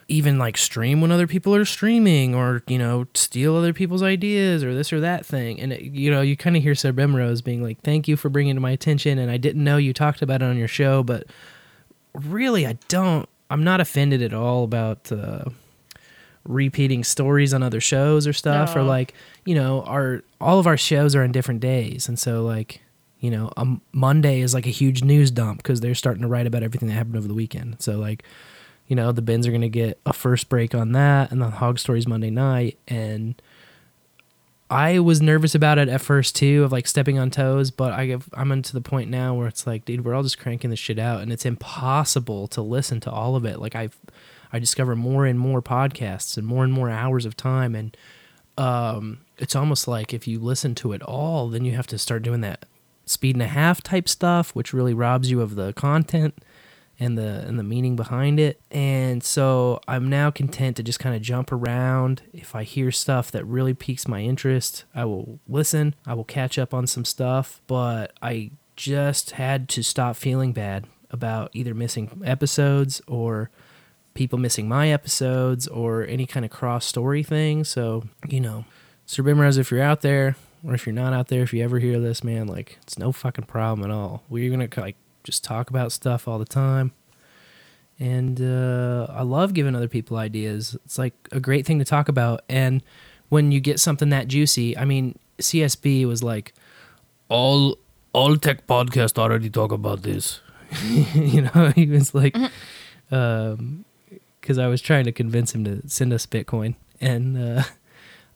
even 0.07 0.39
like 0.39 0.57
stream 0.57 1.01
when 1.01 1.11
other 1.11 1.27
people 1.27 1.53
are 1.53 1.65
streaming 1.65 2.33
or, 2.33 2.63
you 2.67 2.77
know, 2.77 3.05
steal 3.13 3.55
other 3.57 3.73
people's 3.73 4.01
ideas 4.01 4.63
or 4.63 4.73
this 4.73 4.93
or 4.93 5.01
that 5.01 5.25
thing. 5.25 5.59
And, 5.59 5.73
it, 5.73 5.81
you 5.81 6.09
know, 6.09 6.21
you 6.21 6.37
kind 6.37 6.55
of 6.55 6.63
hear 6.63 6.73
Bemrose 6.73 7.43
being 7.43 7.61
like, 7.61 7.81
thank 7.81 8.07
you 8.07 8.15
for 8.15 8.29
bringing 8.29 8.55
to 8.55 8.61
my 8.61 8.71
attention. 8.71 9.19
And 9.19 9.29
I 9.29 9.35
didn't 9.35 9.63
know 9.63 9.75
you 9.75 9.93
talked 9.93 10.21
about 10.21 10.41
it 10.41 10.45
on 10.45 10.57
your 10.57 10.69
show, 10.69 11.03
but 11.03 11.25
really, 12.13 12.65
I 12.65 12.77
don't, 12.87 13.27
I'm 13.49 13.63
not 13.65 13.81
offended 13.81 14.21
at 14.21 14.33
all 14.33 14.63
about, 14.63 15.11
uh, 15.11 15.45
repeating 16.47 17.03
stories 17.03 17.53
on 17.53 17.63
other 17.63 17.81
shows 17.81 18.25
or 18.27 18.33
stuff 18.33 18.75
or 18.75 18.83
like 18.83 19.13
you 19.45 19.55
know 19.55 19.81
our 19.83 20.23
all 20.39 20.59
of 20.59 20.67
our 20.67 20.77
shows 20.77 21.15
are 21.15 21.23
on 21.23 21.31
different 21.31 21.59
days. 21.59 22.07
And 22.07 22.17
so 22.17 22.43
like 22.43 22.81
you 23.19 23.31
know 23.31 23.51
a 23.57 23.65
monday 23.91 24.41
is 24.41 24.53
like 24.53 24.65
a 24.65 24.71
huge 24.71 25.03
news 25.03 25.31
dump 25.31 25.57
because 25.57 25.81
they're 25.81 25.95
starting 25.95 26.21
to 26.21 26.27
write 26.27 26.47
about 26.47 26.63
everything 26.63 26.87
that 26.89 26.95
happened 26.95 27.17
over 27.17 27.27
the 27.27 27.33
weekend. 27.33 27.81
So 27.81 27.97
like 27.97 28.23
you 28.87 28.95
know 28.95 29.11
the 29.11 29.21
Bens 29.21 29.45
are 29.47 29.51
going 29.51 29.61
to 29.61 29.69
get 29.69 29.99
a 30.05 30.13
first 30.13 30.49
break 30.49 30.73
on 30.73 30.93
that 30.93 31.31
and 31.31 31.41
the 31.41 31.49
Hog 31.49 31.79
Story's 31.79 32.07
monday 32.07 32.29
night. 32.29 32.77
And 32.87 33.41
I 34.69 34.99
was 34.99 35.21
nervous 35.21 35.55
about 35.55 35.77
it 35.77 35.87
at 35.87 36.01
first 36.01 36.35
too, 36.35 36.63
of 36.63 36.71
like 36.71 36.87
stepping 36.87 37.17
on 37.17 37.31
toes, 37.31 37.71
but 37.71 37.93
I 37.93 38.07
have, 38.07 38.27
I'm 38.33 38.51
into 38.51 38.73
the 38.73 38.81
point 38.81 39.09
now 39.09 39.33
where 39.33 39.47
it's 39.47 39.65
like, 39.65 39.85
dude, 39.85 40.03
we're 40.03 40.13
all 40.13 40.23
just 40.23 40.39
cranking 40.39 40.69
this 40.69 40.79
shit 40.79 40.99
out, 40.99 41.21
and 41.21 41.31
it's 41.31 41.45
impossible 41.45 42.47
to 42.49 42.61
listen 42.61 42.99
to 43.01 43.11
all 43.11 43.37
of 43.37 43.45
it. 43.45 43.59
Like 43.59 43.75
I've, 43.75 43.97
I 44.51 44.59
discover 44.59 44.95
more 44.95 45.25
and 45.25 45.39
more 45.39 45.61
podcasts 45.61 46.37
and 46.37 46.45
more 46.47 46.63
and 46.63 46.73
more 46.73 46.89
hours 46.89 47.25
of 47.25 47.35
time, 47.35 47.75
and 47.75 47.95
um, 48.57 49.19
it's 49.37 49.55
almost 49.55 49.87
like 49.87 50.13
if 50.13 50.27
you 50.27 50.39
listen 50.39 50.75
to 50.75 50.93
it 50.93 51.01
all, 51.03 51.49
then 51.49 51.65
you 51.65 51.75
have 51.75 51.87
to 51.87 51.97
start 51.97 52.23
doing 52.23 52.41
that 52.41 52.65
speed 53.05 53.35
and 53.35 53.43
a 53.43 53.47
half 53.47 53.81
type 53.81 54.09
stuff, 54.09 54.53
which 54.55 54.73
really 54.73 54.93
robs 54.93 55.29
you 55.31 55.41
of 55.41 55.55
the 55.55 55.73
content 55.73 56.37
and 56.99 57.17
the 57.17 57.43
and 57.47 57.59
the 57.59 57.63
meaning 57.63 57.95
behind 57.95 58.39
it. 58.39 58.59
And 58.71 59.23
so 59.23 59.79
I'm 59.87 60.09
now 60.09 60.31
content 60.31 60.77
to 60.77 60.83
just 60.83 60.99
kind 60.99 61.15
of 61.15 61.21
jump 61.21 61.51
around. 61.51 62.23
If 62.33 62.55
I 62.55 62.63
hear 62.63 62.91
stuff 62.91 63.31
that 63.31 63.45
really 63.45 63.73
piques 63.73 64.07
my 64.07 64.21
interest, 64.21 64.85
I 64.95 65.05
will 65.05 65.39
listen. 65.47 65.95
I 66.05 66.13
will 66.13 66.23
catch 66.23 66.57
up 66.57 66.73
on 66.73 66.87
some 66.87 67.05
stuff, 67.05 67.61
but 67.67 68.13
I 68.21 68.51
just 68.75 69.31
had 69.31 69.69
to 69.69 69.83
stop 69.83 70.15
feeling 70.15 70.53
bad 70.53 70.85
about 71.09 71.49
either 71.53 71.73
missing 71.73 72.21
episodes 72.25 73.01
or 73.07 73.49
people 74.17 74.39
missing 74.39 74.67
my 74.67 74.89
episodes 74.89 75.67
or 75.67 76.03
any 76.05 76.25
kind 76.25 76.43
of 76.43 76.51
cross 76.51 76.85
story 76.85 77.23
thing. 77.23 77.63
So, 77.63 78.03
you 78.27 78.41
know, 78.41 78.65
Sir 79.05 79.23
Bimrose, 79.23 79.57
if 79.57 79.71
you're 79.71 79.81
out 79.81 80.01
there, 80.01 80.35
or 80.65 80.73
if 80.73 80.85
you're 80.85 80.93
not 80.93 81.13
out 81.13 81.27
there, 81.27 81.43
if 81.43 81.53
you 81.53 81.63
ever 81.63 81.79
hear 81.79 81.99
this, 81.99 82.23
man, 82.23 82.47
like 82.47 82.79
it's 82.81 82.97
no 82.97 83.11
fucking 83.11 83.45
problem 83.45 83.89
at 83.89 83.95
all. 83.95 84.23
We're 84.27 84.49
gonna 84.49 84.67
like 84.75 84.97
just 85.23 85.43
talk 85.43 85.69
about 85.69 85.91
stuff 85.91 86.27
all 86.27 86.39
the 86.39 86.45
time. 86.45 86.91
And 87.99 88.41
uh, 88.41 89.07
I 89.09 89.21
love 89.21 89.53
giving 89.53 89.75
other 89.75 89.87
people 89.87 90.17
ideas. 90.17 90.75
It's 90.85 90.97
like 90.97 91.13
a 91.31 91.39
great 91.39 91.65
thing 91.65 91.79
to 91.79 91.85
talk 91.85 92.09
about. 92.09 92.41
And 92.49 92.83
when 93.29 93.51
you 93.51 93.59
get 93.59 93.79
something 93.79 94.09
that 94.09 94.27
juicy, 94.27 94.77
I 94.77 94.85
mean, 94.85 95.17
CSB 95.39 96.05
was 96.05 96.23
like, 96.23 96.53
all 97.29 97.77
all 98.13 98.35
tech 98.35 98.65
podcasts 98.65 99.17
already 99.17 99.49
talk 99.49 99.71
about 99.71 100.01
this. 100.01 100.41
you 101.13 101.43
know, 101.43 101.71
he 101.75 101.85
was 101.85 102.15
like, 102.15 102.35
um, 103.11 103.85
because 104.47 104.57
I 104.57 104.67
was 104.67 104.79
trying 104.79 105.03
to 105.03 105.11
convince 105.11 105.53
him 105.53 105.65
to 105.65 105.81
send 105.89 106.13
us 106.13 106.25
Bitcoin, 106.25 106.75
and 107.01 107.37
uh, 107.37 107.63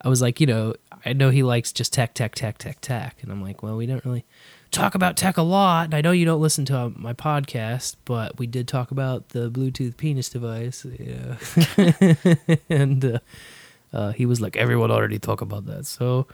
I 0.02 0.10
was 0.10 0.22
like, 0.22 0.42
you 0.42 0.46
know, 0.46 0.74
I 1.06 1.14
know 1.14 1.30
he 1.30 1.42
likes 1.42 1.72
just 1.72 1.94
tech, 1.94 2.14
tech, 2.14 2.36
tech, 2.36 2.58
tech, 2.58 2.82
tech, 2.82 3.16
and 3.22 3.32
I'm 3.32 3.42
like, 3.42 3.64
well, 3.64 3.78
we 3.78 3.86
don't 3.86 4.04
really 4.04 4.26
talk 4.72 4.94
about 4.94 5.16
tech 5.16 5.38
a 5.38 5.42
lot, 5.42 5.86
and 5.86 5.94
I 5.94 6.02
know 6.02 6.12
you 6.12 6.26
don't 6.26 6.42
listen 6.42 6.66
to 6.66 6.78
uh, 6.78 6.90
my 6.98 7.14
podcast, 7.14 7.96
but 8.04 8.38
we 8.38 8.46
did 8.46 8.68
talk 8.68 8.92
about 8.92 9.30
the 9.30 9.50
Bluetooth 9.50 9.96
penis 9.96 10.28
device, 10.28 10.86
yeah. 11.00 11.38
and 12.70 13.06
uh, 13.06 13.20
uh, 13.94 14.12
he 14.12 14.26
was 14.26 14.42
like, 14.42 14.58
everyone 14.58 14.92
already 14.92 15.18
talk 15.18 15.40
about 15.40 15.66
that, 15.68 15.86
so. 15.86 16.28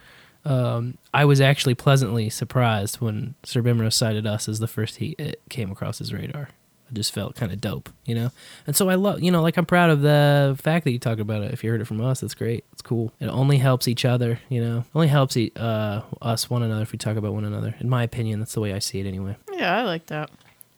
Um, 0.46 0.98
I 1.14 1.26
was 1.26 1.42
actually 1.42 1.76
pleasantly 1.76 2.30
surprised 2.30 3.02
when 3.02 3.36
Sir 3.44 3.62
Bimro 3.62 3.92
cited 3.92 4.26
us 4.26 4.48
as 4.48 4.60
the 4.60 4.68
first 4.68 4.96
he 4.96 5.14
it 5.20 5.42
came 5.50 5.72
across 5.72 5.98
his 5.98 6.14
radar. 6.14 6.50
I 6.90 6.94
just 6.94 7.14
felt 7.14 7.36
kind 7.36 7.52
of 7.52 7.60
dope, 7.60 7.90
you 8.06 8.16
know. 8.16 8.32
And 8.66 8.76
so 8.76 8.90
I 8.90 8.96
love, 8.96 9.22
you 9.22 9.32
know, 9.32 9.42
like 9.42 9.58
I'm 9.58 9.66
proud 9.66 9.90
of 9.90 10.02
the 10.02 10.58
fact 10.62 10.86
that 10.86 10.92
you 10.92 11.00
talk 11.00 11.20
about 11.20 11.42
it. 11.44 11.52
If 11.54 11.64
you 11.64 11.70
heard 11.70 11.82
it 11.82 11.86
from 11.86 12.00
us, 12.02 12.22
that's 12.22 12.34
great. 12.34 12.64
It's 12.72 12.82
cool. 12.82 13.12
It 13.20 13.28
only 13.28 13.58
helps 13.58 13.88
each 13.88 14.06
other, 14.06 14.40
you 14.50 14.62
know. 14.64 14.80
It 14.80 14.96
only 14.96 15.08
helps 15.08 15.36
e- 15.36 15.52
uh, 15.56 16.02
us 16.22 16.50
one 16.50 16.64
another 16.64 16.84
if 16.84 16.92
we 16.92 16.98
talk 16.98 17.18
about 17.18 17.34
one 17.34 17.44
another. 17.46 17.76
In 17.80 17.90
my 17.90 18.04
opinion, 18.04 18.40
that's 18.40 18.54
the 18.54 18.62
way 18.62 18.74
I 18.74 18.80
see 18.80 19.00
it 19.00 19.06
anyway. 19.06 19.36
Yeah, 19.52 19.76
I 19.78 19.84
like 19.84 20.06
that. 20.08 20.30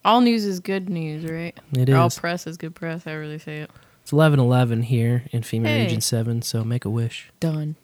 All 0.03 0.21
news 0.21 0.45
is 0.45 0.59
good 0.59 0.89
news, 0.89 1.29
right? 1.29 1.55
It 1.73 1.89
Or 1.89 1.97
All 1.97 2.09
press 2.09 2.47
is 2.47 2.57
good 2.57 2.73
press. 2.73 3.05
I 3.05 3.11
really 3.11 3.37
say 3.39 3.57
it. 3.59 3.69
It's 4.01 4.11
11:11 4.11 4.83
here 4.85 5.25
in 5.31 5.41
FEMA 5.43 5.67
Hey. 5.67 5.83
Region 5.83 6.01
Seven, 6.01 6.41
so 6.41 6.63
make 6.63 6.85
a 6.85 6.89
wish. 6.89 7.29
Done. 7.39 7.75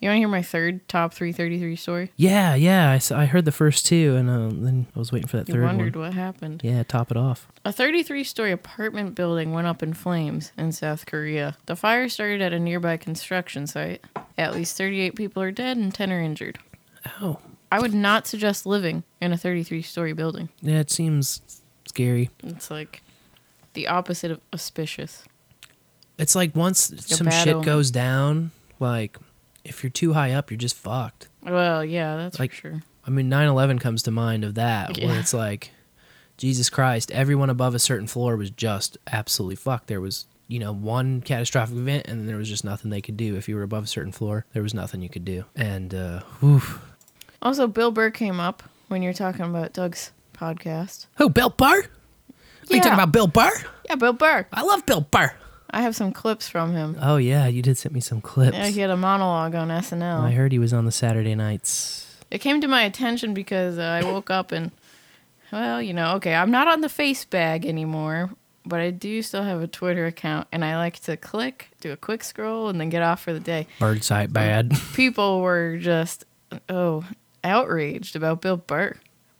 You 0.00 0.08
want 0.08 0.16
to 0.16 0.18
hear 0.18 0.28
my 0.28 0.42
third 0.42 0.86
top 0.88 1.14
333 1.14 1.76
story? 1.76 2.12
Yeah, 2.16 2.54
yeah. 2.54 2.90
I 3.10 3.14
I 3.14 3.24
heard 3.26 3.44
the 3.46 3.52
first 3.52 3.86
two, 3.86 4.14
and 4.16 4.28
uh, 4.28 4.48
then 4.64 4.86
I 4.94 4.98
was 4.98 5.10
waiting 5.10 5.26
for 5.28 5.38
that 5.38 5.48
You 5.48 5.54
third 5.54 5.64
wondered 5.64 5.96
one. 5.96 6.06
what 6.06 6.14
happened. 6.14 6.60
Yeah, 6.62 6.82
top 6.82 7.10
it 7.10 7.16
off. 7.16 7.48
A 7.64 7.72
33 7.72 8.22
story 8.24 8.52
apartment 8.52 9.14
building 9.14 9.52
went 9.52 9.66
up 9.66 9.82
in 9.82 9.94
flames 9.94 10.52
in 10.58 10.72
South 10.72 11.06
Korea. 11.06 11.56
The 11.66 11.76
fire 11.76 12.08
started 12.08 12.42
at 12.42 12.52
a 12.52 12.58
nearby 12.60 12.96
construction 12.98 13.66
site. 13.66 14.04
At 14.36 14.54
least 14.54 14.76
38 14.76 15.14
people 15.16 15.42
are 15.42 15.50
dead 15.50 15.76
and 15.78 15.92
10 15.94 16.12
are 16.12 16.20
injured. 16.20 16.58
Oh. 17.20 17.38
I 17.72 17.80
would 17.80 17.94
not 17.94 18.26
suggest 18.28 18.64
living 18.64 19.02
in 19.20 19.32
a 19.32 19.36
33 19.36 19.82
story 19.82 20.12
building. 20.12 20.50
Yeah, 20.62 20.78
it 20.78 20.90
seems 20.90 21.40
scary. 21.88 22.30
It's 22.44 22.70
like 22.70 23.02
the 23.72 23.88
opposite 23.88 24.30
of 24.30 24.40
auspicious. 24.52 25.24
It's 26.18 26.34
like 26.36 26.54
once 26.54 26.90
a 26.90 27.02
some 27.02 27.28
shit 27.30 27.48
omen. 27.54 27.64
goes 27.64 27.90
down, 27.90 28.52
like 28.78 29.18
if 29.68 29.82
you're 29.82 29.90
too 29.90 30.12
high 30.12 30.32
up, 30.32 30.50
you're 30.50 30.58
just 30.58 30.76
fucked. 30.76 31.28
Well, 31.42 31.84
yeah, 31.84 32.16
that's 32.16 32.38
Like, 32.38 32.50
for 32.52 32.56
sure. 32.56 32.82
I 33.06 33.10
mean, 33.10 33.28
9/11 33.30 33.80
comes 33.80 34.02
to 34.04 34.10
mind 34.10 34.44
of 34.44 34.54
that, 34.54 34.98
yeah. 34.98 35.06
where 35.08 35.18
it's 35.20 35.32
like, 35.34 35.70
Jesus 36.36 36.68
Christ, 36.68 37.10
everyone 37.12 37.50
above 37.50 37.74
a 37.74 37.78
certain 37.78 38.06
floor 38.06 38.36
was 38.36 38.50
just 38.50 38.98
absolutely 39.06 39.56
fucked. 39.56 39.86
There 39.86 40.00
was, 40.00 40.26
you 40.48 40.58
know, 40.58 40.72
one 40.72 41.20
catastrophic 41.22 41.76
event, 41.76 42.06
and 42.08 42.28
there 42.28 42.36
was 42.36 42.48
just 42.48 42.64
nothing 42.64 42.90
they 42.90 43.00
could 43.00 43.16
do. 43.16 43.36
If 43.36 43.48
you 43.48 43.54
were 43.56 43.62
above 43.62 43.84
a 43.84 43.86
certain 43.86 44.12
floor, 44.12 44.44
there 44.52 44.62
was 44.62 44.74
nothing 44.74 45.02
you 45.02 45.08
could 45.08 45.24
do. 45.24 45.44
And, 45.54 45.94
uh, 45.94 46.20
whew. 46.40 46.62
Also, 47.40 47.66
Bill 47.66 47.90
Burr 47.90 48.10
came 48.10 48.40
up 48.40 48.62
when 48.88 49.02
you're 49.02 49.12
talking 49.12 49.44
about 49.44 49.72
Doug's 49.72 50.10
podcast. 50.34 51.06
Who, 51.16 51.30
Bill 51.30 51.50
Burr? 51.50 51.82
Are 51.82 52.74
you 52.74 52.78
talking 52.80 52.94
about 52.94 53.12
Bill 53.12 53.28
Burr? 53.28 53.52
Yeah, 53.88 53.94
Bill 53.94 54.12
Burr. 54.12 54.46
I 54.52 54.62
love 54.62 54.84
Bill 54.84 55.02
Burr. 55.02 55.32
I 55.70 55.82
have 55.82 55.96
some 55.96 56.12
clips 56.12 56.48
from 56.48 56.72
him. 56.72 56.96
Oh 57.00 57.16
yeah, 57.16 57.46
you 57.46 57.62
did 57.62 57.76
send 57.78 57.94
me 57.94 58.00
some 58.00 58.20
clips. 58.20 58.56
Yeah, 58.56 58.68
he 58.68 58.80
had 58.80 58.90
a 58.90 58.96
monologue 58.96 59.54
on 59.54 59.68
SNL. 59.68 60.20
I 60.20 60.30
heard 60.32 60.52
he 60.52 60.58
was 60.58 60.72
on 60.72 60.84
the 60.84 60.92
Saturday 60.92 61.34
nights. 61.34 62.16
It 62.30 62.38
came 62.38 62.60
to 62.60 62.68
my 62.68 62.82
attention 62.82 63.34
because 63.34 63.78
uh, 63.78 63.82
I 63.82 64.04
woke 64.04 64.30
up 64.30 64.52
and, 64.52 64.72
well, 65.52 65.80
you 65.80 65.92
know, 65.92 66.14
okay, 66.16 66.34
I'm 66.34 66.50
not 66.50 66.66
on 66.68 66.80
the 66.80 66.88
face 66.88 67.24
bag 67.24 67.64
anymore, 67.64 68.30
but 68.64 68.80
I 68.80 68.90
do 68.90 69.22
still 69.22 69.44
have 69.44 69.62
a 69.62 69.68
Twitter 69.68 70.06
account, 70.06 70.48
and 70.50 70.64
I 70.64 70.76
like 70.76 70.98
to 71.00 71.16
click, 71.16 71.70
do 71.80 71.92
a 71.92 71.96
quick 71.96 72.24
scroll, 72.24 72.68
and 72.68 72.80
then 72.80 72.88
get 72.88 73.02
off 73.02 73.22
for 73.22 73.32
the 73.32 73.40
day. 73.40 73.68
Bird 73.78 74.02
sight 74.02 74.32
bad. 74.32 74.72
People 74.94 75.40
were 75.40 75.76
just, 75.78 76.24
oh, 76.68 77.04
outraged 77.44 78.16
about 78.16 78.40
Bill 78.40 78.56
Burr. 78.56 78.96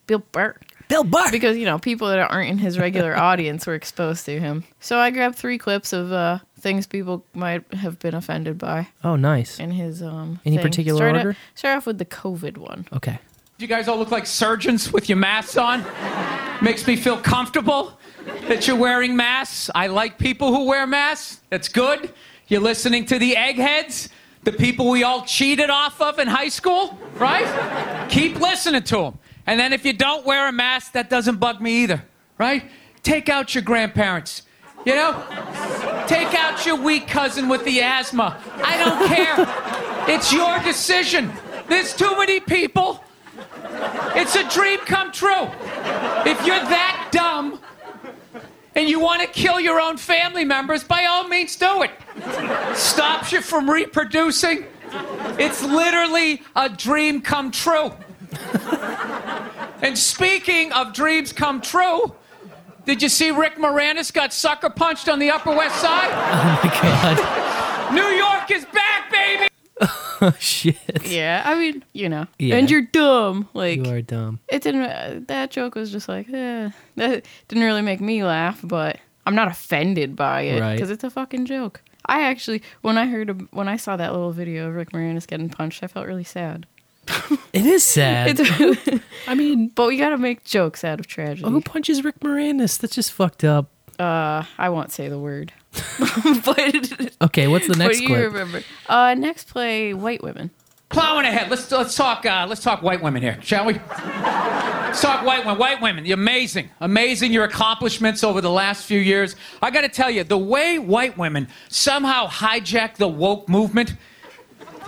Bill 0.06 0.22
Burr. 0.30 0.56
Bill 0.88 1.04
Burr. 1.04 1.30
Because, 1.30 1.56
you 1.56 1.64
know, 1.64 1.78
people 1.78 2.08
that 2.08 2.18
aren't 2.18 2.50
in 2.50 2.58
his 2.58 2.78
regular 2.78 3.16
audience 3.30 3.66
were 3.66 3.74
exposed 3.74 4.24
to 4.26 4.38
him. 4.40 4.64
So 4.80 4.98
I 4.98 5.10
grabbed 5.10 5.36
three 5.36 5.58
clips 5.58 5.92
of 5.92 6.12
uh, 6.12 6.38
things 6.60 6.86
people 6.86 7.24
might 7.34 7.64
have 7.74 7.98
been 7.98 8.14
offended 8.14 8.58
by 8.58 8.88
Oh, 9.04 9.16
nice. 9.16 9.58
in 9.58 9.70
his 9.72 10.02
um 10.02 10.40
Any 10.44 10.56
thing. 10.56 10.62
particular 10.64 10.98
start 10.98 11.16
order? 11.16 11.30
Off, 11.30 11.36
start 11.54 11.76
off 11.78 11.86
with 11.86 11.98
the 11.98 12.04
COVID 12.04 12.58
one. 12.58 12.86
Okay. 12.92 13.18
You 13.58 13.66
guys 13.66 13.88
all 13.88 13.96
look 13.98 14.10
like 14.10 14.26
surgeons 14.26 14.92
with 14.92 15.08
your 15.08 15.16
masks 15.16 15.56
on. 15.56 15.82
Makes 16.62 16.86
me 16.86 16.94
feel 16.96 17.16
comfortable 17.16 17.98
that 18.48 18.66
you're 18.66 18.76
wearing 18.76 19.16
masks. 19.16 19.70
I 19.74 19.86
like 19.86 20.18
people 20.18 20.54
who 20.54 20.66
wear 20.66 20.86
masks. 20.86 21.40
That's 21.48 21.68
good. 21.68 22.12
You're 22.48 22.60
listening 22.60 23.06
to 23.06 23.18
the 23.18 23.34
eggheads, 23.36 24.10
the 24.44 24.52
people 24.52 24.90
we 24.90 25.04
all 25.04 25.24
cheated 25.24 25.70
off 25.70 26.00
of 26.02 26.18
in 26.18 26.28
high 26.28 26.50
school, 26.50 26.98
right? 27.14 28.08
Keep 28.10 28.40
listening 28.40 28.82
to 28.84 28.96
them. 28.96 29.18
And 29.46 29.60
then 29.60 29.72
if 29.72 29.84
you 29.84 29.92
don't 29.92 30.26
wear 30.26 30.48
a 30.48 30.52
mask, 30.52 30.92
that 30.92 31.08
doesn't 31.08 31.36
bug 31.36 31.60
me 31.60 31.82
either, 31.84 32.04
right? 32.38 32.64
Take 33.02 33.28
out 33.28 33.54
your 33.54 33.62
grandparents. 33.62 34.42
You 34.84 34.94
know? 34.94 35.12
Take 36.06 36.34
out 36.34 36.64
your 36.66 36.76
weak 36.76 37.08
cousin 37.08 37.48
with 37.48 37.64
the 37.64 37.80
asthma. 37.80 38.40
I 38.64 38.76
don't 38.78 39.08
care. 39.08 40.14
It's 40.14 40.32
your 40.32 40.58
decision. 40.60 41.32
There's 41.68 41.94
too 41.94 42.16
many 42.16 42.40
people. 42.40 43.02
It's 44.14 44.36
a 44.36 44.48
dream 44.48 44.78
come 44.80 45.12
true. 45.12 45.50
If 46.24 46.44
you're 46.46 46.56
that 46.56 47.08
dumb 47.12 47.60
and 48.74 48.88
you 48.88 49.00
want 49.00 49.22
to 49.22 49.28
kill 49.28 49.58
your 49.58 49.80
own 49.80 49.96
family 49.96 50.44
members, 50.44 50.84
by 50.84 51.04
all 51.06 51.26
means 51.28 51.56
do 51.56 51.82
it. 51.82 51.90
Stops 52.76 53.32
you 53.32 53.40
from 53.40 53.68
reproducing. 53.70 54.66
It's 55.38 55.62
literally 55.62 56.42
a 56.54 56.68
dream 56.68 57.20
come 57.20 57.50
true. 57.50 57.92
and 59.82 59.96
speaking 59.98 60.72
of 60.72 60.92
dreams 60.92 61.32
come 61.32 61.60
true, 61.60 62.14
did 62.84 63.02
you 63.02 63.08
see 63.08 63.30
Rick 63.30 63.56
Moranis 63.56 64.12
got 64.12 64.32
sucker 64.32 64.70
punched 64.70 65.08
on 65.08 65.18
the 65.18 65.30
Upper 65.30 65.50
West 65.54 65.76
Side? 65.80 66.10
Oh 66.16 66.60
my 66.64 66.70
god. 66.82 67.92
New 67.94 68.02
York 68.02 68.50
is 68.50 68.64
back, 68.66 69.10
baby! 69.12 69.48
oh 69.80 70.34
shit. 70.40 70.76
Yeah, 71.04 71.42
I 71.44 71.54
mean, 71.58 71.84
you 71.92 72.08
know, 72.08 72.26
Yeah. 72.38 72.56
and 72.56 72.70
you're 72.70 72.82
dumb. 72.82 73.48
Like 73.54 73.84
You 73.84 73.92
are 73.92 74.02
dumb. 74.02 74.40
it 74.48 74.62
didn't. 74.62 74.82
Uh, 74.82 75.20
that 75.28 75.50
joke 75.50 75.74
was 75.76 75.92
just 75.92 76.08
like, 76.08 76.28
eh. 76.32 76.70
That 76.96 77.24
didn't 77.48 77.64
really 77.64 77.82
make 77.82 78.00
me 78.00 78.24
laugh, 78.24 78.60
but 78.64 78.98
I'm 79.26 79.34
not 79.34 79.48
offended 79.48 80.16
by 80.16 80.42
it 80.42 80.60
Right. 80.60 80.74
because 80.74 80.90
it's 80.90 81.04
a 81.04 81.10
fucking 81.10 81.46
joke. 81.46 81.82
I 82.06 82.22
actually, 82.22 82.62
when 82.82 82.96
I 82.98 83.06
heard, 83.06 83.30
of- 83.30 83.48
when 83.52 83.68
I 83.68 83.76
saw 83.76 83.96
that 83.96 84.12
little 84.12 84.30
video 84.32 84.68
of 84.68 84.74
Rick 84.74 84.90
Moranis 84.92 85.26
getting 85.26 85.48
punched, 85.48 85.82
I 85.82 85.88
felt 85.88 86.06
really 86.06 86.24
sad. 86.24 86.66
It 87.52 87.64
is 87.66 87.82
sad. 87.84 88.38
It's- 88.38 89.00
I 89.28 89.34
mean, 89.34 89.68
but 89.74 89.86
we 89.88 89.96
gotta 89.96 90.18
make 90.18 90.44
jokes 90.44 90.84
out 90.84 91.00
of 91.00 91.06
tragedy. 91.06 91.48
who 91.50 91.60
punches 91.60 92.04
Rick 92.04 92.20
Moranis? 92.20 92.78
That's 92.78 92.94
just 92.94 93.12
fucked 93.12 93.44
up. 93.44 93.70
Uh, 93.98 94.44
I 94.58 94.68
won't 94.68 94.92
say 94.92 95.08
the 95.08 95.18
word. 95.18 95.52
but 96.44 97.14
Okay, 97.22 97.48
what's 97.48 97.66
the 97.66 97.74
next? 97.76 97.78
what 97.78 97.78
next 97.78 97.98
do 97.98 98.02
you 98.04 98.08
clip? 98.08 98.32
remember? 98.32 98.62
Uh, 98.88 99.14
next 99.14 99.48
play, 99.48 99.94
white 99.94 100.22
women. 100.22 100.50
Plowing 100.88 101.26
ahead. 101.26 101.50
Let's 101.50 101.70
let's 101.72 101.96
talk 101.96 102.24
uh, 102.26 102.46
let's 102.48 102.62
talk 102.62 102.80
white 102.82 103.02
women 103.02 103.20
here, 103.22 103.38
shall 103.42 103.64
we? 103.64 103.74
Let's 103.74 105.00
talk 105.00 105.24
white 105.26 105.44
women. 105.44 105.58
White 105.58 105.80
women, 105.82 106.04
you're 106.06 106.14
amazing, 106.18 106.70
amazing 106.80 107.32
your 107.32 107.44
accomplishments 107.44 108.22
over 108.22 108.40
the 108.40 108.50
last 108.50 108.86
few 108.86 109.00
years. 109.00 109.34
I 109.60 109.70
got 109.70 109.80
to 109.80 109.88
tell 109.88 110.10
you, 110.10 110.22
the 110.24 110.38
way 110.38 110.78
white 110.78 111.18
women 111.18 111.48
somehow 111.68 112.28
hijack 112.28 112.96
the 112.96 113.08
woke 113.08 113.48
movement. 113.48 113.94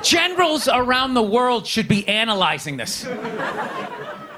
Generals 0.02 0.68
around 0.68 1.14
the 1.14 1.22
world 1.22 1.66
should 1.66 1.88
be 1.88 2.06
analyzing 2.08 2.76
this. 2.76 3.06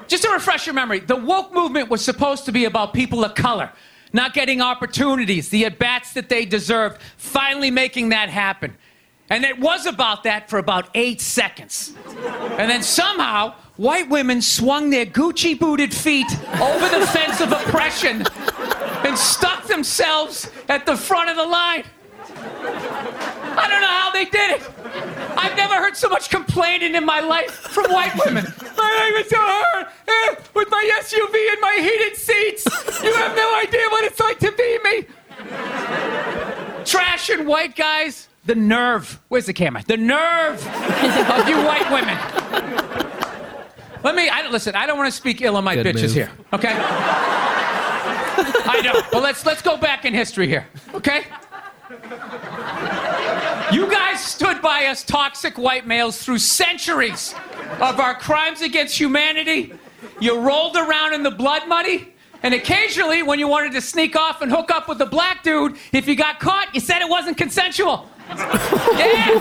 Just 0.07 0.23
to 0.23 0.29
refresh 0.29 0.65
your 0.65 0.75
memory, 0.75 0.99
the 0.99 1.15
woke 1.15 1.53
movement 1.53 1.89
was 1.89 2.03
supposed 2.03 2.45
to 2.45 2.51
be 2.51 2.65
about 2.65 2.93
people 2.93 3.23
of 3.23 3.35
color 3.35 3.71
not 4.13 4.33
getting 4.33 4.61
opportunities, 4.61 5.49
the 5.49 5.65
at 5.65 5.79
bats 5.79 6.13
that 6.13 6.29
they 6.29 6.45
deserved, 6.45 7.01
finally 7.17 7.71
making 7.71 8.09
that 8.09 8.29
happen. 8.29 8.75
And 9.29 9.45
it 9.45 9.59
was 9.59 9.85
about 9.85 10.23
that 10.23 10.49
for 10.49 10.59
about 10.59 10.89
eight 10.93 11.21
seconds. 11.21 11.93
And 12.57 12.69
then 12.69 12.83
somehow, 12.83 13.55
white 13.77 14.09
women 14.09 14.41
swung 14.41 14.89
their 14.89 15.05
Gucci 15.05 15.57
booted 15.57 15.93
feet 15.93 16.29
over 16.59 16.89
the 16.89 17.07
fence 17.07 17.39
of 17.39 17.51
oppression 17.53 18.25
and 19.05 19.17
stuck 19.17 19.67
themselves 19.67 20.51
at 20.67 20.85
the 20.85 20.97
front 20.97 21.29
of 21.29 21.37
the 21.37 21.45
line. 21.45 21.85
I 22.35 23.67
don't 23.69 23.81
know 23.81 23.87
how 23.87 24.11
they 24.11 24.25
did 24.25 24.51
it. 24.51 24.80
I've 25.37 25.55
never 25.57 25.75
heard 25.75 25.95
so 25.97 26.09
much 26.09 26.29
complaining 26.29 26.95
in 26.95 27.05
my 27.05 27.19
life 27.19 27.51
from 27.51 27.91
white 27.91 28.13
women. 28.25 28.45
My 28.77 29.11
life 29.13 29.25
is 29.25 29.29
so 29.29 29.37
hard 29.39 29.87
eh, 30.07 30.35
with 30.53 30.69
my 30.69 30.89
SUV 31.01 31.51
and 31.51 31.61
my 31.61 31.79
heated 31.81 32.15
seats. 32.17 32.65
You 33.03 33.13
have 33.13 33.35
no 33.35 33.55
idea 33.57 33.81
what 33.89 34.03
it's 34.05 34.19
like 34.19 34.39
to 34.39 34.51
be 34.51 34.79
me. 34.83 35.07
Trash 36.85 37.29
and 37.29 37.47
white 37.47 37.75
guys, 37.75 38.27
the 38.45 38.55
nerve. 38.55 39.19
Where's 39.29 39.45
the 39.45 39.53
camera? 39.53 39.83
The 39.85 39.97
nerve 39.97 40.65
of 40.67 41.47
you 41.49 41.57
white 41.63 41.89
women. 41.91 42.17
Let 44.03 44.15
me, 44.15 44.29
I, 44.29 44.47
listen, 44.49 44.75
I 44.75 44.87
don't 44.87 44.97
want 44.97 45.11
to 45.11 45.15
speak 45.15 45.41
ill 45.41 45.57
of 45.57 45.63
my 45.63 45.75
Good 45.75 45.85
bitches 45.85 46.01
move. 46.01 46.13
here, 46.13 46.31
okay? 46.53 46.73
I 48.63 48.81
know. 48.83 48.99
Well, 49.13 49.21
let's, 49.21 49.45
let's 49.45 49.61
go 49.61 49.77
back 49.77 50.05
in 50.05 50.13
history 50.13 50.47
here, 50.47 50.67
okay? 50.95 51.25
You 53.71 53.89
guys 53.89 54.21
stood 54.23 54.61
by 54.61 54.85
us 54.85 55.03
toxic 55.03 55.57
white 55.57 55.87
males 55.87 56.21
through 56.23 56.39
centuries 56.39 57.33
of 57.79 57.99
our 57.99 58.15
crimes 58.15 58.61
against 58.61 58.99
humanity. 58.99 59.73
You 60.19 60.39
rolled 60.39 60.75
around 60.75 61.13
in 61.13 61.23
the 61.23 61.31
blood 61.31 61.67
money. 61.67 62.09
And 62.43 62.53
occasionally, 62.55 63.21
when 63.23 63.37
you 63.39 63.47
wanted 63.47 63.71
to 63.73 63.81
sneak 63.81 64.15
off 64.15 64.41
and 64.41 64.51
hook 64.51 64.71
up 64.71 64.89
with 64.89 64.99
a 65.01 65.05
black 65.05 65.43
dude, 65.43 65.77
if 65.93 66.07
you 66.07 66.15
got 66.15 66.39
caught, 66.39 66.73
you 66.73 66.81
said 66.81 67.01
it 67.01 67.07
wasn't 67.09 67.37
consensual. 67.37 68.09
Yeah, 68.29 69.39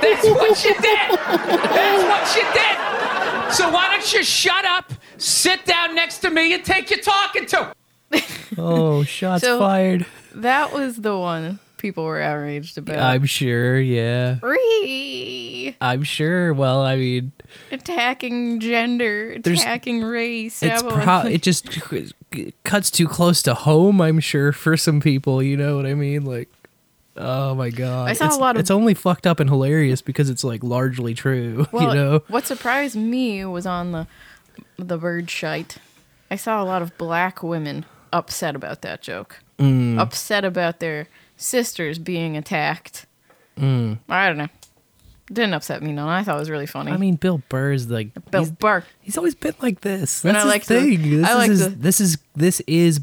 that's 0.00 0.26
what 0.28 0.64
you 0.64 0.74
did. 0.74 1.18
That's 1.18 2.04
what 2.04 2.36
you 2.36 2.42
did. 2.52 3.54
So 3.54 3.70
why 3.70 3.88
don't 3.90 4.12
you 4.12 4.22
shut 4.22 4.64
up, 4.64 4.92
sit 5.16 5.64
down 5.64 5.94
next 5.94 6.18
to 6.18 6.30
me, 6.30 6.52
and 6.54 6.64
take 6.64 6.90
your 6.90 7.00
talking 7.00 7.46
to? 7.46 7.74
Oh, 8.58 9.02
shots 9.04 9.42
So- 9.44 9.58
fired. 9.58 10.06
That 10.34 10.72
was 10.72 10.96
the 10.96 11.16
one 11.18 11.58
people 11.82 12.04
were 12.04 12.22
outraged 12.22 12.78
about. 12.78 12.98
I'm 12.98 13.26
sure, 13.26 13.78
yeah. 13.78 14.36
Ree! 14.42 15.76
I'm 15.80 16.04
sure. 16.04 16.54
Well, 16.54 16.80
I 16.80 16.96
mean, 16.96 17.32
attacking 17.70 18.60
gender, 18.60 19.32
attacking 19.32 20.02
race. 20.02 20.62
it's 20.62 20.82
pro- 20.82 21.22
it 21.26 21.42
just 21.42 21.68
cuts 22.64 22.90
too 22.90 23.08
close 23.08 23.42
to 23.42 23.52
home. 23.54 24.00
I'm 24.00 24.20
sure 24.20 24.52
for 24.52 24.76
some 24.76 25.00
people, 25.00 25.42
you 25.42 25.56
know 25.56 25.76
what 25.76 25.84
I 25.84 25.94
mean? 25.94 26.24
Like, 26.24 26.48
oh 27.16 27.54
my 27.56 27.68
god, 27.70 28.08
I 28.08 28.12
saw 28.14 28.24
a 28.24 28.28
it's, 28.28 28.38
lot 28.38 28.56
of- 28.56 28.60
It's 28.60 28.70
only 28.70 28.94
fucked 28.94 29.26
up 29.26 29.40
and 29.40 29.50
hilarious 29.50 30.00
because 30.00 30.30
it's 30.30 30.44
like 30.44 30.62
largely 30.62 31.12
true. 31.12 31.66
Well, 31.72 31.88
you 31.88 31.94
know? 31.94 32.22
what 32.28 32.46
surprised 32.46 32.96
me 32.96 33.44
was 33.44 33.66
on 33.66 33.92
the 33.92 34.06
the 34.78 34.96
bird 34.96 35.28
shite. 35.28 35.78
I 36.30 36.36
saw 36.36 36.62
a 36.62 36.64
lot 36.64 36.80
of 36.80 36.96
black 36.96 37.42
women 37.42 37.84
upset 38.12 38.54
about 38.54 38.82
that 38.82 39.02
joke. 39.02 39.40
Mm. 39.58 39.98
Upset 39.98 40.44
about 40.44 40.80
their 40.80 41.08
sisters 41.36 41.98
being 41.98 42.36
attacked. 42.36 43.06
Mm. 43.58 43.98
I 44.08 44.28
don't 44.28 44.38
know. 44.38 44.48
Didn't 45.32 45.54
upset 45.54 45.82
me 45.82 45.92
none. 45.92 46.08
I 46.08 46.22
thought 46.24 46.36
it 46.36 46.40
was 46.40 46.50
really 46.50 46.66
funny. 46.66 46.92
I 46.92 46.96
mean, 46.96 47.14
Bill 47.16 47.40
Burr's 47.48 47.88
like 47.90 48.10
Bill 48.30 48.42
he's, 48.42 48.50
Burr. 48.50 48.84
he's 49.00 49.16
always 49.16 49.34
been 49.34 49.54
like 49.62 49.80
this. 49.80 50.24
And 50.24 50.36
I 50.36 50.44
like 50.44 50.64
thing. 50.64 51.00
this 51.20 51.26
I 51.26 51.30
is 51.32 51.36
like 51.38 51.50
his, 51.50 51.60
the- 51.60 51.70
this 51.70 52.00
is 52.00 52.18
this 52.34 52.60
is 52.66 53.00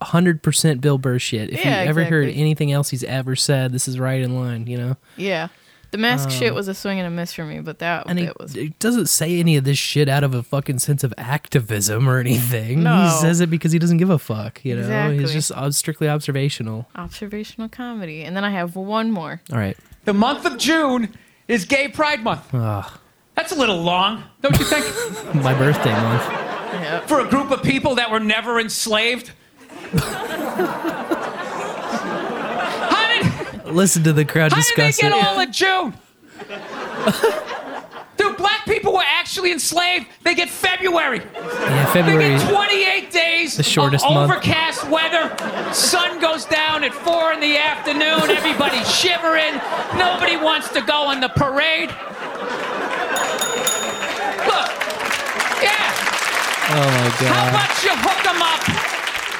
hundred 0.00 0.42
percent 0.42 0.80
Bill 0.80 0.98
Burr 0.98 1.18
shit. 1.18 1.50
If 1.50 1.64
Yeah, 1.64 1.82
you 1.82 1.88
ever 1.88 2.04
heard 2.04 2.28
anything 2.28 2.72
else 2.72 2.88
he's 2.90 3.04
ever 3.04 3.36
said, 3.36 3.72
this 3.72 3.86
is 3.86 3.98
right 3.98 4.20
in 4.20 4.34
line. 4.36 4.66
You 4.66 4.78
know. 4.78 4.96
yeah. 5.16 5.48
The 5.90 5.98
mask 5.98 6.30
shit 6.30 6.50
Um, 6.50 6.54
was 6.54 6.68
a 6.68 6.74
swing 6.74 6.98
and 6.98 7.06
a 7.06 7.10
miss 7.10 7.32
for 7.32 7.44
me, 7.44 7.60
but 7.60 7.78
that 7.78 8.04
And 8.08 8.18
he, 8.18 8.28
was 8.38 8.52
he 8.52 8.74
doesn't 8.78 9.06
say 9.06 9.38
any 9.40 9.56
of 9.56 9.64
this 9.64 9.78
shit 9.78 10.08
out 10.08 10.22
of 10.22 10.34
a 10.34 10.42
fucking 10.42 10.80
sense 10.80 11.02
of 11.02 11.14
activism 11.16 12.08
or 12.08 12.18
anything. 12.18 12.82
No. 12.82 13.04
He 13.04 13.10
says 13.10 13.40
it 13.40 13.48
because 13.48 13.72
he 13.72 13.78
doesn't 13.78 13.96
give 13.96 14.10
a 14.10 14.18
fuck. 14.18 14.62
You 14.64 14.74
know, 14.74 14.80
Exactly. 14.82 15.18
he's 15.20 15.32
just 15.32 15.50
uh, 15.52 15.70
strictly 15.70 16.08
observational. 16.08 16.86
observational 16.94 17.68
comedy. 17.70 18.22
And 18.22 18.36
then 18.36 18.44
I 18.44 18.50
have 18.50 18.76
one 18.76 19.10
more. 19.12 19.40
All 19.50 19.58
right. 19.58 19.76
The 20.04 20.12
month 20.12 20.44
of 20.44 20.58
June 20.58 21.14
is 21.48 21.64
Gay 21.64 21.88
Pride 21.88 22.22
Month. 22.22 22.52
Ugh, 22.54 22.90
That's 23.34 23.52
a 23.52 23.56
little 23.56 23.80
long, 23.80 24.24
don't 24.42 24.58
you 24.58 24.64
think? 24.66 24.84
my 25.42 25.54
birthday 25.54 25.92
month. 25.92 26.22
Yeah. 26.28 27.00
For 27.06 27.20
a 27.20 27.28
group 27.28 27.50
of 27.50 27.62
people 27.62 27.94
that 27.94 28.10
were 28.10 28.20
never 28.20 28.60
enslaved. 28.60 29.32
Listen 33.72 34.02
to 34.04 34.12
the 34.12 34.24
crowd 34.24 34.52
how 34.52 34.58
did 34.60 34.66
they 34.76 34.86
discuss 34.88 35.00
get 35.00 35.12
it. 35.12 35.26
all 35.26 35.40
in 35.40 35.52
June? 35.52 35.94
Dude, 38.16 38.36
black 38.36 38.64
people 38.64 38.92
were 38.94 39.04
actually 39.06 39.52
enslaved. 39.52 40.06
They 40.24 40.34
get 40.34 40.48
February. 40.48 41.20
Yeah, 41.34 41.84
They 41.86 42.02
February. 42.02 42.36
get 42.38 42.50
28 42.50 43.10
days 43.12 43.56
The 43.56 43.62
shortest 43.62 44.04
of 44.04 44.12
month. 44.12 44.32
overcast 44.32 44.88
weather. 44.90 45.30
Sun 45.72 46.18
goes 46.20 46.44
down 46.44 46.82
at 46.82 46.92
4 46.92 47.32
in 47.34 47.40
the 47.40 47.56
afternoon. 47.58 48.28
Everybody's 48.30 48.92
shivering. 48.98 49.54
Nobody 49.96 50.36
wants 50.36 50.68
to 50.70 50.80
go 50.80 51.06
on 51.06 51.20
the 51.20 51.28
parade. 51.28 51.90
Look, 54.50 54.70
yeah. 55.62 55.94
Oh 56.70 56.90
my 56.98 57.08
God. 57.20 57.34
How 57.34 57.48
about 57.50 57.82
you 57.84 57.90
hook 57.94 58.22
them 58.24 58.42
up 58.42 58.62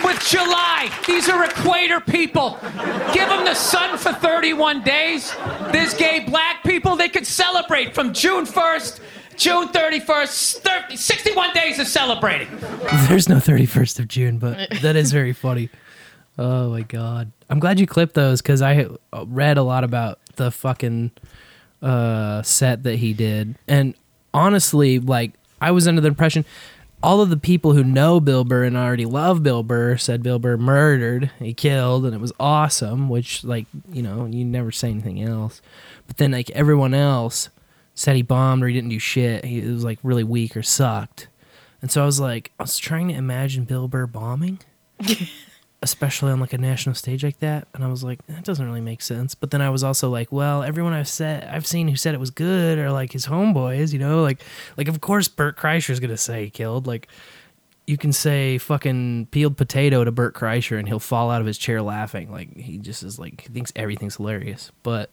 with 0.09 0.27
July? 0.27 0.91
These 1.07 1.29
are 1.29 1.45
equator 1.45 2.01
people. 2.01 2.59
Give 3.13 3.29
them 3.29 3.45
the 3.45 3.55
sun 3.55 3.99
for 3.99 4.13
31 4.13 4.83
days. 4.83 5.35
There's 5.71 5.95
gay 5.95 6.25
black 6.27 6.65
people. 6.65 6.97
They 6.97 7.11
could 7.11 7.27
celebrate 7.27 7.95
from 7.95 8.15
June 8.15 8.47
1st, 8.47 9.01
June 9.37 9.69
31st, 9.69 10.61
30, 10.61 10.97
61 10.97 11.53
days 11.53 11.79
of 11.79 11.87
celebrating. 11.87 12.49
There's 13.09 13.29
no 13.29 13.37
31st 13.37 13.99
of 13.99 14.09
June, 14.09 14.39
but 14.39 14.71
that 14.81 14.97
is 14.97 15.13
very 15.13 15.35
funny. 15.35 15.69
Oh 16.39 16.71
my 16.71 16.83
god. 16.83 17.31
I'm 17.51 17.59
glad 17.59 17.79
you 17.79 17.87
clipped 17.87 18.15
those 18.15 18.41
because 18.41 18.63
I 18.63 18.87
read 19.13 19.59
a 19.59 19.63
lot 19.63 19.85
about 19.85 20.21
the 20.37 20.51
fucking 20.51 21.11
uh, 21.83 22.43
set 22.43 22.85
that 22.85 22.97
he 22.97 23.13
did. 23.13 23.57
And 23.67 23.95
honestly, 24.33 25.01
like, 25.01 25.33
I 25.61 25.73
was 25.73 25.87
under 25.87 26.01
the 26.01 26.09
impression 26.09 26.45
all 27.03 27.21
of 27.21 27.31
the 27.31 27.37
people 27.37 27.75
who 27.75 27.85
know 27.85 28.19
Bill 28.19 28.45
Burr 28.45 28.65
and 28.65 28.77
already 28.77 29.05
love 29.05 29.43
Bill 29.43 29.63
Burr 29.63 29.97
said 29.97 30.23
Bill 30.23 30.39
Burr 30.39 30.57
murdered, 30.57 31.31
he 31.39 31.55
killed, 31.55 32.05
and 32.05 32.15
it 32.15 32.21
was 32.21 32.33
awesome, 32.41 33.09
which, 33.09 33.45
like, 33.45 33.67
you 33.93 34.03
know, 34.03 34.27
you 34.27 34.45
never 34.45 34.73
say 34.73 34.91
anything 34.91 35.23
else. 35.23 35.63
But 36.07 36.17
then, 36.17 36.33
like, 36.33 36.51
everyone 36.51 36.95
else 36.95 37.51
said 37.95 38.17
he 38.17 38.23
bombed 38.23 38.63
or 38.63 38.69
he 38.69 38.75
didn't 38.75 38.91
do 38.91 38.99
shit. 38.99 39.45
He 39.45 39.61
was, 39.61 39.85
like, 39.85 39.99
really 40.03 40.25
weak 40.25 40.57
or 40.57 40.63
sucked. 40.63 41.29
And 41.81 41.91
so 41.91 42.03
I 42.03 42.07
was 42.07 42.19
like, 42.19 42.51
I 42.59 42.65
was 42.65 42.79
trying 42.79 43.09
to 43.09 43.15
imagine 43.15 43.65
Bill 43.65 43.87
Burr 43.87 44.07
bombing, 44.07 44.59
especially 45.83 46.33
on 46.33 46.41
like 46.41 46.53
a 46.53 46.59
national 46.59 46.95
stage 46.95 47.23
like 47.23 47.39
that. 47.39 47.69
And 47.73 47.85
I 47.85 47.89
was 47.89 48.03
like, 48.03 48.27
that 48.27 48.45
doesn't 48.45 48.67
really 48.67 48.81
make 48.81 49.01
sense. 49.01 49.35
But 49.35 49.51
then 49.53 49.63
I 49.63 49.71
was 49.71 49.85
also 49.85 50.11
like, 50.11 50.33
well, 50.33 50.63
everyone 50.63 50.93
I've 50.93 51.09
said 51.09 51.45
I've 51.45 51.67
seen 51.67 51.89
who 51.89 51.97
said 51.97 52.15
it 52.15 52.21
was 52.21 52.31
good 52.31 52.79
are 52.79 52.91
like 52.91 53.13
his 53.13 53.27
homeboys, 53.27 53.93
you 53.93 53.99
know, 53.99 54.23
like 54.23 54.41
like 54.77 54.89
of 54.89 55.01
course 55.01 55.29
Bert 55.29 55.57
Kreischer's 55.57 56.01
gonna 56.01 56.17
say 56.17 56.45
he 56.45 56.51
killed. 56.51 56.87
Like 56.87 57.09
you 57.87 57.97
can 57.97 58.13
say 58.13 58.59
fucking 58.59 59.29
peeled 59.31 59.57
potato 59.57 60.05
to 60.05 60.11
Bert 60.13 60.35
Kreischer 60.35 60.79
and 60.79 60.89
he'll 60.89 60.99
fall 60.99 61.31
out 61.31 61.41
of 61.41 61.47
his 61.47 61.57
chair 61.57 61.81
laughing. 61.81 62.31
Like 62.31 62.57
he 62.57 62.79
just 62.79 63.03
is 63.03 63.19
like 63.19 63.43
he 63.43 63.49
thinks 63.49 63.73
everything's 63.77 64.17
hilarious. 64.17 64.73
But 64.83 65.11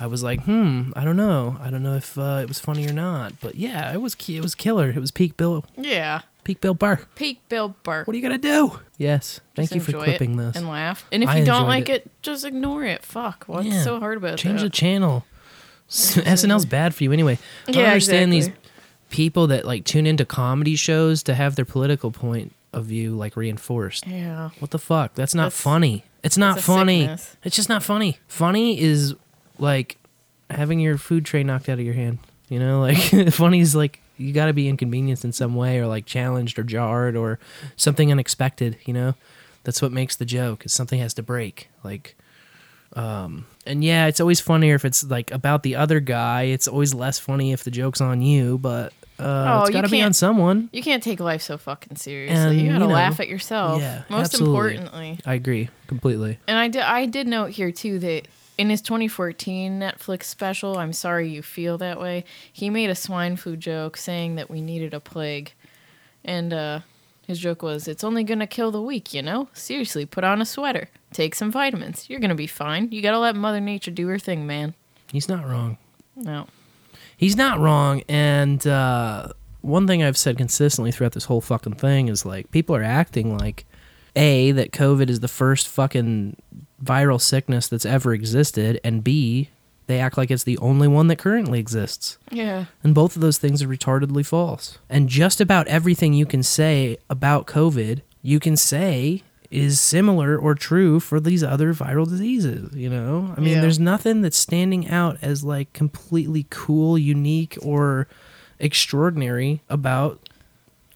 I 0.00 0.06
was 0.06 0.22
like, 0.22 0.42
hmm, 0.44 0.92
I 0.96 1.04
don't 1.04 1.16
know. 1.16 1.56
I 1.60 1.70
don't 1.70 1.82
know 1.82 1.96
if 1.96 2.16
uh, 2.16 2.40
it 2.42 2.48
was 2.48 2.58
funny 2.58 2.88
or 2.88 2.92
not. 2.92 3.34
But 3.40 3.56
yeah, 3.56 3.92
it 3.92 4.00
was 4.00 4.16
it 4.28 4.40
was 4.42 4.54
killer. 4.54 4.90
It 4.90 4.98
was 4.98 5.10
peak 5.10 5.36
Bill 5.36 5.64
Yeah. 5.76 6.22
Peak 6.44 6.60
Bill 6.60 6.74
Burr. 6.74 7.00
Peak 7.14 7.40
Bill 7.48 7.74
Burr. 7.82 8.04
What 8.04 8.14
are 8.14 8.16
you 8.16 8.22
gonna 8.22 8.38
do? 8.38 8.80
Yes, 8.98 9.40
thank 9.54 9.70
Just 9.70 9.74
you 9.88 9.92
for 9.98 10.04
clipping 10.04 10.36
this. 10.36 10.56
And 10.56 10.68
laugh. 10.68 11.04
And 11.12 11.22
if 11.22 11.28
I 11.28 11.38
you 11.38 11.44
don't 11.44 11.66
like 11.66 11.88
it. 11.88 12.06
it. 12.06 12.10
just 12.22 12.44
ignore 12.44 12.84
it. 12.84 13.04
Fuck. 13.04 13.44
What's 13.46 13.66
Yeah. 13.66 13.82
so 13.82 13.98
hard 14.00 14.16
about 14.18 14.34
it? 14.34 14.38
Change 14.38 14.60
that? 14.60 14.66
the 14.66 14.70
channel. 14.70 15.24
S- 15.88 16.16
SNL's 16.16 16.64
bad 16.66 16.94
for 16.94 17.04
you 17.04 17.12
anyway. 17.12 17.38
I 17.68 17.72
don't 17.72 17.82
Yeah, 17.82 17.88
understand 17.90 18.32
exactly. 18.32 18.58
these 18.62 18.70
people 19.10 19.46
that 19.48 19.64
like 19.66 19.84
tune 19.84 20.06
into 20.06 20.24
comedy 20.24 20.74
shows 20.76 21.22
to 21.24 21.34
have 21.34 21.54
their 21.56 21.64
political 21.64 22.10
point 22.10 22.54
of 22.72 22.86
view 22.86 23.14
like 23.14 23.36
reinforced. 23.36 24.06
Yeah. 24.06 24.50
What 24.58 24.70
the 24.70 24.78
fuck? 24.78 25.14
That's 25.14 25.34
not 25.34 25.44
That's- 25.46 25.60
funny. 25.60 26.04
It's 26.24 26.38
not 26.38 26.60
funny. 26.60 27.00
sickness. 27.00 27.36
It's 27.44 27.56
just 27.56 27.68
not 27.68 27.82
funny. 27.82 28.18
Funny 28.28 28.80
is 28.80 29.14
like 29.58 29.98
having 30.48 30.78
your 30.78 30.96
food 30.96 31.24
tray 31.24 31.42
knocked 31.42 31.68
out 31.68 31.78
of 31.80 31.84
your 31.84 31.94
hand. 31.94 32.18
You 32.48 32.58
know, 32.60 32.80
like 32.80 32.96
funny 33.32 33.60
is 33.60 33.74
like 33.74 34.00
you 34.22 34.32
got 34.32 34.46
to 34.46 34.52
be 34.52 34.68
inconvenienced 34.68 35.24
in 35.24 35.32
some 35.32 35.54
way, 35.54 35.78
or 35.78 35.86
like 35.86 36.06
challenged, 36.06 36.58
or 36.58 36.62
jarred, 36.62 37.16
or 37.16 37.38
something 37.76 38.10
unexpected. 38.10 38.76
You 38.84 38.94
know, 38.94 39.14
that's 39.64 39.82
what 39.82 39.92
makes 39.92 40.16
the 40.16 40.24
joke. 40.24 40.64
Is 40.66 40.72
something 40.72 40.98
has 41.00 41.14
to 41.14 41.22
break. 41.22 41.68
Like, 41.84 42.16
um, 42.94 43.46
and 43.66 43.82
yeah, 43.82 44.06
it's 44.06 44.20
always 44.20 44.40
funnier 44.40 44.74
if 44.74 44.84
it's 44.84 45.04
like 45.04 45.30
about 45.30 45.62
the 45.62 45.76
other 45.76 46.00
guy. 46.00 46.42
It's 46.44 46.68
always 46.68 46.94
less 46.94 47.18
funny 47.18 47.52
if 47.52 47.64
the 47.64 47.70
joke's 47.70 48.00
on 48.00 48.22
you, 48.22 48.58
but. 48.58 48.92
Uh, 49.18 49.60
Oh, 49.60 49.60
it's 49.62 49.70
got 49.70 49.82
to 49.82 49.88
be 49.88 50.02
on 50.02 50.14
someone. 50.14 50.68
You 50.72 50.82
can't 50.82 51.02
take 51.02 51.20
life 51.20 51.42
so 51.42 51.56
fucking 51.56 51.96
seriously. 51.96 52.34
And, 52.36 52.58
you 52.58 52.72
gotta 52.72 52.84
you 52.84 52.88
know, 52.88 52.94
laugh 52.94 53.20
at 53.20 53.28
yourself. 53.28 53.80
Yeah, 53.80 54.02
Most 54.08 54.34
absolutely. 54.34 54.74
importantly. 54.74 55.18
I 55.24 55.34
agree 55.34 55.68
completely. 55.86 56.38
And 56.48 56.58
I 56.58 56.66
did, 56.68 56.82
I 56.82 57.06
did 57.06 57.28
note 57.28 57.50
here 57.50 57.70
too 57.70 58.00
that 58.00 58.26
in 58.58 58.70
his 58.70 58.82
2014 58.82 59.80
Netflix 59.80 60.24
special, 60.24 60.78
I'm 60.78 60.92
sorry 60.92 61.28
you 61.28 61.42
feel 61.42 61.78
that 61.78 62.00
way. 62.00 62.24
He 62.52 62.70
made 62.70 62.90
a 62.90 62.94
swine 62.94 63.36
flu 63.36 63.56
joke 63.56 63.96
saying 63.96 64.36
that 64.36 64.50
we 64.50 64.60
needed 64.60 64.94
a 64.94 65.00
plague, 65.00 65.52
and 66.24 66.52
uh, 66.52 66.80
his 67.26 67.38
joke 67.38 67.62
was, 67.62 67.88
"It's 67.88 68.04
only 68.04 68.24
gonna 68.24 68.46
kill 68.46 68.70
the 68.70 68.82
weak, 68.82 69.14
you 69.14 69.22
know. 69.22 69.48
Seriously, 69.52 70.06
put 70.06 70.24
on 70.24 70.42
a 70.42 70.46
sweater, 70.46 70.88
take 71.12 71.34
some 71.34 71.50
vitamins. 71.50 72.08
You're 72.08 72.20
gonna 72.20 72.34
be 72.34 72.46
fine. 72.46 72.90
You 72.92 73.02
gotta 73.02 73.18
let 73.18 73.36
Mother 73.36 73.60
Nature 73.60 73.90
do 73.90 74.06
her 74.08 74.18
thing, 74.18 74.46
man." 74.46 74.74
He's 75.10 75.28
not 75.28 75.46
wrong. 75.46 75.78
No. 76.16 76.46
He's 77.16 77.36
not 77.36 77.58
wrong. 77.58 78.02
And 78.08 78.66
uh, 78.66 79.28
one 79.60 79.86
thing 79.86 80.02
I've 80.02 80.16
said 80.16 80.36
consistently 80.36 80.90
throughout 80.90 81.12
this 81.12 81.26
whole 81.26 81.40
fucking 81.40 81.74
thing 81.74 82.08
is 82.08 82.26
like 82.26 82.50
people 82.50 82.74
are 82.74 82.82
acting 82.82 83.36
like 83.36 83.64
A, 84.16 84.52
that 84.52 84.72
COVID 84.72 85.08
is 85.08 85.20
the 85.20 85.28
first 85.28 85.68
fucking 85.68 86.36
viral 86.82 87.20
sickness 87.20 87.68
that's 87.68 87.86
ever 87.86 88.12
existed, 88.14 88.80
and 88.82 89.02
B, 89.04 89.50
they 89.86 89.98
act 90.00 90.16
like 90.16 90.30
it's 90.30 90.44
the 90.44 90.58
only 90.58 90.88
one 90.88 91.08
that 91.08 91.18
currently 91.18 91.58
exists. 91.58 92.18
Yeah. 92.30 92.66
And 92.82 92.94
both 92.94 93.16
of 93.16 93.22
those 93.22 93.38
things 93.38 93.62
are 93.62 93.68
retardedly 93.68 94.24
false. 94.24 94.78
And 94.88 95.08
just 95.08 95.40
about 95.40 95.66
everything 95.68 96.14
you 96.14 96.26
can 96.26 96.42
say 96.42 96.96
about 97.10 97.46
COVID, 97.46 98.02
you 98.22 98.38
can 98.40 98.56
say 98.56 99.22
is 99.50 99.80
similar 99.80 100.38
or 100.38 100.54
true 100.54 100.98
for 100.98 101.20
these 101.20 101.44
other 101.44 101.74
viral 101.74 102.08
diseases, 102.08 102.74
you 102.74 102.88
know? 102.88 103.34
I 103.36 103.40
mean, 103.40 103.54
Yeah. 103.56 103.60
there's 103.60 103.78
nothing 103.78 104.22
that's 104.22 104.38
standing 104.38 104.88
out 104.88 105.18
as 105.20 105.44
like 105.44 105.72
completely 105.74 106.46
cool, 106.48 106.96
unique, 106.96 107.58
or 107.60 108.08
extraordinary 108.58 109.60
about 109.68 110.28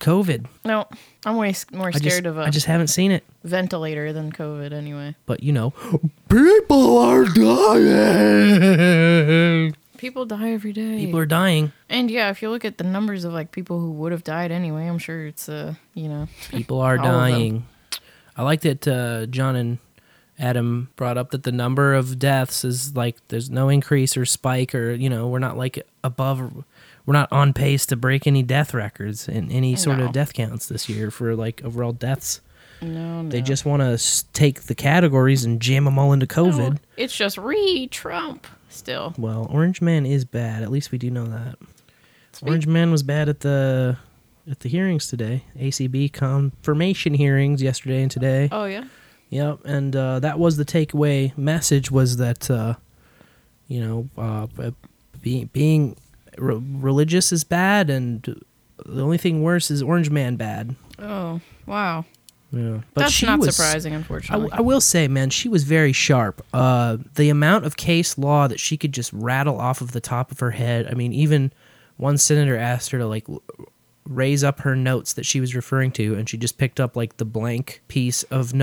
COVID. 0.00 0.46
No, 0.64 0.86
I'm 1.26 1.36
way 1.36 1.48
s- 1.50 1.66
more 1.72 1.88
I 1.88 1.90
just- 1.90 2.04
scared 2.04 2.24
of 2.26 2.38
a 2.38 2.42
I 2.42 2.50
just 2.50 2.66
haven't 2.66 2.86
seen 2.88 3.10
it. 3.10 3.24
ventilator 3.44 4.12
than 4.12 4.30
COVID 4.32 4.72
anyway. 4.72 5.14
But, 5.26 5.42
you 5.42 5.52
know, 5.52 5.74
people 6.30 6.96
are 6.98 7.24
dying. 8.46 9.74
People 9.98 10.24
die 10.26 10.50
every 10.52 10.72
day. 10.72 10.98
People 10.98 11.18
are 11.18 11.26
dying. 11.26 11.72
And 11.88 12.10
yeah, 12.10 12.30
if 12.30 12.42
you 12.42 12.50
look 12.50 12.64
at 12.64 12.78
the 12.78 12.84
numbers 12.84 13.24
of 13.24 13.32
like 13.32 13.50
people 13.50 13.80
who 13.80 13.90
would 13.92 14.12
have 14.12 14.22
died 14.24 14.52
anyway, 14.52 14.86
I'm 14.86 14.98
sure 14.98 15.26
it's 15.26 15.48
uh, 15.48 15.74
you 15.94 16.08
know, 16.08 16.28
People 16.50 16.80
are 16.80 16.98
all 16.98 17.06
of 17.06 17.12
them. 17.12 17.20
dying. 17.20 17.66
I 18.36 18.42
like 18.42 18.60
that 18.60 18.86
uh, 18.86 19.24
John 19.26 19.56
and 19.56 19.78
Adam 20.38 20.90
brought 20.96 21.16
up 21.16 21.30
that 21.30 21.44
the 21.44 21.52
number 21.52 21.94
of 21.94 22.18
deaths 22.18 22.62
is 22.64 22.94
like 22.94 23.16
there's 23.28 23.48
no 23.48 23.70
increase 23.70 24.16
or 24.18 24.26
spike 24.26 24.74
or 24.74 24.92
you 24.92 25.08
know 25.08 25.28
we're 25.28 25.38
not 25.38 25.56
like 25.56 25.86
above 26.04 26.62
we're 27.06 27.12
not 27.14 27.30
on 27.32 27.52
pace 27.52 27.86
to 27.86 27.96
break 27.96 28.26
any 28.26 28.42
death 28.42 28.74
records 28.74 29.28
and 29.28 29.50
any 29.50 29.76
sort 29.76 29.98
No. 29.98 30.06
of 30.06 30.12
death 30.12 30.34
counts 30.34 30.66
this 30.66 30.88
year 30.88 31.10
for 31.10 31.34
like 31.34 31.62
overall 31.64 31.92
deaths. 31.92 32.40
No, 32.82 33.22
no. 33.22 33.28
They 33.30 33.40
just 33.40 33.64
want 33.64 33.80
to 33.80 34.24
take 34.34 34.62
the 34.64 34.74
categories 34.74 35.44
and 35.44 35.60
jam 35.62 35.84
them 35.84 35.98
all 35.98 36.12
into 36.12 36.26
COVID. 36.26 36.72
No, 36.72 36.78
it's 36.98 37.16
just 37.16 37.38
re 37.38 37.88
Trump 37.90 38.46
still. 38.68 39.14
Well, 39.16 39.46
Orange 39.50 39.80
Man 39.80 40.04
is 40.04 40.24
bad. 40.26 40.62
At 40.62 40.70
least 40.70 40.92
we 40.92 40.98
do 40.98 41.10
know 41.10 41.24
that. 41.26 41.56
Orange 42.42 42.66
Man 42.66 42.90
was 42.90 43.02
bad 43.02 43.30
at 43.30 43.40
the 43.40 43.96
at 44.50 44.60
the 44.60 44.68
hearings 44.68 45.06
today. 45.08 45.44
ACB 45.58 46.12
confirmation 46.12 47.14
hearings 47.14 47.62
yesterday 47.62 48.02
and 48.02 48.10
today. 48.10 48.48
Oh 48.52 48.66
yeah. 48.66 48.84
Yep, 49.30 49.60
and 49.64 49.96
uh, 49.96 50.20
that 50.20 50.38
was 50.38 50.56
the 50.56 50.64
takeaway 50.64 51.36
message 51.38 51.90
was 51.90 52.18
that 52.18 52.50
uh, 52.50 52.74
you 53.68 53.80
know 53.80 54.08
uh, 54.18 54.70
being 55.22 55.46
being 55.52 55.96
re- 56.38 56.60
religious 56.60 57.32
is 57.32 57.44
bad, 57.44 57.90
and 57.90 58.42
the 58.84 59.02
only 59.02 59.18
thing 59.18 59.42
worse 59.42 59.70
is 59.70 59.82
Orange 59.82 60.10
Man 60.10 60.36
bad. 60.36 60.74
Oh 60.98 61.40
wow. 61.66 62.04
Yeah, 62.52 62.80
but 62.94 63.02
That's 63.02 63.22
not 63.22 63.40
was- 63.40 63.56
surprising, 63.56 63.92
unfortunately. 63.92 64.48
I 64.52 64.60
will 64.60 64.80
say, 64.80 65.08
man, 65.08 65.30
she 65.30 65.48
was 65.48 65.64
very 65.64 65.92
sharp. 65.92 66.44
Uh, 66.54 66.98
the 67.16 67.28
amount 67.28 67.66
of 67.66 67.76
case 67.76 68.16
law 68.16 68.46
that 68.46 68.60
she 68.60 68.76
could 68.76 68.92
just 68.92 69.12
rattle 69.12 69.58
off 69.60 69.80
of 69.80 69.92
the 69.92 70.00
top 70.00 70.30
of 70.30 70.38
her 70.38 70.52
head. 70.52 70.86
I 70.88 70.94
mean, 70.94 71.12
even 71.12 71.52
one 71.96 72.16
senator 72.16 72.56
asked 72.56 72.92
her 72.92 72.98
to 72.98 73.06
like 73.06 73.26
raise 74.04 74.44
up 74.44 74.60
her 74.60 74.76
notes 74.76 75.12
that 75.14 75.26
she 75.26 75.40
was 75.40 75.56
referring 75.56 75.90
to, 75.92 76.14
and 76.14 76.28
she 76.28 76.36
just 76.38 76.56
picked 76.56 76.78
up 76.78 76.94
like 76.96 77.16
the 77.16 77.24
blank 77.24 77.82
piece 77.88 78.22
of 78.24 78.54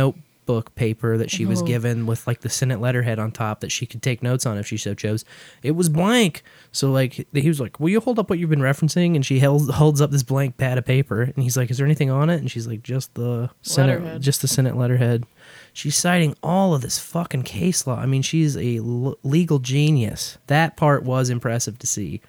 notebook 0.47 0.75
paper 0.75 1.17
that 1.17 1.31
she 1.31 1.45
was 1.45 1.61
Oh. 1.61 1.65
given 1.65 2.05
with 2.05 2.27
like 2.27 2.41
the 2.41 2.49
Senate 2.49 2.81
letterhead 2.81 3.17
on 3.19 3.31
top 3.31 3.61
that 3.61 3.71
she 3.71 3.85
could 3.85 4.01
take 4.01 4.21
notes 4.21 4.45
on 4.45 4.57
if 4.57 4.67
she 4.67 4.77
so 4.77 4.93
chose. 4.93 5.23
It 5.61 5.71
was 5.71 5.89
blank. 5.89 6.43
So 6.71 6.91
like 6.91 7.25
he 7.33 7.47
was 7.47 7.59
like, 7.59 7.79
"Will 7.79 7.89
you 7.89 7.99
hold 8.01 8.19
up 8.19 8.29
what 8.29 8.39
you've 8.39 8.49
been 8.49 8.59
referencing?" 8.59 9.15
And 9.15 9.25
she 9.25 9.39
held, 9.39 9.71
holds 9.71 10.01
up 10.01 10.11
this 10.11 10.23
blank 10.23 10.57
pad 10.57 10.77
of 10.77 10.85
paper, 10.85 11.21
and 11.21 11.35
he's 11.43 11.55
like, 11.57 11.71
"Is 11.71 11.77
there 11.77 11.85
anything 11.85 12.09
on 12.09 12.29
it?" 12.29 12.37
And 12.41 12.51
she's 12.51 12.67
like, 12.67 12.83
"Just 12.83 13.13
the 13.15 13.49
Senate, 13.61 14.01
Letterhead. 14.01 14.21
just 14.21 14.41
the 14.41 14.47
Senate 14.47 14.75
letterhead." 14.77 15.23
She's 15.71 15.95
citing 15.95 16.35
all 16.43 16.73
of 16.75 16.81
this 16.81 16.99
fucking 16.99 17.43
case 17.43 17.87
law. 17.87 17.97
I 17.97 18.05
mean, 18.05 18.21
she's 18.21 18.55
a 18.57 18.77
l- 18.77 19.17
legal 19.23 19.59
genius. 19.59 20.37
That 20.47 20.75
part 20.77 21.03
was 21.03 21.29
impressive 21.29 21.79
to 21.79 21.87
see. 21.87 22.21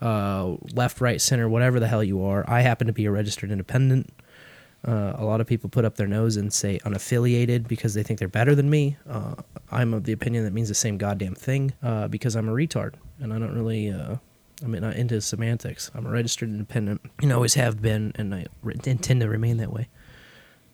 Uh, 0.00 0.56
left, 0.74 1.00
right, 1.00 1.20
center, 1.20 1.48
whatever 1.48 1.78
the 1.78 1.86
hell 1.86 2.02
you 2.02 2.24
are. 2.24 2.44
I 2.48 2.60
happen 2.62 2.88
to 2.88 2.92
be 2.92 3.04
a 3.06 3.10
registered 3.12 3.50
independent. 3.52 4.12
Uh, 4.86 5.12
a 5.16 5.24
lot 5.24 5.40
of 5.40 5.46
people 5.46 5.70
put 5.70 5.84
up 5.84 5.96
their 5.96 6.08
nose 6.08 6.36
and 6.36 6.52
say 6.52 6.78
unaffiliated 6.84 7.68
because 7.68 7.94
they 7.94 8.02
think 8.02 8.18
they're 8.18 8.28
better 8.28 8.54
than 8.54 8.68
me. 8.68 8.96
Uh, 9.08 9.34
I'm 9.70 9.94
of 9.94 10.04
the 10.04 10.12
opinion 10.12 10.44
that 10.44 10.52
means 10.52 10.68
the 10.68 10.74
same 10.74 10.98
goddamn 10.98 11.34
thing 11.34 11.72
uh, 11.82 12.08
because 12.08 12.34
I'm 12.34 12.48
a 12.48 12.52
retard 12.52 12.94
and 13.20 13.32
I 13.32 13.38
don't 13.38 13.54
really. 13.54 13.90
Uh, 13.90 14.16
I'm 14.64 14.72
not 14.72 14.94
into 14.94 15.20
semantics. 15.20 15.90
I'm 15.92 16.06
a 16.06 16.10
registered 16.10 16.48
independent 16.48 17.00
and 17.20 17.32
always 17.32 17.54
have 17.54 17.82
been, 17.82 18.12
and 18.14 18.32
I 18.32 18.46
re- 18.62 18.76
intend 18.84 19.20
to 19.20 19.28
remain 19.28 19.56
that 19.56 19.72
way. 19.72 19.88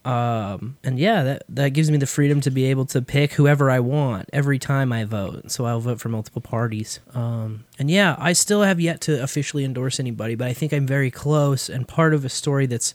Um, 0.04 0.78
and 0.84 0.98
yeah, 0.98 1.22
that 1.22 1.44
that 1.50 1.70
gives 1.70 1.90
me 1.90 1.98
the 1.98 2.06
freedom 2.06 2.40
to 2.42 2.50
be 2.50 2.64
able 2.66 2.86
to 2.86 3.02
pick 3.02 3.34
whoever 3.34 3.70
I 3.70 3.80
want 3.80 4.28
every 4.32 4.58
time 4.58 4.92
I 4.92 5.04
vote. 5.04 5.50
So 5.50 5.66
I'll 5.66 5.80
vote 5.80 6.00
for 6.00 6.08
multiple 6.08 6.40
parties. 6.40 7.00
Um, 7.14 7.64
and 7.78 7.90
yeah, 7.90 8.16
I 8.18 8.32
still 8.32 8.62
have 8.62 8.80
yet 8.80 9.00
to 9.02 9.22
officially 9.22 9.64
endorse 9.64 10.00
anybody, 10.00 10.34
but 10.34 10.48
I 10.48 10.54
think 10.54 10.72
I'm 10.72 10.86
very 10.86 11.10
close 11.10 11.68
and 11.68 11.86
part 11.86 12.14
of 12.14 12.24
a 12.24 12.28
story 12.28 12.66
that's 12.66 12.94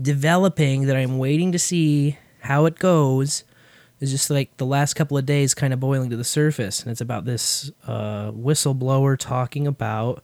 developing 0.00 0.86
that 0.86 0.96
I'm 0.96 1.18
waiting 1.18 1.52
to 1.52 1.58
see 1.58 2.18
how 2.40 2.66
it 2.66 2.78
goes 2.78 3.44
is 4.00 4.10
just 4.10 4.30
like 4.30 4.56
the 4.56 4.66
last 4.66 4.94
couple 4.94 5.18
of 5.18 5.26
days 5.26 5.52
kind 5.54 5.72
of 5.72 5.80
boiling 5.80 6.10
to 6.10 6.16
the 6.16 6.24
surface. 6.24 6.82
And 6.82 6.90
it's 6.90 7.02
about 7.02 7.26
this 7.26 7.70
uh, 7.86 8.30
whistleblower 8.32 9.18
talking 9.18 9.66
about 9.66 10.22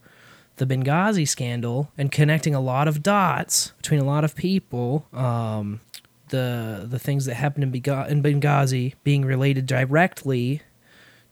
the 0.55 0.65
Benghazi 0.65 1.27
scandal 1.27 1.91
and 1.97 2.11
connecting 2.11 2.55
a 2.55 2.59
lot 2.59 2.87
of 2.87 3.03
dots 3.03 3.73
between 3.77 3.99
a 3.99 4.03
lot 4.03 4.23
of 4.23 4.35
people 4.35 5.05
um, 5.13 5.81
the 6.29 6.85
the 6.89 6.99
things 6.99 7.25
that 7.25 7.35
happened 7.35 7.63
in, 7.63 7.71
Bega- 7.71 8.07
in 8.09 8.21
Benghazi 8.21 8.95
being 9.03 9.23
related 9.23 9.65
directly 9.65 10.61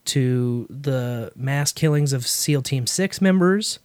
to 0.06 0.68
the 0.70 1.32
mass 1.36 1.72
killings 1.72 2.14
of 2.14 2.28
SEAL 2.28 2.62
Team 2.62 2.86
6 2.86 3.20
members 3.22 3.80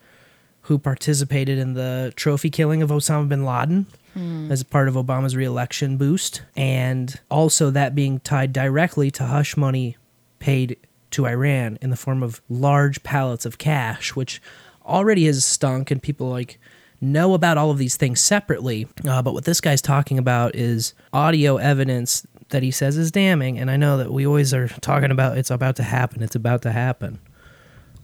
who 0.70 0.78
participated 0.78 1.58
in 1.58 1.74
the 1.74 2.12
trophy 2.14 2.48
killing 2.48 2.80
of 2.80 2.90
Osama 2.90 3.28
bin 3.28 3.44
Laden 3.44 3.86
Hmm. 4.14 4.50
as 4.50 4.62
part 4.62 4.86
of 4.88 4.94
Obama's 4.94 5.34
reelection 5.34 5.96
boost, 5.96 6.42
and 6.56 7.18
also 7.28 7.70
that 7.70 7.92
being 7.94 8.20
tied 8.20 8.52
directly 8.52 9.10
to 9.12 9.24
hush 9.26 9.56
money 9.56 9.96
paid 10.38 10.76
to 11.10 11.26
Iran 11.26 11.76
in 11.82 11.90
the 11.90 11.96
form 11.96 12.22
of 12.22 12.40
large 12.48 13.02
pallets 13.02 13.44
of 13.46 13.58
cash, 13.58 14.14
which 14.14 14.40
already 14.84 15.26
has 15.26 15.44
stunk, 15.44 15.90
and 15.90 16.00
people 16.00 16.28
like 16.28 16.60
know 17.00 17.34
about 17.34 17.58
all 17.58 17.70
of 17.72 17.78
these 17.78 17.96
things 17.96 18.20
separately. 18.20 18.86
Uh, 19.08 19.22
but 19.22 19.32
what 19.34 19.44
this 19.44 19.60
guy's 19.60 19.82
talking 19.82 20.18
about 20.18 20.54
is 20.54 20.94
audio 21.12 21.56
evidence 21.56 22.24
that 22.50 22.62
he 22.62 22.70
says 22.70 22.96
is 22.96 23.10
damning, 23.10 23.58
and 23.58 23.70
I 23.70 23.76
know 23.76 23.96
that 23.96 24.12
we 24.12 24.24
always 24.24 24.54
are 24.54 24.68
talking 24.68 25.10
about 25.10 25.36
it's 25.36 25.50
about 25.50 25.74
to 25.76 25.82
happen, 25.84 26.22
it's 26.22 26.36
about 26.36 26.62
to 26.62 26.70
happen. 26.72 27.18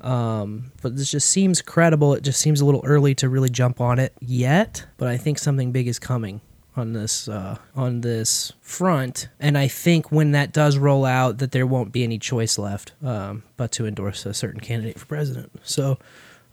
Um, 0.06 0.70
but 0.82 0.96
this 0.96 1.10
just 1.10 1.28
seems 1.30 1.60
credible. 1.60 2.14
It 2.14 2.22
just 2.22 2.40
seems 2.40 2.60
a 2.60 2.64
little 2.64 2.82
early 2.84 3.14
to 3.16 3.28
really 3.28 3.48
jump 3.48 3.80
on 3.80 3.98
it 3.98 4.12
yet. 4.20 4.86
But 4.98 5.08
I 5.08 5.16
think 5.16 5.38
something 5.38 5.72
big 5.72 5.88
is 5.88 5.98
coming 5.98 6.40
on 6.76 6.92
this 6.92 7.28
uh, 7.28 7.58
on 7.74 8.02
this 8.02 8.52
front, 8.60 9.28
and 9.40 9.58
I 9.58 9.66
think 9.66 10.12
when 10.12 10.32
that 10.32 10.52
does 10.52 10.78
roll 10.78 11.04
out, 11.04 11.38
that 11.38 11.50
there 11.50 11.66
won't 11.66 11.90
be 11.90 12.04
any 12.04 12.18
choice 12.18 12.56
left 12.56 12.92
um, 13.02 13.42
but 13.56 13.72
to 13.72 13.86
endorse 13.86 14.26
a 14.26 14.34
certain 14.34 14.60
candidate 14.60 14.98
for 14.98 15.06
president. 15.06 15.50
So 15.64 15.98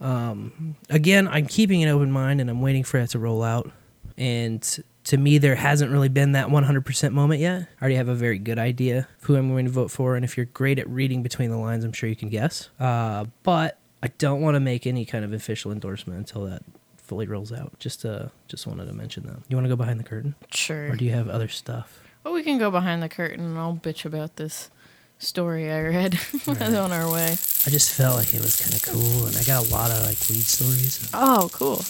um, 0.01 0.75
again, 0.89 1.27
I'm 1.27 1.45
keeping 1.45 1.83
an 1.83 1.89
open 1.89 2.11
mind, 2.11 2.41
and 2.41 2.49
I'm 2.49 2.61
waiting 2.61 2.83
for 2.83 2.97
it 2.97 3.11
to 3.11 3.19
roll 3.19 3.43
out. 3.43 3.69
And 4.17 4.83
to 5.05 5.17
me, 5.17 5.37
there 5.37 5.55
hasn't 5.55 5.91
really 5.91 6.09
been 6.09 6.31
that 6.33 6.47
100% 6.47 7.11
moment 7.11 7.41
yet. 7.41 7.67
I 7.79 7.81
already 7.81 7.95
have 7.95 8.07
a 8.07 8.15
very 8.15 8.39
good 8.39 8.59
idea 8.59 8.99
of 8.99 9.23
who 9.23 9.35
I'm 9.35 9.49
going 9.49 9.65
to 9.65 9.71
vote 9.71 9.91
for, 9.91 10.15
and 10.15 10.23
if 10.23 10.37
you're 10.37 10.45
great 10.47 10.79
at 10.79 10.89
reading 10.89 11.23
between 11.23 11.49
the 11.49 11.57
lines, 11.57 11.83
I'm 11.83 11.93
sure 11.93 12.09
you 12.09 12.15
can 12.15 12.29
guess. 12.29 12.69
Uh, 12.79 13.25
but 13.43 13.77
I 14.01 14.07
don't 14.17 14.41
want 14.41 14.55
to 14.55 14.59
make 14.59 14.87
any 14.87 15.05
kind 15.05 15.25
of 15.25 15.33
official 15.33 15.71
endorsement 15.71 16.19
until 16.19 16.45
that 16.45 16.63
fully 16.97 17.27
rolls 17.27 17.51
out. 17.51 17.77
Just 17.79 18.05
uh, 18.05 18.27
just 18.47 18.65
wanted 18.65 18.85
to 18.87 18.93
mention 18.93 19.25
that. 19.27 19.37
You 19.49 19.57
want 19.57 19.65
to 19.65 19.69
go 19.69 19.75
behind 19.75 19.99
the 19.99 20.03
curtain? 20.03 20.35
Sure. 20.51 20.91
Or 20.91 20.95
do 20.95 21.05
you 21.05 21.11
have 21.11 21.27
other 21.27 21.47
stuff? 21.47 22.01
Well, 22.23 22.33
we 22.33 22.43
can 22.43 22.57
go 22.57 22.71
behind 22.71 23.03
the 23.03 23.09
curtain 23.09 23.45
and 23.45 23.57
I'll 23.57 23.75
bitch 23.75 24.05
about 24.05 24.37
this 24.37 24.71
story 25.19 25.71
I 25.71 25.81
read 25.81 26.17
on 26.47 26.91
our 26.91 27.11
way. 27.11 27.31
I 27.65 27.69
just 27.69 27.93
felt 27.93 28.17
like 28.17 28.33
it 28.33 28.41
was 28.41 28.55
kind 28.55 28.73
of 28.73 28.81
cool, 28.83 29.25
and 29.25 29.35
I 29.37 29.43
got 29.43 29.67
a 29.67 29.71
lot 29.71 29.91
of 29.91 29.99
like 30.05 30.17
weed 30.29 30.43
stories. 30.43 31.09
Oh, 31.13 31.49
cool. 31.53 31.83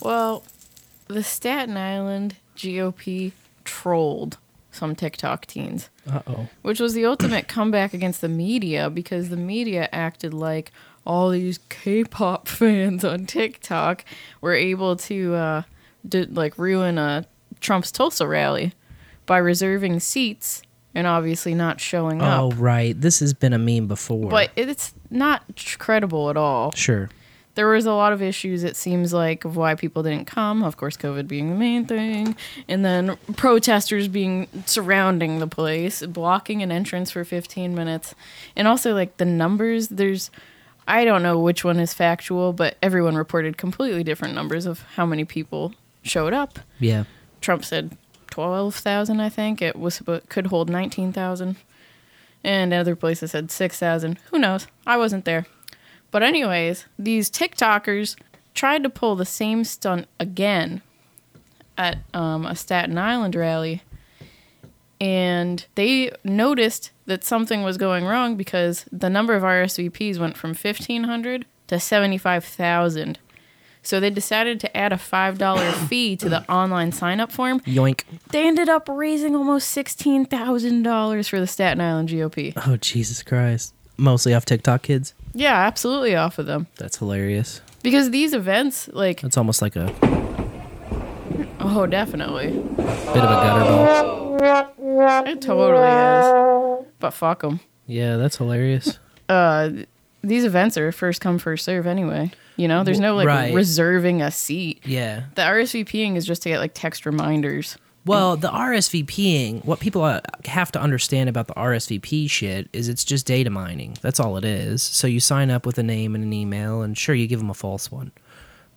Well, 0.00 0.44
the 1.10 1.22
Staten 1.22 1.76
Island 1.76 2.36
GOP 2.56 3.32
trolled 3.64 4.38
some 4.72 4.94
TikTok 4.94 5.46
teens. 5.46 5.90
Uh 6.10 6.22
oh. 6.26 6.48
which 6.62 6.80
was 6.80 6.94
the 6.94 7.04
ultimate 7.04 7.48
comeback 7.48 7.92
against 7.92 8.20
the 8.20 8.28
media 8.28 8.88
because 8.90 9.28
the 9.28 9.36
media 9.36 9.88
acted 9.92 10.32
like 10.32 10.72
all 11.06 11.30
these 11.30 11.58
K-pop 11.68 12.48
fans 12.58 13.04
on 13.04 13.26
TikTok 13.26 14.04
were 14.40 14.54
able 14.54 14.96
to 14.96 15.34
uh, 15.34 15.62
did, 16.08 16.36
like 16.36 16.56
ruin 16.58 16.98
uh, 16.98 17.22
Trump's 17.60 17.90
Tulsa 17.92 18.26
rally 18.26 18.72
by 19.26 19.38
reserving 19.38 20.00
seats 20.00 20.62
and 20.94 21.06
obviously 21.06 21.54
not 21.54 21.80
showing 21.80 22.20
up. 22.20 22.40
Oh 22.40 22.50
right, 22.52 22.98
this 23.00 23.20
has 23.20 23.32
been 23.32 23.52
a 23.52 23.58
meme 23.58 23.86
before. 23.86 24.28
But 24.28 24.50
it's 24.56 24.94
not 25.10 25.42
credible 25.78 26.30
at 26.30 26.36
all. 26.36 26.72
sure. 26.72 27.10
There 27.60 27.68
was 27.68 27.84
a 27.84 27.92
lot 27.92 28.14
of 28.14 28.22
issues, 28.22 28.64
it 28.64 28.74
seems 28.74 29.12
like, 29.12 29.44
of 29.44 29.54
why 29.54 29.74
people 29.74 30.02
didn't 30.02 30.24
come. 30.24 30.62
Of 30.62 30.78
course, 30.78 30.96
COVID 30.96 31.28
being 31.28 31.50
the 31.50 31.56
main 31.56 31.84
thing. 31.84 32.34
And 32.68 32.86
then 32.86 33.18
protesters 33.36 34.08
being 34.08 34.48
surrounding 34.64 35.40
the 35.40 35.46
place, 35.46 36.00
blocking 36.06 36.62
an 36.62 36.72
entrance 36.72 37.10
for 37.10 37.22
15 37.22 37.74
minutes. 37.74 38.14
And 38.56 38.66
also, 38.66 38.94
like, 38.94 39.18
the 39.18 39.26
numbers, 39.26 39.88
there's, 39.88 40.30
I 40.88 41.04
don't 41.04 41.22
know 41.22 41.38
which 41.38 41.62
one 41.62 41.78
is 41.78 41.92
factual, 41.92 42.54
but 42.54 42.78
everyone 42.80 43.14
reported 43.14 43.58
completely 43.58 44.04
different 44.04 44.34
numbers 44.34 44.64
of 44.64 44.80
how 44.94 45.04
many 45.04 45.26
people 45.26 45.74
showed 46.00 46.32
up. 46.32 46.60
Yeah. 46.78 47.04
Trump 47.42 47.66
said 47.66 47.94
12,000, 48.30 49.20
I 49.20 49.28
think. 49.28 49.60
It 49.60 49.76
was 49.76 50.00
could 50.30 50.46
hold 50.46 50.70
19,000. 50.70 51.56
And 52.42 52.72
other 52.72 52.96
places 52.96 53.32
said 53.32 53.50
6,000. 53.50 54.18
Who 54.30 54.38
knows? 54.38 54.66
I 54.86 54.96
wasn't 54.96 55.26
there. 55.26 55.44
But 56.10 56.22
anyways, 56.22 56.86
these 56.98 57.30
TikTokers 57.30 58.16
tried 58.54 58.82
to 58.82 58.90
pull 58.90 59.16
the 59.16 59.24
same 59.24 59.64
stunt 59.64 60.08
again 60.18 60.82
at 61.78 61.98
um, 62.12 62.44
a 62.46 62.54
Staten 62.54 62.98
Island 62.98 63.34
rally. 63.34 63.82
And 65.00 65.64
they 65.76 66.12
noticed 66.22 66.90
that 67.06 67.24
something 67.24 67.62
was 67.62 67.78
going 67.78 68.04
wrong 68.04 68.36
because 68.36 68.84
the 68.92 69.08
number 69.08 69.34
of 69.34 69.42
RSVPs 69.42 70.18
went 70.18 70.36
from 70.36 70.50
1,500 70.50 71.46
to 71.68 71.80
75,000. 71.80 73.18
So 73.82 73.98
they 73.98 74.10
decided 74.10 74.60
to 74.60 74.76
add 74.76 74.92
a 74.92 74.96
$5 74.96 75.72
fee 75.88 76.16
to 76.16 76.28
the 76.28 76.50
online 76.52 76.92
sign 76.92 77.18
up 77.18 77.32
form. 77.32 77.60
Yoink. 77.60 78.02
They 78.30 78.46
ended 78.46 78.68
up 78.68 78.88
raising 78.90 79.34
almost 79.34 79.74
$16,000 79.74 81.28
for 81.28 81.40
the 81.40 81.46
Staten 81.46 81.80
Island 81.80 82.10
GOP. 82.10 82.52
Oh 82.66 82.76
Jesus 82.76 83.22
Christ. 83.22 83.72
Mostly 84.00 84.32
off 84.34 84.44
TikTok 84.46 84.82
kids. 84.82 85.14
Yeah, 85.34 85.54
absolutely 85.54 86.16
off 86.16 86.38
of 86.38 86.46
them. 86.46 86.66
That's 86.78 86.96
hilarious. 86.96 87.60
Because 87.82 88.10
these 88.10 88.32
events, 88.32 88.88
like, 88.92 89.20
That's 89.20 89.36
almost 89.36 89.60
like 89.62 89.76
a 89.76 89.92
oh, 91.60 91.86
definitely. 91.86 92.48
bit 92.48 92.78
of 92.78 93.30
a 93.30 93.36
gutter 93.42 93.64
ball. 94.40 95.26
It 95.26 95.40
totally 95.42 96.82
is. 96.82 96.86
But 96.98 97.10
fuck 97.12 97.42
them. 97.42 97.60
Yeah, 97.86 98.16
that's 98.16 98.36
hilarious. 98.36 98.98
Uh, 99.28 99.70
these 100.22 100.44
events 100.44 100.76
are 100.76 100.90
first 100.92 101.20
come, 101.20 101.38
first 101.38 101.64
serve 101.64 101.86
anyway. 101.86 102.30
You 102.56 102.68
know, 102.68 102.84
there's 102.84 103.00
no 103.00 103.14
like 103.16 103.26
Right. 103.26 103.54
reserving 103.54 104.20
a 104.22 104.30
seat. 104.30 104.80
Yeah. 104.84 105.24
The 105.34 105.42
RSVPing 105.42 106.16
is 106.16 106.26
just 106.26 106.42
to 106.42 106.48
get 106.50 106.58
like 106.58 106.72
text 106.74 107.06
reminders. 107.06 107.76
Well, 108.06 108.36
the 108.36 108.48
RSVPing, 108.48 109.64
what 109.64 109.78
people 109.78 110.02
uh, 110.02 110.20
have 110.46 110.72
to 110.72 110.80
understand 110.80 111.28
about 111.28 111.48
the 111.48 111.54
RSVP 111.54 112.30
shit 112.30 112.68
is 112.72 112.88
it's 112.88 113.04
just 113.04 113.26
data 113.26 113.50
mining. 113.50 113.96
That's 114.00 114.18
all 114.18 114.36
it 114.36 114.44
is. 114.44 114.82
So 114.82 115.06
you 115.06 115.20
sign 115.20 115.50
up 115.50 115.66
with 115.66 115.76
a 115.78 115.82
name 115.82 116.14
and 116.14 116.24
an 116.24 116.32
email, 116.32 116.82
and 116.82 116.96
sure, 116.96 117.14
you 117.14 117.26
give 117.26 117.40
them 117.40 117.50
a 117.50 117.54
false 117.54 117.92
one. 117.92 118.12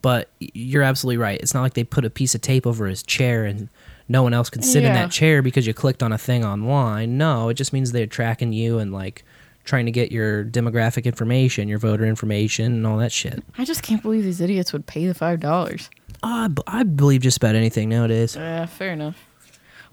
But 0.02 0.30
you're 0.40 0.84
absolutely 0.84 1.18
right. 1.18 1.40
It's 1.40 1.54
not 1.54 1.62
like 1.62 1.76
they 1.76 1.86
put 1.86 2.04
a 2.04 2.10
piece 2.10 2.36
of 2.36 2.42
tape 2.42 2.68
over 2.68 2.88
his 2.88 3.04
chair 3.04 3.46
and 3.46 3.70
no 4.10 4.22
one 4.22 4.34
else 4.34 4.50
can 4.50 4.62
sit 4.62 4.84
yeah. 4.84 4.90
in 4.90 4.96
that 4.96 5.12
chair 5.12 5.42
because 5.42 5.66
you 5.66 5.74
clicked 5.74 6.04
on 6.04 6.12
a 6.12 6.18
thing 6.18 6.44
online. 6.44 7.18
No, 7.18 7.48
it 7.48 7.54
just 7.54 7.72
means 7.72 7.94
they're 7.94 8.06
tracking 8.06 8.52
you 8.52 8.80
and 8.80 8.92
like 8.92 9.24
trying 9.64 9.86
to 9.86 9.92
get 9.92 10.12
your 10.12 10.44
demographic 10.44 11.06
information, 11.06 11.70
your 11.70 11.80
voter 11.80 12.06
information, 12.06 12.74
and 12.74 12.86
all 12.86 12.98
that 12.98 13.14
shit. 13.14 13.44
I 13.58 13.64
just 13.64 13.82
can't 13.82 14.02
believe 14.02 14.24
these 14.24 14.42
idiots 14.42 14.74
would 14.74 14.86
pay 14.86 15.08
the 15.08 15.14
$5. 15.14 15.90
I 16.24 16.84
believe 16.84 17.22
just 17.22 17.38
about 17.38 17.56
anything 17.56 17.90
nowadays. 17.90 18.38
Uh, 18.38 18.66
fair 18.66 18.94
enough. 18.94 19.18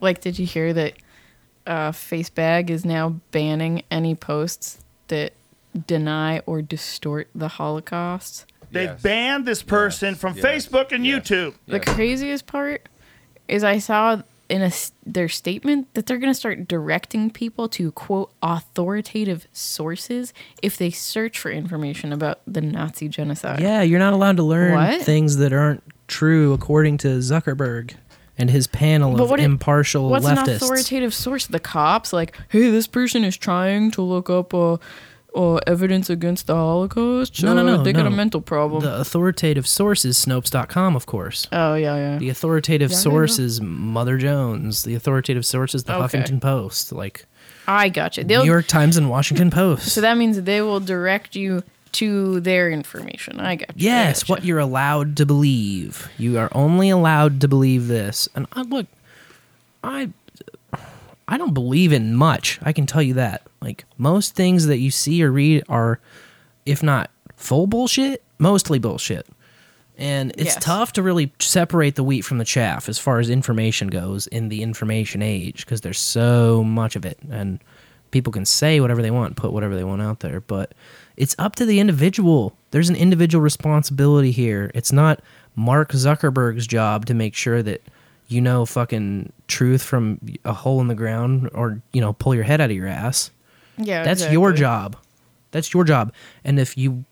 Like, 0.01 0.21
did 0.21 0.39
you 0.39 0.47
hear 0.47 0.73
that 0.73 0.95
uh, 1.67 1.91
Facebag 1.93 2.71
is 2.71 2.85
now 2.85 3.21
banning 3.33 3.83
any 3.91 4.15
posts 4.15 4.79
that 5.09 5.33
deny 5.87 6.39
or 6.41 6.63
distort 6.63 7.29
the 7.35 7.49
Holocaust? 7.49 8.47
They 8.71 8.87
banned 9.03 9.47
this 9.47 9.63
person 9.63 10.11
yes. 10.11 10.21
from 10.21 10.37
yes. 10.37 10.45
Facebook 10.45 10.93
and 10.93 11.05
YouTube. 11.05 11.55
The 11.67 11.81
craziest 11.81 12.47
part 12.47 12.89
is 13.49 13.65
I 13.65 13.79
saw 13.79 14.23
in 14.49 14.63
a, 14.63 14.73
their 15.07 15.29
statement 15.29 15.93
that 15.95 16.07
they're 16.07 16.19
going 16.19 16.33
to 16.33 16.39
start 16.39 16.69
directing 16.69 17.31
people 17.31 17.69
to 17.69 17.93
quote 17.93 18.33
authoritative 18.43 19.47
sources 19.53 20.33
if 20.63 20.77
they 20.77 20.91
search 20.91 21.39
for 21.39 21.51
information 21.51 22.13
about 22.13 22.41
the 22.47 22.61
Nazi 22.61 23.09
genocide. 23.09 23.61
Yeah, 23.61 23.83
you're 23.83 23.99
not 23.99 24.13
allowed 24.13 24.37
to 24.37 24.43
learn 24.43 24.75
what? 24.75 25.03
things 25.03 25.37
that 25.37 25.53
aren't 25.53 25.83
true 26.11 26.53
according 26.53 26.99
to 26.99 27.09
Zuckerberg 27.19 27.95
and 28.37 28.51
his 28.51 28.67
panel 28.67 29.21
of 29.21 29.31
what 29.31 29.41
it- 29.41 29.45
impartial 29.45 30.11
What's 30.11 30.27
an 30.27 30.39
authoritative 30.39 31.15
source? 31.15 31.47
The 31.47 31.61
cops, 31.61 32.13
like, 32.13 32.37
hey, 32.49 32.71
this 32.71 32.87
person 32.87 33.25
is 33.25 33.37
trying 33.37 33.91
to 33.93 34.03
look 34.03 34.29
up 34.31 34.53
uh, 34.55 34.77
uh, 35.35 35.57
evidence 35.67 36.11
against 36.11 36.47
the 36.49 36.55
Holocaust. 36.57 37.43
no, 37.45 37.55
no, 37.55 37.61
Uh, 37.61 37.77
no. 37.77 37.83
They 37.85 37.93
got 37.93 38.07
a 38.07 38.11
mental 38.11 38.41
problem. 38.41 38.83
The 38.83 38.99
authoritative 39.01 39.67
source 39.67 40.05
is 40.05 40.17
Snopes.com, 40.19 40.97
of 40.97 41.07
course. 41.07 41.47
oh 41.53 41.75
yeah, 41.75 41.95
yeah. 41.97 42.19
The 42.19 42.31
authoritative 42.31 42.91
Yeah, 42.91 42.97
source 42.97 43.39
is 43.39 43.61
Mother 43.61 44.17
Jones. 44.19 44.83
The 44.85 44.95
authoritative 44.97 45.47
source 45.47 45.75
is 45.75 45.85
the 45.85 45.95
Okay. 45.95 46.19
Huffington 46.19 46.41
Post, 46.41 46.93
like 46.93 47.27
I 47.69 47.89
got 47.91 48.17
you. 48.17 48.25
They'll, 48.25 48.43
New 48.43 48.51
York 48.51 48.67
Times 48.67 48.97
and 48.97 49.09
Washington 49.09 49.51
Post. 49.61 49.89
so 49.91 50.01
that 50.01 50.17
means 50.17 50.43
they 50.43 50.61
will 50.63 50.81
direct 50.81 51.37
you 51.37 51.63
to 51.93 52.41
their 52.41 52.71
information. 52.71 53.41
I 53.41 53.57
got 53.57 53.69
you. 53.79 53.85
Yes, 53.89 54.23
gotcha. 54.23 54.33
what 54.33 54.45
you're 54.45 54.59
allowed 54.59 55.17
to 55.19 55.27
believe. 55.27 56.09
You 56.19 56.39
are 56.39 56.49
only 56.53 56.91
allowed 56.91 57.41
to 57.43 57.49
believe 57.49 57.89
this. 57.89 58.29
And 58.35 58.47
I 58.53 58.63
look, 58.63 58.87
I 59.83 60.11
I 61.29 61.39
don't 61.39 61.55
believe 61.55 61.93
in 61.93 62.15
much. 62.15 62.59
I 62.63 62.73
can 62.73 62.87
tell 62.87 63.03
you 63.03 63.15
that. 63.15 63.43
Like 63.61 63.85
most 63.99 64.35
things 64.35 64.67
that 64.67 64.79
you 64.79 64.91
see 64.91 65.23
or 65.23 65.31
read 65.31 65.63
are 65.69 66.01
if 66.67 66.83
not 66.83 67.11
full 67.37 67.67
bullshit, 67.67 68.23
mostly 68.39 68.79
bullshit. 68.79 69.27
And 69.97 70.31
it's 70.33 70.55
Yes. 70.55 70.59
tough 70.65 70.93
to 70.95 71.03
really 71.03 71.33
separate 71.39 71.95
the 71.95 72.03
wheat 72.03 72.23
from 72.23 72.39
the 72.39 72.45
chaff 72.45 72.89
as 72.89 72.99
far 72.99 73.19
as 73.21 73.29
information 73.29 73.89
goes 73.89 74.27
in 74.29 74.49
the 74.49 74.63
information 74.63 75.21
age 75.23 75.65
because 75.67 75.83
there's 75.83 75.99
so 75.99 76.65
much 76.65 76.97
of 76.97 77.05
it 77.05 77.19
and 77.31 77.61
people 78.11 78.33
can 78.33 78.45
say 78.47 78.81
whatever 78.81 79.03
they 79.03 79.11
want, 79.11 79.37
put 79.37 79.53
whatever 79.53 79.77
they 79.77 79.85
want 79.85 80.01
out 80.03 80.21
there, 80.21 80.41
but 80.41 80.73
it's 81.17 81.35
up 81.39 81.57
to 81.57 81.67
the 81.67 81.81
individual. 81.81 82.57
There's 82.71 82.89
an 82.89 82.97
individual 82.97 83.43
responsibility 83.43 84.31
here. 84.31 84.71
It's 84.75 84.93
not 84.93 85.21
Mark 85.57 85.93
Zuckerberg's 85.93 86.67
job 86.67 87.07
to 87.07 87.15
make 87.15 87.35
sure 87.35 87.63
that 87.63 87.83
you 88.29 88.41
know 88.41 88.65
fucking 88.65 89.33
truth 89.49 89.83
from 89.83 90.21
a 90.45 90.53
hole 90.53 90.81
in 90.81 90.87
the 90.89 90.95
ground 90.95 91.51
or, 91.53 91.83
you 91.93 92.01
know, 92.01 92.13
pull 92.13 92.35
your 92.35 92.45
head 92.45 92.61
out 92.61 92.71
of 92.71 92.77
your 92.77 92.87
ass. 92.87 93.31
Yeah, 93.77 94.03
That's 94.05 94.31
your 94.31 94.53
job. 94.53 94.97
That's 95.51 95.75
your 95.75 95.85
job. 95.85 96.13
And 96.45 96.61
if 96.61 96.77
you 96.79 97.05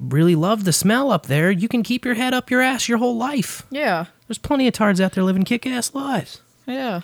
really 0.00 0.34
love 0.34 0.64
the 0.64 0.72
smell 0.72 1.10
up 1.12 1.26
there, 1.26 1.50
you 1.50 1.68
can 1.68 1.82
keep 1.82 2.04
your 2.04 2.14
head 2.14 2.34
up 2.34 2.50
your 2.50 2.60
ass 2.60 2.88
your 2.88 2.98
whole 2.98 3.16
life. 3.16 3.64
Yeah, 3.70 4.06
There's 4.26 4.38
plenty 4.38 4.66
of 4.66 4.74
tards 4.74 5.00
out 5.00 5.12
there 5.12 5.22
living 5.24 5.44
kick 5.44 5.66
ass 5.66 5.94
lives. 5.94 6.40
yeah, 6.66 7.02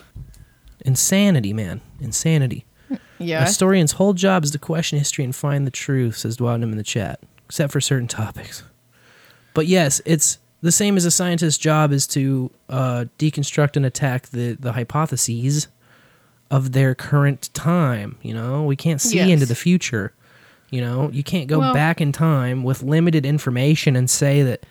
Insanity, 0.84 1.52
man. 1.52 1.80
Insanity. 2.00 2.64
Yeah. 3.20 3.42
A 3.42 3.46
historian's 3.46 3.92
whole 3.92 4.12
job 4.14 4.44
is 4.44 4.50
to 4.52 4.58
question 4.58 4.98
history 4.98 5.24
and 5.24 5.34
find 5.34 5.66
the 5.66 5.70
truth, 5.70 6.16
says 6.18 6.36
Dwadnum 6.38 6.64
in 6.72 6.76
the 6.76 6.82
chat, 6.82 7.20
except 7.46 7.72
for 7.72 7.80
certain 7.80 8.08
topics. 8.08 8.62
But 9.54 9.66
yes, 9.66 10.00
it's 10.04 10.38
the 10.62 10.72
same 10.72 10.96
as 10.96 11.04
a 11.04 11.10
scientist's 11.10 11.58
job 11.58 11.92
is 11.92 12.06
to 12.08 12.50
uh, 12.68 13.04
deconstruct 13.18 13.76
and 13.76 13.86
attack 13.86 14.28
the, 14.28 14.56
the 14.58 14.72
hypotheses 14.72 15.68
of 16.50 16.72
their 16.72 16.94
current 16.94 17.48
time. 17.54 18.16
You 18.22 18.34
know, 18.34 18.64
we 18.64 18.76
can't 18.76 19.00
see 19.00 19.16
Yes. 19.18 19.28
into 19.30 19.46
the 19.46 19.54
future. 19.54 20.12
You 20.70 20.80
know, 20.80 21.10
you 21.12 21.22
can't 21.24 21.46
go 21.48 21.58
Well- 21.60 21.74
back 21.74 22.00
in 22.00 22.12
time 22.12 22.62
with 22.62 22.82
limited 22.82 23.24
information 23.26 23.96
and 23.96 24.08
say 24.10 24.42
that 24.42 24.64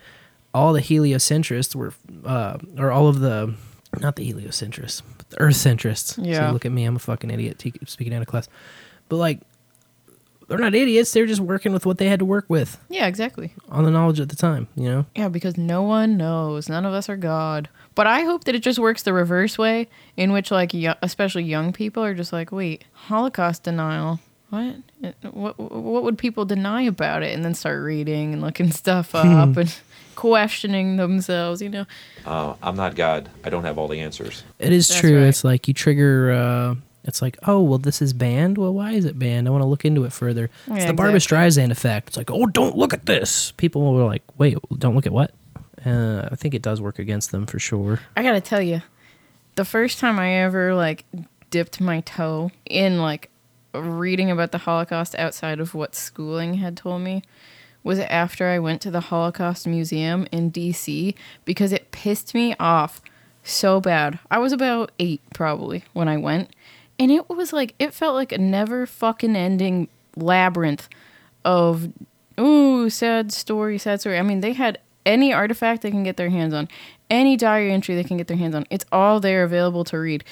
all 0.53 0.73
the 0.73 0.81
heliocentrists 0.81 1.75
were, 1.75 1.93
uh, 2.25 2.57
or 2.77 2.91
all 2.91 3.07
of 3.07 3.19
the 3.19 3.53
not 3.99 4.15
the 4.15 4.23
heliocentrists, 4.23 5.01
earth 5.37 5.55
centrists. 5.55 6.17
Yeah. 6.23 6.47
So 6.47 6.53
look 6.53 6.65
at 6.65 6.71
me, 6.71 6.85
I'm 6.85 6.95
a 6.95 6.99
fucking 6.99 7.29
idiot 7.29 7.59
te- 7.59 7.73
speaking 7.85 8.13
out 8.13 8.21
of 8.21 8.27
class. 8.27 8.47
But 9.09 9.17
like, 9.17 9.39
they're 10.47 10.57
not 10.57 10.73
idiots. 10.73 11.11
They're 11.11 11.27
just 11.27 11.41
working 11.41 11.73
with 11.73 11.85
what 11.85 11.99
they 11.99 12.07
had 12.07 12.17
to 12.19 12.25
work 12.25 12.45
with 12.47 12.79
Yeah, 12.89 13.05
exactly. 13.05 13.53
on 13.69 13.83
the 13.83 13.91
knowledge 13.91 14.19
at 14.19 14.29
the 14.29 14.35
time. 14.35 14.67
You 14.75 14.83
know. 14.89 15.05
Yeah, 15.15 15.29
because 15.29 15.57
no 15.57 15.83
one 15.83 16.17
knows. 16.17 16.67
None 16.67 16.85
of 16.85 16.93
us 16.93 17.07
are 17.07 17.17
God. 17.17 17.69
But 17.93 18.07
I 18.07 18.21
hope 18.21 18.45
that 18.45 18.55
it 18.55 18.63
just 18.63 18.79
works 18.79 19.03
the 19.03 19.13
reverse 19.13 19.57
way, 19.59 19.87
in 20.17 20.31
which, 20.31 20.49
like, 20.49 20.73
yo- 20.73 20.95
especially 21.03 21.43
young 21.43 21.71
people 21.71 22.03
are 22.03 22.15
just 22.15 22.33
like, 22.33 22.51
wait, 22.51 22.83
Holocaust 22.93 23.63
denial. 23.63 24.19
What? 24.49 24.77
What? 25.31 25.59
What 25.59 26.01
would 26.03 26.17
people 26.17 26.45
deny 26.45 26.81
about 26.81 27.21
it? 27.21 27.35
And 27.35 27.45
then 27.45 27.53
start 27.53 27.83
reading 27.83 28.33
and 28.33 28.41
looking 28.41 28.71
stuff 28.83 29.13
up 29.13 29.25
and 29.57 29.79
questioning 30.19 30.97
themselves. 30.97 31.61
You 31.61 31.69
know. 31.69 31.85
Uh, 32.25 32.55
I'm 32.61 32.75
not 32.75 32.95
God. 32.95 33.29
I 33.45 33.49
don't 33.49 33.63
have 33.63 33.77
all 33.77 33.87
the 33.87 34.01
answers. 34.01 34.43
It 34.59 34.73
is 34.73 34.87
That's 34.89 34.99
true. 34.99 35.17
right. 35.17 35.27
It's 35.27 35.43
like 35.45 35.67
you 35.67 35.73
trigger. 35.73 36.31
Uh, 36.31 36.75
it's 37.05 37.21
like, 37.21 37.37
oh, 37.47 37.61
well, 37.63 37.77
this 37.77 38.01
is 38.01 38.11
banned. 38.11 38.57
Well, 38.57 38.73
why 38.73 38.91
is 38.91 39.05
it 39.05 39.17
banned? 39.17 39.47
I 39.47 39.51
want 39.51 39.61
to 39.61 39.67
look 39.67 39.85
into 39.85 40.03
it 40.03 40.11
further. 40.11 40.49
it's 40.67 40.79
Yeah, 40.79 40.87
the 40.87 40.93
Barbra 40.93 41.19
Streisand 41.19 41.71
effect. 41.71 42.09
It's 42.09 42.17
like, 42.17 42.29
oh, 42.29 42.45
don't 42.47 42.75
look 42.75 42.93
at 42.93 43.05
this. 43.05 43.53
People 43.53 43.93
were 43.93 44.03
like, 44.03 44.21
wait, 44.37 44.57
don't 44.77 44.93
look 44.93 45.05
at 45.05 45.13
what? 45.13 45.33
Uh, 45.85 46.27
I 46.29 46.35
think 46.35 46.53
it 46.53 46.61
does 46.61 46.81
work 46.81 46.99
against 46.99 47.31
them 47.31 47.45
for 47.45 47.57
sure. 47.57 48.01
I 48.17 48.21
gotta 48.21 48.41
tell 48.41 48.61
you, 48.61 48.81
the 49.55 49.63
first 49.63 49.99
time 49.99 50.19
I 50.19 50.33
ever 50.43 50.75
like 50.75 51.05
dipped 51.49 51.79
my 51.79 52.01
toe 52.01 52.51
in 52.65 52.99
like 52.99 53.29
reading 53.73 54.29
about 54.29 54.51
the 54.51 54.57
Holocaust 54.57 55.15
outside 55.15 55.61
of 55.61 55.73
what 55.73 55.95
schooling 55.95 56.55
had 56.55 56.75
told 56.75 57.01
me 57.01 57.23
was 57.83 57.99
after 57.99 58.47
I 58.47 58.59
went 58.59 58.81
to 58.81 58.91
the 58.91 58.99
Holocaust 58.99 59.67
Museum 59.67 60.27
in 60.31 60.51
DC 60.51 61.15
because 61.45 61.71
it 61.71 61.91
pissed 61.91 62.33
me 62.33 62.55
off 62.59 63.01
so 63.43 63.79
bad. 63.79 64.19
I 64.29 64.37
was 64.37 64.51
about 64.51 64.91
eight 64.99 65.21
probably 65.33 65.83
when 65.93 66.07
I 66.07 66.17
went, 66.17 66.55
and 66.97 67.11
it 67.11 67.29
was 67.29 67.53
like 67.53 67.75
it 67.79 67.93
felt 67.93 68.15
like 68.15 68.31
a 68.31 68.37
never 68.37 68.85
fucking 68.85 69.35
ending 69.35 69.87
labyrinth 70.15 70.89
of 71.45 71.91
ooh 72.39 72.89
sad 72.89 73.31
story, 73.31 73.77
sad 73.77 74.01
story. 74.01 74.17
I 74.17 74.23
mean, 74.23 74.41
they 74.41 74.53
had 74.53 74.79
any 75.05 75.33
artifact 75.33 75.81
they 75.81 75.91
can 75.91 76.03
get 76.03 76.17
their 76.17 76.29
hands 76.29 76.53
on, 76.53 76.67
any 77.09 77.35
diary 77.35 77.71
entry 77.71 77.95
they 77.95 78.03
can 78.03 78.17
get 78.17 78.27
their 78.27 78.37
hands 78.37 78.55
on. 78.55 78.65
It's 78.69 78.85
all 78.91 79.19
there 79.19 79.43
available 79.43 79.83
to 79.85 79.97
read. 79.97 80.23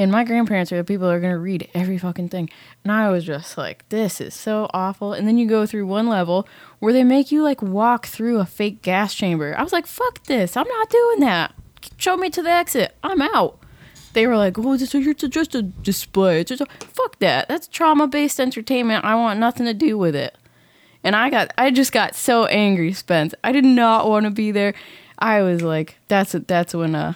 And 0.00 0.10
my 0.10 0.24
grandparents 0.24 0.72
are 0.72 0.78
the 0.78 0.84
people 0.84 1.08
that 1.08 1.12
are 1.12 1.20
going 1.20 1.34
to 1.34 1.38
read 1.38 1.68
every 1.74 1.98
fucking 1.98 2.30
thing. 2.30 2.48
And 2.82 2.90
I 2.90 3.10
was 3.10 3.22
just 3.22 3.58
like, 3.58 3.86
this 3.90 4.18
is 4.18 4.32
so 4.32 4.70
awful. 4.72 5.12
And 5.12 5.28
then 5.28 5.36
you 5.36 5.46
go 5.46 5.66
through 5.66 5.86
one 5.86 6.08
level 6.08 6.48
where 6.78 6.94
they 6.94 7.04
make 7.04 7.30
you 7.30 7.42
like 7.42 7.60
walk 7.60 8.06
through 8.06 8.38
a 8.38 8.46
fake 8.46 8.80
gas 8.80 9.14
chamber. 9.14 9.54
I 9.58 9.62
was 9.62 9.74
like, 9.74 9.86
fuck 9.86 10.24
this. 10.24 10.56
I'm 10.56 10.66
not 10.66 10.88
doing 10.88 11.20
that. 11.20 11.54
Show 11.98 12.16
me 12.16 12.30
to 12.30 12.40
the 12.40 12.48
exit. 12.48 12.96
I'm 13.02 13.20
out. 13.20 13.58
They 14.14 14.26
were 14.26 14.38
like, 14.38 14.58
oh, 14.58 14.78
this 14.78 14.94
is 14.94 15.14
just 15.28 15.54
a 15.54 15.60
display. 15.60 16.40
It's 16.40 16.48
just 16.48 16.62
a, 16.62 16.86
fuck 16.86 17.18
that. 17.18 17.50
That's 17.50 17.68
trauma 17.68 18.08
based 18.08 18.40
entertainment. 18.40 19.04
I 19.04 19.16
want 19.16 19.38
nothing 19.38 19.66
to 19.66 19.74
do 19.74 19.98
with 19.98 20.16
it. 20.16 20.34
And 21.04 21.14
I 21.14 21.28
got, 21.28 21.52
I 21.58 21.70
just 21.70 21.92
got 21.92 22.14
so 22.14 22.46
angry, 22.46 22.94
Spence. 22.94 23.34
I 23.44 23.52
did 23.52 23.66
not 23.66 24.08
want 24.08 24.24
to 24.24 24.30
be 24.30 24.50
there. 24.50 24.72
I 25.18 25.42
was 25.42 25.60
like, 25.60 25.98
that's 26.08 26.34
it 26.34 26.48
that's 26.48 26.72
when 26.72 26.94
uh, 26.94 27.14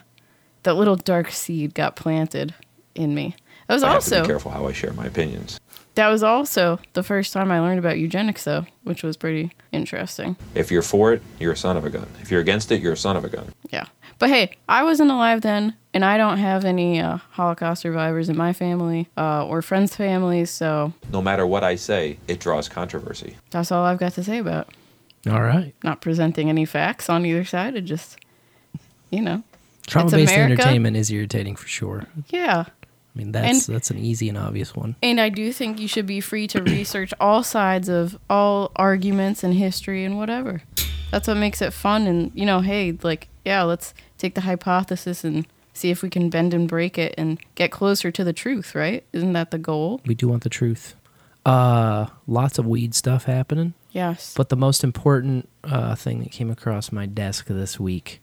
that 0.64 0.74
little 0.74 0.96
dark 0.96 1.30
seed 1.30 1.72
got 1.72 1.96
planted 1.96 2.54
in 2.94 3.14
me. 3.14 3.36
That 3.68 3.74
was 3.74 3.82
I 3.82 3.92
have 3.92 4.04
to 4.04 4.14
also 4.16 4.20
be 4.22 4.26
careful 4.26 4.50
how 4.50 4.66
I 4.66 4.72
share 4.72 4.92
my 4.92 5.06
opinions. 5.06 5.58
that 5.94 6.08
was 6.08 6.22
also 6.22 6.78
the 6.92 7.02
first 7.02 7.32
time 7.32 7.50
I 7.50 7.60
learned 7.60 7.78
about 7.78 7.98
eugenics, 7.98 8.44
though, 8.44 8.66
which 8.82 9.02
was 9.02 9.16
pretty 9.16 9.52
interesting. 9.72 10.36
If 10.54 10.70
you're 10.70 10.82
for 10.82 11.12
it, 11.14 11.22
you're 11.40 11.52
a 11.52 11.56
son 11.56 11.76
of 11.76 11.84
a 11.84 11.90
gun. 11.90 12.06
If 12.20 12.30
you're 12.30 12.40
against 12.42 12.70
it, 12.72 12.80
you're 12.82 12.92
a 12.92 12.96
son 12.96 13.16
of 13.16 13.24
a 13.24 13.28
gun. 13.30 13.52
Yeah, 13.70 13.86
but 14.18 14.28
hey, 14.28 14.56
I 14.68 14.82
wasn't 14.82 15.10
alive 15.10 15.40
then, 15.40 15.74
and 15.94 16.04
I 16.04 16.18
don't 16.18 16.36
have 16.38 16.64
any 16.66 17.00
uh, 17.00 17.16
Holocaust 17.30 17.80
survivors 17.82 18.28
in 18.28 18.36
my 18.36 18.52
family 18.52 19.08
uh, 19.16 19.46
or 19.46 19.62
friends' 19.62 19.96
families, 19.96 20.50
so 20.50 20.92
No 21.10 21.22
matter 21.22 21.46
what 21.46 21.64
I 21.64 21.76
say, 21.76 22.18
it 22.28 22.40
draws 22.40 22.68
controversy. 22.68 23.36
that's 23.50 23.72
all 23.72 23.84
I've 23.84 23.98
got 23.98 24.12
to 24.14 24.22
say 24.24 24.38
about. 24.38 24.68
it. 25.24 25.32
All 25.32 25.42
right. 25.42 25.74
Not 25.82 26.02
presenting 26.02 26.50
any 26.50 26.66
facts 26.66 27.08
on 27.08 27.24
either 27.24 27.46
side. 27.46 27.76
It 27.76 27.86
just, 27.86 28.18
you 29.10 29.22
know, 29.22 29.42
Trauma 29.86 30.10
based 30.10 30.34
entertainment 30.34 30.98
is 30.98 31.10
irritating 31.10 31.56
for 31.56 31.66
sure. 31.66 32.04
Yeah. 32.28 32.66
I 33.14 33.18
mean, 33.18 33.32
that's 33.32 33.68
And- 33.68 33.76
that's 33.76 33.90
an 33.90 33.98
easy 33.98 34.28
and 34.28 34.36
obvious 34.36 34.74
one. 34.74 34.96
And 35.02 35.20
I 35.20 35.28
do 35.28 35.52
think 35.52 35.78
you 35.78 35.86
should 35.88 36.06
be 36.06 36.20
free 36.20 36.46
to 36.48 36.62
research 36.62 37.14
all 37.20 37.42
sides 37.42 37.88
of 37.88 38.18
all 38.28 38.72
arguments 38.76 39.44
and 39.44 39.54
history 39.54 40.04
and 40.04 40.16
whatever. 40.16 40.62
That's 41.10 41.28
what 41.28 41.36
makes 41.36 41.62
it 41.62 41.72
fun. 41.72 42.06
And, 42.08 42.32
you 42.34 42.44
know, 42.44 42.60
hey, 42.60 42.96
like, 43.02 43.28
yeah, 43.44 43.62
let's 43.62 43.94
take 44.18 44.34
the 44.34 44.40
hypothesis 44.40 45.22
and 45.22 45.46
see 45.72 45.90
if 45.90 46.02
we 46.02 46.10
can 46.10 46.28
bend 46.28 46.52
and 46.54 46.66
break 46.68 46.98
it 46.98 47.14
and 47.16 47.38
get 47.54 47.70
closer 47.70 48.10
to 48.10 48.24
the 48.24 48.32
truth, 48.32 48.74
right? 48.74 49.04
Isn't 49.12 49.32
that 49.34 49.50
the 49.52 49.58
goal? 49.58 50.00
We 50.06 50.14
do 50.14 50.28
want 50.28 50.42
the 50.42 50.48
truth. 50.48 50.96
Uh, 51.46 52.06
lots 52.26 52.58
of 52.58 52.66
weed 52.66 52.94
stuff 52.94 53.24
happening. 53.24 53.74
Yes. 53.92 54.34
But 54.36 54.48
the 54.48 54.56
most 54.56 54.82
important 54.82 55.48
uh, 55.62 55.94
thing 55.94 56.20
that 56.20 56.32
came 56.32 56.50
across 56.50 56.90
my 56.90 57.06
desk 57.06 57.46
this 57.46 57.78
week 57.78 58.20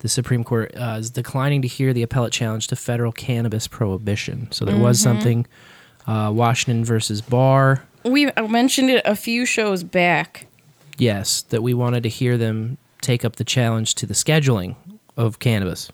the 0.00 0.08
Supreme 0.08 0.44
Court 0.44 0.72
uh, 0.76 0.96
is 1.00 1.10
declining 1.10 1.62
to 1.62 1.68
hear 1.68 1.92
the 1.92 2.02
appellate 2.02 2.32
challenge 2.32 2.68
to 2.68 2.76
federal 2.76 3.12
cannabis 3.12 3.66
prohibition. 3.66 4.48
So 4.52 4.64
there 4.64 4.76
was 4.76 4.98
Mhm. 4.98 5.02
something, 5.02 5.46
uh, 6.06 6.30
Washington 6.34 6.84
versus 6.84 7.20
Barr. 7.20 7.82
We 8.04 8.30
mentioned 8.48 8.90
it 8.90 9.02
a 9.04 9.16
few 9.16 9.44
shows 9.44 9.82
back. 9.82 10.46
Yes, 10.98 11.42
that 11.50 11.62
we 11.62 11.74
wanted 11.74 12.04
to 12.04 12.08
hear 12.08 12.38
them 12.38 12.78
take 13.00 13.24
up 13.24 13.36
the 13.36 13.44
challenge 13.44 13.94
to 13.96 14.06
the 14.06 14.14
scheduling 14.14 14.76
of 15.16 15.38
cannabis. 15.40 15.90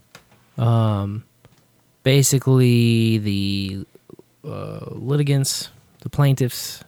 Um, 0.59 1.25
basically, 2.03 3.19
the 3.19 3.87
uh, 4.47 4.85
litigants, 4.91 5.71
the 6.01 6.11
plaintiffs, 6.11 6.84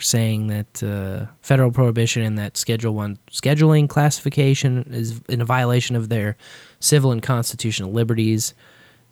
saying 0.00 0.48
that 0.48 0.82
uh, 0.82 1.26
federal 1.42 1.70
prohibition 1.70 2.22
and 2.22 2.38
that 2.38 2.56
Schedule 2.56 2.94
One 2.94 3.18
scheduling 3.30 3.88
classification 3.88 4.88
is 4.90 5.20
in 5.28 5.40
a 5.40 5.44
violation 5.44 5.96
of 5.96 6.08
their 6.08 6.36
civil 6.80 7.12
and 7.12 7.22
constitutional 7.22 7.92
liberties, 7.92 8.54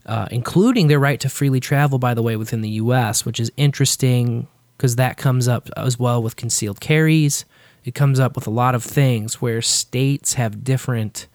uh, 0.06 0.28
including 0.30 0.88
their 0.88 0.98
right 0.98 1.20
to 1.20 1.28
freely 1.28 1.60
travel. 1.60 1.98
By 1.98 2.14
the 2.14 2.22
way, 2.22 2.36
within 2.36 2.60
the 2.60 2.70
U.S., 2.70 3.24
which 3.24 3.40
is 3.40 3.50
interesting 3.56 4.48
because 4.76 4.96
that 4.96 5.16
comes 5.16 5.48
up 5.48 5.68
as 5.76 5.98
well 5.98 6.22
with 6.22 6.36
concealed 6.36 6.80
carries. 6.80 7.44
It 7.84 7.94
comes 7.94 8.20
up 8.20 8.34
with 8.34 8.46
a 8.46 8.50
lot 8.50 8.74
of 8.74 8.84
things 8.84 9.40
where 9.40 9.62
states 9.62 10.34
have 10.34 10.62
different 10.62 11.26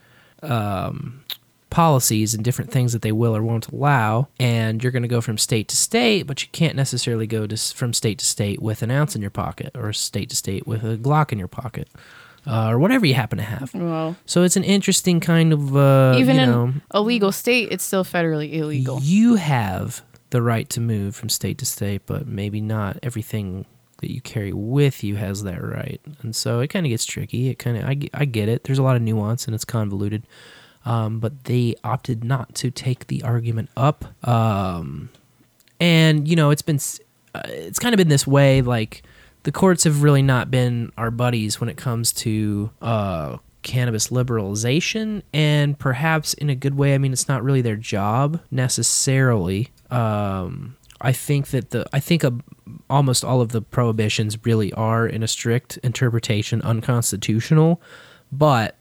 um, 0.42 1.23
policies 1.74 2.34
and 2.36 2.44
different 2.44 2.72
things 2.72 2.94
that 2.94 3.02
they 3.02 3.12
will 3.12 3.36
or 3.36 3.42
won't 3.42 3.68
allow, 3.70 4.28
and 4.40 4.82
you're 4.84 4.92
going 4.92 5.02
to 5.02 5.08
go 5.10 5.22
from 5.22 5.38
state 5.38 5.68
to 5.70 5.76
state, 5.76 6.24
but 6.28 6.42
you 6.44 6.48
can't 6.52 6.76
necessarily 6.76 7.26
go 7.28 7.48
to, 7.48 7.58
from 7.58 7.94
state 7.94 8.20
to 8.20 8.26
state 8.26 8.62
with 8.62 8.84
an 8.84 8.92
ounce 8.92 9.16
in 9.16 9.22
your 9.22 9.32
pocket 9.32 9.72
or 9.76 9.92
state 9.92 10.30
to 10.30 10.36
state 10.36 10.68
with 10.68 10.84
a 10.84 10.98
Glock 10.98 11.32
in 11.32 11.40
your 11.40 11.48
pocket. 11.48 11.88
Uh, 12.46 12.70
or 12.72 12.78
whatever 12.78 13.06
you 13.06 13.14
happen 13.14 13.38
to 13.38 13.44
have. 13.44 13.74
Well, 13.74 14.18
So 14.26 14.44
it's 14.44 14.58
an 14.58 14.66
interesting 14.66 15.22
kind 15.22 15.54
of, 15.54 15.76
uh, 15.78 16.16
even 16.18 16.36
you 16.36 16.42
in 16.42 16.82
a 16.92 17.02
legal 17.02 17.32
state, 17.32 17.70
it's 17.72 17.86
still 17.86 18.04
federally 18.04 18.54
illegal. 18.54 19.00
you 19.02 19.36
have 19.36 20.02
the 20.32 20.42
right 20.42 20.70
to 20.72 20.82
move 20.82 21.16
from 21.16 21.30
state 21.30 21.58
to 21.60 21.66
state, 21.66 22.02
but 22.06 22.28
maybe 22.28 22.60
not 22.60 22.98
everything 23.02 23.66
that 24.02 24.12
you 24.12 24.20
carry 24.20 24.52
with 24.52 25.04
you 25.06 25.16
has 25.16 25.44
that 25.44 25.64
right. 25.64 26.02
And 26.22 26.36
so 26.36 26.60
it 26.60 26.68
kind 26.68 26.86
of 26.86 26.90
gets 26.90 27.06
tricky. 27.06 27.48
It 27.48 27.56
kind 27.60 27.78
of 27.78 27.86
I, 27.86 28.10
I 28.14 28.26
get 28.26 28.50
it. 28.50 28.66
There's 28.66 28.80
a 28.80 28.84
lot 28.84 28.98
of 28.98 29.02
nuance 29.02 29.46
and 29.46 29.56
it's 29.56 29.64
convoluted. 29.66 30.24
Um, 30.86 31.20
but 31.20 31.46
they 31.46 31.76
opted 31.84 32.24
not 32.24 32.56
to 32.56 32.72
take 32.72 33.08
the 33.08 33.24
argument 33.24 33.70
up. 33.78 34.06
Um, 34.28 35.10
and 35.80 36.28
you 36.28 36.36
know, 36.36 36.50
it's 36.50 36.62
been 36.62 36.80
uh, 37.36 37.42
it's 37.46 37.80
kind 37.80 37.94
of 37.94 37.98
been 37.98 38.10
this 38.10 38.28
way 38.28 38.62
like 38.62 39.04
the 39.44 39.52
courts 39.52 39.84
have 39.84 40.04
really 40.04 40.22
not 40.22 40.50
been 40.50 40.92
our 40.98 41.12
buddies 41.12 41.60
when 41.60 41.70
it 41.70 41.78
comes 41.78 42.12
to 42.14 42.70
uh, 42.82 43.38
cannabis 43.62 44.08
liberalization. 44.08 45.22
And 45.34 45.78
perhaps 45.78 46.34
in 46.34 46.50
a 46.50 46.56
good 46.56 46.76
way 46.76 46.96
i 46.96 46.98
mean 46.98 47.14
it's 47.14 47.28
not 47.28 47.44
really 47.44 47.62
their 47.62 47.76
job 47.76 48.42
necessarily. 48.52 49.70
Um, 49.90 50.76
i 51.02 51.12
think 51.12 51.48
that 51.48 51.72
the 51.72 51.86
i 51.92 52.00
think 52.00 52.24
a, 52.24 52.34
almost 52.90 53.26
all 53.26 53.42
of 53.42 53.50
the 53.50 53.62
prohibitions 53.62 54.38
really 54.46 54.72
are 54.74 55.06
in 55.06 55.24
a 55.24 55.28
strict 55.28 55.78
interpretation 55.84 56.62
unconstitutional. 56.62 57.82
But 58.32 58.76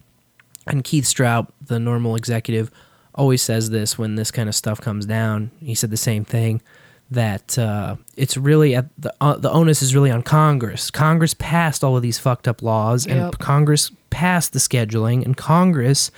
and 0.66 0.84
Keith 0.84 1.04
Stroup, 1.04 1.48
the 1.60 1.78
NORML 1.78 2.16
executive, 2.16 2.70
always 3.14 3.42
says 3.42 3.70
this 3.70 3.98
when 3.98 4.14
this 4.14 4.30
kind 4.30 4.48
of 4.48 4.54
stuff 4.54 4.80
comes 4.80 5.06
down. 5.06 5.50
He 5.60 5.74
said 5.74 5.90
the 5.90 5.96
same 5.96 6.24
thing 6.24 6.62
that 7.10 7.58
uh, 7.58 7.96
it's 8.16 8.36
really 8.36 8.74
at 8.74 8.86
the 8.96 9.12
uh, 9.20 9.36
the 9.36 9.50
onus 9.50 9.82
is 9.82 9.94
really 9.94 10.10
on 10.10 10.22
Congress. 10.22 10.90
Congress 10.90 11.34
passed 11.34 11.84
all 11.84 11.96
of 11.96 12.02
these 12.02 12.18
fucked 12.18 12.48
up 12.48 12.62
laws, 12.62 13.06
and 13.06 13.38
Congress 13.38 13.90
passed 14.10 14.52
the 14.52 14.58
scheduling, 14.58 15.24
and 15.24 15.36
Congress 15.36 16.10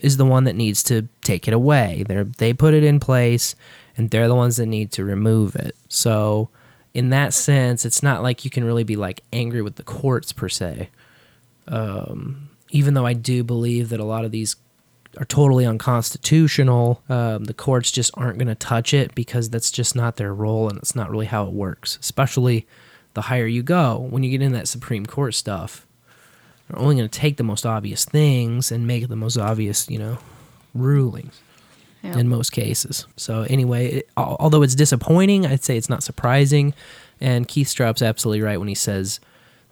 is 0.00 0.16
the 0.16 0.26
one 0.26 0.44
that 0.44 0.54
needs 0.54 0.82
to 0.84 1.08
take 1.22 1.46
it 1.46 1.54
away. 1.54 2.04
They 2.08 2.22
they 2.22 2.52
put 2.52 2.74
it 2.74 2.82
in 2.82 2.98
place, 2.98 3.54
and 3.96 4.10
they're 4.10 4.28
the 4.28 4.34
ones 4.34 4.56
that 4.56 4.66
need 4.66 4.92
to 4.92 5.04
remove 5.04 5.56
it. 5.56 5.76
So. 5.88 6.48
In 6.94 7.10
that 7.10 7.34
sense, 7.34 7.84
it's 7.84 8.02
not 8.02 8.22
like 8.22 8.46
you 8.46 8.50
can 8.50 8.64
really 8.64 8.82
be 8.82 8.96
like 8.96 9.22
angry 9.30 9.60
with 9.60 9.74
the 9.74 9.82
courts 9.82 10.32
per 10.32 10.48
se 10.48 10.88
um, 11.68 12.48
even 12.70 12.94
though 12.94 13.06
I 13.06 13.12
do 13.12 13.42
believe 13.44 13.88
that 13.90 14.00
a 14.00 14.04
lot 14.04 14.24
of 14.24 14.30
these 14.30 14.56
are 15.18 15.24
totally 15.24 15.64
unconstitutional. 15.64 17.02
Um, 17.08 17.44
the 17.44 17.54
courts 17.54 17.90
just 17.90 18.10
aren't 18.14 18.38
going 18.38 18.48
to 18.48 18.54
touch 18.54 18.92
it 18.92 19.14
because 19.14 19.48
that's 19.50 19.70
just 19.70 19.96
not 19.96 20.16
their 20.16 20.34
role 20.34 20.68
and 20.68 20.78
it's 20.78 20.94
not 20.94 21.10
really 21.10 21.26
how 21.26 21.44
it 21.46 21.52
works. 21.52 21.98
Especially 22.00 22.66
the 23.14 23.22
higher 23.22 23.46
you 23.46 23.62
go, 23.62 24.06
when 24.10 24.22
you 24.22 24.30
get 24.30 24.42
into 24.42 24.58
that 24.58 24.68
Supreme 24.68 25.06
Court 25.06 25.34
stuff, 25.34 25.86
they're 26.68 26.78
only 26.78 26.96
going 26.96 27.08
to 27.08 27.18
take 27.18 27.36
the 27.38 27.44
most 27.44 27.64
obvious 27.64 28.04
things 28.04 28.70
and 28.70 28.86
make 28.86 29.08
the 29.08 29.16
most 29.16 29.38
obvious, 29.38 29.88
you 29.88 29.98
know, 29.98 30.18
rulings 30.74 31.40
Yeah. 32.02 32.18
in 32.18 32.28
most 32.28 32.50
cases. 32.50 33.06
So 33.16 33.42
anyway, 33.48 33.86
it, 33.98 34.08
although 34.16 34.62
it's 34.62 34.74
disappointing, 34.74 35.46
I'd 35.46 35.64
say 35.64 35.76
it's 35.78 35.88
not 35.88 36.02
surprising. 36.02 36.74
And 37.20 37.48
Keith 37.48 37.68
Stroup's 37.68 38.02
absolutely 38.02 38.42
right 38.42 38.58
when 38.58 38.68
he 38.68 38.74
says 38.74 39.20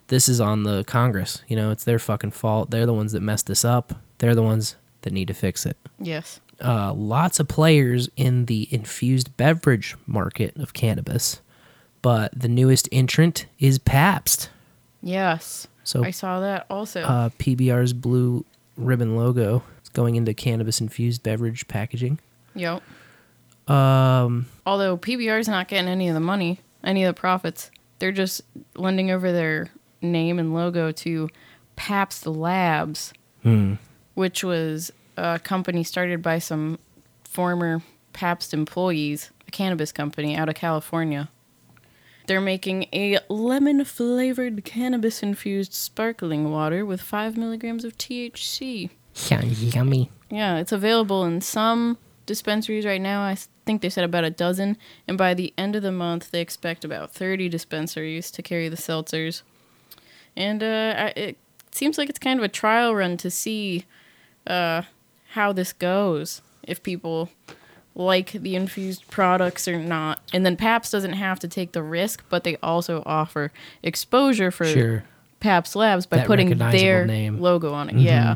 this 0.07 0.29
is 0.29 0.39
on 0.39 0.63
the 0.63 0.83
Congress. 0.85 1.41
You 1.47 1.55
know, 1.55 1.71
it's 1.71 1.83
their 1.83 1.99
fucking 1.99 2.31
fault. 2.31 2.71
They're 2.71 2.85
the 2.85 2.93
ones 2.93 3.11
that 3.13 3.21
messed 3.21 3.47
this 3.47 3.65
up. 3.65 3.93
They're 4.19 4.35
the 4.35 4.43
ones 4.43 4.75
that 5.01 5.13
need 5.13 5.27
to 5.27 5.33
fix 5.33 5.65
it. 5.65 5.77
Yes. 5.99 6.39
Uh, 6.63 6.93
lots 6.93 7.39
of 7.39 7.47
players 7.47 8.09
in 8.15 8.45
the 8.45 8.67
infused 8.71 9.35
beverage 9.37 9.95
market 10.07 10.55
of 10.57 10.73
cannabis, 10.73 11.41
but 12.01 12.31
the 12.39 12.47
newest 12.47 12.87
entrant 12.91 13.45
is 13.59 13.77
Pabst. 13.77 14.49
Yes. 15.01 15.67
So, 15.83 16.03
I 16.03 16.11
saw 16.11 16.39
that 16.39 16.65
also. 16.69 17.01
Uh, 17.01 17.29
PBR's 17.37 17.93
blue 17.93 18.45
ribbon 18.77 19.15
logo 19.15 19.63
is 19.83 19.89
going 19.89 20.15
into 20.15 20.33
cannabis 20.33 20.79
infused 20.81 21.23
beverage 21.23 21.67
packaging. 21.67 22.19
yep. 22.55 22.81
Um, 23.67 24.45
Although 24.65 24.97
PBR's 24.97 25.47
not 25.47 25.67
getting 25.67 25.89
any 25.89 26.07
of 26.07 26.13
the 26.13 26.19
money, 26.19 26.59
any 26.83 27.03
of 27.03 27.13
the 27.15 27.19
profits. 27.19 27.71
They're 27.99 28.11
just 28.11 28.41
lending 28.75 29.09
over 29.11 29.31
their 29.31 29.69
name 30.11 30.39
and 30.39 30.53
logo 30.53 30.91
to 30.91 31.29
Pabst 31.75 32.25
Labs, 32.25 33.13
hmm. 33.43 33.75
which 34.13 34.43
was 34.43 34.91
a 35.17 35.39
company 35.39 35.83
started 35.83 36.21
by 36.21 36.39
some 36.39 36.79
former 37.23 37.81
Pabst 38.13 38.53
employees, 38.53 39.31
a 39.47 39.51
cannabis 39.51 39.91
company 39.91 40.35
out 40.35 40.49
of 40.49 40.55
California. 40.55 41.29
They're 42.27 42.41
making 42.41 42.87
a 42.91 43.19
lemon 43.29 43.85
flavored 43.85 44.65
cannabis 44.65 45.21
infused 45.21 45.73
sparkling 45.73 46.49
water 46.49 46.85
with 46.85 47.01
5 47.01 47.37
milligrams 47.37 47.85
of 47.85 47.97
THC. 47.97 48.89
Sounds 49.13 49.75
yummy. 49.75 50.09
Yeah, 50.29 50.57
it's 50.57 50.71
available 50.71 51.23
in 51.23 51.41
some 51.41 51.97
dispensaries 52.25 52.85
right 52.85 53.01
now. 53.01 53.21
I 53.21 53.37
think 53.65 53.81
they 53.81 53.89
said 53.89 54.03
about 54.03 54.23
a 54.23 54.29
dozen. 54.29 54.77
And 55.07 55.17
by 55.17 55.33
the 55.33 55.53
end 55.57 55.75
of 55.75 55.83
the 55.83 55.91
month, 55.91 56.31
they 56.31 56.41
expect 56.41 56.83
about 56.83 57.13
30 57.13 57.47
dispensaries 57.49 58.31
to 58.31 58.41
carry 58.41 58.69
the 58.69 58.75
seltzers. 58.75 59.43
And 60.37 60.61
uh, 60.63 61.11
it 61.15 61.37
seems 61.71 61.97
like 61.97 62.09
it's 62.09 62.19
kind 62.19 62.39
of 62.39 62.43
a 62.43 62.49
trial 62.49 62.93
run 62.95 63.17
to 63.17 63.29
see 63.31 63.85
uh, 64.47 64.83
how 65.31 65.53
this 65.53 65.73
goes. 65.73 66.41
If 66.63 66.81
people 66.81 67.29
like 67.93 68.31
the 68.33 68.55
infused 68.55 69.07
products 69.09 69.67
or 69.67 69.79
not. 69.79 70.19
And 70.33 70.45
then 70.45 70.57
Pabst 70.57 70.91
doesn't 70.91 71.13
have 71.13 71.39
to 71.39 71.47
take 71.47 71.71
the 71.71 71.81
risk, 71.81 72.23
but 72.29 72.43
they 72.43 72.57
also 72.57 73.01
offer 73.05 73.51
exposure 73.83 74.51
for 74.51 74.65
Sure. 74.65 75.03
Pabst 75.39 75.75
Labs 75.75 76.05
by 76.05 76.17
That 76.17 76.27
putting 76.27 76.57
their 76.57 77.05
name. 77.05 77.39
logo 77.39 77.71
on 77.73 77.89
it. 77.89 77.95
Mhm. 77.95 78.03
Yeah. 78.03 78.35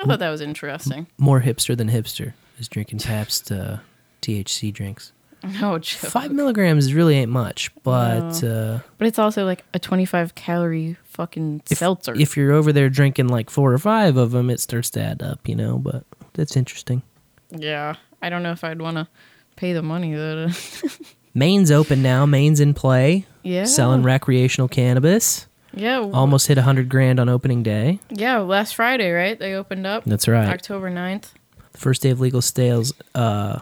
I 0.00 0.04
thought 0.06 0.18
that 0.18 0.30
was 0.30 0.40
interesting. 0.40 1.06
More 1.18 1.42
hipster 1.42 1.76
than 1.76 1.90
hipster 1.90 2.32
is 2.58 2.66
drinking 2.66 3.00
Pabst 3.00 3.52
uh, 3.52 3.76
THC 4.20 4.72
drinks. 4.72 5.12
No 5.60 5.78
joke. 5.78 6.10
Five 6.10 6.32
milligrams 6.32 6.92
really 6.94 7.16
ain't 7.16 7.30
much, 7.30 7.70
but 7.82 8.42
uh, 8.44 8.78
But 8.98 9.06
it's 9.08 9.18
also 9.18 9.44
like 9.44 9.64
a 9.74 9.78
25 9.78 10.34
calorie 10.34 10.96
fucking 11.04 11.62
seltzer. 11.66 12.14
if 12.14 12.36
you're 12.36 12.52
over 12.52 12.72
there 12.72 12.88
drinking 12.88 13.28
like 13.28 13.50
four 13.50 13.72
or 13.72 13.78
five 13.78 14.16
of 14.16 14.30
them, 14.30 14.50
it 14.50 14.60
starts 14.60 14.90
to 14.90 15.02
add 15.02 15.22
up, 15.22 15.48
you 15.48 15.54
know. 15.56 15.78
But 15.78 16.04
that's 16.34 16.56
interesting. 16.56 17.02
yeah. 17.50 17.94
I 18.24 18.28
don't 18.30 18.44
know 18.44 18.52
if 18.52 18.62
I'd 18.62 18.80
want 18.80 18.98
to 18.98 19.08
pay 19.56 19.72
the 19.72 19.82
money 19.82 20.14
though. 20.14 20.46
to- 20.48 20.90
Maine's 21.34 21.70
open 21.72 22.02
now. 22.02 22.24
Maine's 22.24 22.60
in 22.60 22.72
play. 22.74 23.26
Yeah. 23.42 23.64
Selling 23.64 24.02
recreational 24.04 24.68
cannabis. 24.68 25.46
yeah. 25.74 25.98
Almost 25.98 26.46
hit 26.46 26.56
a 26.58 26.62
hundred 26.62 26.88
grand 26.88 27.18
on 27.18 27.28
opening 27.28 27.64
day. 27.64 27.98
Yeah. 28.10 28.38
Last 28.38 28.76
Friday, 28.76 29.10
right? 29.10 29.36
They 29.38 29.54
opened 29.54 29.86
up. 29.88 30.04
That's 30.04 30.28
right. 30.28 30.46
October 30.48 30.88
9th. 30.88 31.32
The 31.72 31.78
first 31.78 32.02
day 32.02 32.10
of 32.10 32.20
legal 32.20 32.42
sales, 32.42 32.92
uh, 33.16 33.58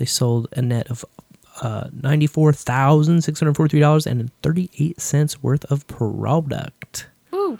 they 0.00 0.06
sold 0.06 0.48
a 0.56 0.62
net 0.62 0.90
of 0.90 1.04
uh, 1.60 1.88
ninety-four 1.92 2.54
thousand 2.54 3.22
six 3.22 3.38
hundred 3.38 3.54
forty-three 3.54 3.80
dollars 3.80 4.06
and 4.06 4.32
thirty-eight 4.42 4.98
cents 4.98 5.42
worth 5.42 5.64
of 5.66 5.86
product. 5.86 7.06
Woo. 7.30 7.58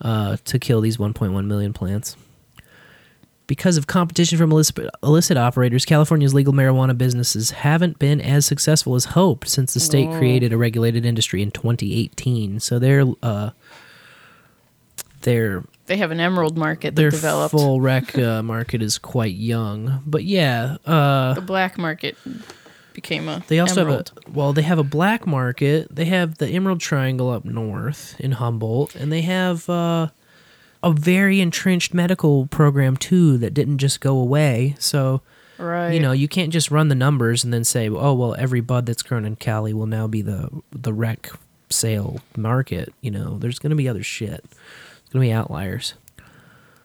uh, 0.00 0.36
to 0.44 0.58
kill 0.58 0.80
these 0.80 0.96
1.1 0.96 1.46
million 1.46 1.72
plants. 1.72 2.16
Because 3.46 3.76
of 3.76 3.86
competition 3.86 4.38
from 4.38 4.52
illicit, 4.52 4.88
illicit 5.02 5.36
operators, 5.36 5.84
California's 5.84 6.32
legal 6.32 6.54
marijuana 6.54 6.96
businesses 6.96 7.50
haven't 7.50 7.98
been 7.98 8.18
as 8.20 8.46
successful 8.46 8.94
as 8.94 9.06
hoped 9.06 9.48
since 9.48 9.74
the 9.74 9.80
state 9.80 10.10
created 10.12 10.52
a 10.52 10.56
regulated 10.56 11.04
industry 11.04 11.42
in 11.42 11.50
2018. 11.50 12.60
So 12.60 12.78
their 12.78 13.04
uh, 13.22 13.50
their 15.24 15.64
They 15.86 15.96
have 15.98 16.10
an 16.10 16.20
emerald 16.20 16.56
market 16.56 16.94
that 16.94 17.00
their 17.02 17.10
developed. 17.10 17.50
full 17.52 17.80
rec 17.80 18.16
uh, 18.16 18.42
market 18.42 18.80
is 18.80 18.96
quite 18.98 19.34
young. 19.34 20.02
But 20.06 20.24
yeah, 20.24 20.76
uh, 20.86 21.34
the 21.34 21.40
black 21.42 21.76
market 21.76 22.16
became 22.94 23.28
a 23.28 23.42
they 23.48 23.58
also 23.58 23.80
emerald. 23.82 24.12
have 24.24 24.28
a 24.34 24.38
well, 24.38 24.52
they 24.52 24.62
have 24.62 24.78
a 24.78 24.84
black 24.84 25.26
market. 25.26 25.94
They 25.94 26.04
have 26.06 26.38
the 26.38 26.48
Emerald 26.48 26.80
Triangle 26.80 27.28
up 27.30 27.44
north 27.44 28.14
in 28.20 28.32
Humboldt, 28.32 28.94
and 28.94 29.10
they 29.12 29.22
have 29.22 29.68
uh, 29.68 30.08
a 30.82 30.92
very 30.92 31.40
entrenched 31.40 31.92
medical 31.92 32.46
program 32.46 32.96
too 32.96 33.36
that 33.38 33.52
didn't 33.54 33.78
just 33.78 34.00
go 34.00 34.16
away. 34.18 34.76
So 34.78 35.20
Right. 35.56 35.92
you 35.92 36.00
know, 36.00 36.10
you 36.10 36.26
can't 36.26 36.52
just 36.52 36.72
run 36.72 36.88
the 36.88 36.96
numbers 36.96 37.44
and 37.44 37.52
then 37.54 37.62
say, 37.64 37.88
oh 37.88 38.12
well, 38.14 38.34
every 38.36 38.60
bud 38.60 38.86
that's 38.86 39.02
grown 39.02 39.24
in 39.24 39.36
Cali 39.36 39.72
will 39.72 39.86
now 39.86 40.06
be 40.08 40.20
the 40.20 40.48
the 40.72 40.92
rec 40.92 41.30
sale 41.70 42.20
market. 42.36 42.92
You 43.00 43.10
know, 43.12 43.38
there's 43.38 43.58
going 43.60 43.70
to 43.70 43.76
be 43.76 43.88
other 43.88 44.02
shit. 44.02 44.44
Going 45.14 45.22
to 45.22 45.28
be 45.28 45.32
outliers. 45.32 45.94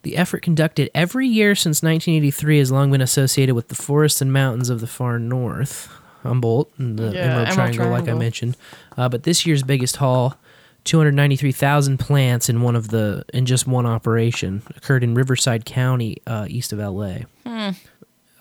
The 0.04 0.16
effort 0.16 0.44
conducted 0.44 0.92
every 0.94 1.28
year 1.28 1.56
since 1.56 1.82
1983 1.82 2.60
has 2.60 2.72
long 2.72 2.92
been 2.92 3.02
associated 3.02 3.56
with 3.56 3.70
the 3.70 3.76
forests 3.76 4.22
and 4.22 4.32
mountains 4.32 4.70
of 4.70 4.82
the 4.82 4.88
far 4.88 5.18
north, 5.18 5.90
Humboldt 6.22 6.72
and 6.78 7.00
the 7.00 7.12
Yeah, 7.12 7.22
Emerald, 7.22 7.48
Emerald 7.50 7.54
Triangle, 7.54 7.90
like 7.90 8.08
I 8.08 8.14
mentioned. 8.14 8.56
Uh, 8.96 9.10
but 9.10 9.24
this 9.24 9.48
year's 9.48 9.64
biggest 9.64 9.96
haul, 9.96 10.36
293,000 10.84 11.98
plants 11.98 12.50
in 12.50 12.62
one 12.62 12.76
of 12.76 12.90
the 12.90 13.26
in 13.34 13.48
just 13.48 13.66
one 13.66 13.88
operation, 13.88 14.62
occurred 14.76 15.04
in 15.04 15.16
Riverside 15.16 15.66
County, 15.66 16.18
uh, 16.28 16.46
east 16.48 16.72
of 16.72 16.78
LA. 16.78 17.22
Hmm. 17.48 17.70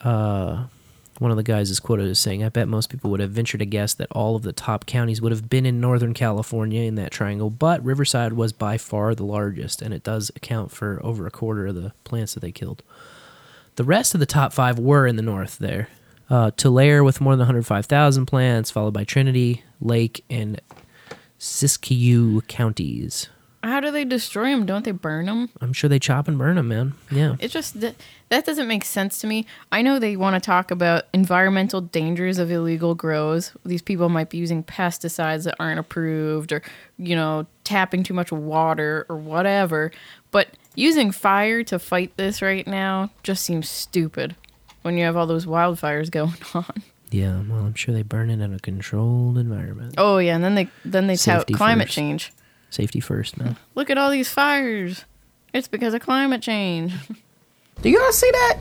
Uh, 0.07 0.65
One 1.19 1.33
of 1.33 1.37
the 1.37 1.43
guys 1.43 1.69
is 1.71 1.81
quoted 1.81 2.09
as 2.09 2.19
saying, 2.21 2.45
I 2.45 2.49
bet 2.49 2.69
most 2.69 2.91
people 2.91 3.11
would 3.11 3.19
have 3.21 3.33
ventured 3.33 3.59
to 3.59 3.67
guess 3.67 3.93
that 3.95 4.13
all 4.13 4.37
of 4.37 4.43
the 4.43 4.53
top 4.53 4.87
counties 4.87 5.21
would 5.21 5.33
have 5.33 5.51
been 5.51 5.67
in 5.67 5.81
Northern 5.81 6.15
California 6.15 6.83
in 6.83 6.95
that 6.95 7.11
triangle, 7.11 7.51
but 7.51 7.85
Riverside 7.85 8.35
was 8.35 8.53
by 8.53 8.79
far 8.79 9.15
the 9.15 9.25
largest, 9.25 9.83
and 9.83 9.93
it 9.93 10.05
does 10.05 10.31
account 10.37 10.71
for 10.71 11.01
over 11.03 11.27
a 11.27 11.31
quarter 11.33 11.67
of 11.67 11.75
the 11.75 11.93
plants 12.05 12.35
that 12.35 12.41
they 12.41 12.53
killed. 12.53 12.85
The 13.75 13.85
rest 13.85 14.15
of 14.15 14.21
the 14.21 14.27
top 14.27 14.53
five 14.53 14.79
were 14.79 15.07
in 15.07 15.17
the 15.17 15.23
north 15.23 15.59
there. 15.59 15.89
Uh, 16.31 16.51
Tulare 16.57 17.03
with 17.03 17.21
more 17.21 17.35
than 17.35 17.41
105,000 17.41 18.27
plants, 18.27 18.71
followed 18.71 18.95
by 18.95 19.05
Trinity, 19.05 19.65
Lake, 19.81 20.25
and 20.31 20.61
Siskiyou 21.39 22.47
counties. 22.47 23.29
How 23.63 23.81
do 23.81 23.91
they 23.91 24.05
destroy 24.05 24.51
them? 24.51 24.67
Don't 24.67 24.85
they 24.85 24.93
burn 24.93 25.27
them? 25.27 25.49
I'm 25.61 25.73
sure 25.73 25.89
they 25.89 25.99
chop 25.99 26.29
and 26.29 26.39
burn 26.39 26.57
them, 26.57 26.69
man. 26.69 26.95
Yeah. 27.11 27.35
It 27.41 27.49
just 27.49 27.81
that, 27.81 27.97
that 28.29 28.47
doesn't 28.47 28.69
make 28.69 28.85
sense 28.85 29.21
to 29.21 29.27
me. 29.27 29.47
I 29.73 29.83
know 29.83 29.99
they 29.99 30.17
want 30.17 30.35
to 30.35 30.41
talk 30.41 30.71
about 30.71 31.05
environmental 31.13 31.81
dangers 31.81 32.39
of 32.39 32.51
illegal 32.51 32.95
grows. 32.95 33.53
These 33.65 33.83
people 33.83 34.09
might 34.09 34.31
be 34.31 34.39
using 34.39 34.63
pesticides 34.63 35.45
that 35.45 35.57
aren't 35.59 35.81
approved 35.81 36.53
or 36.53 36.63
you 36.99 37.17
know, 37.17 37.47
tapping 37.65 38.03
too 38.03 38.15
much 38.15 38.31
water 38.31 39.07
or 39.09 39.17
whatever, 39.17 39.91
but 40.31 40.49
using 40.75 41.11
fire 41.11 41.63
to 41.65 41.79
fight 41.79 42.17
this 42.17 42.41
right 42.43 42.67
now 42.67 43.11
just 43.23 43.45
seems 43.45 43.69
stupid 43.69 44.37
when 44.83 44.97
you 44.97 45.05
have 45.05 45.17
all 45.17 45.27
those 45.27 45.47
wildfires 45.47 46.11
going 46.13 46.35
on. 46.55 46.83
Yeah, 47.11 47.41
well, 47.49 47.61
I'm 47.61 47.75
sure 47.75 47.95
they 47.95 48.03
burn 48.03 48.31
it 48.31 48.41
in 48.41 48.53
a 48.53 48.59
controlled 48.59 49.39
environment. 49.39 49.95
Oh 49.97 50.19
yeah, 50.19 50.35
and 50.35 50.45
then 50.45 50.55
they 50.55 50.69
then 50.85 51.07
they 51.07 51.17
tout 51.17 51.47
climate 51.53 51.89
first. 51.89 51.95
change. 51.97 52.33
Safety 52.71 53.01
first, 53.01 53.39
man. 53.39 53.57
Look 53.75 53.91
at 53.91 53.99
all 53.99 54.11
these 54.11 54.29
fires. 54.29 55.05
It's 55.53 55.69
because 55.69 55.95
of 55.95 56.03
climate 56.03 56.43
change. 56.43 56.93
Do 57.83 57.89
you 57.89 57.99
guys 57.99 58.19
see 58.19 58.31
that? 58.31 58.61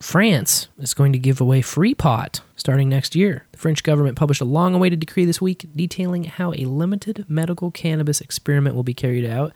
France 0.00 0.68
is 0.78 0.94
going 0.94 1.12
to 1.12 1.18
give 1.18 1.40
away 1.40 1.62
free 1.62 1.94
pot 1.94 2.40
starting 2.56 2.88
next 2.88 3.14
year. 3.14 3.46
The 3.52 3.58
French 3.58 3.84
government 3.84 4.16
published 4.16 4.40
a 4.40 4.44
long 4.44 4.74
awaited 4.74 4.98
decree 4.98 5.24
this 5.24 5.40
week 5.40 5.66
detailing 5.76 6.24
how 6.24 6.52
a 6.54 6.64
limited 6.64 7.24
medical 7.28 7.70
cannabis 7.70 8.20
experiment 8.20 8.74
will 8.74 8.82
be 8.82 8.94
carried 8.94 9.24
out 9.24 9.52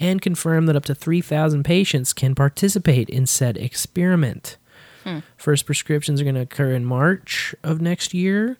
and 0.00 0.22
confirmed 0.22 0.68
that 0.68 0.76
up 0.76 0.86
to 0.86 0.94
3,000 0.94 1.64
patients 1.64 2.14
can 2.14 2.34
participate 2.34 3.10
in 3.10 3.26
said 3.26 3.58
experiment. 3.58 4.56
Hmm. 5.04 5.18
First 5.36 5.66
prescriptions 5.66 6.20
are 6.20 6.24
going 6.24 6.34
to 6.34 6.40
occur 6.40 6.72
in 6.72 6.86
March 6.86 7.54
of 7.62 7.82
next 7.82 8.14
year. 8.14 8.56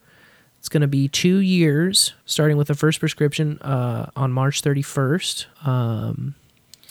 It's 0.60 0.68
going 0.68 0.82
to 0.82 0.86
be 0.86 1.08
two 1.08 1.38
years, 1.38 2.12
starting 2.26 2.56
with 2.56 2.68
the 2.68 2.74
first 2.74 3.00
prescription 3.00 3.58
uh, 3.62 4.10
on 4.14 4.30
March 4.32 4.62
31st. 4.62 5.66
Um, 5.66 6.34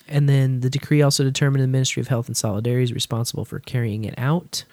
and 0.07 0.27
then 0.27 0.59
the 0.61 0.69
decree 0.69 1.01
also 1.03 1.23
determined 1.23 1.63
the 1.63 1.67
Ministry 1.67 2.01
of 2.01 2.07
Health 2.07 2.27
and 2.27 2.35
Solidarity 2.35 2.83
is 2.83 2.93
responsible 2.93 3.45
for 3.45 3.59
carrying 3.59 4.05
it 4.05 4.15
out. 4.17 4.63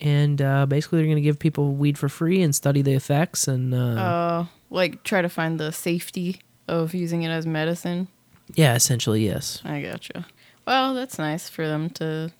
And 0.00 0.40
uh, 0.40 0.64
basically, 0.66 0.98
they're 0.98 1.06
going 1.06 1.16
to 1.16 1.22
give 1.22 1.38
people 1.38 1.74
weed 1.74 1.98
for 1.98 2.08
free 2.08 2.40
and 2.42 2.54
study 2.54 2.80
the 2.82 2.94
effects. 2.94 3.48
And 3.48 3.74
uh, 3.74 3.76
Uh, 3.78 4.46
like 4.70 5.02
try 5.04 5.20
to 5.22 5.28
find 5.28 5.60
the 5.60 5.70
safety 5.72 6.40
of 6.66 6.94
using 6.94 7.22
it 7.22 7.28
as 7.30 7.46
medicine. 7.46 8.08
yeah, 8.54 8.74
essentially, 8.74 9.24
yes. 9.26 9.60
I 9.64 9.82
gotcha. 9.82 10.26
Well, 10.66 10.94
that's 10.94 11.18
nice 11.18 11.48
for 11.48 11.66
them 11.66 11.90
to 11.90 12.30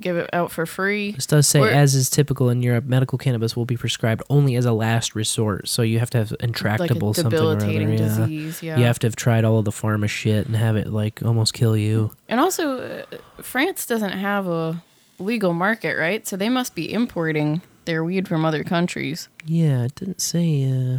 give 0.00 0.16
it 0.16 0.30
out 0.32 0.50
for 0.50 0.66
free. 0.66 1.12
This 1.12 1.26
does 1.26 1.46
say, 1.46 1.62
as 1.62 1.94
is 1.94 2.10
typical 2.10 2.50
in 2.50 2.62
Europe, 2.62 2.84
medical 2.84 3.18
cannabis 3.18 3.56
will 3.56 3.64
be 3.64 3.76
prescribed 3.76 4.22
only 4.28 4.56
as 4.56 4.64
a 4.64 4.72
last 4.72 5.14
resort. 5.14 5.68
So 5.68 5.82
you 5.82 5.98
have 5.98 6.10
to 6.10 6.18
have 6.18 6.34
intractable 6.40 7.14
something 7.14 7.40
or 7.40 7.56
other. 7.56 7.70
Yeah. 7.70 7.96
disease, 7.96 8.62
yeah. 8.62 8.78
You 8.78 8.84
have 8.84 8.98
to 9.00 9.06
have 9.06 9.16
tried 9.16 9.44
all 9.44 9.58
of 9.58 9.64
the 9.64 9.70
pharma 9.70 10.08
shit 10.08 10.46
and 10.46 10.56
have 10.56 10.76
it 10.76 10.88
like 10.88 11.22
almost 11.22 11.54
kill 11.54 11.76
you. 11.76 12.10
And 12.28 12.40
also, 12.40 12.78
uh, 12.80 13.42
France 13.42 13.86
doesn't 13.86 14.12
have 14.12 14.46
a 14.46 14.82
legal 15.18 15.52
market, 15.52 15.96
right? 15.96 16.26
So 16.26 16.36
they 16.36 16.48
must 16.48 16.74
be 16.74 16.92
importing 16.92 17.62
their 17.84 18.04
weed 18.04 18.28
from 18.28 18.44
other 18.44 18.64
countries. 18.64 19.28
Yeah, 19.44 19.84
it 19.84 19.94
didn't 19.94 20.20
say. 20.20 20.64
Uh, 20.70 20.98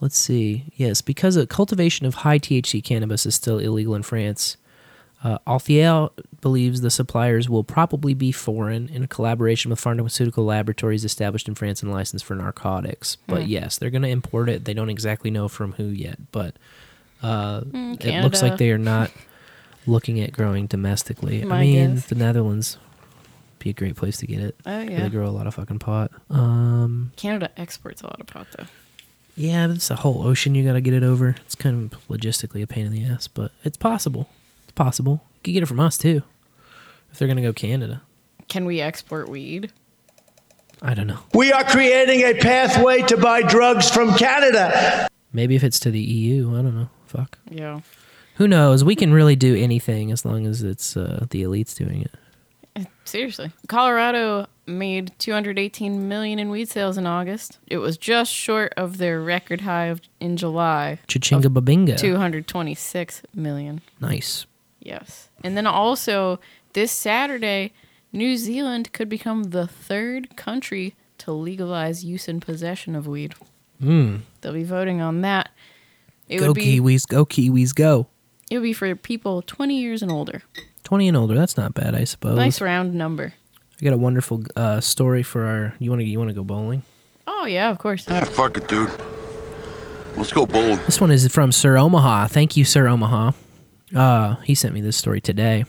let's 0.00 0.18
see. 0.18 0.64
Yes, 0.74 1.00
because 1.00 1.36
a 1.36 1.46
cultivation 1.46 2.06
of 2.06 2.16
high 2.16 2.38
THC 2.38 2.82
cannabis 2.82 3.26
is 3.26 3.34
still 3.34 3.58
illegal 3.58 3.94
in 3.94 4.02
France. 4.02 4.56
Uh, 5.22 5.38
Althiel 5.46 6.10
believes 6.40 6.80
the 6.80 6.90
suppliers 6.90 7.48
will 7.48 7.62
probably 7.64 8.14
be 8.14 8.32
foreign 8.32 8.88
in 8.88 9.06
collaboration 9.06 9.70
with 9.70 9.78
pharmaceutical 9.78 10.44
laboratories 10.44 11.04
established 11.04 11.46
in 11.46 11.54
France 11.54 11.82
and 11.82 11.92
licensed 11.92 12.24
for 12.24 12.34
narcotics. 12.34 13.16
But 13.26 13.42
Hmm. 13.42 13.48
yes, 13.48 13.76
they're 13.76 13.90
going 13.90 14.02
to 14.02 14.08
import 14.08 14.48
it. 14.48 14.64
They 14.64 14.72
don't 14.72 14.88
exactly 14.88 15.30
know 15.30 15.46
from 15.48 15.72
who 15.72 15.84
yet, 15.84 16.18
but 16.32 16.56
uh, 17.22 17.60
Hmm, 17.60 17.94
it 18.00 18.22
looks 18.22 18.40
like 18.42 18.56
they 18.56 18.70
are 18.70 18.78
not 18.78 19.10
looking 19.86 20.20
at 20.20 20.32
growing 20.32 20.66
domestically. 20.66 21.44
My 21.44 21.56
I 21.56 21.60
mean, 21.60 21.94
guess. 21.96 22.06
the 22.06 22.14
Netherlands 22.14 22.78
be 23.58 23.68
a 23.68 23.74
great 23.74 23.96
place 23.96 24.16
to 24.18 24.26
get 24.26 24.40
it. 24.40 24.56
Oh, 24.64 24.80
yeah. 24.80 25.02
They 25.02 25.08
grow 25.10 25.26
a 25.26 25.30
lot 25.30 25.46
of 25.46 25.54
fucking 25.54 25.80
pot. 25.80 26.10
Um, 26.30 27.12
Canada 27.16 27.50
exports 27.58 28.00
a 28.00 28.06
lot 28.06 28.18
of 28.20 28.26
pot, 28.26 28.46
though. 28.56 28.64
yeah, 29.36 29.70
it's 29.70 29.90
a 29.90 29.96
whole 29.96 30.26
ocean 30.26 30.54
you 30.54 30.64
got 30.64 30.72
to 30.72 30.80
get 30.80 30.94
it 30.94 31.02
over. 31.02 31.36
It's 31.44 31.54
kind 31.56 31.92
of 31.92 32.08
logistically 32.08 32.62
a 32.62 32.66
pain 32.66 32.86
in 32.86 32.92
the 32.92 33.04
ass, 33.04 33.28
but 33.28 33.52
it's 33.64 33.76
possible. 33.76 34.30
It's 34.70 34.76
possible. 34.76 35.20
You 35.34 35.40
could 35.42 35.54
get 35.54 35.62
it 35.64 35.66
from 35.66 35.80
us 35.80 35.98
too, 35.98 36.22
if 37.10 37.18
they're 37.18 37.26
gonna 37.26 37.42
go 37.42 37.52
Canada. 37.52 38.02
Can 38.46 38.66
we 38.66 38.80
export 38.80 39.28
weed? 39.28 39.72
I 40.80 40.94
don't 40.94 41.08
know. 41.08 41.18
We 41.34 41.50
are 41.50 41.64
creating 41.64 42.20
a 42.20 42.34
pathway 42.34 43.02
to 43.02 43.16
buy 43.16 43.42
drugs 43.42 43.90
from 43.90 44.14
Canada. 44.14 45.08
Maybe 45.32 45.56
if 45.56 45.64
it's 45.64 45.80
to 45.80 45.90
the 45.90 46.00
EU, 46.00 46.50
I 46.50 46.62
don't 46.62 46.76
know. 46.76 46.88
Fuck. 47.06 47.40
Yeah. 47.50 47.80
Who 48.36 48.46
knows? 48.46 48.84
We 48.84 48.94
can 48.94 49.12
really 49.12 49.34
do 49.34 49.56
anything 49.56 50.12
as 50.12 50.24
long 50.24 50.46
as 50.46 50.62
it's 50.62 50.96
uh, 50.96 51.26
the 51.30 51.42
elites 51.42 51.74
doing 51.76 52.02
it. 52.02 52.86
Seriously. 53.04 53.50
Colorado 53.66 54.46
made 54.66 55.10
218 55.18 56.06
million 56.06 56.38
in 56.38 56.48
weed 56.48 56.68
sales 56.68 56.96
in 56.96 57.08
August. 57.08 57.58
It 57.66 57.78
was 57.78 57.98
just 57.98 58.32
short 58.32 58.72
of 58.76 58.98
their 58.98 59.20
record 59.20 59.62
high 59.62 59.86
of, 59.86 60.00
in 60.20 60.36
July. 60.36 61.00
Cha-chinga 61.08 61.46
of 61.46 61.52
babinga. 61.54 61.98
226 61.98 63.22
million. 63.34 63.80
Nice. 64.00 64.46
Yes. 64.80 65.28
And 65.44 65.56
then 65.56 65.66
also 65.66 66.40
this 66.72 66.90
Saturday, 66.92 67.72
New 68.12 68.36
Zealand 68.36 68.92
could 68.92 69.08
become 69.08 69.44
the 69.44 69.66
third 69.66 70.36
country 70.36 70.94
to 71.18 71.32
legalize 71.32 72.04
use 72.04 72.28
and 72.28 72.40
possession 72.42 72.94
of 72.96 73.06
weed. 73.06 73.34
Mm. 73.82 74.20
They'll 74.40 74.52
be 74.52 74.64
voting 74.64 75.00
on 75.00 75.20
that. 75.22 75.50
It 76.28 76.38
Go 76.38 76.48
would 76.48 76.54
be 76.56 76.78
Kiwis, 76.80 77.06
go 77.06 77.24
Kiwis, 77.26 77.74
go. 77.74 78.06
it 78.50 78.56
would 78.58 78.62
be 78.62 78.72
for 78.72 78.94
people 78.94 79.42
20 79.42 79.78
years 79.80 80.02
and 80.02 80.10
older. 80.10 80.42
Twenty 80.82 81.06
and 81.08 81.16
older. 81.16 81.34
That's 81.34 81.56
not 81.56 81.74
bad, 81.74 81.94
I 81.94 82.04
suppose. 82.04 82.36
Nice 82.36 82.60
round 82.60 82.94
number. 82.94 83.34
I 83.80 83.84
got 83.84 83.92
a 83.92 83.98
wonderful 83.98 84.42
uh, 84.56 84.80
story 84.80 85.22
for 85.22 85.44
our. 85.44 85.74
You 85.78 85.90
want 85.90 86.00
to? 86.00 86.06
You 86.06 86.18
want 86.18 86.30
to 86.30 86.34
go 86.34 86.42
bowling? 86.42 86.82
Oh 87.26 87.46
yeah, 87.46 87.70
of 87.70 87.78
course. 87.78 88.06
Ah, 88.08 88.24
fuck 88.24 88.56
it, 88.56 88.66
dude. 88.66 88.90
Let's 90.16 90.32
go 90.32 90.46
bowling. 90.46 90.78
This 90.86 91.00
one 91.00 91.10
is 91.12 91.28
from 91.28 91.52
Sir 91.52 91.76
Omaha. 91.76 92.26
Thank 92.26 92.56
you, 92.56 92.64
Sir 92.64 92.88
Omaha. 92.88 93.32
Uh, 93.94 94.36
he 94.36 94.54
sent 94.54 94.74
me 94.74 94.80
this 94.80 94.96
story 94.96 95.20
today. 95.20 95.64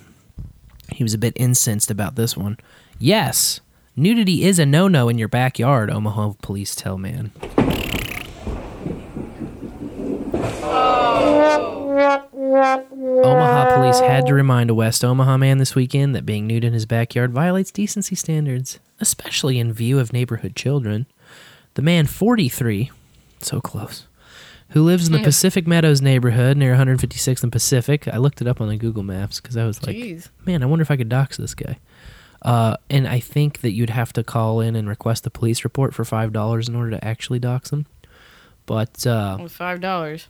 He 0.92 1.04
was 1.04 1.14
a 1.14 1.18
bit 1.18 1.34
incensed 1.36 1.90
about 1.90 2.16
this 2.16 2.38
one. 2.38 2.58
Yes, 3.00 3.62
nudity 3.96 4.44
is 4.44 4.60
a 4.60 4.66
no-no 4.66 5.10
in 5.10 5.18
your 5.18 5.28
backyard. 5.28 5.90
Omaha 5.90 6.34
police 6.42 6.76
tell 6.76 6.98
man. 6.98 7.32
Omaha 13.24 13.76
police 13.76 14.00
had 14.00 14.26
to 14.28 14.34
remind 14.34 14.70
a 14.70 14.74
West 14.76 15.04
Omaha 15.04 15.38
man 15.38 15.58
this 15.58 15.76
weekend 15.76 16.16
that 16.16 16.26
being 16.26 16.46
nude 16.46 16.64
in 16.64 16.74
his 16.74 16.86
backyard 16.86 17.32
violates 17.32 17.72
decency 17.72 18.16
standards, 18.16 18.80
especially 19.00 19.60
in 19.60 19.74
view 19.74 20.00
of 20.00 20.14
neighborhood 20.14 20.56
children. 20.56 21.06
The 21.76 21.82
man, 21.82 22.06
43, 22.06 22.92
so 23.40 23.62
close, 23.62 24.06
who 24.72 24.84
lives 24.84 25.08
in 25.08 25.14
the 25.14 25.20
Pacific 25.20 25.68
Meadows 25.68 26.02
neighborhood 26.02 26.58
near 26.58 26.76
156th 26.76 27.44
and 27.44 27.52
Pacific. 27.52 28.08
I 28.08 28.18
looked 28.18 28.42
it 28.42 28.48
up 28.48 28.62
on 28.62 28.68
the 28.70 28.78
Google 28.78 29.04
Maps 29.04 29.40
because 29.40 29.58
I 29.58 29.66
was 29.66 29.86
like, 29.86 29.96
Jeez. 29.96 30.30
man, 30.46 30.64
I 30.64 30.66
wonder 30.66 30.82
if 30.84 30.92
I 30.92 30.98
could 30.98 31.10
dox 31.10 31.38
this 31.38 31.54
guy. 31.54 31.78
Uh, 32.42 32.76
and 32.90 33.08
I 33.08 33.20
think 33.20 33.62
that 33.62 33.72
you'd 33.72 33.90
have 33.92 34.14
to 34.14 34.24
call 34.24 34.62
in 34.62 34.76
and 34.76 34.90
request 34.90 35.28
a 35.28 35.30
police 35.30 35.64
report 35.64 35.94
for 35.94 36.04
$5 36.04 36.68
in 36.70 36.76
order 36.76 36.92
to 36.92 37.06
actually 37.06 37.40
dox 37.40 37.72
him. 37.72 37.86
But 38.66 39.06
uh, 39.06 39.38
With 39.42 39.52
five 39.52 39.82
dollars. 39.82 40.28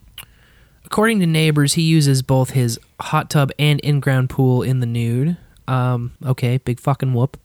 According 0.84 1.20
to 1.20 1.26
neighbors, 1.26 1.74
he 1.74 1.82
uses 1.82 2.22
both 2.22 2.50
his 2.50 2.78
hot 3.00 3.30
tub 3.30 3.52
and 3.58 3.78
in 3.80 4.00
ground 4.00 4.30
pool 4.30 4.62
in 4.62 4.80
the 4.80 4.86
nude. 4.86 5.36
Um, 5.68 6.12
okay, 6.24 6.58
big 6.58 6.80
fucking 6.80 7.14
whoop. 7.14 7.36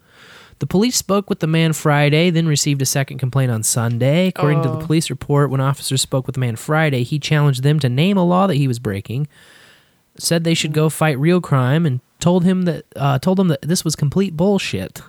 The 0.60 0.66
police 0.68 0.96
spoke 0.96 1.30
with 1.30 1.40
the 1.40 1.48
man 1.48 1.74
Friday, 1.74 2.30
then 2.32 2.48
received 2.48 2.82
a 2.82 2.86
second 2.86 3.20
complaint 3.20 3.52
on 3.52 3.62
Sunday. 3.64 4.28
According 4.28 4.64
to 4.64 4.70
the 4.70 4.76
Oh. 4.78 4.86
police 4.86 5.10
report, 5.10 5.52
when 5.52 5.62
officers 5.62 6.02
spoke 6.02 6.26
with 6.26 6.34
the 6.34 6.40
man 6.40 6.56
Friday, 6.56 7.04
he 7.04 7.20
challenged 7.20 7.62
them 7.64 7.80
to 7.80 7.90
name 7.90 8.18
a 8.18 8.24
law 8.26 8.48
that 8.48 8.56
he 8.56 8.68
was 8.68 8.80
breaking, 8.80 9.28
said 10.18 10.44
they 10.44 10.56
should 10.56 10.74
go 10.74 10.90
fight 10.90 11.20
real 11.20 11.42
crime, 11.42 11.86
and 11.86 12.00
told 12.20 12.44
him 12.44 12.64
that 12.64 12.86
uh, 12.96 13.20
told 13.20 13.38
them 13.38 13.50
that 13.50 13.62
this 13.62 13.86
was 13.86 13.96
complete 13.96 14.36
bullshit. 14.36 15.02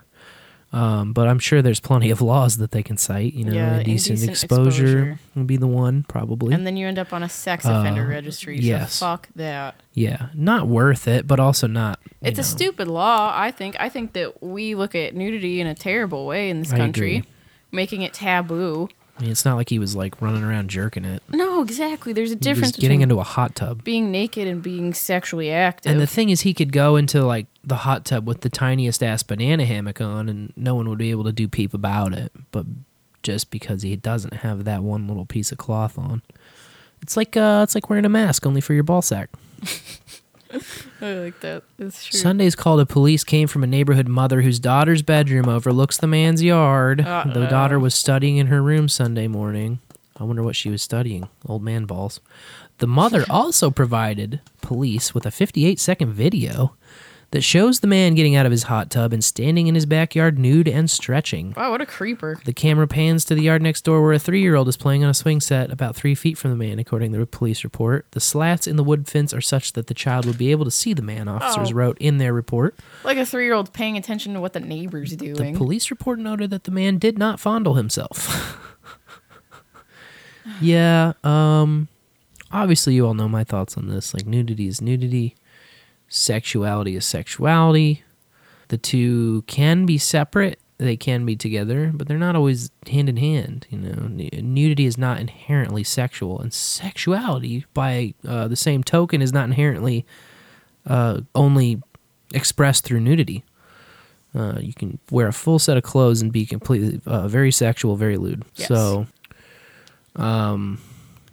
Um, 0.71 1.15
but 1.15 1.27
I'm 1.29 1.39
sure 1.39 1.63
there's 1.63 1.81
plenty 1.81 2.11
of 2.11 2.21
laws 2.21 2.59
that 2.59 2.73
they 2.73 2.83
can 2.83 2.99
cite. 2.99 3.33
You 3.33 3.45
know, 3.45 3.53
Yeah, 3.55 3.79
indecent, 3.79 4.21
indecent 4.21 4.31
exposure, 4.31 4.69
exposure. 4.99 5.19
would 5.35 5.47
be 5.47 5.57
the 5.57 5.67
one 5.67 6.05
probably. 6.09 6.55
And 6.55 6.67
then 6.67 6.77
you 6.77 6.87
end 6.87 6.99
up 6.99 7.13
on 7.15 7.23
a 7.23 7.29
sex 7.29 7.65
offender 7.65 8.03
Uh, 8.05 8.09
registry. 8.09 8.59
yes. 8.59 8.99
Fuck 8.99 9.29
that. 9.35 9.77
yeah, 9.95 10.27
not 10.35 10.69
worth 10.69 11.09
it, 11.09 11.27
but 11.27 11.41
also 11.41 11.67
not. 11.67 11.99
It's 12.21 12.39
a 12.39 12.43
stupid 12.45 12.87
law, 12.87 13.33
I 13.35 13.51
think. 13.51 13.77
I 13.81 13.89
think 13.89 14.13
that 14.13 14.43
we 14.43 14.75
look 14.75 14.95
at 14.95 15.15
nudity 15.15 15.61
in 15.63 15.67
a 15.67 15.75
terrible 15.75 16.27
way 16.27 16.51
in 16.51 16.61
this 16.61 16.73
I 16.73 16.77
country, 16.77 17.17
agree. 17.19 17.29
making 17.73 18.03
it 18.03 18.13
taboo. 18.13 18.89
I 19.19 19.23
mean, 19.23 19.31
it's 19.33 19.45
not 19.45 19.57
like 19.57 19.69
he 19.69 19.81
was 19.81 19.97
like 19.97 20.21
running 20.23 20.45
around 20.45 20.71
jerking 20.71 21.05
it. 21.05 21.23
No, 21.31 21.61
exactly. 21.61 22.13
There's 22.13 22.31
a 22.31 22.37
difference 22.37 22.77
He 22.77 22.83
getting 22.83 23.01
into 23.01 23.19
a 23.19 23.25
hot 23.25 23.57
tub. 23.57 23.83
being 23.83 24.13
naked 24.13 24.47
and 24.47 24.63
being 24.63 24.95
sexually 24.95 25.51
active. 25.51 25.91
And 25.91 26.01
the 26.01 26.07
thing 26.07 26.31
is, 26.31 26.43
he 26.43 26.55
could 26.55 26.73
go 26.73 26.95
into 26.95 27.25
like 27.25 27.47
the 27.65 27.77
hot 27.77 28.05
tub 28.05 28.29
with 28.29 28.43
the 28.43 28.49
tiniest 28.49 29.03
ass 29.03 29.25
banana 29.25 29.65
hammock 29.65 30.01
on, 30.01 30.29
and 30.29 30.53
no 30.57 30.77
one 30.77 30.89
would 30.89 30.99
be 30.99 31.11
able 31.11 31.25
to 31.25 31.33
do 31.33 31.49
peep 31.49 31.75
about 31.75 32.13
it. 32.13 32.31
But 32.53 32.67
just 33.25 33.51
because 33.51 33.83
he 33.83 33.97
doesn't 33.97 34.35
have 34.35 34.65
that 34.65 34.85
one 34.85 35.09
little 35.09 35.27
piece 35.27 35.51
of 35.51 35.59
cloth 35.59 35.99
on, 35.99 36.23
it's 37.03 37.17
like 37.17 37.37
uh, 37.37 37.63
it's 37.65 37.75
like 37.75 37.91
wearing 37.91 38.05
a 38.05 38.09
mask 38.09 38.47
only 38.47 38.61
for 38.61 38.73
your 38.75 38.85
ball 38.85 39.03
sack. 39.03 39.31
I 41.01 41.13
like 41.15 41.41
that. 41.41 41.63
It's 41.79 42.05
true. 42.07 42.19
Sunday's 42.19 42.55
call 42.55 42.79
to 42.79 42.87
police 42.87 43.25
came 43.25 43.49
from 43.49 43.63
a 43.63 43.67
neighborhood 43.67 44.09
mother 44.09 44.43
whose 44.43 44.59
daughter's 44.59 45.03
bedroom 45.03 45.49
overlooks 45.49 45.97
the 45.99 46.07
man's 46.07 46.43
yard. 46.43 47.01
Uh, 47.01 47.25
the 47.33 47.43
Uh-oh. 47.45 47.51
daughter 47.51 47.79
was 47.79 47.95
studying 47.95 48.37
in 48.39 48.47
her 48.49 48.63
room 48.63 48.89
Sunday 48.89 49.29
morning. 49.29 49.81
I 50.17 50.25
wonder 50.25 50.43
what 50.43 50.57
she 50.57 50.71
was 50.71 50.83
studying. 50.83 51.29
Old 51.47 51.63
man 51.63 51.85
balls. 51.85 52.21
The 52.79 52.87
mother 52.87 53.25
also 53.31 53.71
provided 53.71 54.41
police 54.63 55.15
with 55.15 55.27
a 55.27 55.31
58 55.31 55.79
second 55.79 56.13
video 56.13 56.75
that 57.31 57.43
shows 57.43 57.81
the 57.81 57.87
man 57.87 58.15
getting 58.15 58.35
out 58.37 58.47
of 58.47 58.53
his 58.53 58.65
hot 58.65 58.91
tub 58.91 59.13
and 59.13 59.23
standing 59.23 59.67
in 59.67 59.75
his 59.75 59.85
backyard 59.85 60.39
nude 60.39 60.67
and 60.67 60.91
stretching. 60.91 61.53
Wow, 61.57 61.71
what 61.73 61.83
a 61.83 61.87
creeper. 61.87 62.41
The 62.45 62.55
camera 62.55 62.89
pans 62.89 63.25
to 63.27 63.35
the 63.35 63.43
yard 63.43 63.61
next 63.61 63.85
door 63.85 64.01
where 64.03 64.15
a 64.15 64.19
three 64.19 64.41
year 64.41 64.55
old 64.55 64.67
is 64.69 64.79
playing 64.79 65.05
on 65.05 65.11
a 65.11 65.15
swing 65.15 65.41
set 65.43 65.71
about 65.71 65.95
three 65.95 66.15
feet 66.15 66.39
from 66.39 66.51
the 66.51 66.57
man, 66.57 66.79
according 66.79 67.13
to 67.13 67.19
the 67.19 67.27
police 67.27 67.65
report. 67.65 68.07
The 68.13 68.21
slats 68.21 68.67
in 68.67 68.77
the 68.77 68.85
wood 68.85 69.07
fence 69.09 69.35
are 69.35 69.43
such 69.43 69.75
that 69.75 69.89
the 69.89 69.95
child 69.95 70.25
would 70.25 70.39
be 70.39 70.51
able 70.51 70.65
to 70.65 70.71
see 70.71 70.95
the 70.95 71.03
man, 71.03 71.29
officers 71.29 71.71
Oh. 71.71 71.75
wrote 71.75 71.99
in 71.99 72.17
their 72.17 72.33
report. 72.33 72.75
Like 73.05 73.19
a 73.19 73.27
three 73.27 73.45
year 73.45 73.55
old 73.55 73.75
paying 73.75 73.99
attention 73.99 74.33
to 74.33 74.41
what 74.41 74.55
the 74.55 74.61
neighbor's 74.61 75.15
The 75.17 75.53
police 75.55 75.91
report 75.91 76.19
noted 76.19 76.49
that 76.51 76.65
the 76.65 76.71
man 76.71 76.97
did 76.99 77.19
not 77.19 77.41
fondle 77.41 77.75
himself. 77.75 78.57
yeah, 80.61 81.13
um 81.25 81.89
obviously 82.51 82.95
you 82.95 83.07
all 83.07 83.15
know 83.15 83.29
my 83.29 83.45
thoughts 83.45 83.77
on 83.77 83.89
this. 83.89 84.15
Like 84.15 84.27
nudity 84.27 84.67
is 84.67 84.81
nudity, 84.81 85.35
sexuality 86.09 86.97
is 86.97 87.07
sexuality. 87.07 88.03
The 88.69 88.79
two 88.79 89.43
can 89.43 89.87
be 89.87 89.99
separate, 89.99 90.59
they 90.79 90.97
can 90.97 91.27
be 91.27 91.37
together, 91.37 91.91
but 91.93 92.07
they're 92.07 92.19
not 92.19 92.37
always 92.37 92.71
hand 92.87 93.09
in 93.09 93.17
hand, 93.17 93.67
you 93.71 93.79
know. 93.79 94.09
Nudity 94.09 94.87
is 94.87 94.97
not 94.97 95.21
inherently 95.21 95.85
sexual 95.85 96.41
and 96.41 96.53
sexuality 96.53 97.67
by 97.75 98.15
uh, 98.27 98.49
the 98.49 98.57
same 98.57 98.85
token 98.85 99.21
is 99.21 99.33
not 99.33 99.45
inherently 99.45 100.07
uh, 100.87 101.21
only 101.35 101.83
expressed 102.33 102.85
through 102.85 103.01
nudity. 103.01 103.45
Uh, 104.35 104.59
you 104.61 104.75
can 104.75 104.99
wear 105.11 105.29
a 105.29 105.33
full 105.33 105.59
set 105.59 105.77
of 105.77 105.83
clothes 105.83 106.21
and 106.21 106.33
be 106.33 106.47
completely 106.47 107.01
uh, 107.07 107.27
very 107.27 107.51
sexual, 107.51 107.97
very 107.97 108.17
lewd. 108.17 108.45
Yes. 108.55 108.69
So, 108.69 109.07
um, 110.17 110.79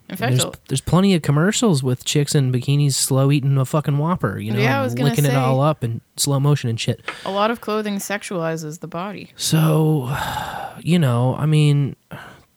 In 0.08 0.16
fact, 0.16 0.36
there's, 0.36 0.54
there's 0.68 0.80
plenty 0.80 1.14
of 1.14 1.22
commercials 1.22 1.82
with 1.82 2.04
chicks 2.04 2.34
in 2.34 2.52
bikinis 2.52 2.92
slow 2.94 3.32
eating 3.32 3.58
a 3.58 3.64
fucking 3.64 3.98
Whopper, 3.98 4.38
you 4.38 4.52
know, 4.52 4.60
Yeah, 4.60 4.78
I 4.80 4.82
was 4.84 4.96
licking 4.98 5.24
it 5.24 5.34
all 5.34 5.60
up 5.60 5.82
in 5.82 6.00
slow 6.16 6.38
motion 6.38 6.70
and 6.70 6.78
shit. 6.78 7.00
a 7.24 7.30
lot 7.32 7.50
of 7.50 7.60
clothing 7.60 7.96
sexualizes 7.96 8.80
the 8.80 8.86
body. 8.86 9.32
So, 9.36 10.14
you 10.80 10.98
know, 10.98 11.34
I 11.36 11.46
mean, 11.46 11.96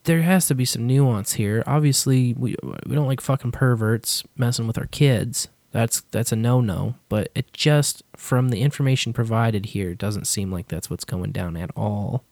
there 0.03 0.21
has 0.21 0.47
to 0.47 0.55
be 0.55 0.65
some 0.65 0.85
nuance 0.87 1.33
here. 1.33 1.63
Obviously, 1.65 2.33
we 2.37 2.55
we 2.85 2.95
don't 2.95 3.07
like 3.07 3.21
fucking 3.21 3.51
perverts 3.51 4.23
messing 4.37 4.67
with 4.67 4.77
our 4.77 4.87
kids. 4.87 5.47
That's 5.71 6.01
that's 6.11 6.31
a 6.31 6.35
no 6.35 6.61
no. 6.61 6.95
But 7.09 7.29
it 7.35 7.51
just 7.53 8.03
from 8.15 8.49
the 8.49 8.61
information 8.61 9.13
provided 9.13 9.67
here 9.67 9.93
doesn't 9.93 10.25
seem 10.25 10.51
like 10.51 10.67
that's 10.67 10.89
what's 10.89 11.05
going 11.05 11.31
down 11.31 11.55
at 11.57 11.69
all. 11.75 12.23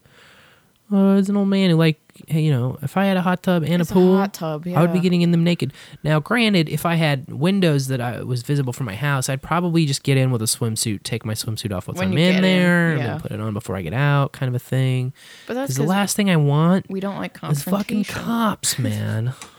Uh, 0.91 1.15
as 1.15 1.27
an 1.27 1.35
old 1.35 1.49
man 1.49 1.69
who 1.69 1.75
like, 1.75 1.99
hey, 2.27 2.41
you 2.41 2.51
know, 2.51 2.77
if 2.81 2.95
I 2.95 3.05
had 3.05 3.17
a 3.17 3.21
hot 3.21 3.43
tub 3.43 3.63
and 3.63 3.81
It's 3.81 3.91
a 3.91 3.93
a 3.93 3.95
pool, 3.95 4.17
hot 4.17 4.33
tub, 4.33 4.65
yeah. 4.65 4.79
I 4.79 4.81
would 4.81 4.93
be 4.93 5.01
getting 5.01 5.21
in 5.21 5.31
them 5.31 5.43
naked. 5.43 5.73
Now, 6.03 6.19
granted, 6.21 6.69
if 6.69 6.85
I 6.85 6.95
had 6.95 7.27
windows 7.31 7.87
that 7.87 7.99
I 7.99 8.23
was 8.23 8.41
visible 8.41 8.71
from 8.71 8.85
my 8.85 8.95
house, 8.95 9.27
I'd 9.27 9.41
probably 9.41 9.85
just 9.85 10.03
get 10.03 10.17
in 10.17 10.31
with 10.31 10.41
a 10.41 10.45
swimsuit, 10.45 11.03
take 11.03 11.25
my 11.25 11.33
swimsuit 11.33 11.75
off 11.75 11.87
once 11.87 11.99
When 11.99 12.09
I'm 12.13 12.17
in 12.17 12.35
in, 12.37 12.41
there, 12.41 12.91
and 12.91 12.99
yeah. 12.99 13.07
then 13.07 13.19
put 13.19 13.31
it 13.31 13.41
on 13.41 13.53
before 13.53 13.75
I 13.75 13.81
get 13.81 13.93
out, 13.93 14.31
kind 14.31 14.47
of 14.47 14.55
a 14.55 14.59
thing. 14.59 15.13
But 15.45 15.55
that's 15.55 15.75
the 15.75 15.83
last 15.83 16.15
thing 16.15 16.29
I 16.29 16.37
want 16.37 16.89
We 16.89 17.01
don't 17.01 17.17
like 17.17 17.33
confrontation. 17.33 17.73
is 17.73 17.79
fucking 17.79 18.03
cops, 18.05 18.79
man. 18.79 19.33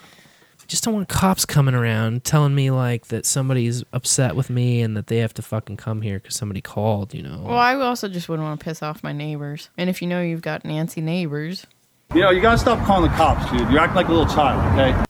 Just 0.69 0.85
don't 0.85 0.95
want 0.95 1.09
cops 1.09 1.45
coming 1.47 1.75
around 1.75 2.25
telling 2.25 2.55
me 2.55 2.71
like 2.71 3.07
that 3.09 3.25
somebody's 3.27 3.83
upset 3.93 4.37
with 4.37 4.51
me 4.51 4.83
and 4.83 4.97
that 4.97 5.07
they 5.07 5.17
have 5.19 5.33
to 5.35 5.43
fucking 5.43 5.79
come 5.79 6.03
here 6.03 6.19
because 6.19 6.37
somebody 6.37 6.61
called. 6.61 7.15
You 7.15 7.23
know. 7.23 7.43
Well, 7.45 7.57
I 7.57 7.75
also 7.75 8.07
just 8.09 8.29
wouldn't 8.29 8.47
want 8.47 8.61
to 8.61 8.65
piss 8.65 8.83
off 8.83 9.03
my 9.03 9.13
neighbors. 9.13 9.71
And 9.77 9.89
if 9.91 10.01
you 10.03 10.09
know 10.09 10.21
you've 10.23 10.43
got 10.43 10.65
Nancy 10.65 11.01
neighbors, 11.01 11.67
You 12.15 12.21
know, 12.21 12.31
you 12.31 12.41
gotta 12.41 12.59
stop 12.59 12.85
calling 12.87 13.11
the 13.11 13.17
cops, 13.17 13.51
dude. 13.51 13.69
You're 13.71 13.81
acting 13.81 13.97
like 13.97 14.09
a 14.09 14.13
little 14.13 14.33
child, 14.33 14.79
okay? 14.79 15.05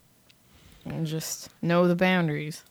and 0.87 1.07
just 1.07 1.51
know 1.61 1.87
the 1.87 1.95
boundaries. 1.95 2.65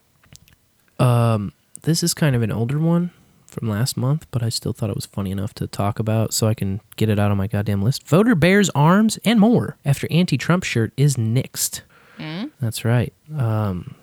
Um, 1.00 1.54
this 1.84 2.02
is 2.04 2.14
kind 2.14 2.36
of 2.36 2.42
an 2.42 2.52
older 2.52 2.80
one 2.80 3.12
from 3.46 3.70
last 3.70 3.96
month, 3.96 4.26
but 4.32 4.42
I 4.44 4.50
still 4.50 4.74
thought 4.74 4.90
it 4.90 4.96
was 4.96 5.06
funny 5.06 5.32
enough 5.32 5.54
to 5.56 5.68
talk 5.68 6.00
about, 6.00 6.34
so 6.34 6.48
I 6.48 6.54
can 6.54 6.82
get 6.96 7.10
it 7.10 7.20
out 7.20 7.32
on 7.32 7.38
my 7.38 7.48
goddamn 7.48 7.82
list. 7.82 8.08
Voter 8.08 8.34
bears 8.36 8.70
arms 8.72 9.20
and 9.24 9.40
more 9.40 9.78
after 9.86 10.08
anti-Trump 10.12 10.64
shirt 10.64 10.92
is 10.98 11.16
nixed. 11.16 11.82
Mm? 12.18 12.52
That's 12.60 12.84
right. 12.86 13.14
Um, 13.38 13.96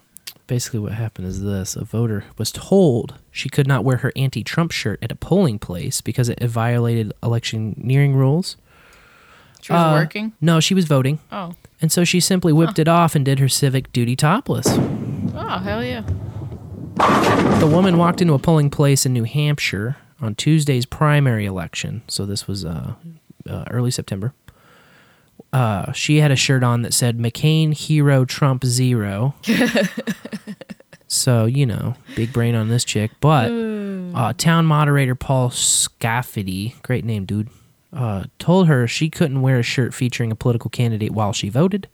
basically, 0.47 0.81
what 0.81 0.93
happened 0.93 1.27
is 1.27 1.43
this: 1.43 1.77
a 1.77 1.85
voter 1.85 2.25
was 2.39 2.53
told 2.53 3.15
she 3.31 3.49
could 3.49 3.67
not 3.67 3.85
wear 3.85 3.99
her 3.99 4.13
anti-Trump 4.17 4.71
shirt 4.73 4.99
at 5.03 5.11
a 5.13 5.17
polling 5.17 5.59
place 5.59 6.01
because 6.01 6.29
it 6.29 6.43
violated 6.43 7.13
electioneering 7.23 8.15
rules. 8.15 8.57
She 9.61 9.73
was 9.73 9.81
Uh, 9.81 9.99
working. 10.01 10.33
No, 10.41 10.61
she 10.61 10.75
was 10.75 10.85
voting. 10.85 11.19
Oh. 11.33 11.55
And 11.81 11.91
so 11.91 12.05
she 12.05 12.21
simply 12.21 12.53
whipped 12.53 12.79
it 12.79 12.89
off 12.89 13.15
and 13.15 13.25
did 13.25 13.39
her 13.41 13.49
civic 13.49 13.93
duty 13.93 14.15
topless. 14.17 14.67
Oh 14.69 15.59
hell 15.63 15.83
yeah! 15.85 16.03
The 17.61 17.67
woman 17.71 17.97
walked 17.99 18.21
into 18.23 18.35
a 18.35 18.39
polling 18.39 18.71
place 18.71 19.05
in 19.05 19.13
New 19.13 19.25
Hampshire 19.25 19.97
on 20.21 20.35
Tuesday's 20.35 20.87
primary 20.87 21.45
election. 21.47 22.03
So 22.09 22.25
this 22.27 22.47
was 22.47 22.65
uh, 22.65 22.95
uh, 23.49 23.65
early 23.71 23.91
September. 23.91 24.33
Uh, 25.53 25.93
she 25.93 26.19
had 26.19 26.31
a 26.33 26.37
shirt 26.37 26.63
on 26.65 26.83
that 26.83 26.93
said 26.93 27.17
McCain 27.19 27.73
Hero 27.73 28.25
Trump 28.25 28.65
Zero. 28.65 29.35
so, 31.07 31.45
you 31.45 31.65
know, 31.67 31.95
big 32.17 32.33
brain 32.33 32.55
on 32.55 32.69
this 32.69 32.85
chick. 32.85 33.13
But 33.21 33.51
uh, 33.53 34.33
town 34.37 34.67
moderator 34.67 35.15
Paul 35.15 35.51
Scafidi, 35.51 36.81
great 36.83 37.05
name, 37.05 37.25
dude, 37.25 37.49
uh, 37.93 38.25
told 38.39 38.67
her 38.67 38.89
she 38.89 39.09
couldn't 39.09 39.43
wear 39.43 39.61
a 39.61 39.63
shirt 39.63 39.95
featuring 39.95 40.33
a 40.33 40.37
political 40.37 40.71
candidate 40.71 41.13
while 41.13 41.33
she 41.33 41.49
voted. 41.49 41.89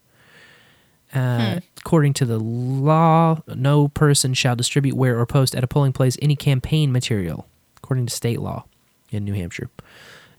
Uh, 1.12 1.54
Hmm. 1.54 1.58
According 1.78 2.12
to 2.14 2.24
the 2.26 2.38
law, 2.38 3.42
no 3.48 3.88
person 3.88 4.32
shall 4.34 4.54
distribute, 4.54 4.94
wear, 4.94 5.18
or 5.18 5.24
post 5.26 5.54
at 5.54 5.64
a 5.64 5.66
polling 5.66 5.92
place 5.92 6.16
any 6.22 6.36
campaign 6.36 6.92
material, 6.92 7.46
according 7.78 8.06
to 8.06 8.14
state 8.14 8.38
law 8.40 8.64
in 9.10 9.24
New 9.24 9.32
Hampshire. 9.32 9.70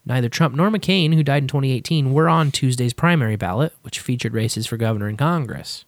Neither 0.05 0.29
Trump 0.29 0.55
nor 0.55 0.69
McCain, 0.69 1.13
who 1.13 1.23
died 1.23 1.43
in 1.43 1.47
2018, 1.47 2.11
were 2.13 2.27
on 2.27 2.51
Tuesday's 2.51 2.93
primary 2.93 3.35
ballot, 3.35 3.73
which 3.83 3.99
featured 3.99 4.33
races 4.33 4.65
for 4.65 4.77
governor 4.77 5.07
and 5.07 5.17
Congress. 5.17 5.85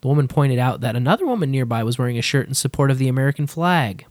The 0.00 0.08
woman 0.08 0.28
pointed 0.28 0.58
out 0.58 0.80
that 0.80 0.96
another 0.96 1.26
woman 1.26 1.50
nearby 1.50 1.82
was 1.82 1.98
wearing 1.98 2.18
a 2.18 2.22
shirt 2.22 2.48
in 2.48 2.54
support 2.54 2.90
of 2.90 2.98
the 2.98 3.08
American 3.08 3.46
flag. 3.46 4.06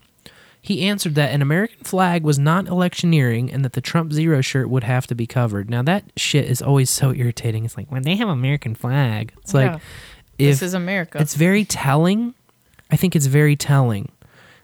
He 0.61 0.87
answered 0.87 1.15
that 1.15 1.33
an 1.33 1.41
American 1.41 1.83
flag 1.83 2.23
was 2.23 2.39
not 2.39 2.67
electioneering 2.67 3.51
and 3.51 3.65
that 3.65 3.73
the 3.73 3.81
Trump 3.81 4.13
Zero 4.13 4.39
shirt 4.41 4.69
would 4.69 4.85
have 4.85 5.05
to 5.07 5.15
be 5.15 5.27
covered. 5.27 5.69
Now, 5.69 5.81
that 5.81 6.05
shit 6.15 6.45
is 6.45 6.61
always 6.61 6.89
so 6.89 7.13
irritating. 7.13 7.65
It's 7.65 7.75
like, 7.75 7.91
when 7.91 8.03
they 8.03 8.15
have 8.15 8.29
American 8.29 8.73
flag, 8.73 9.33
it's 9.41 9.53
like, 9.53 9.71
Yeah. 9.71 9.79
if 10.37 10.59
This 10.59 10.61
is 10.61 10.73
America. 10.73 11.17
It's 11.19 11.35
very 11.35 11.65
telling. 11.65 12.33
I 12.89 12.95
think 12.95 13.15
it's 13.15 13.25
very 13.25 13.55
telling 13.57 14.09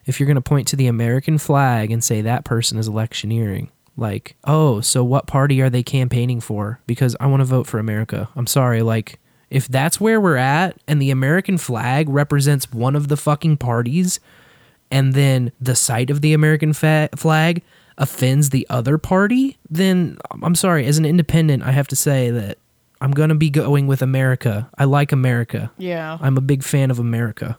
if 0.05 0.19
you're 0.19 0.27
going 0.27 0.35
to 0.35 0.41
point 0.41 0.67
to 0.69 0.75
the 0.77 0.87
American 0.87 1.37
flag 1.37 1.91
and 1.91 2.01
say 2.03 2.21
that 2.21 2.45
person 2.45 2.77
is 2.77 2.87
electioneering. 2.87 3.69
Like, 3.99 4.35
oh, 4.45 4.81
so 4.81 5.03
what 5.03 5.27
party 5.27 5.61
are 5.61 5.69
they 5.69 5.83
campaigning 5.83 6.41
for? 6.41 6.79
Because 6.87 7.15
I 7.19 7.27
want 7.27 7.41
to 7.41 7.45
vote 7.45 7.67
for 7.67 7.79
America. 7.79 8.29
I'm 8.35 8.47
sorry. 8.47 8.81
Like, 8.81 9.19
if 9.49 9.67
that's 9.67 9.99
where 9.99 10.21
we're 10.21 10.37
at 10.37 10.77
and 10.87 11.01
the 11.01 11.11
American 11.11 11.57
flag 11.57 12.07
represents 12.09 12.71
one 12.71 12.95
of 12.95 13.07
the 13.07 13.17
fucking 13.17 13.57
parties, 13.57 14.19
and 14.91 15.13
then 15.13 15.51
the 15.59 15.75
sight 15.75 16.09
of 16.09 16.21
the 16.21 16.33
American 16.33 16.73
fa- 16.73 17.09
flag 17.15 17.61
offends 17.97 18.49
the 18.49 18.65
other 18.69 18.97
party, 18.97 19.57
then 19.69 20.17
I'm 20.41 20.55
sorry. 20.55 20.85
As 20.85 20.97
an 20.97 21.05
independent, 21.05 21.63
I 21.63 21.71
have 21.71 21.87
to 21.89 21.95
say 21.95 22.31
that 22.31 22.57
I'm 23.01 23.11
going 23.11 23.29
to 23.29 23.35
be 23.35 23.49
going 23.49 23.87
with 23.87 24.01
America. 24.01 24.69
I 24.77 24.85
like 24.85 25.11
America. 25.11 25.71
Yeah. 25.77 26.17
I'm 26.21 26.37
a 26.37 26.41
big 26.41 26.63
fan 26.63 26.91
of 26.91 26.99
America. 26.99 27.57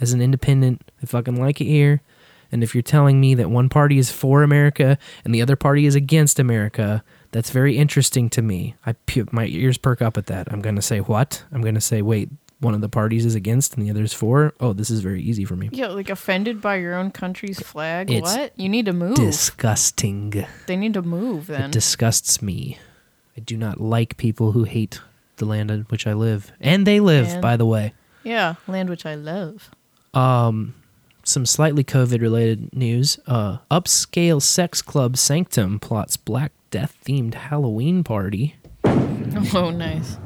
As 0.00 0.12
an 0.12 0.22
independent, 0.22 0.90
I 1.02 1.06
fucking 1.06 1.36
like 1.36 1.60
it 1.60 1.66
here. 1.66 2.00
And 2.52 2.62
if 2.62 2.74
you're 2.74 2.82
telling 2.82 3.20
me 3.20 3.34
that 3.34 3.50
one 3.50 3.68
party 3.68 3.98
is 3.98 4.10
for 4.10 4.42
America 4.42 4.98
and 5.24 5.34
the 5.34 5.42
other 5.42 5.56
party 5.56 5.86
is 5.86 5.94
against 5.94 6.38
America, 6.38 7.02
That's 7.32 7.50
very 7.50 7.76
interesting 7.78 8.28
to 8.30 8.42
me. 8.42 8.74
I 8.84 8.94
my 9.30 9.46
ears 9.46 9.78
perk 9.78 10.02
up 10.02 10.16
at 10.18 10.26
that. 10.26 10.52
I'm 10.52 10.60
going 10.60 10.76
to 10.76 10.82
say 10.82 10.98
what? 11.00 11.44
I'm 11.52 11.62
going 11.62 11.76
to 11.76 11.80
say 11.80 12.02
wait, 12.02 12.28
one 12.58 12.74
of 12.74 12.80
the 12.80 12.88
parties 12.88 13.24
is 13.24 13.34
against 13.36 13.74
and 13.76 13.86
the 13.86 13.90
other 13.90 14.02
is 14.02 14.12
for. 14.12 14.52
Oh, 14.60 14.72
this 14.72 14.90
is 14.90 15.00
very 15.00 15.22
easy 15.22 15.44
for 15.44 15.54
me. 15.56 15.68
Yeah, 15.72 15.88
like 15.88 16.10
offended 16.10 16.60
by 16.60 16.76
your 16.76 16.94
own 16.94 17.10
country's 17.12 17.60
flag. 17.60 18.10
It's 18.10 18.36
what? 18.36 18.52
You 18.56 18.68
need 18.68 18.86
to 18.86 18.92
move. 18.92 19.14
Disgusting. 19.16 20.44
they 20.66 20.76
need 20.76 20.94
to 20.94 21.02
move 21.02 21.46
then. 21.46 21.64
It 21.70 21.72
disgusts 21.72 22.42
me. 22.42 22.78
I 23.36 23.40
do 23.40 23.56
not 23.56 23.80
like 23.80 24.16
people 24.16 24.52
who 24.52 24.64
hate 24.64 25.00
the 25.36 25.44
land 25.46 25.70
in 25.70 25.82
which 25.82 26.06
I 26.06 26.12
live. 26.12 26.52
And 26.60 26.86
they 26.86 26.98
live, 27.00 27.28
And- 27.28 27.40
by 27.42 27.56
the 27.56 27.64
way. 27.66 27.94
yeah, 28.24 28.56
land 28.66 28.90
which 28.90 29.06
I 29.06 29.14
love. 29.14 29.70
Um, 30.14 30.74
some 31.24 31.46
slightly 31.46 31.84
COVID 31.84 32.20
related 32.20 32.74
news. 32.74 33.18
Uh, 33.26 33.58
upscale 33.70 34.40
sex 34.42 34.82
club 34.82 35.16
Sanctum 35.16 35.78
plots 35.78 36.16
Black 36.16 36.52
Death 36.70 36.96
themed 37.04 37.34
Halloween 37.34 38.04
party. 38.04 38.56
Oh, 39.54 39.70
nice. 39.70 40.16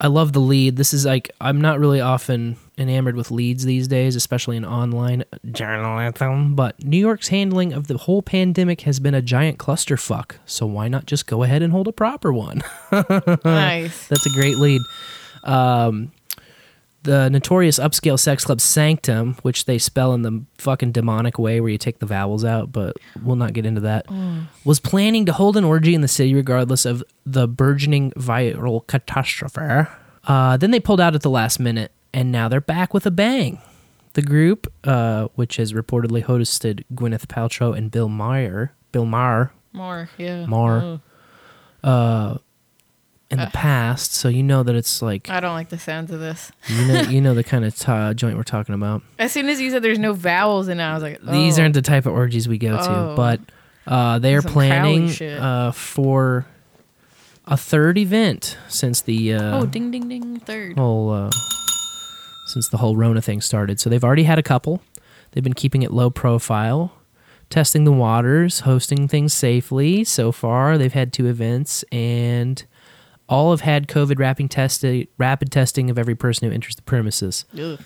I 0.00 0.06
love 0.06 0.32
the 0.32 0.40
lead. 0.40 0.76
This 0.76 0.94
is 0.94 1.04
like 1.04 1.30
I'm 1.40 1.60
not 1.60 1.80
really 1.80 2.00
often 2.00 2.56
enamored 2.76 3.16
with 3.16 3.32
leads 3.32 3.64
these 3.64 3.88
days, 3.88 4.14
especially 4.14 4.56
in 4.56 4.64
online 4.64 5.24
journalism. 5.50 6.54
But 6.54 6.82
New 6.84 6.98
York's 6.98 7.28
handling 7.28 7.72
of 7.72 7.88
the 7.88 7.96
whole 7.98 8.22
pandemic 8.22 8.82
has 8.82 9.00
been 9.00 9.14
a 9.14 9.22
giant 9.22 9.58
clusterfuck. 9.58 10.36
So 10.46 10.66
why 10.66 10.86
not 10.86 11.06
just 11.06 11.26
go 11.26 11.42
ahead 11.42 11.62
and 11.62 11.72
hold 11.72 11.88
a 11.88 11.92
proper 11.92 12.32
one? 12.32 12.62
Nice. 13.44 14.06
That's 14.06 14.26
a 14.26 14.30
great 14.30 14.56
lead. 14.58 14.80
Um, 15.42 16.12
the 17.08 17.30
notorious 17.30 17.78
upscale 17.78 18.18
sex 18.18 18.44
club 18.44 18.60
Sanctum, 18.60 19.34
which 19.42 19.64
they 19.64 19.78
spell 19.78 20.12
in 20.12 20.20
the 20.22 20.44
fucking 20.58 20.92
demonic 20.92 21.38
way 21.38 21.58
where 21.60 21.70
you 21.70 21.78
take 21.78 22.00
the 22.00 22.06
vowels 22.06 22.44
out, 22.44 22.70
but 22.70 22.96
we'll 23.22 23.36
not 23.36 23.54
get 23.54 23.64
into 23.64 23.80
that, 23.80 24.06
Mm. 24.08 24.44
was 24.64 24.78
planning 24.78 25.24
to 25.24 25.32
hold 25.32 25.56
an 25.56 25.64
orgy 25.64 25.94
in 25.94 26.02
the 26.02 26.08
city 26.08 26.34
regardless 26.34 26.84
of 26.84 27.02
the 27.24 27.48
burgeoning 27.48 28.10
viral 28.12 28.86
catastrophe. 28.86 29.88
Uh, 30.26 30.56
then 30.58 30.70
they 30.70 30.80
pulled 30.80 31.00
out 31.00 31.14
at 31.14 31.22
the 31.22 31.30
last 31.30 31.58
minute, 31.58 31.92
and 32.12 32.30
now 32.30 32.46
they're 32.48 32.60
back 32.60 32.92
with 32.92 33.06
a 33.06 33.10
bang. 33.10 33.58
The 34.12 34.20
group, 34.22 34.66
uh, 34.84 35.28
which 35.34 35.56
has 35.56 35.72
reportedly 35.72 36.22
hosted 36.24 36.84
Gwyneth 36.94 37.26
Paltrow 37.26 37.74
and 37.74 37.90
Bill 37.90 38.08
Maher, 38.10 38.72
Bill 38.92 39.06
Maher, 39.06 39.52
More, 39.72 40.10
yeah. 40.18 40.44
Maher, 40.46 41.00
Oh. 41.84 41.88
uh, 41.88 42.38
in 43.30 43.38
the 43.38 43.44
Uh. 43.44 43.50
past, 43.50 44.14
so 44.14 44.28
you 44.28 44.42
know 44.42 44.62
that 44.62 44.74
it's 44.74 45.02
like 45.02 45.28
I 45.28 45.40
don't 45.40 45.54
like 45.54 45.68
the 45.68 45.78
sounds 45.78 46.10
of 46.10 46.20
this. 46.20 46.50
you 46.68 46.86
know 46.86 47.00
you 47.10 47.20
know 47.20 47.34
the 47.34 47.44
kind 47.44 47.64
of 47.64 47.74
t- 47.76 48.14
joint 48.14 48.36
we're 48.36 48.42
talking 48.42 48.74
about. 48.74 49.02
As 49.18 49.32
soon 49.32 49.48
as 49.48 49.60
you 49.60 49.70
said 49.70 49.82
there's 49.82 49.98
no 49.98 50.12
vowels 50.14 50.68
in 50.68 50.80
it, 50.80 50.82
I 50.82 50.94
was 50.94 51.02
like, 51.02 51.20
oh. 51.26 51.32
These 51.32 51.58
aren't 51.58 51.74
the 51.74 51.82
type 51.82 52.06
of 52.06 52.12
orgies 52.14 52.48
we 52.48 52.58
go 52.58 52.76
to, 52.76 52.90
Oh. 52.90 53.14
but 53.16 53.40
uh, 53.86 54.18
they 54.18 54.34
are 54.34 54.42
Some 54.42 54.52
planning 54.52 55.10
uh, 55.22 55.72
for 55.72 56.46
a 57.46 57.56
third 57.56 57.96
event 57.98 58.56
since 58.68 59.00
the 59.00 59.32
uh, 59.34 59.58
oh, 59.60 59.66
ding, 59.66 59.90
ding, 59.90 60.08
ding, 60.08 60.38
third. 60.40 60.76
whole 60.78 61.10
uh, 61.10 61.30
since 62.48 62.68
the 62.68 62.76
whole 62.78 62.96
Rona 62.96 63.20
thing 63.22 63.40
started. 63.40 63.80
So 63.80 63.88
they've 63.90 64.04
already 64.04 64.24
had 64.24 64.38
a 64.38 64.42
couple. 64.42 64.82
They've 65.32 65.44
been 65.44 65.54
keeping 65.54 65.82
it 65.82 65.90
low 65.90 66.10
profile, 66.10 66.92
testing 67.50 67.84
the 67.84 67.92
waters, 67.92 68.60
hosting 68.60 69.08
things 69.08 69.32
safely. 69.34 70.04
So 70.04 70.32
far, 70.32 70.78
they've 70.78 70.92
had 70.92 71.12
two 71.12 71.26
events, 71.26 71.82
and 71.92 72.62
all 73.28 73.50
have 73.50 73.60
had 73.60 73.88
COVID 73.88 74.18
rapid 74.18 74.50
testing, 74.50 75.06
rapid 75.18 75.50
testing 75.52 75.90
of 75.90 75.98
every 75.98 76.14
person 76.14 76.48
who 76.48 76.54
enters 76.54 76.76
the 76.76 76.82
premises. 76.82 77.44
Ugh. 77.58 77.78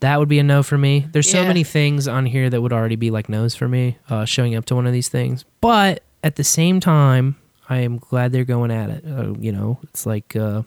That 0.00 0.18
would 0.18 0.28
be 0.28 0.38
a 0.38 0.42
no 0.42 0.62
for 0.62 0.78
me. 0.78 1.06
There's 1.12 1.30
so 1.30 1.42
Yeah. 1.42 1.48
many 1.48 1.62
things 1.62 2.08
on 2.08 2.24
here 2.26 2.48
that 2.48 2.60
would 2.62 2.72
already 2.72 2.96
be 2.96 3.10
like 3.10 3.28
no's 3.28 3.54
for 3.54 3.68
me, 3.68 3.98
uh, 4.08 4.24
showing 4.24 4.54
up 4.54 4.64
to 4.66 4.74
one 4.74 4.86
of 4.86 4.92
these 4.92 5.08
things. 5.10 5.44
But 5.60 6.02
at 6.24 6.36
the 6.36 6.44
same 6.44 6.80
time, 6.80 7.36
I 7.68 7.78
am 7.78 7.98
glad 7.98 8.32
they're 8.32 8.44
going 8.44 8.70
at 8.70 8.88
it. 8.90 9.04
Uh, 9.06 9.34
you 9.38 9.52
know, 9.52 9.78
it's 9.84 10.06
like 10.06 10.34
uh, 10.34 10.62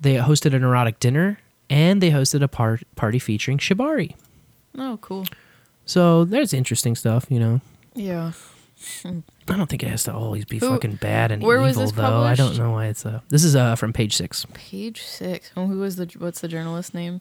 they 0.00 0.14
hosted 0.16 0.54
an 0.54 0.62
erotic 0.62 1.00
dinner 1.00 1.38
and 1.70 2.00
they 2.02 2.10
hosted 2.10 2.42
a 2.42 2.48
par- 2.48 2.80
party 2.96 3.18
featuring 3.18 3.58
Shibari. 3.58 4.14
Oh, 4.76 4.98
cool. 5.00 5.26
So 5.86 6.24
there's 6.24 6.52
interesting 6.52 6.94
stuff, 6.94 7.24
you 7.30 7.40
know. 7.40 7.60
Yeah. 7.94 8.32
I 9.50 9.56
don't 9.56 9.68
think 9.68 9.82
it 9.82 9.88
has 9.88 10.04
to 10.04 10.14
always 10.14 10.44
be 10.44 10.58
Who- 10.58 10.68
fucking 10.70 10.96
bad 10.96 11.32
and 11.32 11.42
where 11.42 11.56
evil, 11.56 11.66
was 11.68 11.76
this 11.76 11.92
though. 11.92 12.22
I 12.22 12.34
don't 12.34 12.56
know 12.58 12.72
why 12.72 12.86
it's 12.86 13.04
uh 13.06 13.20
This 13.28 13.44
is 13.44 13.54
uh 13.56 13.74
from 13.76 13.92
page 13.92 14.14
six. 14.16 14.46
Page 14.54 15.02
six. 15.02 15.50
Oh, 15.56 15.66
who 15.66 15.78
was 15.80 15.96
the? 15.96 16.06
What's 16.18 16.40
the 16.40 16.48
journalist 16.48 16.94
name? 16.94 17.20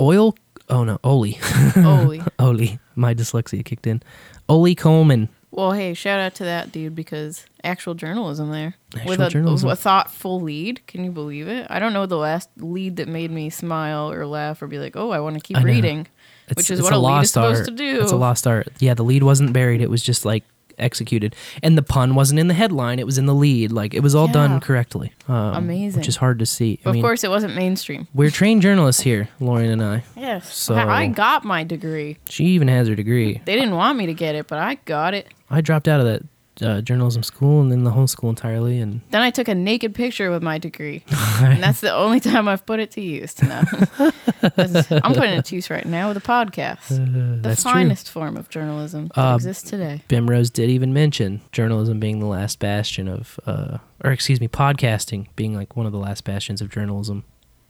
Oil. 0.00 0.34
Oh 0.68 0.84
no, 0.84 0.98
Oli. 1.04 1.38
Oli. 1.76 2.22
Oli. 2.38 2.78
My 2.94 3.14
dyslexia 3.14 3.64
kicked 3.64 3.86
in. 3.86 4.02
Oli 4.48 4.74
Coleman. 4.74 5.28
Well, 5.50 5.72
hey, 5.72 5.92
shout 5.92 6.18
out 6.18 6.34
to 6.36 6.44
that 6.44 6.72
dude 6.72 6.94
because 6.94 7.44
actual 7.62 7.92
journalism 7.94 8.50
there 8.50 8.74
with 9.06 9.20
a, 9.20 9.28
journalism. 9.28 9.68
a 9.68 9.76
thoughtful 9.76 10.40
lead. 10.40 10.80
Can 10.86 11.04
you 11.04 11.10
believe 11.10 11.46
it? 11.46 11.66
I 11.68 11.78
don't 11.78 11.92
know 11.92 12.06
the 12.06 12.16
last 12.16 12.48
lead 12.56 12.96
that 12.96 13.06
made 13.06 13.30
me 13.30 13.50
smile 13.50 14.10
or 14.10 14.24
laugh 14.26 14.62
or 14.62 14.66
be 14.66 14.78
like, 14.78 14.96
"Oh, 14.96 15.10
I 15.10 15.20
want 15.20 15.34
to 15.36 15.40
keep 15.42 15.62
reading," 15.62 16.06
It's- 16.48 16.56
which 16.56 16.70
is 16.70 16.80
what 16.80 16.94
a, 16.94 16.98
lead 16.98 17.24
is 17.24 17.32
supposed 17.32 17.60
art. 17.60 17.68
to 17.68 17.74
do. 17.74 18.00
It's 18.00 18.12
a 18.12 18.16
lost 18.16 18.46
art. 18.46 18.68
Yeah, 18.78 18.94
the 18.94 19.04
lead 19.04 19.22
wasn't 19.24 19.52
buried. 19.52 19.82
It 19.82 19.90
was 19.90 20.02
just 20.02 20.24
like 20.24 20.42
executed, 20.82 21.34
and 21.62 21.78
the 21.78 21.82
pun 21.82 22.14
wasn't 22.14 22.40
in 22.40 22.48
the 22.48 22.54
headline. 22.54 22.98
It 22.98 23.06
was 23.06 23.18
in 23.18 23.26
the 23.26 23.34
lead. 23.34 23.72
Like 23.72 23.94
it 23.94 24.00
was 24.00 24.14
all 24.14 24.26
Yeah. 24.26 24.32
done 24.32 24.60
correctly. 24.60 25.12
Um, 25.28 25.54
Amazing. 25.54 26.00
which 26.00 26.08
is 26.08 26.16
hard 26.16 26.38
to 26.40 26.46
see. 26.46 26.80
I 26.84 26.88
of 26.90 26.94
mean, 26.94 27.02
course, 27.02 27.24
it 27.24 27.30
wasn't 27.30 27.54
mainstream. 27.54 28.08
we're 28.14 28.30
trained 28.30 28.62
journalists 28.62 29.02
here, 29.02 29.28
Laurien 29.40 29.72
and 29.72 29.82
I. 29.82 30.04
Yes, 30.16 30.54
So 30.54 30.74
I 30.74 31.02
I 31.02 31.06
got 31.08 31.44
my 31.44 31.64
degree. 31.64 32.18
she 32.28 32.44
even 32.46 32.68
has 32.68 32.88
her 32.88 32.94
degree. 32.94 33.40
They 33.44 33.54
didn't 33.54 33.74
want 33.76 33.96
me 33.98 34.06
to 34.06 34.14
get 34.14 34.34
it, 34.34 34.46
but 34.48 34.58
I 34.58 34.76
got 34.84 35.14
it. 35.14 35.28
I 35.50 35.60
dropped 35.60 35.86
out 35.88 36.00
of 36.00 36.06
that 36.06 36.22
uh, 36.62 36.80
journalism 36.80 37.22
school 37.22 37.60
and 37.60 37.70
then 37.72 37.84
the 37.84 37.90
whole 37.90 38.06
school 38.06 38.30
entirely, 38.30 38.78
and 38.80 39.00
Then 39.10 39.22
I 39.22 39.30
took 39.30 39.48
a 39.48 39.54
naked 39.54 39.94
picture 39.94 40.30
with 40.30 40.42
my 40.42 40.58
degree, 40.58 41.04
and 41.42 41.62
that's 41.62 41.80
the 41.80 41.92
only 41.94 42.20
time 42.20 42.48
I've 42.48 42.64
put 42.66 42.80
it 42.80 42.90
to 42.92 43.00
use. 43.00 43.40
No. 43.42 43.62
I'm 44.42 45.14
putting 45.14 45.34
it 45.38 45.44
to 45.46 45.54
use 45.54 45.70
right 45.70 45.84
now 45.86 46.08
with 46.08 46.16
a 46.16 46.20
podcast. 46.20 46.88
the 46.88 47.38
that's 47.40 47.62
true. 47.62 47.72
finest 47.72 48.10
form 48.10 48.36
of 48.36 48.48
journalism 48.48 49.08
that 49.14 49.20
Uh, 49.32 49.34
exists 49.34 49.68
today. 49.68 50.02
Bimrose 50.08 50.52
did 50.52 50.70
even 50.70 50.92
mention 50.92 51.40
journalism 51.52 52.00
being 52.00 52.18
the 52.20 52.26
last 52.26 52.58
bastion 52.58 53.08
of, 53.08 53.38
uh, 53.46 53.78
or 54.04 54.12
excuse 54.12 54.40
me, 54.40 54.48
podcasting 54.48 55.26
being 55.36 55.54
like 55.54 55.76
one 55.76 55.86
of 55.86 55.92
the 55.92 55.98
last 55.98 56.24
bastions 56.24 56.60
of 56.60 56.68
journalism 56.70 57.24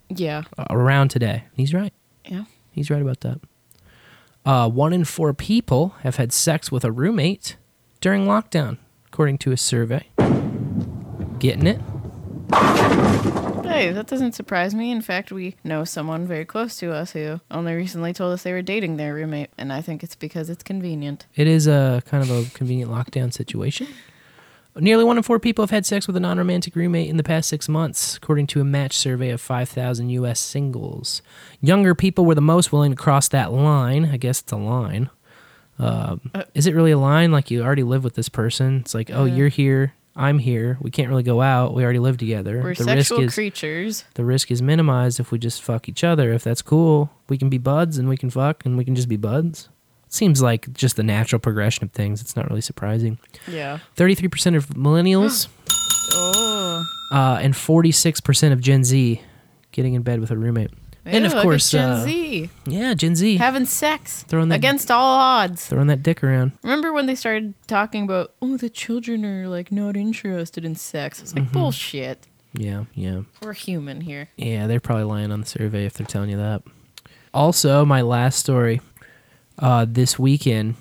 Yeah. 0.09 0.43
uh, 0.59 0.65
around 0.71 1.09
today. 1.09 1.45
He's 1.55 1.73
right. 1.75 1.93
Yeah. 2.29 2.45
He's 2.71 2.91
right 2.91 3.03
about 3.03 3.21
that. 3.21 3.41
Uh, 4.45 4.69
one 4.69 4.93
in 4.93 5.05
four 5.05 5.33
people 5.33 5.95
have 6.03 6.17
had 6.17 6.33
sex 6.33 6.73
with 6.73 6.85
a 6.85 6.91
roommate 6.91 7.57
during 8.01 8.27
lockdown, 8.27 8.79
according 9.13 9.37
to 9.37 9.53
a 9.53 9.57
survey. 9.59 10.09
Getting 11.39 11.67
it? 11.67 11.81
Hey, 13.63 13.93
that 13.93 14.07
doesn't 14.07 14.33
surprise 14.33 14.75
me. 14.75 14.91
In 14.91 15.03
fact, 15.03 15.31
we 15.31 15.57
know 15.65 15.85
someone 15.85 16.27
very 16.27 16.47
close 16.47 16.77
to 16.79 16.93
us 16.93 17.13
who 17.13 17.41
only 17.51 17.75
recently 17.75 18.15
told 18.15 18.33
us 18.33 18.43
they 18.43 18.53
were 18.53 18.63
dating 18.63 18.97
their 18.97 19.13
roommate, 19.13 19.51
and 19.59 19.71
I 19.71 19.83
think 19.83 20.03
it's 20.03 20.15
because 20.15 20.49
it's 20.49 20.63
convenient. 20.63 21.27
It 21.35 21.47
is 21.47 21.67
a 21.67 22.03
kind 22.07 22.23
of 22.23 22.31
a 22.31 22.51
convenient 22.55 22.91
lockdown 22.91 23.33
situation. 23.33 23.87
Nearly 24.75 25.05
one 25.05 25.19
in 25.19 25.23
four 25.23 25.39
people 25.39 25.63
have 25.63 25.71
had 25.71 25.85
sex 25.85 26.07
with 26.07 26.17
a 26.17 26.21
non 26.21 26.39
romantic 26.39 26.75
roommate 26.75 27.11
in 27.11 27.19
the 27.19 27.23
past 27.23 27.51
six 27.51 27.69
months, 27.69 28.17
according 28.17 28.47
to 28.49 28.63
a 28.63 28.65
match 28.65 28.97
survey 28.97 29.29
of 29.29 29.43
5,000 29.43 30.09
U.S. 30.09 30.41
singles. 30.41 31.21
Younger 31.61 31.95
people 31.95 32.25
were 32.25 32.35
the 32.35 32.41
most 32.41 32.73
willing 32.73 32.93
to 32.93 32.97
cross 32.97 33.29
that 33.29 33.53
line. 33.53 34.07
I 34.07 34.17
guess 34.17 34.41
it's 34.41 34.53
a 34.53 34.57
line. 34.57 35.11
Um, 35.83 36.21
is 36.55 36.67
it 36.67 36.75
really 36.75 36.91
a 36.93 36.99
line? 36.99 37.33
Like 37.33 37.51
you 37.51 37.63
already 37.63 37.83
live 37.83 38.05
with 38.05 38.15
this 38.15 38.29
person? 38.29 38.79
It's 38.81 38.95
like, 38.95 39.11
oh, 39.13 39.25
Yeah. 39.25 39.35
you're 39.35 39.49
here. 39.49 39.95
I'm 40.15 40.39
here. 40.39 40.77
We 40.83 40.91
can't 40.91 41.09
really 41.09 41.23
go 41.23 41.41
out. 41.41 41.73
We 41.75 41.83
already 41.85 41.99
live 41.99 42.19
together. 42.19 42.61
We're 42.63 42.75
the 42.75 42.85
sexual 42.85 43.19
risk 43.21 43.29
is, 43.31 43.35
creatures. 43.35 44.05
The 44.15 44.25
risk 44.25 44.51
is 44.51 44.61
minimized 44.61 45.19
if 45.21 45.33
we 45.33 45.39
just 45.39 45.63
fuck 45.63 45.89
each 45.89 46.05
other. 46.05 46.33
If 46.35 46.45
that's 46.45 46.61
cool, 46.61 47.11
we 47.31 47.39
can 47.39 47.49
be 47.49 47.57
buds 47.59 47.97
and 47.97 48.09
we 48.11 48.19
can 48.19 48.29
fuck 48.29 48.67
and 48.67 48.77
we 48.77 48.85
can 48.85 48.95
just 48.95 49.09
be 49.09 49.17
buds. 49.17 49.71
Seems 50.09 50.43
like 50.43 50.71
just 50.75 50.97
the 50.97 51.03
natural 51.03 51.39
progression 51.41 51.85
of 51.85 51.93
things. 51.93 52.21
It's 52.21 52.37
not 52.37 52.47
really 52.51 52.61
surprising. 52.61 53.19
Yeah. 53.49 53.79
33% 53.97 54.55
of 54.55 54.67
millennials 54.69 55.49
Oh. 56.15 56.85
uh, 57.11 57.39
and 57.41 57.55
46% 57.55 58.53
of 58.53 58.61
Gen 58.61 58.85
Z 58.85 59.23
getting 59.71 59.95
in 59.95 60.03
bed 60.03 60.21
with 60.21 60.31
a 60.31 60.37
roommate. 60.37 60.71
And 61.05 61.27
of 61.27 61.33
course, 61.35 61.71
Gen 61.71 61.89
uh, 61.91 62.05
Z 62.05 62.51
yeah, 62.67 62.95
Gen 62.95 63.17
Z 63.17 63.37
having 63.37 63.67
sex 63.67 64.23
Throwing 64.25 64.49
that- 64.51 64.57
against 64.57 64.91
all 64.91 65.19
odds. 65.19 65.67
throwing 65.67 65.89
that 65.89 66.03
dick 66.03 66.23
around. 66.23 66.53
Remember 66.63 66.93
when 66.93 67.07
they 67.07 67.15
started 67.15 67.55
talking 67.67 68.05
about, 68.05 68.33
oh, 68.41 68.57
the 68.57 68.71
children 68.71 69.25
are 69.25 69.49
like 69.49 69.73
not 69.73 69.97
interested 69.97 70.65
in 70.65 70.75
sex? 70.77 71.21
It's 71.21 71.35
like 71.35 71.45
Mhm. 71.49 71.53
bullshit. 71.53 72.27
Yeah, 72.55 72.85
yeah. 72.95 73.23
We're 73.43 73.55
human 73.55 74.03
here. 74.03 74.29
Yeah, 74.37 74.67
they're 74.67 74.79
probably 74.81 75.05
lying 75.05 75.33
on 75.33 75.41
the 75.41 75.47
survey 75.47 75.87
if 75.87 75.95
they're 75.95 76.07
telling 76.07 76.31
you 76.31 76.37
that. 76.37 76.63
Also, 77.35 77.85
my 77.85 78.03
last 78.03 78.39
story 78.39 78.81
uh, 79.59 79.87
this 79.89 80.19
weekend 80.19 80.75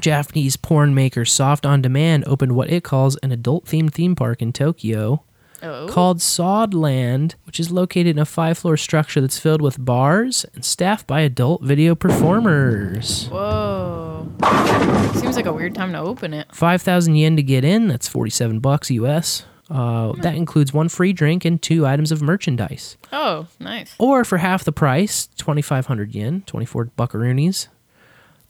Japanese 0.00 0.56
porn 0.56 0.94
maker 0.94 1.24
Soft 1.24 1.66
On 1.66 1.82
Demand 1.82 2.24
opened 2.26 2.52
what 2.52 2.70
it 2.70 2.84
calls 2.84 3.16
an 3.16 3.32
adult 3.32 3.64
themed 3.66 3.92
theme 3.92 4.14
park 4.14 4.40
in 4.42 4.52
Tokyo 4.52 5.22
Oh. 5.62 5.86
called 5.88 6.18
Sodland, 6.18 7.34
which 7.44 7.60
is 7.60 7.70
located 7.70 8.08
in 8.08 8.18
a 8.18 8.24
five 8.24 8.58
floor 8.58 8.76
structure 8.76 9.20
that's 9.20 9.38
filled 9.38 9.60
with 9.60 9.82
bars 9.84 10.46
and 10.54 10.64
staffed 10.64 11.06
by 11.06 11.20
adult 11.20 11.62
video 11.62 11.94
performers. 11.94 13.28
Whoa. 13.28 14.28
Seems 15.14 15.36
like 15.36 15.46
a 15.46 15.52
weird 15.52 15.74
time 15.74 15.92
to 15.92 15.98
open 15.98 16.32
it. 16.32 16.46
5,000 16.54 17.14
yen 17.14 17.36
to 17.36 17.42
get 17.42 17.64
in. 17.64 17.88
That's 17.88 18.08
47 18.08 18.60
bucks 18.60 18.90
US. 18.90 19.44
Uh, 19.70 20.12
that 20.14 20.34
includes 20.34 20.72
one 20.72 20.88
free 20.88 21.12
drink 21.12 21.44
and 21.44 21.62
two 21.62 21.86
items 21.86 22.10
of 22.10 22.20
merchandise. 22.20 22.96
Oh, 23.12 23.46
nice. 23.60 23.94
Or 23.98 24.24
for 24.24 24.38
half 24.38 24.64
the 24.64 24.72
price, 24.72 25.26
2,500 25.36 26.12
yen, 26.14 26.42
24 26.46 26.86
buckaroonies. 26.98 27.68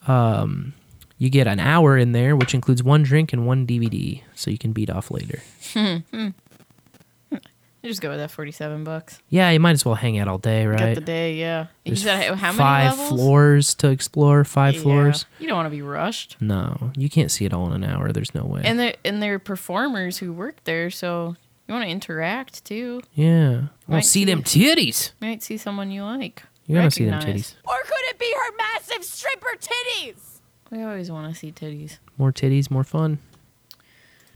Um, 0.06 0.72
you 1.18 1.28
get 1.28 1.46
an 1.46 1.60
hour 1.60 1.98
in 1.98 2.12
there, 2.12 2.34
which 2.34 2.54
includes 2.54 2.82
one 2.82 3.02
drink 3.02 3.34
and 3.34 3.46
one 3.46 3.66
DVD, 3.66 4.22
so 4.34 4.50
you 4.50 4.56
can 4.56 4.72
beat 4.72 4.88
off 4.88 5.10
later. 5.10 5.42
You 7.82 7.88
just 7.88 8.02
go 8.02 8.10
with 8.10 8.18
that 8.18 8.30
forty-seven 8.30 8.84
bucks. 8.84 9.22
Yeah, 9.30 9.48
you 9.50 9.58
might 9.60 9.70
as 9.72 9.84
well 9.86 9.94
hang 9.94 10.18
out 10.18 10.28
all 10.28 10.36
day, 10.38 10.66
right? 10.66 10.78
Get 10.78 10.94
the 10.96 11.00
day, 11.00 11.34
yeah. 11.36 11.68
You 11.84 11.92
There's 11.92 12.02
said 12.02 12.34
how 12.34 12.48
many 12.48 12.58
five 12.58 12.98
levels? 12.98 13.08
floors 13.08 13.74
to 13.76 13.88
explore. 13.88 14.44
Five 14.44 14.74
Yeah. 14.74 14.80
floors. 14.82 15.24
You 15.38 15.46
don't 15.48 15.56
want 15.56 15.66
to 15.66 15.70
be 15.70 15.80
rushed. 15.80 16.36
No, 16.40 16.92
you 16.96 17.08
can't 17.08 17.30
see 17.30 17.46
it 17.46 17.54
all 17.54 17.72
in 17.72 17.82
an 17.82 17.90
hour. 17.90 18.12
There's 18.12 18.34
no 18.34 18.44
way. 18.44 18.60
And 18.64 18.78
they 18.78 18.96
and 19.04 19.22
they're 19.22 19.38
performers 19.38 20.18
who 20.18 20.32
work 20.32 20.62
there, 20.64 20.90
so 20.90 21.36
you 21.66 21.72
want 21.74 21.84
to 21.86 21.90
interact 21.90 22.64
too. 22.66 23.00
yeah, 23.14 23.50
well, 23.50 23.68
Might 23.86 24.04
see 24.04 24.24
them 24.26 24.42
titties. 24.42 25.12
You 25.20 25.28
might 25.28 25.42
see 25.42 25.56
someone 25.56 25.90
you 25.90 26.04
like. 26.04 26.42
You're 26.66 26.80
gonna 26.80 26.90
see 26.90 27.04
them 27.06 27.14
recognize. 27.14 27.54
titties. 27.54 27.54
Or 27.66 27.76
could 27.84 28.04
it 28.10 28.18
be 28.18 28.30
her 28.36 28.56
massive 28.58 29.04
stripper 29.04 29.56
titties? 29.58 30.40
We 30.70 30.82
always 30.82 31.10
want 31.10 31.32
to 31.32 31.38
see 31.38 31.50
titties. 31.50 31.96
More 32.18 32.30
titties, 32.32 32.70
more 32.70 32.84
fun. 32.84 33.18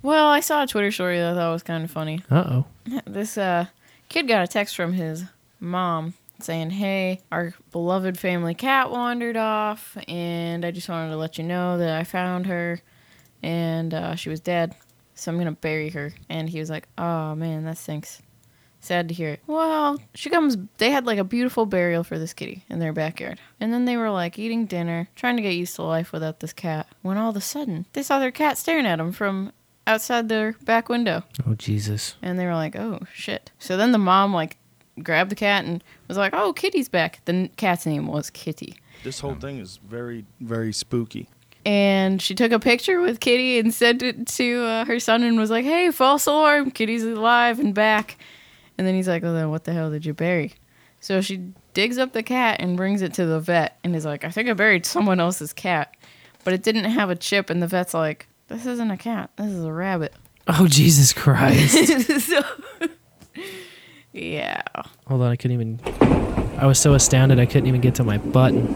Well, 0.05 0.27
I 0.27 0.41
saw 0.41 0.63
a 0.63 0.67
Twitter 0.67 0.93
story 0.93 1.17
that 1.19 1.33
I 1.33 1.35
thought 1.35 1.53
was 1.53 1.63
kind 1.63 1.83
of 1.83 1.91
funny. 1.91 2.21
Uh 2.31 2.45
oh. 2.47 2.65
This 3.07 3.39
uh, 3.39 3.69
kid 4.11 4.29
got 4.29 4.45
a 4.45 4.47
text 4.47 4.77
from 4.77 4.93
his 4.93 5.25
mom 5.61 6.13
saying, 6.41 6.71
Hey, 6.71 7.23
our 7.33 7.55
beloved 7.73 8.19
family 8.19 8.53
cat 8.53 8.91
wandered 8.91 9.39
off, 9.39 9.97
and 10.07 10.63
I 10.63 10.73
just 10.73 10.91
wanted 10.91 11.09
to 11.09 11.17
let 11.17 11.39
you 11.39 11.45
know 11.45 11.79
that 11.79 11.99
I 11.99 12.05
found 12.05 12.45
her 12.49 12.83
and 13.43 13.95
uh, 13.95 14.15
she 14.15 14.29
was 14.29 14.41
dead, 14.41 14.77
so 15.15 15.31
I'm 15.31 15.39
going 15.39 15.47
to 15.47 15.53
bury 15.53 15.89
her. 15.89 16.13
And 16.29 16.51
he 16.51 16.61
was 16.61 16.69
like, 16.69 16.87
Oh 16.99 17.35
man, 17.35 17.65
that 17.65 17.79
stinks. 17.79 18.21
Sad 18.81 19.09
to 19.09 19.15
hear 19.15 19.31
it. 19.31 19.41
Well, 19.47 19.99
she 20.15 20.29
comes, 20.29 20.59
they 20.77 20.91
had 20.91 21.07
like 21.07 21.19
a 21.19 21.25
beautiful 21.25 21.65
burial 21.65 22.05
for 22.05 22.19
this 22.19 22.35
kitty 22.35 22.63
in 22.69 22.79
their 22.79 22.93
backyard. 22.93 23.41
And 23.59 23.73
then 23.73 23.87
they 23.87 23.97
were 23.97 24.11
like 24.11 24.39
eating 24.39 24.67
dinner, 24.67 25.09
trying 25.17 25.37
to 25.37 25.43
get 25.43 25.55
used 25.55 25.77
to 25.77 25.83
life 25.83 26.13
without 26.13 26.41
this 26.41 26.53
cat, 26.53 26.89
when 27.01 27.17
all 27.17 27.31
of 27.31 27.37
a 27.37 27.41
sudden 27.41 27.87
they 27.95 28.03
saw 28.03 28.19
their 28.19 28.31
cat 28.31 28.59
staring 28.59 28.85
at 28.85 28.97
them 28.97 29.11
from 29.11 29.51
outside 29.87 30.29
their 30.29 30.53
back 30.65 30.89
window. 30.89 31.25
Oh 31.47 31.55
Jesus. 31.55 32.17
And 32.23 32.39
they 32.39 32.47
were 32.47 32.55
like, 32.55 32.77
"Oh 32.77 33.01
shit!" 33.13 33.51
So 33.59 33.77
then 33.77 33.93
the 33.93 33.99
mom 33.99 34.33
like 34.35 34.57
grabbed 35.03 35.31
the 35.31 35.35
cat 35.37 35.65
and 35.65 35.83
was 36.09 36.17
like, 36.17 36.33
"Oh, 36.35 36.53
Kitty's 36.53 36.89
back." 36.89 37.21
The 37.25 37.51
cat's 37.57 37.85
name 37.87 38.07
was 38.07 38.31
Kitty, 38.31 38.77
This 39.03 39.21
whole 39.21 39.35
thing 39.35 39.59
is 39.59 39.79
very, 39.79 40.25
very 40.41 40.73
spooky. 40.73 41.29
and 41.67 42.21
she 42.21 42.35
took 42.35 42.53
a 42.53 42.59
picture 42.59 43.01
with 43.01 43.21
Kitty 43.21 43.59
and 43.59 43.73
sent 43.73 44.03
it 44.03 44.27
to 44.27 44.63
uh, 44.65 44.85
her 44.85 45.01
son 45.01 45.23
and 45.23 45.39
was 45.39 45.51
like, 45.51 45.65
"Hey, 45.65 45.91
false 45.91 46.27
alarm! 46.27 46.71
Kitty's 46.71 47.05
alive 47.05 47.59
and 47.59 47.75
back." 47.75 48.17
And 48.77 48.87
then 48.87 48.95
he's 48.95 49.09
like, 49.09 49.23
"Well, 49.23 49.35
then 49.35 49.51
what 49.51 49.65
the 49.65 49.73
hell 49.73 49.91
did 49.91 50.05
you 50.07 50.15
bury?" 50.15 50.55
So 51.01 51.21
she 51.21 51.53
digs 51.75 51.99
up 51.99 52.13
the 52.13 52.23
cat 52.23 52.61
and 52.61 52.77
brings 52.77 53.03
it 53.03 53.13
to 53.15 53.27
the 53.27 53.39
vet 53.41 53.79
and 53.85 53.95
is 53.97 54.05
like, 54.05 54.25
"I 54.25 54.31
think 54.31 54.49
I 54.49 54.53
buried 54.55 54.87
someone 54.87 55.21
else's 55.21 55.53
cat, 55.53 55.95
but 56.45 56.55
it 56.55 56.63
didn't 56.63 56.85
have 56.85 57.11
a 57.11 57.17
chip." 57.17 57.51
And 57.51 57.63
the 57.63 57.67
vet's 57.67 57.95
like, 57.95 58.27
"This 58.49 58.67
isn't 58.67 58.91
a 58.91 58.97
cat. 58.97 59.31
This 59.37 59.53
is 59.53 59.65
a 59.65 59.73
rabbit." 59.73 60.15
Oh 60.47 60.67
Jesus 60.69 61.13
Christ. 61.13 62.21
so, 62.23 62.43
yeah. 64.13 64.63
Hold 65.07 65.23
on, 65.23 65.33
I 65.33 65.37
couldn't 65.37 65.55
even. 65.55 65.81
I 66.59 66.67
was 66.67 66.79
so 66.79 66.95
astounded 66.95 67.41
I 67.41 67.47
couldn't 67.47 67.67
even 67.67 67.81
get 67.81 67.95
to 67.97 68.05
my 68.05 68.19
button. 68.19 68.75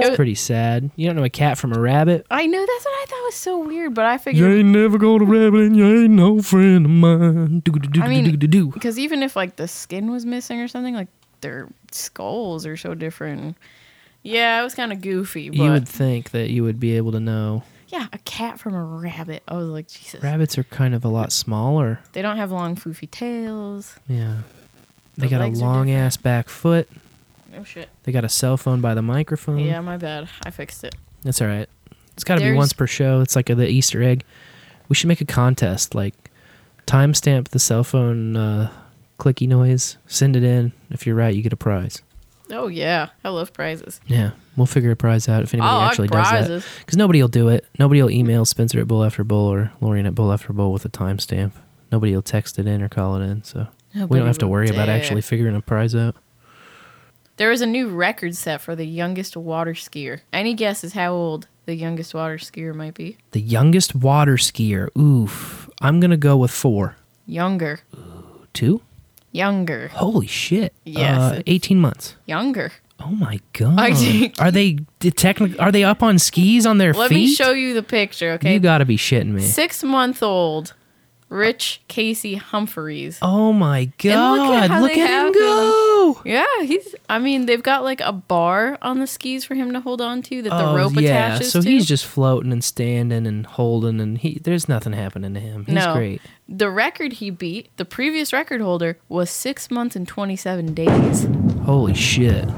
That's 0.00 0.16
pretty 0.16 0.34
sad. 0.34 0.90
You 0.96 1.06
don't 1.06 1.16
know 1.16 1.24
a 1.24 1.30
cat 1.30 1.58
from 1.58 1.72
a 1.72 1.80
rabbit? 1.80 2.26
I 2.30 2.46
know 2.46 2.60
that's 2.60 2.84
what 2.84 2.92
I 2.92 3.04
thought 3.08 3.24
was 3.24 3.34
so 3.34 3.58
weird, 3.58 3.94
but 3.94 4.04
I 4.04 4.18
figured. 4.18 4.50
You 4.50 4.58
ain't 4.58 4.68
never 4.68 4.98
gonna 4.98 5.24
rabbit 5.24 5.60
and 5.60 5.76
you 5.76 5.86
ain't 5.86 6.10
no 6.10 6.42
friend 6.42 6.84
of 6.86 6.90
mine. 6.90 7.62
I 8.00 8.08
mean, 8.08 8.70
because 8.70 8.98
even 8.98 9.22
if 9.22 9.36
like 9.36 9.56
the 9.56 9.68
skin 9.68 10.10
was 10.10 10.26
missing 10.26 10.60
or 10.60 10.68
something, 10.68 10.94
like 10.94 11.08
their 11.40 11.68
skulls 11.92 12.66
are 12.66 12.76
so 12.76 12.94
different. 12.94 13.56
Yeah, 14.22 14.60
it 14.60 14.64
was 14.64 14.74
kind 14.74 14.92
of 14.92 15.00
goofy, 15.00 15.48
but 15.50 15.58
you 15.58 15.70
would 15.70 15.88
think 15.88 16.30
that 16.32 16.50
you 16.50 16.62
would 16.64 16.78
be 16.80 16.96
able 16.96 17.12
to 17.12 17.20
know. 17.20 17.62
yeah, 17.88 18.06
a 18.12 18.18
cat 18.18 18.58
from 18.60 18.74
a 18.74 18.82
rabbit. 18.82 19.42
I 19.48 19.54
was 19.54 19.68
like, 19.68 19.88
Jesus. 19.88 20.22
Rabbits 20.22 20.58
are 20.58 20.64
kind 20.64 20.94
of 20.94 21.04
a 21.04 21.08
lot 21.08 21.32
smaller. 21.32 22.00
They 22.12 22.20
don't 22.22 22.36
have 22.36 22.50
long 22.52 22.76
foofy 22.76 23.10
tails. 23.10 23.96
Yeah. 24.08 24.38
They 25.16 25.26
The 25.26 25.30
got 25.30 25.40
a 25.40 25.48
long 25.48 25.90
ass 25.90 26.16
back 26.16 26.48
foot. 26.48 26.88
Oh 27.56 27.64
shit. 27.64 27.88
They 28.02 28.12
got 28.12 28.24
a 28.24 28.28
cell 28.28 28.56
phone 28.56 28.80
by 28.80 28.94
the 28.94 29.02
microphone. 29.02 29.60
Yeah, 29.60 29.80
my 29.80 29.96
bad. 29.96 30.28
I 30.44 30.50
fixed 30.50 30.84
it. 30.84 30.94
That's 31.22 31.40
all 31.40 31.48
right. 31.48 31.68
It's 32.12 32.24
got 32.24 32.38
to 32.38 32.44
be 32.44 32.52
once 32.52 32.72
per 32.72 32.86
show. 32.86 33.20
It's 33.20 33.34
like 33.36 33.48
a, 33.50 33.54
the 33.54 33.68
Easter 33.68 34.02
egg. 34.02 34.24
We 34.88 34.94
should 34.94 35.08
make 35.08 35.20
a 35.20 35.24
contest, 35.24 35.94
like 35.94 36.14
timestamp 36.86 37.48
the 37.48 37.58
cell 37.58 37.84
phone 37.84 38.36
uh, 38.36 38.70
clicky 39.18 39.48
noise. 39.48 39.96
Send 40.06 40.36
it 40.36 40.42
in. 40.42 40.72
If 40.90 41.06
you're 41.06 41.16
right, 41.16 41.34
you 41.34 41.42
get 41.42 41.52
a 41.52 41.56
prize. 41.56 42.02
Oh 42.50 42.68
yeah, 42.68 43.08
I 43.24 43.28
love 43.28 43.52
prizes. 43.52 44.00
Yeah, 44.06 44.30
we'll 44.56 44.66
figure 44.66 44.90
a 44.90 44.96
prize 44.96 45.28
out 45.28 45.42
if 45.42 45.52
anybody 45.52 45.70
I 45.70 45.76
like 45.76 45.90
actually 45.90 46.08
does 46.08 46.48
that. 46.48 46.64
Because 46.80 46.96
nobody 46.96 47.20
will 47.20 47.28
do 47.28 47.48
it. 47.48 47.66
Nobody 47.78 48.02
will 48.02 48.10
email 48.10 48.44
Spencer 48.44 48.80
at 48.80 48.88
Bowl 48.88 49.04
After 49.04 49.24
Bowl 49.24 49.52
or 49.52 49.72
Laurien 49.82 50.06
at 50.06 50.14
Bowl 50.14 50.32
After 50.32 50.52
Bowl 50.52 50.72
with 50.72 50.84
a 50.84 50.88
timestamp. 50.88 51.52
Nobody 51.92 52.14
will 52.14 52.22
text 52.22 52.58
it 52.58 52.66
in 52.66 52.82
or 52.82 52.88
call 52.88 53.16
it 53.16 53.24
in. 53.24 53.42
So 53.44 53.66
we 53.94 54.00
Nobody 54.00 54.20
don't 54.20 54.26
have 54.28 54.38
to 54.38 54.48
worry 54.48 54.68
about 54.68 54.86
dare. 54.86 54.96
actually 54.96 55.20
figuring 55.22 55.56
a 55.56 55.60
prize 55.60 55.94
out. 55.94 56.16
There 57.36 57.50
was 57.50 57.60
a 57.60 57.66
new 57.66 57.88
record 57.88 58.34
set 58.34 58.60
for 58.60 58.74
the 58.74 58.84
youngest 58.84 59.36
water 59.36 59.72
skier. 59.74 60.20
Any 60.32 60.54
guesses 60.54 60.92
how 60.94 61.12
old 61.12 61.46
the 61.66 61.74
youngest 61.76 62.12
water 62.14 62.36
skier 62.36 62.74
might 62.74 62.94
be? 62.94 63.16
The 63.30 63.40
youngest 63.40 63.94
water 63.94 64.34
skier. 64.36 64.88
Oof. 64.98 65.70
I'm 65.80 66.00
gonna 66.00 66.16
go 66.16 66.36
with 66.36 66.50
four. 66.50 66.96
Younger. 67.26 67.80
Two. 68.54 68.80
Younger. 69.38 69.88
Holy 69.94 70.26
shit. 70.26 70.72
Yes, 70.84 71.18
Uh, 71.20 71.26
it's- 71.38 71.42
18 71.46 71.78
months. 71.80 72.16
Younger. 72.26 72.72
Oh 73.00 73.10
my 73.10 73.38
god. 73.52 73.78
I 73.78 73.92
think- 73.94 74.34
are 74.42 74.50
they 74.50 74.78
technically? 75.00 75.58
Are 75.60 75.70
they 75.70 75.84
up 75.84 76.02
on 76.02 76.18
skis 76.18 76.66
on 76.66 76.78
their 76.78 76.92
feet? 76.92 77.00
Let 77.00 77.08
feet? 77.10 77.14
me 77.28 77.34
show 77.34 77.52
you 77.52 77.72
the 77.74 77.82
picture, 77.84 78.32
okay? 78.32 78.54
You 78.54 78.58
gotta 78.60 78.84
be 78.84 78.96
shitting 78.96 79.28
me. 79.32 79.42
Six 79.42 79.84
month 79.84 80.22
old 80.22 80.74
Rich 81.28 81.82
Casey 81.88 82.34
Humphreys. 82.36 83.18
Oh 83.22 83.52
my 83.52 83.80
And 83.80 83.92
god! 83.98 84.70
how 84.70 84.80
Look 84.80 84.94
they 84.94 85.00
at 85.02 85.08
him 85.10 85.24
have 85.26 85.34
go. 85.34 85.40
Yeah, 86.24 86.44
he's. 86.62 86.94
I 87.08 87.18
mean, 87.18 87.46
they've 87.46 87.62
got 87.62 87.84
like 87.84 88.00
a 88.00 88.12
bar 88.12 88.78
on 88.82 88.98
the 88.98 89.06
skis 89.06 89.44
for 89.44 89.54
him 89.54 89.72
to 89.72 89.80
hold 89.80 90.00
on 90.00 90.22
to 90.22 90.42
that 90.42 90.50
the 90.50 90.70
oh 90.70 90.76
rope 90.76 90.92
yeah, 90.96 91.34
attaches 91.34 91.52
so 91.52 91.60
to. 91.60 91.68
he's 91.68 91.86
just 91.86 92.04
floating 92.04 92.52
and 92.52 92.62
standing 92.62 93.26
and 93.26 93.46
holding, 93.46 94.00
and 94.00 94.18
he 94.18 94.38
there's 94.42 94.68
nothing 94.68 94.92
happening 94.92 95.34
to 95.34 95.40
him. 95.40 95.64
He's 95.66 95.74
no, 95.74 95.94
great. 95.94 96.20
The 96.48 96.70
record 96.70 97.14
he 97.14 97.30
beat, 97.30 97.74
the 97.76 97.84
previous 97.84 98.32
record 98.32 98.60
holder, 98.60 98.98
was 99.08 99.30
six 99.30 99.70
months 99.70 99.96
and 99.96 100.08
27 100.08 100.74
days. 100.74 101.26
Holy 101.64 101.94
shit! 101.94 102.48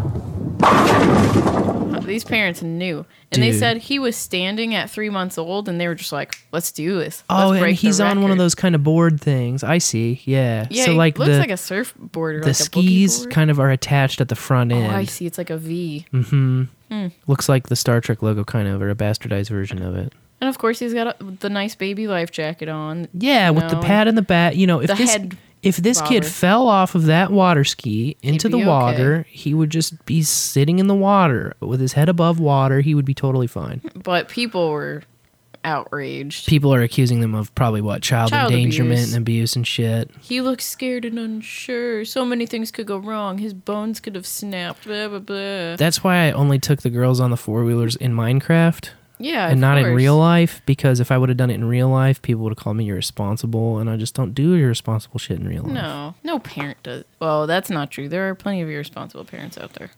These 2.10 2.24
parents 2.24 2.60
knew. 2.60 3.06
And 3.30 3.42
they 3.42 3.52
said 3.52 3.76
he 3.78 4.00
was 4.00 4.16
standing 4.16 4.74
at 4.74 4.90
three 4.90 5.10
months 5.10 5.38
old, 5.38 5.68
and 5.68 5.80
they 5.80 5.86
were 5.86 5.94
just 5.94 6.10
like, 6.10 6.36
let's 6.50 6.72
do 6.72 6.98
this. 6.98 7.22
Oh, 7.30 7.50
Let's 7.50 7.62
and 7.62 7.76
he's 7.76 8.00
on 8.00 8.22
one 8.22 8.32
of 8.32 8.38
those 8.38 8.56
kind 8.56 8.74
of 8.74 8.82
board 8.82 9.20
things. 9.20 9.62
I 9.62 9.78
see. 9.78 10.20
Yeah. 10.24 10.66
Yeah, 10.70 10.86
so 10.86 10.94
like 10.94 11.18
looks 11.18 11.30
the 11.30 11.38
like 11.38 11.50
a 11.50 11.56
surfboard 11.56 12.36
or 12.36 12.40
the 12.40 12.46
like 12.46 12.56
skis 12.56 13.26
kind 13.26 13.50
of 13.50 13.60
are 13.60 13.70
attached 13.70 14.20
at 14.20 14.28
the 14.28 14.34
front 14.34 14.72
end. 14.72 14.92
Oh. 14.92 14.96
I 14.96 15.04
see. 15.04 15.26
It's 15.26 15.38
like 15.38 15.50
a 15.50 15.56
V. 15.56 16.06
Mm-hmm. 16.12 16.62
Hmm. 16.90 17.06
Looks 17.28 17.48
like 17.48 17.68
the 17.68 17.76
Star 17.76 18.00
Trek 18.00 18.22
logo, 18.22 18.42
kind 18.42 18.66
of, 18.66 18.82
or 18.82 18.90
a 18.90 18.96
bastardized 18.96 19.50
version 19.50 19.80
of 19.80 19.94
it. 19.94 20.12
And 20.40 20.48
of 20.48 20.58
course, 20.58 20.78
he's 20.78 20.94
got 20.94 21.20
a, 21.20 21.24
the 21.24 21.50
nice 21.50 21.74
baby 21.76 22.08
life 22.08 22.32
jacket 22.32 22.68
on. 22.68 23.08
Yeah, 23.12 23.48
you 23.48 23.54
with 23.54 23.68
the 23.70 23.80
pad 23.80 24.08
in 24.08 24.16
the 24.16 24.22
back. 24.22 24.56
You 24.56 24.66
know, 24.66 24.80
if 24.80 24.88
the 24.88 24.94
this 24.94 25.10
head 25.10 25.36
if 25.62 25.76
this 25.76 26.00
kid 26.02 26.24
fell 26.24 26.68
off 26.68 26.94
of 26.94 27.04
that 27.06 27.30
water 27.30 27.64
ski 27.64 28.16
into 28.22 28.48
the 28.48 28.56
be 28.58 28.62
okay. 28.62 28.68
water, 28.68 29.26
he 29.28 29.52
would 29.54 29.70
just 29.70 30.04
be 30.06 30.22
sitting 30.22 30.78
in 30.78 30.86
the 30.86 30.94
water 30.94 31.54
with 31.60 31.80
his 31.80 31.92
head 31.94 32.08
above 32.08 32.40
water. 32.40 32.80
He 32.80 32.94
would 32.94 33.04
be 33.04 33.14
totally 33.14 33.46
fine. 33.46 33.80
But 34.02 34.28
people 34.28 34.70
were 34.70 35.02
outraged. 35.62 36.46
People 36.46 36.72
are 36.72 36.80
accusing 36.82 37.20
them 37.20 37.34
of 37.34 37.54
probably 37.54 37.80
what 37.82 38.00
child, 38.02 38.30
Child 38.30 38.52
endangerment 38.52 38.92
abuse. 39.00 39.12
and 39.14 39.22
abuse 39.22 39.56
and 39.56 39.66
shit. 39.66 40.10
He 40.20 40.40
looks 40.40 40.64
scared 40.64 41.04
and 41.04 41.18
unsure. 41.18 42.04
So 42.06 42.24
many 42.24 42.46
things 42.46 42.70
could 42.70 42.86
go 42.86 42.96
wrong. 42.96 43.36
His 43.38 43.52
bones 43.52 44.00
could 44.00 44.14
have 44.14 44.26
snapped. 44.26 44.84
Blah 44.84 45.08
blah 45.08 45.18
blah. 45.18 45.76
That's 45.76 46.02
why 46.02 46.26
I 46.28 46.32
only 46.32 46.58
took 46.58 46.80
the 46.82 46.90
girls 46.90 47.20
on 47.20 47.30
the 47.30 47.36
four 47.36 47.64
wheelers 47.64 47.96
in 47.96 48.14
Minecraft. 48.14 48.88
Yeah, 49.20 49.48
and 49.48 49.60
not 49.60 49.78
in 49.78 49.94
real 49.94 50.16
life 50.16 50.62
because 50.66 50.98
if 50.98 51.12
I 51.12 51.18
would 51.18 51.28
have 51.28 51.36
done 51.38 51.50
it 51.50 51.54
in 51.54 51.64
real 51.64 51.88
life, 51.88 52.20
people 52.22 52.42
would 52.44 52.50
have 52.52 52.58
called 52.58 52.76
me 52.76 52.88
irresponsible, 52.88 53.78
and 53.78 53.88
I 53.90 53.96
just 53.96 54.14
don't 54.14 54.34
do 54.34 54.54
irresponsible 54.54 55.18
shit 55.18 55.38
in 55.38 55.46
real 55.46 55.62
life. 55.62 55.72
no, 55.72 56.14
no 56.24 56.38
parent 56.38 56.82
does. 56.82 57.04
Well, 57.20 57.46
that's 57.46 57.70
not 57.70 57.90
true. 57.90 58.08
There 58.08 58.28
are 58.28 58.34
plenty 58.34 58.62
of 58.62 58.68
irresponsible 58.68 59.24
parents 59.24 59.58
out 59.58 59.74
there. 59.74 59.90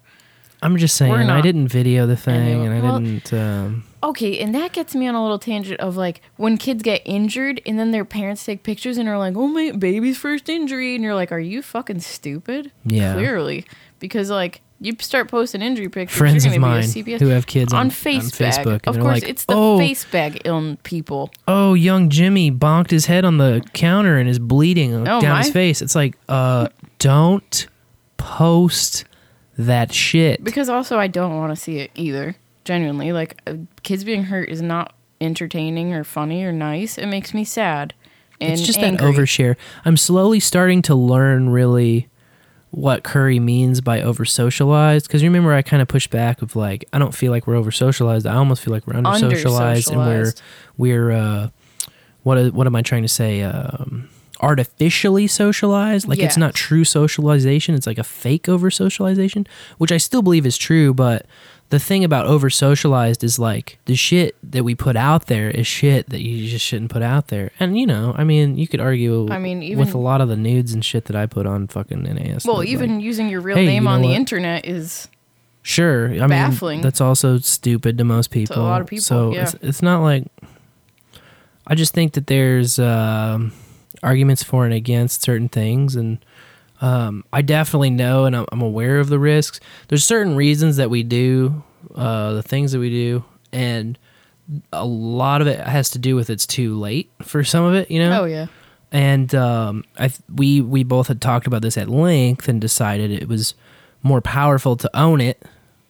I'm 0.65 0.77
just 0.77 0.97
saying, 0.97 1.13
I 1.13 1.41
didn't 1.41 1.69
video 1.69 2.07
the 2.07 2.17
thing, 2.17 2.65
and 2.67 2.73
I 2.75 2.81
well- 2.81 2.99
didn't. 3.01 3.33
Um, 3.33 3.85
Okay, 4.05 4.41
and 4.41 4.53
that 4.53 4.73
gets 4.73 4.97
me 4.97 5.07
on 5.07 5.15
a 5.15 5.23
little 5.23 5.39
tangent 5.39 5.79
of 5.79 5.97
like 5.97 6.23
when 6.37 6.57
kids 6.57 6.83
get 6.83 7.03
injured 7.05 7.61
and 7.65 7.79
then 7.79 7.93
their 7.93 8.05
parents 8.05 8.45
take 8.45 8.65
pictures 8.65 8.99
and 8.99 9.09
are 9.09 9.17
like, 9.17 9.37
"Oh 9.37 9.47
my 9.47 9.71
baby's 9.71 10.19
first 10.19 10.49
injury," 10.49 10.97
and 10.97 11.05
you're 11.05 11.15
like, 11.15 11.31
"Are 11.31 11.39
you 11.39 11.63
fucking 11.63 12.01
stupid?" 12.01 12.73
Yeah. 12.85 13.15
clearly, 13.15 13.65
because 14.01 14.29
like 14.29 14.61
You 14.83 14.95
start 15.01 15.29
posting 15.31 15.63
injury 15.63 15.89
pictures. 15.89 16.19
Friends 16.19 16.45
of 16.45 16.57
mine 16.59 16.81
be 16.81 16.87
a 16.87 17.19
CPS. 17.19 17.21
who 17.21 17.29
have 17.29 17.47
kids 17.47 17.73
on- 17.73 17.79
on 17.79 17.87
on 17.87 17.91
Facebook, 17.93 18.87
Of 18.89 18.99
course, 18.99 19.23
like, 19.23 19.29
it's 19.29 19.45
the 19.45 19.55
"Oh." 19.55 19.79
face 19.79 20.05
bag 20.05 20.43
ill 20.45 20.77
people. 20.83 21.31
oh, 21.47 21.75
young 21.75 22.09
Jimmy 22.11 22.51
bonked 22.51 22.91
his 22.91 23.07
head 23.07 23.25
on 23.25 23.39
the 23.39 23.63
counter 23.75 24.19
and 24.19 24.29
is 24.29 24.39
bleeding 24.41 24.93
Oh, 25.07 25.21
down 25.21 25.23
my- 25.23 25.39
his 25.39 25.51
face. 25.51 25.81
It's 25.83 25.95
like, 25.95 26.17
uh, 26.29 26.67
don't 26.99 27.67
post 28.17 29.05
that 29.59 29.93
shit. 29.93 30.43
Because 30.43 30.69
also, 30.69 30.99
I 30.99 31.07
don't 31.07 31.37
want 31.37 31.53
to 31.55 31.57
see 31.57 31.79
it 31.79 31.91
either. 31.95 32.37
Genuinely, 32.65 33.13
like 33.13 33.41
uh, 33.47 33.55
kids 33.83 34.05
being 34.05 34.25
hurt 34.25 34.49
is 34.49 34.63
not 34.63 34.95
entertaining 35.21 35.93
or 35.95 36.05
funny 36.05 36.43
or 36.45 36.53
nice. 36.53 36.97
It 36.99 37.07
makes 37.07 37.35
me 37.35 37.45
sad. 37.45 37.93
And 38.41 38.53
it's 38.53 38.63
just 38.63 38.79
angry. 38.81 39.07
that 39.13 39.17
overshare. 39.21 39.57
I'm 39.85 39.97
slowly 39.97 40.41
starting 40.41 40.83
to 40.83 40.95
learn 40.95 41.51
really 41.51 42.09
what 42.73 43.05
Curry 43.05 43.39
means 43.39 43.81
by 43.81 44.01
over 44.03 44.25
socialized. 44.25 45.07
Because 45.07 45.23
remember, 45.23 45.53
I 45.53 45.63
kind 45.63 45.81
of 45.81 45.89
pushed 45.89 46.11
back 46.11 46.43
of 46.43 46.57
like, 46.57 46.87
I 46.93 46.99
don't 46.99 47.15
feel 47.15 47.31
like 47.31 47.47
we're 47.47 47.55
over 47.55 47.71
socialized. 47.71 48.27
I 48.27 48.35
almost 48.35 48.63
feel 48.63 48.73
like 48.73 48.87
we're 48.87 48.97
under 48.97 49.11
socialized, 49.19 49.91
and 49.91 49.99
we're 49.99 50.33
we're 50.77 51.11
uh, 51.13 51.49
what 52.23 52.53
what 52.55 52.67
am 52.67 52.75
I 52.75 52.83
trying 52.83 53.03
to 53.03 53.09
say? 53.09 53.43
Um, 53.43 54.09
artificially 54.41 55.27
socialized. 55.29 56.09
Like 56.09 56.19
it's 56.19 56.37
not 56.37 56.55
true 56.55 56.85
socialization. 56.85 57.75
It's 57.75 57.87
like 57.87 57.99
a 57.99 58.05
fake 58.05 58.49
over 58.49 58.71
socialization, 58.71 59.47
which 59.79 59.93
I 59.93 59.99
still 59.99 60.23
believe 60.23 60.47
is 60.47 60.57
true, 60.57 60.93
but. 60.93 61.27
The 61.73 61.79
thing 61.79 62.05
about 62.05 62.27
over 62.27 62.51
socialized 62.51 63.25
is 63.25 63.39
like 63.39 63.79
the 63.87 63.95
shit 63.95 64.37
that 64.43 64.63
we 64.63 64.75
put 64.75 64.95
out 64.95 65.29
there 65.29 65.49
is 65.49 65.67
shit 65.67 66.11
that 66.11 66.21
you 66.21 66.47
just 66.47 66.63
shouldn't 66.67 66.91
put 66.91 67.01
out 67.01 67.29
there. 67.29 67.51
And 67.59 67.79
you 67.79 67.87
know, 67.87 68.15
I 68.15 68.25
mean, 68.25 68.59
you 68.59 68.69
could 68.69 68.79
argue 68.79 69.27
I 69.31 69.39
mean, 69.39 69.79
with 69.79 69.95
a 69.95 69.99
lot 69.99 70.21
of 70.21 70.29
the 70.29 70.37
nudes 70.37 70.75
and 70.75 70.85
shit 70.85 71.07
that 71.07 71.17
I 71.17 71.25
put 71.25 71.47
on 71.47 71.69
fucking 71.69 72.03
NAS. 72.03 72.45
Well, 72.45 72.59
like, 72.59 72.69
even 72.69 73.01
using 73.01 73.31
your 73.31 73.41
real 73.41 73.57
hey, 73.57 73.65
name 73.65 73.85
you 73.85 73.89
on 73.89 74.03
know 74.03 74.09
the 74.09 74.15
internet 74.15 74.67
is 74.67 75.09
Sure. 75.63 76.13
I 76.23 76.27
baffling. 76.27 76.81
mean, 76.81 76.83
that's 76.83 77.01
also 77.01 77.39
stupid 77.39 77.97
to 77.97 78.05
most 78.05 78.31
people. 78.31 78.61
a 78.61 78.61
lot 78.61 78.83
of 78.83 78.87
people, 78.87 79.05
So 79.05 79.33
yeah. 79.33 79.45
it's, 79.45 79.55
it's 79.63 79.83
not 79.83 80.03
like. 80.03 80.25
I 81.67 81.75
just 81.75 81.95
think 81.95 82.13
that 82.13 82.27
there's 82.27 82.79
um, 82.79 83.55
arguments 84.03 84.43
for 84.43 84.67
and 84.67 84.75
against 84.75 85.23
certain 85.23 85.49
things, 85.49 85.97
and 85.97 86.23
um, 86.83 87.25
I 87.33 87.41
definitely 87.41 87.91
know 87.91 88.27
and 88.27 88.37
I'm, 88.37 88.45
I'm 88.53 88.61
aware 88.61 88.99
of 89.01 89.09
the 89.09 89.19
risks. 89.19 89.61
There's 89.89 90.05
certain 90.05 90.37
reasons 90.37 90.77
that 90.77 90.91
we 90.91 91.03
do 91.03 91.63
uh, 91.95 92.35
the 92.35 92.43
things 92.43 92.73
that 92.73 92.79
we 92.79 92.91
do, 92.91 93.25
and 93.53 93.99
a 94.73 94.85
lot 94.85 95.41
of 95.41 95.47
it 95.47 95.61
has 95.61 95.91
to 95.91 95.99
do 95.99 96.17
with 96.17 96.31
it's 96.31 96.47
too 96.47 96.79
late 96.79 97.11
for 97.23 97.45
some 97.45 97.65
of 97.65 97.75
it. 97.75 97.91
You 97.91 98.01
know. 98.01 98.23
Oh, 98.23 98.25
yeah. 98.25 98.47
And 98.91 99.35
um, 99.35 99.85
I 99.97 100.09
th- 100.09 100.21
we 100.35 100.61
we 100.61 100.85
both 100.85 101.09
had 101.09 101.21
talked 101.21 101.47
about 101.47 101.63
this 101.63 101.79
at 101.79 101.89
length 101.89 102.49
and 102.49 102.61
decided 102.61 103.11
it 103.11 103.29
was 103.29 103.55
more 104.03 104.21
powerful 104.21 104.77
to 104.77 104.91
own 104.95 105.21
it 105.21 105.43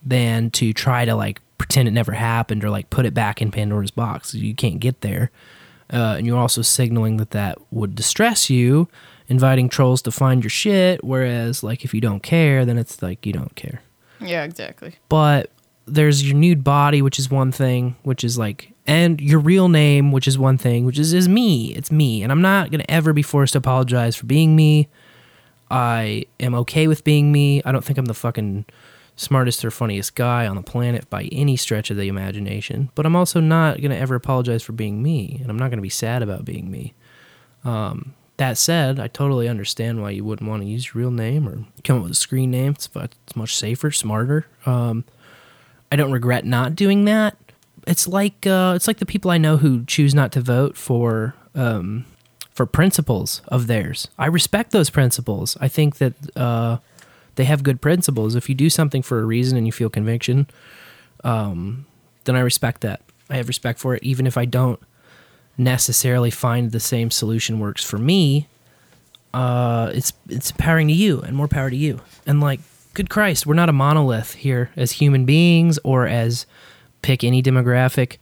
than 0.05 0.51
to 0.51 0.73
try 0.73 1.05
to 1.05 1.15
like 1.15 1.41
pretend 1.59 1.89
it 1.89 1.93
never 1.93 2.13
happened 2.13 2.65
or 2.65 2.71
like 2.71 2.91
put 2.91 3.07
it 3.07 3.15
back 3.15 3.43
in 3.43 3.51
Pandora's 3.51 3.91
box. 3.91 4.35
You 4.35 4.55
can't 4.55 4.81
get 4.81 5.01
there. 5.01 5.31
Uh, 5.93 6.15
and 6.17 6.27
you're 6.27 6.39
also 6.39 6.63
signaling 6.63 7.19
that 7.19 7.33
that 7.33 7.59
would 7.71 7.95
distress 7.95 8.49
you, 8.49 8.89
inviting 9.33 9.69
trolls 9.71 10.03
to 10.03 10.13
find 10.13 10.45
your 10.45 10.51
shit. 10.51 11.03
Whereas, 11.03 11.63
like, 11.65 11.85
if 11.85 11.93
you 11.95 12.01
don't 12.01 12.23
care, 12.23 12.65
then 12.65 12.79
it's 12.79 13.03
like 13.03 13.27
you 13.27 13.33
don't 13.33 13.57
care. 13.57 13.83
yeah, 14.21 14.45
exactly. 14.45 14.95
But 15.09 15.51
there's 15.87 16.23
your 16.23 16.37
nude 16.37 16.63
body, 16.63 17.03
which 17.03 17.19
is 17.19 17.31
one 17.31 17.51
thing, 17.51 17.97
which 18.03 18.23
is 18.23 18.39
like, 18.39 18.73
and 18.87 19.21
your 19.21 19.41
real 19.41 19.69
name, 19.69 20.13
which 20.13 20.29
is 20.29 20.39
one 20.39 20.59
thing, 20.59 20.85
which 20.85 20.99
is 20.99 21.13
is 21.13 21.29
me. 21.29 21.75
It's 21.75 21.91
me, 21.91 22.23
and 22.23 22.31
I'm 22.31 22.43
not 22.43 22.71
gonna 22.71 22.85
ever 22.89 23.13
be 23.13 23.23
forced 23.23 23.55
to 23.55 23.59
apologize 23.59 24.15
for 24.15 24.27
being 24.27 24.55
me. 24.55 24.89
I 25.71 26.27
am 26.39 26.55
okay 26.55 26.87
with 26.87 27.03
being 27.03 27.33
me. 27.33 27.63
I 27.65 27.73
don't 27.73 27.85
think 27.85 27.99
I'm 27.99 28.05
the 28.05 28.15
fucking 28.15 28.67
smartest 29.17 29.65
or 29.65 29.71
funniest 29.71 30.15
guy 30.15 30.47
on 30.47 30.57
the 30.57 30.63
planet 30.63 31.09
by 31.09 31.25
any 31.33 31.57
stretch 31.57 31.91
of 31.91 31.97
the 31.97 32.09
imagination. 32.09 32.91
But 32.95 33.07
I'm 33.07 33.17
also 33.17 33.41
not 33.41 33.81
gonna 33.81 33.97
ever 33.97 34.15
apologize 34.15 34.63
for 34.63 34.73
being 34.73 35.03
me, 35.03 35.39
and 35.41 35.51
I'm 35.51 35.59
not 35.59 35.71
gonna 35.71 35.83
be 35.83 35.89
sad 35.89 36.23
about 36.23 36.45
being 36.45 36.71
me. 36.71 36.93
Um, 37.65 38.15
that 38.43 38.59
said, 38.59 38.99
I 38.99 39.07
totally 39.07 39.47
understand 39.47 40.03
why 40.03 40.11
you 40.11 40.25
wouldn't 40.25 40.51
want 40.51 40.63
to 40.63 40.69
use 40.69 40.87
your 40.87 41.01
real 41.01 41.13
name 41.13 41.49
or 41.49 41.65
come 41.85 41.99
up 41.99 42.03
with 42.03 42.11
a 42.11 42.17
screen 42.17 42.51
name. 42.51 42.73
It's, 42.73 42.89
it's 42.97 43.37
much 43.37 43.55
safer, 43.55 43.93
smarter. 43.93 44.49
Um, 44.67 45.05
I 45.93 45.97
don't 45.97 46.11
regret 46.11 46.45
not 46.45 46.75
doing 46.75 47.05
that. 47.05 47.37
It's 47.87 48.09
like 48.09 48.45
uh, 48.45 48.73
it's 48.75 48.89
like 48.89 48.99
the 48.99 49.07
people 49.07 49.31
I 49.31 49.39
know 49.39 49.59
who 49.59 49.85
choose 49.85 50.13
not 50.13 50.33
to 50.33 50.41
vote 50.41 50.77
for 50.77 51.35
um, 51.55 52.05
for 52.51 52.67
principles 52.67 53.43
of 53.47 53.69
theirs. 53.69 54.09
I 54.19 54.27
respect 54.27 54.73
those 54.73 54.91
principles. 54.91 55.57
I 55.61 55.69
think 55.69 55.99
that 55.99 56.15
uh, 56.37 56.79
they 57.37 57.45
have 57.45 57.63
good 57.63 57.81
principles. 57.81 58.35
If 58.35 58.49
you 58.49 58.57
do 58.57 58.69
something 58.69 59.03
for 59.03 59.21
a 59.21 59.25
reason 59.25 59.57
and 59.57 59.67
you 59.67 59.73
feel 59.73 59.89
conviction, 59.89 60.49
um, 61.23 61.87
then 62.25 62.35
I 62.35 62.41
respect 62.41 62.81
that. 62.81 63.03
I 63.31 63.37
have 63.37 63.47
respect 63.47 63.79
for 63.79 63.95
it, 63.95 64.03
even 64.03 64.27
if 64.27 64.37
I 64.37 64.47
don't 64.47 64.81
necessarily 65.65 66.31
find 66.31 66.71
the 66.71 66.81
same 66.81 67.11
solution 67.11 67.61
works 67.61 67.85
for 67.85 67.99
me. 67.99 68.49
Uh, 69.35 69.91
it's 69.95 70.13
it's 70.29 70.51
empowering 70.51 70.89
to 70.89 70.95
you, 70.95 71.21
and 71.21 71.37
more 71.37 71.49
power 71.49 71.71
to 71.71 71.77
you. 71.77 72.01
And 72.27 72.41
like, 72.41 72.61
good 72.95 73.09
Christ, 73.09 73.47
we're 73.47 73.55
not 73.55 73.69
a 73.69 73.73
monolith 73.73 74.35
here 74.35 74.71
as 74.77 74.93
human 74.93 75.25
beings 75.25 75.79
or 75.85 76.07
as 76.07 76.47
pick 77.01 77.25
any 77.25 77.43
demographic. 77.43 78.19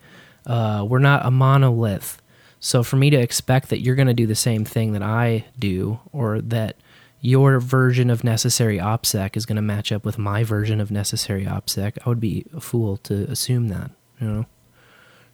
Uh, 0.47 0.87
we're 0.89 0.99
not 0.99 1.27
a 1.27 1.31
monolith. 1.31 2.23
So 2.61 2.83
for 2.83 2.97
me 2.97 3.11
to 3.11 3.17
expect 3.17 3.71
that 3.71 3.81
you're 3.81 3.95
going 3.95 4.09
to 4.09 4.15
do 4.15 4.27
the 4.27 4.35
same 4.35 4.65
thing 4.65 4.93
that 4.93 5.03
I 5.03 5.47
do, 5.59 6.01
or 6.12 6.41
that 6.43 6.77
your 7.21 7.61
version 7.61 8.11
of 8.11 8.25
necessary 8.25 8.79
OPSEC 8.79 9.37
is 9.37 9.47
going 9.47 9.57
to 9.57 9.62
match 9.62 9.93
up 9.93 10.05
with 10.05 10.19
my 10.19 10.45
version 10.45 10.81
of 10.81 10.91
necessary 10.91 11.45
OPSEC, 11.45 11.99
I 12.05 12.09
would 12.09 12.21
be 12.21 12.47
a 12.55 12.61
fool 12.61 12.97
to 12.99 13.25
assume 13.25 13.69
that. 13.69 13.91
You 14.21 14.27
know, 14.27 14.47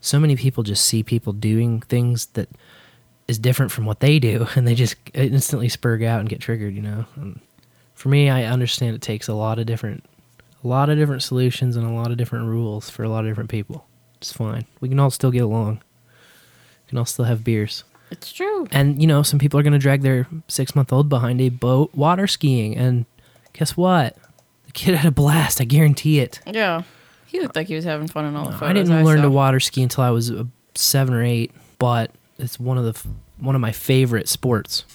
so 0.06 0.20
many 0.20 0.36
people 0.36 0.62
just 0.62 0.86
see 0.86 1.02
people 1.02 1.32
doing 1.32 1.80
things 1.80 2.26
that 2.34 2.48
is 3.26 3.38
different 3.38 3.72
from 3.72 3.86
what 3.86 4.00
they 4.00 4.18
do, 4.18 4.46
and 4.54 4.66
they 4.66 4.74
just 4.74 4.96
instantly 5.14 5.68
spurg 5.68 6.04
out 6.04 6.20
and 6.20 6.28
get 6.28 6.40
triggered. 6.40 6.74
You 6.74 6.82
know, 6.82 7.04
and 7.16 7.40
for 7.94 8.08
me, 8.08 8.30
I 8.30 8.44
understand 8.44 8.94
it 8.94 9.02
takes 9.02 9.28
a 9.28 9.34
lot 9.34 9.58
of 9.58 9.66
different, 9.66 10.04
a 10.62 10.68
lot 10.68 10.88
of 10.88 10.96
different 10.96 11.22
solutions 11.22 11.76
and 11.76 11.86
a 11.86 11.92
lot 11.92 12.10
of 12.10 12.16
different 12.16 12.46
rules 12.46 12.88
for 12.88 13.02
a 13.02 13.08
lot 13.08 13.24
of 13.24 13.30
different 13.30 13.50
people. 13.50 13.86
It's 14.18 14.32
fine. 14.32 14.66
We 14.80 14.88
can 14.88 15.00
all 15.00 15.10
still 15.10 15.30
get 15.30 15.42
along. 15.42 15.82
We 16.84 16.90
can 16.90 16.98
all 16.98 17.04
still 17.04 17.24
have 17.24 17.44
beers. 17.44 17.84
It's 18.10 18.32
true. 18.32 18.68
And 18.70 19.00
you 19.00 19.08
know, 19.08 19.22
some 19.24 19.40
people 19.40 19.58
are 19.58 19.64
going 19.64 19.72
to 19.72 19.78
drag 19.78 20.02
their 20.02 20.28
six 20.46 20.76
month 20.76 20.92
old 20.92 21.08
behind 21.08 21.40
a 21.40 21.48
boat 21.48 21.92
water 21.94 22.28
skiing, 22.28 22.76
and 22.76 23.06
guess 23.52 23.76
what? 23.76 24.16
The 24.66 24.72
kid 24.72 24.94
had 24.94 25.08
a 25.08 25.10
blast. 25.10 25.60
I 25.60 25.64
guarantee 25.64 26.20
it. 26.20 26.40
Yeah. 26.46 26.82
He 27.36 27.42
looked 27.42 27.54
like 27.54 27.66
he 27.66 27.74
was 27.74 27.84
having 27.84 28.08
fun 28.08 28.24
in 28.24 28.34
all 28.34 28.46
the 28.46 28.52
photos. 28.52 28.70
I 28.70 28.72
didn't 28.72 29.04
learn 29.04 29.18
saw. 29.18 29.24
to 29.24 29.30
water 29.30 29.60
ski 29.60 29.82
until 29.82 30.04
I 30.04 30.08
was 30.08 30.30
uh, 30.30 30.44
seven 30.74 31.12
or 31.12 31.22
eight, 31.22 31.52
but 31.78 32.10
it's 32.38 32.58
one 32.58 32.78
of 32.78 32.84
the 32.84 33.08
one 33.38 33.54
of 33.54 33.60
my 33.60 33.72
favorite 33.72 34.26
sports. 34.26 34.86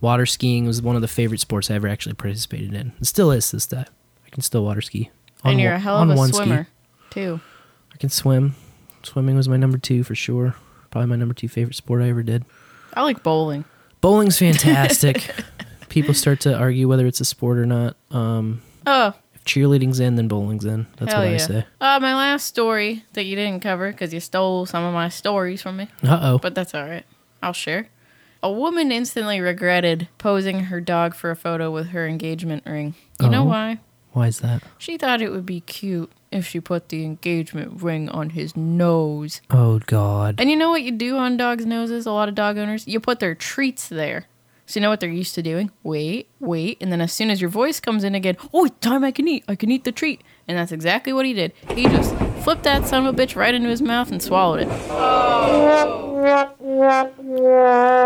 Water 0.00 0.24
skiing 0.24 0.64
was 0.64 0.80
one 0.80 0.94
of 0.94 1.02
the 1.02 1.08
favorite 1.08 1.40
sports 1.40 1.72
I 1.72 1.74
ever 1.74 1.88
actually 1.88 2.14
participated 2.14 2.72
in. 2.72 2.92
It 3.00 3.06
still 3.06 3.32
is 3.32 3.50
this 3.50 3.66
day. 3.66 3.84
I 4.24 4.28
can 4.30 4.42
still 4.44 4.64
water 4.64 4.80
ski. 4.80 5.10
And 5.42 5.60
you're 5.60 5.72
a 5.72 5.78
hell 5.80 5.96
on 5.96 6.08
of 6.08 6.16
a 6.16 6.18
one 6.18 6.28
ski. 6.28 6.36
swimmer, 6.44 6.68
too. 7.10 7.40
I 7.92 7.96
can 7.96 8.10
swim. 8.10 8.54
Swimming 9.02 9.34
was 9.34 9.48
my 9.48 9.56
number 9.56 9.76
two 9.78 10.04
for 10.04 10.14
sure. 10.14 10.54
Probably 10.92 11.08
my 11.10 11.16
number 11.16 11.34
two 11.34 11.48
favorite 11.48 11.74
sport 11.74 12.00
I 12.00 12.10
ever 12.10 12.22
did. 12.22 12.44
I 12.94 13.02
like 13.02 13.24
bowling. 13.24 13.64
Bowling's 14.00 14.38
fantastic. 14.38 15.34
People 15.88 16.14
start 16.14 16.38
to 16.42 16.56
argue 16.56 16.86
whether 16.86 17.08
it's 17.08 17.20
a 17.20 17.24
sport 17.24 17.58
or 17.58 17.66
not. 17.66 17.96
Um, 18.12 18.62
Oh, 18.86 19.14
cheerleading's 19.44 20.00
in, 20.00 20.16
then 20.16 20.28
bowling's 20.28 20.64
in. 20.64 20.86
That's 20.98 21.12
hell 21.12 21.22
what 21.22 21.28
yeah. 21.28 21.34
I 21.34 21.38
say. 21.38 21.66
Uh, 21.80 21.98
my 22.00 22.14
last 22.14 22.46
story 22.46 23.04
that 23.14 23.24
you 23.24 23.36
didn't 23.36 23.60
cover 23.60 23.90
because 23.92 24.12
you 24.14 24.20
stole 24.20 24.66
some 24.66 24.84
of 24.84 24.94
my 24.94 25.08
stories 25.08 25.62
from 25.62 25.76
me. 25.78 25.88
Uh-oh. 26.02 26.38
But 26.38 26.54
that's 26.54 26.74
all 26.74 26.84
right. 26.86 27.04
I'll 27.42 27.52
share. 27.52 27.88
A 28.42 28.50
woman 28.50 28.90
instantly 28.90 29.40
regretted 29.40 30.08
posing 30.18 30.64
her 30.64 30.80
dog 30.80 31.14
for 31.14 31.30
a 31.30 31.36
photo 31.36 31.70
with 31.70 31.88
her 31.88 32.06
engagement 32.08 32.64
ring. 32.66 32.94
You 33.20 33.28
know 33.28 33.42
Oh. 33.42 33.46
why? 33.48 33.78
Why 34.12 34.26
is 34.26 34.40
that? 34.40 34.62
She 34.78 34.98
thought 34.98 35.22
it 35.22 35.30
would 35.30 35.46
be 35.46 35.60
cute 35.60 36.10
if 36.30 36.46
she 36.46 36.60
put 36.60 36.88
the 36.90 37.04
engagement 37.04 37.82
ring 37.82 38.08
on 38.10 38.30
his 38.30 38.56
nose. 38.56 39.40
Oh 39.50 39.78
God. 39.86 40.34
And 40.38 40.50
you 40.50 40.56
know 40.56 40.70
what 40.70 40.82
you 40.82 40.90
do 40.92 41.16
on 41.16 41.36
dogs' 41.36 41.64
noses? 41.64 42.04
A 42.04 42.10
lot 42.12 42.28
of 42.28 42.34
dog 42.34 42.58
owners, 42.58 42.86
you 42.86 43.00
put 43.00 43.20
their 43.20 43.34
treats 43.34 43.88
there. 43.88 44.26
So 44.66 44.78
you 44.78 44.82
know 44.82 44.90
what 44.90 45.00
they're 45.00 45.10
used 45.10 45.34
to 45.34 45.42
doing? 45.42 45.70
Wait, 45.82 46.28
wait, 46.40 46.78
and 46.80 46.92
then 46.92 47.00
as 47.00 47.12
soon 47.12 47.30
as 47.30 47.40
your 47.40 47.50
voice 47.50 47.80
comes 47.80 48.04
in 48.04 48.14
again, 48.14 48.36
oh, 48.52 48.64
it's 48.66 48.78
time 48.80 49.04
I 49.04 49.10
can 49.10 49.26
eat. 49.28 49.44
I 49.48 49.54
can 49.54 49.70
eat 49.70 49.84
the 49.84 49.92
treat. 49.92 50.22
And 50.48 50.56
that's 50.56 50.72
exactly 50.72 51.12
what 51.12 51.26
he 51.26 51.34
did. 51.34 51.52
He 51.74 51.84
just 51.84 52.14
flipped 52.42 52.62
that 52.62 52.86
son 52.86 53.06
of 53.06 53.14
a 53.14 53.16
bitch 53.18 53.36
right 53.36 53.54
into 53.54 53.68
his 53.68 53.82
mouth 53.82 54.10
and 54.10 54.22
swallowed 54.22 54.60
it. 54.60 54.68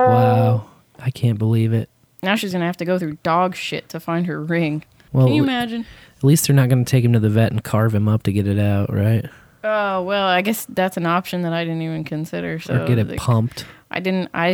Wow. 0.08 0.68
I 0.98 1.10
can't 1.10 1.38
believe 1.38 1.72
it. 1.72 1.88
Now 2.22 2.34
she's 2.34 2.52
gonna 2.52 2.66
have 2.66 2.78
to 2.78 2.84
go 2.84 2.98
through 2.98 3.18
dog 3.22 3.54
shit 3.54 3.88
to 3.90 4.00
find 4.00 4.26
her 4.26 4.42
ring. 4.42 4.84
Well, 5.12 5.26
can 5.26 5.34
you 5.34 5.42
imagine? 5.42 5.86
At 6.16 6.24
least 6.24 6.46
they're 6.46 6.56
not 6.56 6.68
going 6.68 6.84
to 6.84 6.90
take 6.90 7.04
him 7.04 7.12
to 7.12 7.18
the 7.18 7.28
vet 7.28 7.52
and 7.52 7.62
carve 7.62 7.94
him 7.94 8.08
up 8.08 8.22
to 8.24 8.32
get 8.32 8.46
it 8.46 8.58
out, 8.58 8.92
right? 8.92 9.26
Oh 9.64 10.02
well, 10.02 10.26
I 10.26 10.42
guess 10.42 10.66
that's 10.66 10.96
an 10.96 11.06
option 11.06 11.42
that 11.42 11.52
I 11.52 11.64
didn't 11.64 11.82
even 11.82 12.04
consider. 12.04 12.58
So 12.60 12.82
or 12.82 12.86
get 12.86 12.98
it 12.98 13.08
like, 13.08 13.18
pumped. 13.18 13.64
I 13.90 14.00
didn't. 14.00 14.30
I 14.32 14.48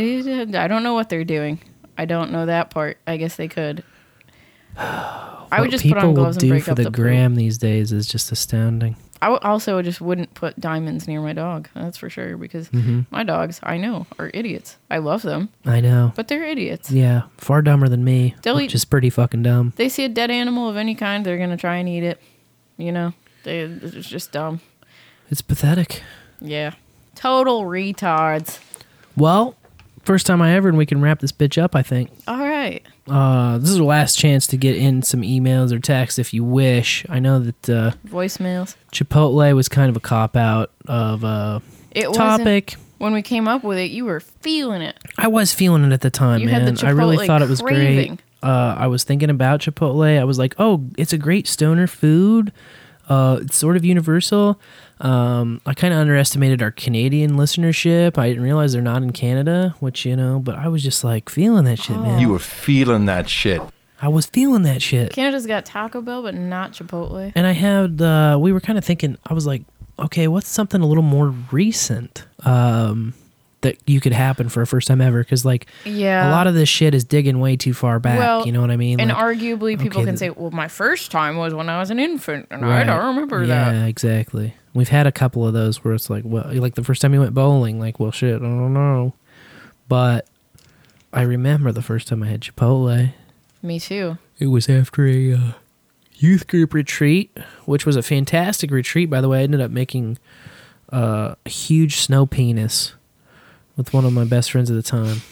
I 0.57 0.69
don't 0.69 0.83
know 0.83 0.95
what 0.95 1.09
they're 1.09 1.25
doing. 1.25 1.61
I 1.99 2.05
don't 2.05 2.33
know 2.33 2.47
that 2.47 2.71
part. 2.71 2.99
I 3.07 3.17
guess 3.17 3.37
they 3.37 3.49
could. 3.49 3.85
I 4.77 5.61
would 5.61 5.67
What 5.67 5.71
just 5.71 5.85
put 5.85 5.95
people 5.95 6.09
on 6.09 6.15
gloves 6.15 6.37
and 6.37 6.41
do 6.43 6.49
break 6.49 6.65
for 6.65 6.71
up 6.73 6.77
the 6.79 6.85
the 6.85 6.91
poop. 6.91 6.97
gram 6.97 7.35
these 7.35 7.59
days 7.59 7.93
is 7.93 8.07
just 8.07 8.33
astounding. 8.33 8.97
I 9.21 9.27
w- 9.27 9.39
also 9.43 9.81
just 9.83 10.01
wouldn't 10.01 10.35
put 10.35 10.59
diamonds 10.59 11.07
near 11.07 11.21
my 11.21 11.33
dog. 11.35 11.69
That's 11.75 11.97
for 11.99 12.09
sure 12.11 12.37
because 12.37 12.69
Mhm. 12.71 13.07
my 13.11 13.23
dogs, 13.23 13.61
I 13.63 13.77
know, 13.77 14.07
are 14.19 14.31
idiots. 14.35 14.79
I 14.91 14.99
love 14.99 15.23
them, 15.23 15.51
I 15.65 15.81
know. 15.81 16.13
but 16.17 16.27
they're 16.29 16.43
idiots. 16.45 16.91
Yeah, 16.91 17.23
far 17.37 17.63
dumber 17.63 17.89
than 17.89 18.03
me. 18.03 18.35
They'll 18.43 18.57
which 18.57 18.73
eat- 18.73 18.75
is 18.75 18.85
pretty 18.85 19.11
fucking 19.11 19.43
dumb. 19.43 19.75
They 19.77 19.89
see 19.89 20.05
a 20.05 20.09
dead 20.09 20.31
animal 20.31 20.69
of 20.69 20.77
any 20.77 20.95
kind, 20.95 21.25
they're 21.25 21.39
gonna 21.39 21.57
try 21.59 21.77
and 21.77 21.89
eat 21.89 22.03
it. 22.03 22.21
You 22.79 22.91
know, 22.91 23.13
they 23.45 23.61
it's 23.61 24.09
just 24.09 24.33
dumb. 24.33 24.61
It's 25.31 25.43
pathetic. 25.43 26.03
Yeah, 26.41 26.73
total 27.15 27.63
retards. 27.65 28.59
Well, 29.17 29.55
first 30.03 30.27
time 30.27 30.41
I 30.43 30.53
ever, 30.55 30.69
and 30.69 30.77
we 30.79 30.87
can 30.87 31.01
wrap 31.01 31.21
this 31.21 31.33
bitch 31.33 31.61
up. 31.63 31.75
I 31.75 31.83
think. 31.83 32.11
All 32.29 32.39
right. 32.39 32.83
Uh, 33.09 33.59
this 33.59 33.71
is 33.71 33.77
the 33.79 33.85
last 33.85 34.17
chance 34.19 34.47
to 34.49 34.57
get 34.57 34.77
in 34.77 35.03
some 35.03 35.23
emails 35.23 35.73
or 35.73 35.79
texts 35.81 36.19
if 36.19 36.33
you 36.33 36.45
wish. 36.45 37.05
I 37.09 37.19
know 37.19 37.41
that 37.41 37.69
uh, 37.71 37.91
Voicemails. 38.07 38.77
Chipotle 38.93 39.55
was 39.57 39.69
kind 39.69 39.91
of 39.91 39.97
a 39.97 40.01
cop 40.01 40.37
out 40.37 40.71
of 40.87 41.25
a 41.25 41.61
It 41.91 42.09
wasn't- 42.09 42.17
topic. 42.17 42.77
when 42.99 43.13
we 43.13 43.23
came 43.23 43.49
up 43.49 43.65
with 43.65 43.79
it. 43.79 43.91
You 43.91 44.05
were 44.05 44.21
feeling 44.21 44.83
it. 44.83 44.97
I 45.19 45.27
was 45.27 45.53
feeling 45.53 45.85
it 45.85 45.93
at 45.93 46.01
the 46.03 46.11
time, 46.11 46.41
You 46.41 46.47
man. 46.47 46.73
the 46.75 46.87
I 46.87 46.91
really 46.91 47.27
thought 47.27 47.43
it 47.43 47.49
was 47.49 47.61
craving. 47.61 48.07
great. 48.17 48.21
Uh, 48.43 48.77
I 48.79 48.87
was 48.89 49.03
thinking 49.05 49.31
about 49.31 49.61
Chipotle. 49.61 50.19
I 50.21 50.25
was 50.25 50.39
like, 50.39 50.55
oh, 50.59 50.85
it's 50.97 51.13
a 51.13 51.19
great 51.19 51.47
stoner 51.49 51.87
food. 51.89 52.53
Uh, 53.09 53.41
it's 53.43 53.57
sort 53.57 53.77
of 53.77 53.85
universal. 53.85 54.61
Um, 55.03 55.61
I 55.67 55.75
kind 55.75 55.93
of 55.93 56.01
underestimated 56.01 56.63
our 56.63 56.71
Canadian 56.71 57.33
listenership. 57.33 58.17
I 58.19 58.29
didn't 58.29 58.45
realize 58.45 58.73
they're 58.73 58.81
not 58.83 59.03
in 59.03 59.13
Canada, 59.13 59.75
which 59.81 60.05
you 60.07 60.15
know. 60.17 60.39
But 60.39 60.55
I 60.57 60.69
was 60.69 60.83
just 60.83 61.03
like 61.05 61.29
feeling 61.29 61.65
that 61.65 61.79
shit, 61.81 61.99
man. 61.99 62.21
You 62.21 62.29
were 62.31 62.39
feeling 62.39 63.07
that 63.07 63.29
shit. 63.29 63.61
I 64.01 64.09
was 64.09 64.27
feeling 64.27 64.63
that 64.63 64.81
shit. 64.83 65.13
Canada's 65.13 65.47
got 65.47 65.65
Taco 65.65 66.01
Bell, 66.03 66.23
but 66.23 66.35
not 66.35 66.73
Chipotle. 66.73 67.31
And 67.37 67.47
I 67.47 67.53
had, 67.53 68.03
uh, 68.03 68.37
we 68.41 68.53
were 68.53 68.61
kind 68.61 68.77
of 68.77 68.85
thinking, 68.85 69.17
I 69.27 69.33
was 69.35 69.47
like, 69.47 69.63
okay, 69.97 70.27
what's 70.27 70.49
something 70.49 70.81
a 70.81 70.87
little 70.87 71.05
more 71.05 71.29
recent 71.53 72.25
um, 72.45 73.15
that 73.61 73.77
you 73.87 74.01
could 74.01 74.13
happen 74.13 74.49
for 74.49 74.61
a 74.61 74.67
first 74.67 74.89
time 74.89 75.01
ever? 75.01 75.23
Because, 75.23 75.45
like, 75.45 75.67
Yeah. 75.85 76.29
a 76.29 76.33
lot 76.33 76.49
of 76.49 76.55
this 76.55 76.69
shit 76.69 76.95
is 76.97 77.05
digging 77.05 77.39
way 77.39 77.57
too 77.57 77.75
far 77.75 78.01
back. 78.01 78.19
Well, 78.19 78.45
you 78.45 78.51
know 78.51 78.61
what 78.61 78.73
I 78.73 78.77
mean? 78.77 78.99
And 78.99 79.11
Like, 79.11 79.19
arguably, 79.19 79.79
people 79.81 79.99
okay, 80.01 80.07
can 80.07 80.15
the- 80.15 80.19
say, 80.19 80.31
"Well, 80.31 80.51
my 80.51 80.67
first 80.67 81.13
time 81.13 81.37
was 81.37 81.55
when 81.55 81.69
I 81.69 81.79
was 81.79 81.91
an 81.91 82.01
infant, 82.01 82.49
and 82.51 82.65
I 82.65 82.83
don't 82.83 83.07
remember 83.07 83.43
yeah, 83.45 83.47
that." 83.71 83.75
Yeah, 83.77 83.85
exactly. 83.87 84.55
We've 84.75 84.89
had 84.89 85.07
a 85.07 85.13
couple 85.13 85.47
of 85.47 85.53
those 85.53 85.85
where 85.85 85.95
it's 85.95 86.09
like, 86.09 86.25
well, 86.25 86.51
like 86.55 86.75
the 86.77 86.85
first 86.85 87.03
time 87.03 87.13
you 87.13 87.21
went 87.21 87.35
bowling, 87.35 87.79
like, 87.79 88.01
well, 88.01 88.11
shit, 88.11 88.37
I 88.37 88.39
don't 88.39 88.73
know. 88.73 89.15
But 89.89 90.27
I 91.13 91.23
remember 91.23 91.73
the 91.73 91.83
first 91.83 92.09
time 92.09 92.23
I 92.23 92.29
had 92.29 92.41
Chipotle. 92.41 93.13
Me 93.63 93.79
too. 93.79 94.17
It 94.39 94.47
was 94.47 94.69
after 94.69 95.07
a 95.07 95.35
uh, 95.35 95.53
youth 96.15 96.47
group 96.47 96.73
retreat, 96.73 97.37
which 97.67 97.85
was 97.85 97.97
a 97.97 98.03
fantastic 98.03 98.71
retreat, 98.71 99.11
by 99.11 99.21
the 99.21 99.29
way. 99.29 99.41
I 99.41 99.43
ended 99.43 99.61
up 99.61 99.71
making 99.71 100.19
uh, 100.91 101.35
a 101.45 101.49
huge 101.49 101.99
snow 101.99 102.25
penis 102.25 102.95
with 103.77 103.93
one 103.93 104.05
of 104.05 104.13
my 104.13 104.25
best 104.25 104.51
friends 104.51 104.71
at 104.71 104.75
the 104.75 104.83
time. 104.83 105.23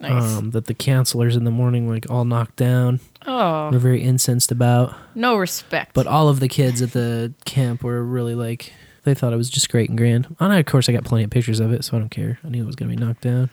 Nice. 0.00 0.36
Um, 0.36 0.50
that 0.50 0.66
the 0.66 0.74
counselors 0.74 1.34
in 1.34 1.44
the 1.44 1.50
morning 1.50 1.88
like 1.88 2.10
all 2.10 2.24
knocked 2.24 2.56
down. 2.56 3.00
Oh. 3.26 3.70
Were 3.70 3.78
very 3.78 4.02
incensed 4.02 4.52
about. 4.52 4.94
No 5.14 5.36
respect. 5.36 5.94
But 5.94 6.06
all 6.06 6.28
of 6.28 6.40
the 6.40 6.48
kids 6.48 6.82
at 6.82 6.92
the 6.92 7.32
camp 7.44 7.82
were 7.82 8.02
really 8.04 8.34
like 8.34 8.72
they 9.04 9.14
thought 9.14 9.32
it 9.32 9.36
was 9.36 9.50
just 9.50 9.68
great 9.70 9.88
and 9.88 9.96
grand. 9.98 10.34
And 10.40 10.52
I, 10.52 10.58
of 10.58 10.66
course 10.66 10.88
I 10.88 10.92
got 10.92 11.04
plenty 11.04 11.24
of 11.24 11.30
pictures 11.30 11.60
of 11.60 11.72
it, 11.72 11.84
so 11.84 11.96
I 11.96 12.00
don't 12.00 12.08
care. 12.10 12.38
I 12.44 12.48
knew 12.48 12.62
it 12.62 12.66
was 12.66 12.76
gonna 12.76 12.90
be 12.90 12.96
knocked 12.96 13.22
down. 13.22 13.50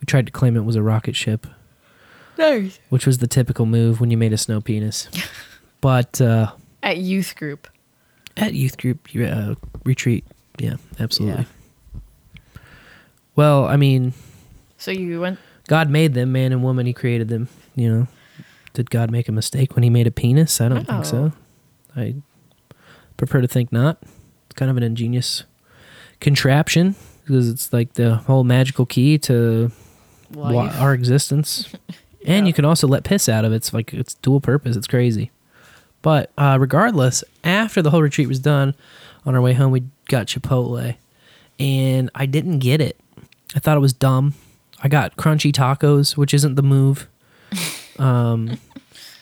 We 0.00 0.06
tried 0.06 0.26
to 0.26 0.32
claim 0.32 0.56
it 0.56 0.64
was 0.64 0.76
a 0.76 0.82
rocket 0.82 1.14
ship, 1.16 1.46
Nice. 2.38 2.78
which 2.88 3.06
was 3.06 3.18
the 3.18 3.26
typical 3.26 3.66
move 3.66 4.00
when 4.00 4.10
you 4.10 4.16
made 4.16 4.32
a 4.32 4.38
snow 4.38 4.60
penis. 4.60 5.08
but 5.80 6.20
uh, 6.20 6.52
At 6.82 6.98
youth 6.98 7.34
group. 7.36 7.68
at 8.36 8.54
youth 8.54 8.76
group 8.78 9.08
uh, 9.16 9.54
retreat, 9.84 10.24
yeah, 10.58 10.76
absolutely. 11.00 11.46
Well, 13.36 13.64
I 13.66 13.76
mean, 13.76 14.12
So 14.78 14.90
you 14.90 15.20
went. 15.20 15.38
God 15.66 15.90
made 15.90 16.14
them, 16.14 16.30
man 16.32 16.52
and 16.52 16.62
woman. 16.62 16.86
He 16.86 16.92
created 16.92 17.28
them. 17.28 17.48
You 17.74 17.88
know, 17.88 18.06
did 18.74 18.90
God 18.90 19.10
make 19.10 19.28
a 19.28 19.32
mistake 19.32 19.74
when 19.74 19.82
He 19.82 19.90
made 19.90 20.06
a 20.06 20.10
penis? 20.10 20.60
I 20.60 20.68
don't 20.68 20.84
think 20.86 21.04
so. 21.04 21.32
I 21.96 22.16
prefer 23.16 23.40
to 23.40 23.48
think 23.48 23.72
not. 23.72 23.98
Kind 24.54 24.70
of 24.70 24.76
an 24.76 24.82
ingenious 24.82 25.44
contraption 26.20 26.94
because 27.24 27.48
it's 27.48 27.72
like 27.72 27.94
the 27.94 28.16
whole 28.16 28.44
magical 28.44 28.86
key 28.86 29.18
to 29.18 29.70
wa- 30.32 30.68
our 30.78 30.94
existence. 30.94 31.72
And 32.26 32.46
you 32.46 32.54
can 32.54 32.64
also 32.64 32.86
let 32.88 33.04
piss 33.04 33.28
out 33.28 33.44
of 33.44 33.52
it. 33.52 33.56
It's 33.56 33.74
like 33.74 33.92
it's 33.92 34.14
dual 34.14 34.40
purpose. 34.40 34.76
It's 34.76 34.86
crazy. 34.86 35.30
But 36.00 36.30
uh, 36.38 36.56
regardless, 36.58 37.22
after 37.44 37.82
the 37.82 37.90
whole 37.90 38.00
retreat 38.00 38.28
was 38.28 38.38
done, 38.38 38.74
on 39.26 39.34
our 39.34 39.42
way 39.42 39.52
home, 39.52 39.70
we 39.72 39.82
got 40.08 40.26
Chipotle, 40.26 40.96
and 41.58 42.10
I 42.14 42.24
didn't 42.24 42.60
get 42.60 42.80
it. 42.80 42.98
I 43.54 43.58
thought 43.58 43.76
it 43.76 43.80
was 43.80 43.92
dumb. 43.92 44.32
I 44.82 44.88
got 44.88 45.16
crunchy 45.16 45.52
tacos, 45.52 46.16
which 46.16 46.32
isn't 46.32 46.54
the 46.54 46.62
move. 46.62 47.08
Um, 47.98 48.58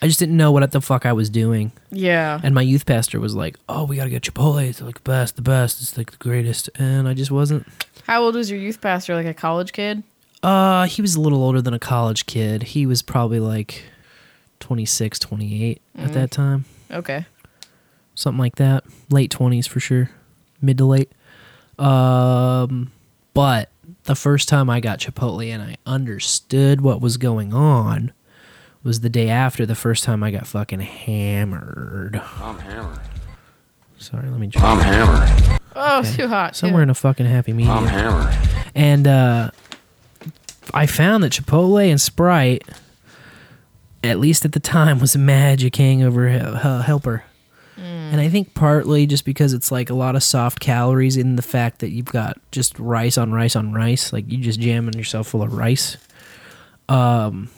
I 0.03 0.07
just 0.07 0.19
didn't 0.19 0.35
know 0.37 0.51
what 0.51 0.69
the 0.71 0.81
fuck 0.81 1.05
I 1.05 1.13
was 1.13 1.29
doing. 1.29 1.71
Yeah. 1.91 2.39
And 2.43 2.53
my 2.53 2.61
youth 2.61 2.85
pastor 2.85 3.19
was 3.19 3.35
like, 3.35 3.55
"Oh, 3.69 3.85
we 3.85 3.95
gotta 3.95 4.09
get 4.09 4.23
Chipotle. 4.23 4.67
It's 4.67 4.81
like 4.81 4.95
the 5.03 5.09
best, 5.09 5.35
the 5.37 5.41
best. 5.41 5.81
It's 5.81 5.97
like 5.97 6.11
the 6.11 6.17
greatest." 6.17 6.69
And 6.75 7.07
I 7.07 7.13
just 7.13 7.31
wasn't. 7.31 7.65
How 8.05 8.21
old 8.23 8.35
was 8.35 8.51
your 8.51 8.59
youth 8.59 8.81
pastor? 8.81 9.15
Like 9.15 9.25
a 9.25 9.33
college 9.33 9.71
kid? 9.71 10.03
Uh, 10.43 10.85
he 10.87 11.01
was 11.01 11.15
a 11.15 11.21
little 11.21 11.41
older 11.41 11.61
than 11.61 11.73
a 11.73 11.79
college 11.79 12.25
kid. 12.25 12.63
He 12.63 12.85
was 12.85 13.01
probably 13.01 13.39
like 13.39 13.83
26, 14.59 15.17
28 15.19 15.81
at 15.97 16.09
Mm. 16.09 16.13
that 16.13 16.31
time. 16.31 16.65
Okay. 16.91 17.25
Something 18.13 18.39
like 18.39 18.55
that. 18.57 18.83
Late 19.09 19.31
20s 19.31 19.67
for 19.67 19.79
sure. 19.79 20.11
Mid 20.61 20.77
to 20.79 20.85
late. 20.85 21.11
Um, 21.79 22.91
but 23.33 23.69
the 24.03 24.15
first 24.15 24.49
time 24.49 24.69
I 24.69 24.79
got 24.79 24.99
Chipotle 24.99 25.49
and 25.49 25.61
I 25.63 25.77
understood 25.85 26.81
what 26.81 27.01
was 27.01 27.17
going 27.17 27.53
on 27.53 28.11
was 28.83 28.99
the 29.01 29.09
day 29.09 29.29
after 29.29 29.65
the 29.65 29.75
first 29.75 30.03
time 30.03 30.23
I 30.23 30.31
got 30.31 30.45
fucking 30.47 30.81
hammered. 30.81 32.21
I'm 32.41 32.59
hammered. 32.59 32.99
Sorry, 33.97 34.29
let 34.29 34.39
me 34.39 34.47
Try. 34.47 34.69
I'm 34.71 34.79
hammered. 34.79 35.59
Oh, 35.75 35.99
it's 36.01 36.15
too 36.15 36.27
hot. 36.27 36.55
Somewhere 36.55 36.81
too. 36.81 36.83
in 36.83 36.89
a 36.89 36.93
fucking 36.93 37.25
happy 37.25 37.53
medium. 37.53 37.77
I'm 37.77 37.85
hammered. 37.85 38.35
And 38.75 39.07
uh, 39.07 39.51
I 40.73 40.85
found 40.85 41.23
that 41.23 41.31
Chipotle 41.31 41.89
and 41.89 41.99
Sprite, 42.01 42.63
at 44.03 44.19
least 44.19 44.43
at 44.45 44.51
the 44.51 44.59
time, 44.59 44.99
was 44.99 45.15
a 45.15 45.19
magic 45.19 45.75
hangover 45.75 46.29
he- 46.29 46.37
helper. 46.37 47.23
And 47.75 48.21
I 48.21 48.29
think 48.29 48.53
partly 48.53 49.07
just 49.07 49.25
because 49.25 49.53
it's 49.53 49.71
like 49.71 49.89
a 49.89 49.95
lot 49.95 50.15
of 50.15 50.21
soft 50.21 50.59
calories 50.59 51.17
in 51.17 51.35
the 51.35 51.41
fact 51.41 51.79
that 51.79 51.89
you've 51.89 52.05
got 52.05 52.37
just 52.51 52.77
rice 52.77 53.17
on 53.17 53.31
rice 53.31 53.55
on 53.55 53.73
rice, 53.73 54.13
like 54.13 54.31
you 54.31 54.37
just 54.37 54.59
jamming 54.59 54.93
yourself 54.93 55.29
full 55.29 55.41
of 55.41 55.53
rice. 55.53 55.97
Um, 56.87 57.49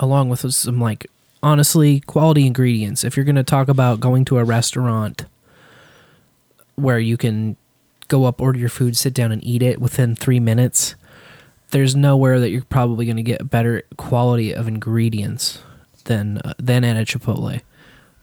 along 0.00 0.28
with 0.28 0.52
some 0.52 0.80
like 0.80 1.06
honestly 1.42 2.00
quality 2.00 2.46
ingredients. 2.46 3.04
If 3.04 3.16
you're 3.16 3.24
going 3.24 3.36
to 3.36 3.44
talk 3.44 3.68
about 3.68 4.00
going 4.00 4.24
to 4.26 4.38
a 4.38 4.44
restaurant 4.44 5.26
where 6.74 6.98
you 6.98 7.16
can 7.16 7.56
go 8.08 8.24
up, 8.24 8.40
order 8.40 8.58
your 8.58 8.68
food, 8.68 8.96
sit 8.96 9.14
down, 9.14 9.32
and 9.32 9.44
eat 9.44 9.62
it 9.62 9.80
within 9.80 10.14
three 10.14 10.40
minutes, 10.40 10.94
there's 11.70 11.96
nowhere 11.96 12.38
that 12.40 12.50
you're 12.50 12.62
probably 12.62 13.06
going 13.06 13.16
to 13.16 13.22
get 13.22 13.50
better 13.50 13.82
quality 13.96 14.54
of 14.54 14.68
ingredients 14.68 15.60
than 16.04 16.38
uh, 16.38 16.54
than 16.58 16.84
at 16.84 16.96
a 16.96 17.18
Chipotle. 17.18 17.60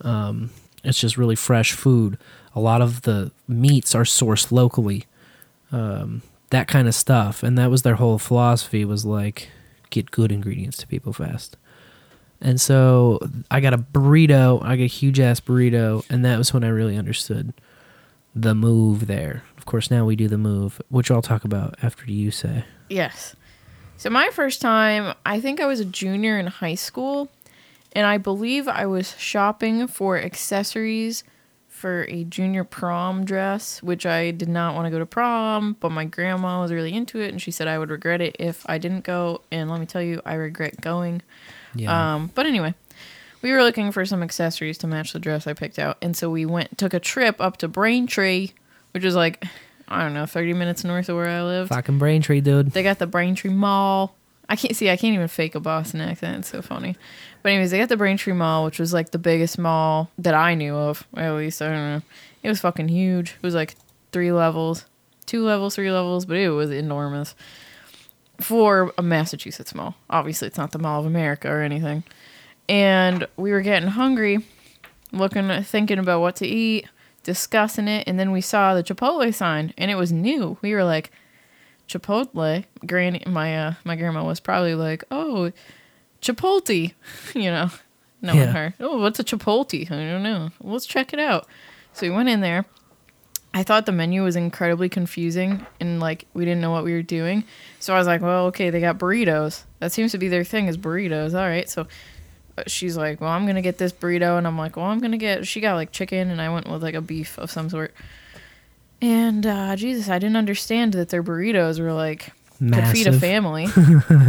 Um, 0.01 0.51
it's 0.83 0.99
just 0.99 1.17
really 1.17 1.35
fresh 1.35 1.71
food. 1.73 2.17
A 2.55 2.59
lot 2.59 2.81
of 2.81 3.01
the 3.01 3.31
meats 3.47 3.95
are 3.95 4.03
sourced 4.03 4.51
locally. 4.51 5.05
Um, 5.71 6.21
that 6.49 6.67
kind 6.67 6.87
of 6.87 6.93
stuff, 6.93 7.41
and 7.41 7.57
that 7.57 7.71
was 7.71 7.81
their 7.81 7.95
whole 7.95 8.19
philosophy 8.19 8.85
was 8.85 9.05
like 9.05 9.49
get 9.89 10.11
good 10.11 10.31
ingredients 10.31 10.77
to 10.77 10.87
people 10.87 11.13
fast. 11.13 11.57
And 12.44 12.60
so 12.60 13.20
I 13.49 13.61
got 13.61 13.74
a 13.74 13.78
burrito. 13.78 14.61
I 14.64 14.76
got 14.76 14.84
a 14.84 14.88
huge 14.88 15.20
ass 15.20 15.40
burrito, 15.40 16.06
and 16.10 16.24
that 16.26 16.38
was 16.38 16.53
when 16.53 16.64
I 16.64 16.68
really 16.68 16.98
understood 16.98 17.53
the 18.36 18.53
move 18.53 19.07
there. 19.07 19.44
Of 19.57 19.65
course, 19.65 19.90
now 19.90 20.06
we 20.06 20.18
do 20.18 20.28
the 20.28 20.38
move, 20.38 20.82
which 20.90 21.10
I'll 21.10 21.22
talk 21.22 21.45
about 21.45 21.76
after 21.82 22.06
you 22.11 22.32
say. 22.32 22.65
Yes. 22.90 23.36
So 23.95 24.10
my 24.10 24.30
first 24.32 24.60
time, 24.60 25.15
I 25.26 25.40
think 25.40 25.61
I 25.61 25.65
was 25.65 25.80
a 25.80 25.86
junior 25.86 26.38
in 26.38 26.48
high 26.48 26.76
school, 26.76 27.30
and 27.94 28.06
I 28.06 28.18
believe 28.18 28.68
I 28.68 28.86
was 28.88 29.15
shopping 29.18 29.88
for 29.88 30.18
accessories 30.18 31.24
for 31.70 32.06
a 32.10 32.24
junior 32.26 32.64
prom 32.64 33.24
dress, 33.24 33.82
which 33.84 34.06
I 34.06 34.32
did 34.32 34.49
not 34.49 34.76
want 34.76 34.86
to 34.86 34.90
go 34.90 34.99
to 34.99 35.06
prom, 35.06 35.78
but 35.80 35.91
my 35.91 36.06
grandma 36.06 36.61
was 36.61 36.72
really 36.72 36.94
into 36.94 37.20
it, 37.20 37.30
and 37.30 37.41
she 37.41 37.52
said 37.52 37.68
I 37.68 37.78
would 37.78 37.90
regret 37.90 38.22
it 38.22 38.36
if 38.40 38.65
I 38.68 38.78
didn't 38.78 39.03
go. 39.03 39.41
And 39.52 39.70
let 39.70 39.80
me 39.80 39.86
tell 39.86 40.02
you, 40.02 40.22
I 40.26 40.34
regret 40.34 40.82
going. 40.82 41.22
Yeah. 41.75 42.15
Um, 42.15 42.31
but 42.33 42.45
anyway, 42.45 42.73
we 43.41 43.51
were 43.51 43.63
looking 43.63 43.91
for 43.91 44.05
some 44.05 44.23
accessories 44.23 44.77
to 44.79 44.87
match 44.87 45.13
the 45.13 45.19
dress 45.19 45.47
I 45.47 45.53
picked 45.53 45.79
out, 45.79 45.97
and 46.01 46.15
so 46.15 46.29
we 46.29 46.45
went 46.45 46.77
took 46.77 46.93
a 46.93 46.99
trip 46.99 47.39
up 47.39 47.57
to 47.57 47.67
Braintree, 47.67 48.51
which 48.91 49.03
is 49.03 49.15
like 49.15 49.43
I 49.87 50.01
don't 50.01 50.13
know, 50.13 50.25
thirty 50.25 50.53
minutes 50.53 50.83
north 50.83 51.09
of 51.09 51.17
where 51.17 51.29
I 51.29 51.43
live. 51.43 51.69
Fucking 51.69 51.99
Braintree, 51.99 52.41
dude. 52.41 52.71
They 52.71 52.83
got 52.83 52.99
the 52.99 53.07
Braintree 53.07 53.51
Mall. 53.51 54.15
I 54.49 54.55
can't 54.55 54.75
see. 54.75 54.89
I 54.89 54.97
can't 54.97 55.13
even 55.13 55.27
fake 55.27 55.55
a 55.55 55.59
Boston 55.59 56.01
accent. 56.01 56.39
It's 56.39 56.49
so 56.49 56.61
funny. 56.61 56.95
But 57.41 57.51
anyways, 57.51 57.71
they 57.71 57.79
got 57.79 57.89
the 57.89 57.97
Braintree 57.97 58.33
Mall, 58.33 58.65
which 58.65 58.79
was 58.79 58.93
like 58.93 59.11
the 59.11 59.17
biggest 59.17 59.57
mall 59.57 60.09
that 60.17 60.33
I 60.33 60.55
knew 60.55 60.75
of. 60.75 61.05
At 61.15 61.33
least 61.33 61.61
I 61.61 61.67
don't 61.67 61.75
know. 61.75 62.01
It 62.43 62.49
was 62.49 62.59
fucking 62.61 62.89
huge. 62.89 63.31
It 63.31 63.43
was 63.43 63.55
like 63.55 63.75
three 64.11 64.31
levels, 64.31 64.85
two 65.25 65.43
levels, 65.43 65.75
three 65.75 65.91
levels, 65.91 66.25
but 66.25 66.37
it 66.37 66.49
was 66.49 66.71
enormous 66.71 67.35
for 68.44 68.94
a 68.98 69.02
Massachusetts 69.02 69.74
mall. 69.74 69.95
Obviously, 70.10 70.48
it's 70.48 70.57
not 70.57 70.72
the 70.72 70.80
Mall 70.80 70.99
of 70.99 71.06
America 71.06 71.49
or 71.49 71.61
anything. 71.61 72.03
And 72.70 73.28
we 73.38 73.52
were 73.52 73.61
getting 73.61 73.90
hungry, 73.90 74.45
looking, 75.11 75.64
thinking 75.64 75.99
about 75.99 76.22
what 76.22 76.36
to 76.38 76.48
eat, 76.48 76.88
discussing 77.24 77.88
it, 77.88 78.06
and 78.07 78.20
then 78.20 78.32
we 78.32 78.41
saw 78.41 78.74
the 78.74 78.84
Chipotle 78.84 79.34
sign, 79.34 79.74
and 79.78 79.90
it 79.91 79.95
was 79.95 80.11
new. 80.11 80.57
We 80.61 80.74
were 80.74 80.84
like, 80.84 81.11
Chipotle. 81.88 82.64
Granny, 82.86 83.22
my 83.28 83.57
uh, 83.57 83.74
my 83.84 83.95
grandma 83.95 84.24
was 84.24 84.40
probably 84.40 84.74
like, 84.76 85.03
"Oh, 85.11 85.52
Chipotle," 86.22 86.94
you 87.36 87.41
know, 87.52 87.70
knowing 88.22 88.40
Yeah. 88.40 88.52
her. 88.53 88.74
Oh, 88.80 88.99
what's 89.02 89.20
a 89.20 89.24
Chipotle? 89.24 89.90
I 89.91 90.11
don't 90.11 90.24
know. 90.24 90.49
Let's 90.61 90.86
check 90.86 91.11
it 91.14 91.20
out. 91.20 91.48
So 91.91 92.07
we 92.07 92.15
went 92.15 92.30
in 92.30 92.40
there. 92.41 92.65
I 93.53 93.61
thought 93.63 93.85
the 93.85 93.91
menu 93.91 94.23
was 94.23 94.35
incredibly 94.35 94.89
confusing 94.89 95.65
and 95.80 95.99
like 95.99 96.25
we 96.34 96.43
didn't 96.43 96.61
know 96.61 96.71
what 96.71 96.84
we 96.84 96.93
were 96.93 97.03
doing. 97.03 97.43
So 97.80 97.93
I 97.93 97.97
was 97.99 98.07
like, 98.07 98.21
well, 98.21 98.47
okay, 98.47 98.71
they 98.71 98.80
got 98.81 98.97
burritos. 98.97 99.63
That 99.80 99.91
seems 99.91 100.11
to 100.13 100.17
be 100.17 100.27
their 100.27 100.43
thing 100.43 100.67
is 100.67 100.77
burritos. 100.77 101.34
All 101.34 101.47
right. 101.47 101.69
So 101.69 101.88
uh, 102.57 102.63
she's 102.65 102.97
like, 102.97 103.21
well, 103.21 103.30
I'm 103.30 103.43
going 103.45 103.55
to 103.55 103.61
get 103.61 103.77
this 103.77 103.91
burrito. 103.93 104.38
And 104.39 104.47
I'm 104.47 104.57
like, 104.57 104.75
well, 104.75 104.88
I'm 104.88 104.99
going 104.99 105.11
to 105.11 105.17
get, 105.19 105.45
she 105.45 105.61
got 105.61 105.75
like 105.75 105.91
chicken 105.91 106.31
and 106.31 106.41
I 106.41 106.49
went 106.49 106.67
with 106.67 106.81
like 106.81 106.95
a 106.95 107.01
beef 107.01 107.38
of 107.38 107.51
some 107.51 107.69
sort. 107.69 107.93
And 109.01 109.45
uh, 109.45 109.75
Jesus, 109.75 110.09
I 110.09 110.17
didn't 110.17 110.38
understand 110.38 110.93
that 110.93 111.09
their 111.09 111.21
burritos 111.23 111.80
were 111.80 111.93
like, 111.93 112.31
could 112.57 112.88
feed 112.91 113.07
a 113.07 113.11
family, 113.19 113.67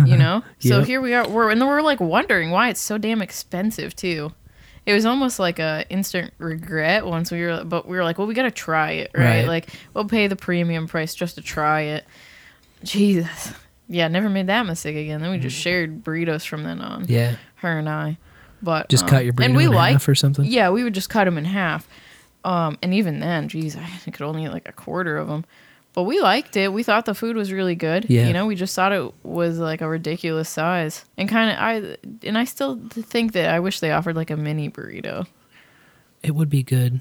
you 0.06 0.16
know? 0.16 0.42
So 0.60 0.82
here 0.82 1.00
we 1.00 1.14
are. 1.14 1.28
We're, 1.28 1.50
and 1.50 1.60
then 1.60 1.68
we're 1.68 1.82
like 1.82 2.00
wondering 2.00 2.50
why 2.50 2.68
it's 2.70 2.80
so 2.80 2.98
damn 2.98 3.22
expensive 3.22 3.94
too. 3.94 4.32
It 4.86 4.92
was 4.92 5.06
almost 5.06 5.38
like 5.38 5.58
a 5.58 5.86
instant 5.88 6.34
regret 6.38 7.06
once 7.06 7.30
we 7.30 7.40
were, 7.42 7.64
but 7.64 7.88
we 7.88 7.96
were 7.96 8.04
like, 8.04 8.18
well, 8.18 8.26
we 8.26 8.34
got 8.34 8.42
to 8.42 8.50
try 8.50 8.92
it, 8.92 9.10
right? 9.14 9.24
Right. 9.40 9.46
Like, 9.48 9.68
we'll 9.94 10.04
pay 10.06 10.26
the 10.26 10.36
premium 10.36 10.86
price 10.88 11.14
just 11.14 11.36
to 11.36 11.40
try 11.42 11.80
it. 11.82 12.04
Jesus. 12.82 13.52
Yeah, 13.88 14.08
never 14.08 14.28
made 14.28 14.46
that 14.48 14.64
mistake 14.66 14.96
again. 14.96 15.20
Then 15.20 15.30
we 15.30 15.38
just 15.38 15.56
shared 15.56 16.04
burritos 16.04 16.46
from 16.46 16.64
then 16.64 16.80
on. 16.80 17.04
Mm. 17.04 17.10
Yeah. 17.10 17.36
Her 17.56 17.78
and 17.78 17.88
I. 17.88 18.18
But 18.62 18.88
Just 18.88 19.04
um, 19.04 19.10
cut 19.10 19.24
your 19.24 19.34
and 19.40 19.54
burrito 19.54 19.56
we 19.56 19.64
in 19.66 19.72
liked- 19.72 19.92
half 19.94 20.08
or 20.08 20.14
something? 20.14 20.44
Yeah, 20.44 20.70
we 20.70 20.82
would 20.84 20.94
just 20.94 21.10
cut 21.10 21.24
them 21.24 21.36
in 21.38 21.44
half. 21.44 21.86
Um, 22.44 22.78
and 22.82 22.92
even 22.94 23.20
then, 23.20 23.48
geez, 23.48 23.76
I 23.76 23.88
could 24.10 24.22
only 24.22 24.44
eat 24.44 24.50
like 24.50 24.68
a 24.68 24.72
quarter 24.72 25.16
of 25.16 25.28
them. 25.28 25.44
But 25.94 26.02
we 26.02 26.20
liked 26.20 26.56
it. 26.56 26.72
We 26.72 26.82
thought 26.82 27.04
the 27.04 27.14
food 27.14 27.36
was 27.36 27.52
really 27.52 27.76
good. 27.76 28.06
Yeah. 28.10 28.26
You 28.26 28.32
know, 28.32 28.46
we 28.46 28.56
just 28.56 28.74
thought 28.74 28.92
it 28.92 29.14
was 29.22 29.58
like 29.58 29.80
a 29.80 29.88
ridiculous 29.88 30.48
size. 30.48 31.04
And 31.16 31.28
kind 31.28 31.50
of 31.50 31.56
I 31.58 31.96
and 32.26 32.36
I 32.36 32.44
still 32.44 32.80
think 32.90 33.32
that 33.32 33.48
I 33.48 33.60
wish 33.60 33.78
they 33.80 33.92
offered 33.92 34.16
like 34.16 34.30
a 34.30 34.36
mini 34.36 34.68
burrito. 34.68 35.26
It 36.22 36.34
would 36.34 36.50
be 36.50 36.64
good. 36.64 37.00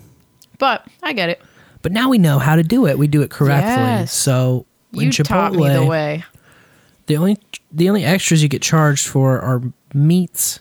But 0.60 0.88
I 1.02 1.14
get 1.14 1.30
it. 1.30 1.42
But 1.82 1.92
now 1.92 2.08
we 2.08 2.20
know 2.20 2.38
how 2.38 2.56
to 2.56 2.64
do 2.64 2.86
it. 2.86 2.98
We 3.00 3.08
do 3.08 3.24
it 3.24 3.32
correctly. 3.32 3.72
Yes. 3.72 4.14
So 4.14 4.68
You 4.92 5.10
Chipotle, 5.10 5.26
taught 5.26 5.54
me 5.54 5.70
the 5.70 5.86
way. 5.86 6.24
The 7.08 7.18
only 7.18 7.38
the 7.72 7.90
only 7.90 8.06
extras 8.06 8.44
you 8.44 8.48
get 8.50 8.62
charged 8.62 9.08
for 9.08 9.42
are 9.42 9.62
meats 9.94 10.60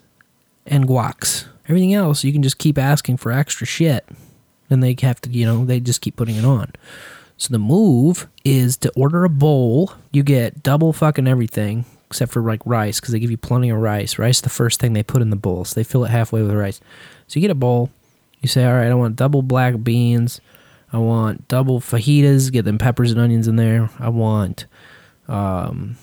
and 0.67 0.89
guacs. 0.89 1.45
Everything 1.69 1.93
else 1.93 2.25
you 2.25 2.33
can 2.33 2.43
just 2.43 2.57
keep 2.57 2.79
asking 2.79 3.19
for 3.19 3.31
extra 3.31 3.67
shit. 3.67 4.07
And 4.71 4.83
they 4.83 4.97
have 5.03 5.21
to, 5.21 5.31
you 5.31 5.45
know, 5.45 5.67
they 5.67 5.81
just 5.81 6.01
keep 6.01 6.17
putting 6.17 6.37
it 6.37 6.47
on. 6.47 6.73
So 7.43 7.51
the 7.51 7.59
move 7.59 8.29
is 8.45 8.77
to 8.77 8.93
order 8.95 9.25
a 9.25 9.29
bowl. 9.29 9.93
You 10.13 10.23
get 10.23 10.63
double 10.63 10.93
fucking 10.93 11.27
everything 11.27 11.85
except 12.07 12.31
for 12.31 12.41
like 12.41 12.65
rice 12.65 13.01
because 13.01 13.11
they 13.11 13.19
give 13.19 13.33
you 13.33 13.37
plenty 13.37 13.69
of 13.69 13.79
rice. 13.79 14.17
Rice 14.17 14.41
the 14.41 14.49
first 14.49 14.79
thing 14.79 14.93
they 14.93 15.03
put 15.03 15.23
in 15.23 15.31
the 15.31 15.35
bowl. 15.35 15.65
So 15.65 15.75
they 15.75 15.83
fill 15.83 16.05
it 16.05 16.11
halfway 16.11 16.41
with 16.41 16.53
rice. 16.53 16.81
So 17.27 17.41
you 17.41 17.41
get 17.41 17.51
a 17.51 17.57
bowl. 17.57 17.91
You 18.43 18.49
say, 18.49 18.65
all 18.65 18.75
right, 18.75 18.93
I 18.93 18.95
want 18.95 19.17
double 19.17 19.43
black 19.43 19.83
beans. 19.83 20.41
I 20.93 20.99
want 20.99 21.49
double 21.49 21.81
fajitas. 21.81 22.53
Get 22.53 22.65
them 22.65 22.79
peppers 22.79 23.11
and 23.11 23.21
onions 23.21 23.49
in 23.49 23.57
there. 23.57 23.91
I 23.99 24.09
want, 24.09 24.67
um, 25.27 25.97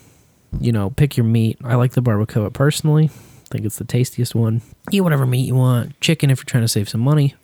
you 0.59 0.73
know, 0.73 0.89
pick 0.89 1.15
your 1.15 1.25
meat. 1.25 1.57
I 1.63 1.75
like 1.75 1.93
the 1.93 2.01
barbacoa 2.01 2.51
personally. 2.51 3.05
I 3.05 3.47
think 3.49 3.63
it's 3.65 3.77
the 3.77 3.85
tastiest 3.85 4.35
one. 4.35 4.61
Eat 4.91 4.99
whatever 4.99 5.25
meat 5.25 5.47
you 5.47 5.55
want. 5.55 6.01
Chicken 6.01 6.31
if 6.31 6.39
you're 6.39 6.43
trying 6.43 6.65
to 6.65 6.67
save 6.67 6.89
some 6.89 6.99
money. 6.99 7.35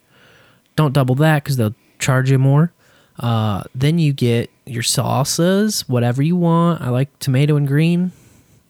Don't 0.75 0.93
double 0.93 1.15
that 1.15 1.45
because 1.45 1.55
they'll 1.55 1.75
charge 1.97 2.29
you 2.29 2.37
more. 2.37 2.73
Uh, 3.19 3.63
then 3.73 3.97
you 3.99 4.13
get 4.13 4.49
your 4.65 4.83
salsas, 4.83 5.81
whatever 5.87 6.21
you 6.21 6.35
want. 6.35 6.81
I 6.81 6.89
like 6.89 7.17
tomato 7.19 7.55
and 7.55 7.67
green. 7.67 8.11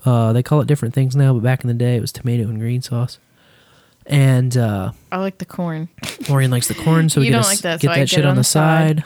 Uh, 0.05 0.33
they 0.33 0.43
call 0.43 0.61
it 0.61 0.67
different 0.67 0.93
things 0.93 1.15
now, 1.15 1.33
but 1.33 1.41
back 1.41 1.63
in 1.63 1.67
the 1.67 1.73
day 1.73 1.95
it 1.95 2.01
was 2.01 2.11
tomato 2.11 2.43
and 2.43 2.59
green 2.59 2.81
sauce. 2.81 3.17
And 4.05 4.55
uh, 4.55 4.91
I 5.11 5.17
like 5.17 5.39
the 5.39 5.45
corn. 5.45 5.89
Maureen 6.29 6.51
likes 6.51 6.67
the 6.67 6.75
corn, 6.75 7.09
so 7.09 7.21
we 7.21 7.29
get, 7.29 7.39
a- 7.43 7.47
like 7.47 7.59
that, 7.59 7.79
get 7.81 7.87
so 7.87 7.93
that 7.93 7.95
get 8.01 8.09
shit 8.09 8.19
it 8.19 8.25
on 8.25 8.35
the 8.35 8.43
side. 8.43 9.03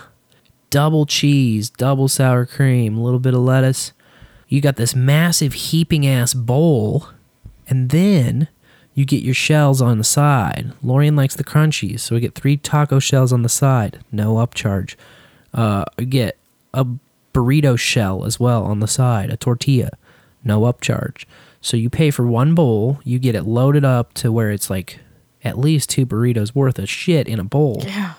Double 0.70 1.06
cheese, 1.06 1.70
double 1.70 2.08
sour 2.10 2.46
cream, 2.46 2.98
a 2.98 3.02
little 3.04 3.20
bit 3.20 3.34
of 3.34 3.40
lettuce. 3.40 3.94
You 4.50 4.60
got 4.62 4.76
this 4.76 4.94
massive 4.94 5.54
heaping 5.54 6.06
ass 6.06 6.34
bowl, 6.34 7.08
and 7.68 7.90
then 7.92 8.50
you 8.94 9.06
get 9.06 9.24
your 9.24 9.34
shells 9.34 9.82
on 9.82 9.98
the 10.00 10.04
side. 10.04 10.74
Laurien 10.84 11.16
likes 11.16 11.36
the 11.36 11.44
crunchies, 11.46 12.02
so 12.02 12.16
we 12.16 12.22
get 12.22 12.36
three 12.36 12.58
taco 12.58 13.00
shells 13.00 13.32
on 13.32 13.42
the 13.44 13.50
side, 13.50 14.00
no 14.12 14.36
upcharge. 14.36 14.96
Uh, 15.54 15.86
get 16.08 16.38
a 16.74 16.86
burrito 17.34 17.78
shell 17.78 18.26
as 18.26 18.40
well 18.40 18.64
on 18.64 18.80
the 18.80 18.88
side, 18.88 19.30
a 19.30 19.38
tortilla, 19.38 19.92
no 20.44 20.62
upcharge. 20.62 21.26
So 21.62 21.76
you 21.78 21.90
pay 21.90 22.12
for 22.12 22.26
one 22.26 22.56
bowl, 22.56 23.00
you 23.04 23.20
get 23.20 23.36
it 23.36 23.44
loaded 23.44 23.84
up 23.84 24.14
to 24.16 24.32
where 24.32 24.52
it's 24.52 24.70
like 24.70 25.00
at 25.44 25.58
least 25.58 25.90
two 25.90 26.06
burritos 26.06 26.56
worth 26.56 26.80
of 26.80 26.90
shit 26.90 27.28
in 27.28 27.40
a 27.40 27.44
bowl. 27.44 27.82
Yeah. 27.86 28.14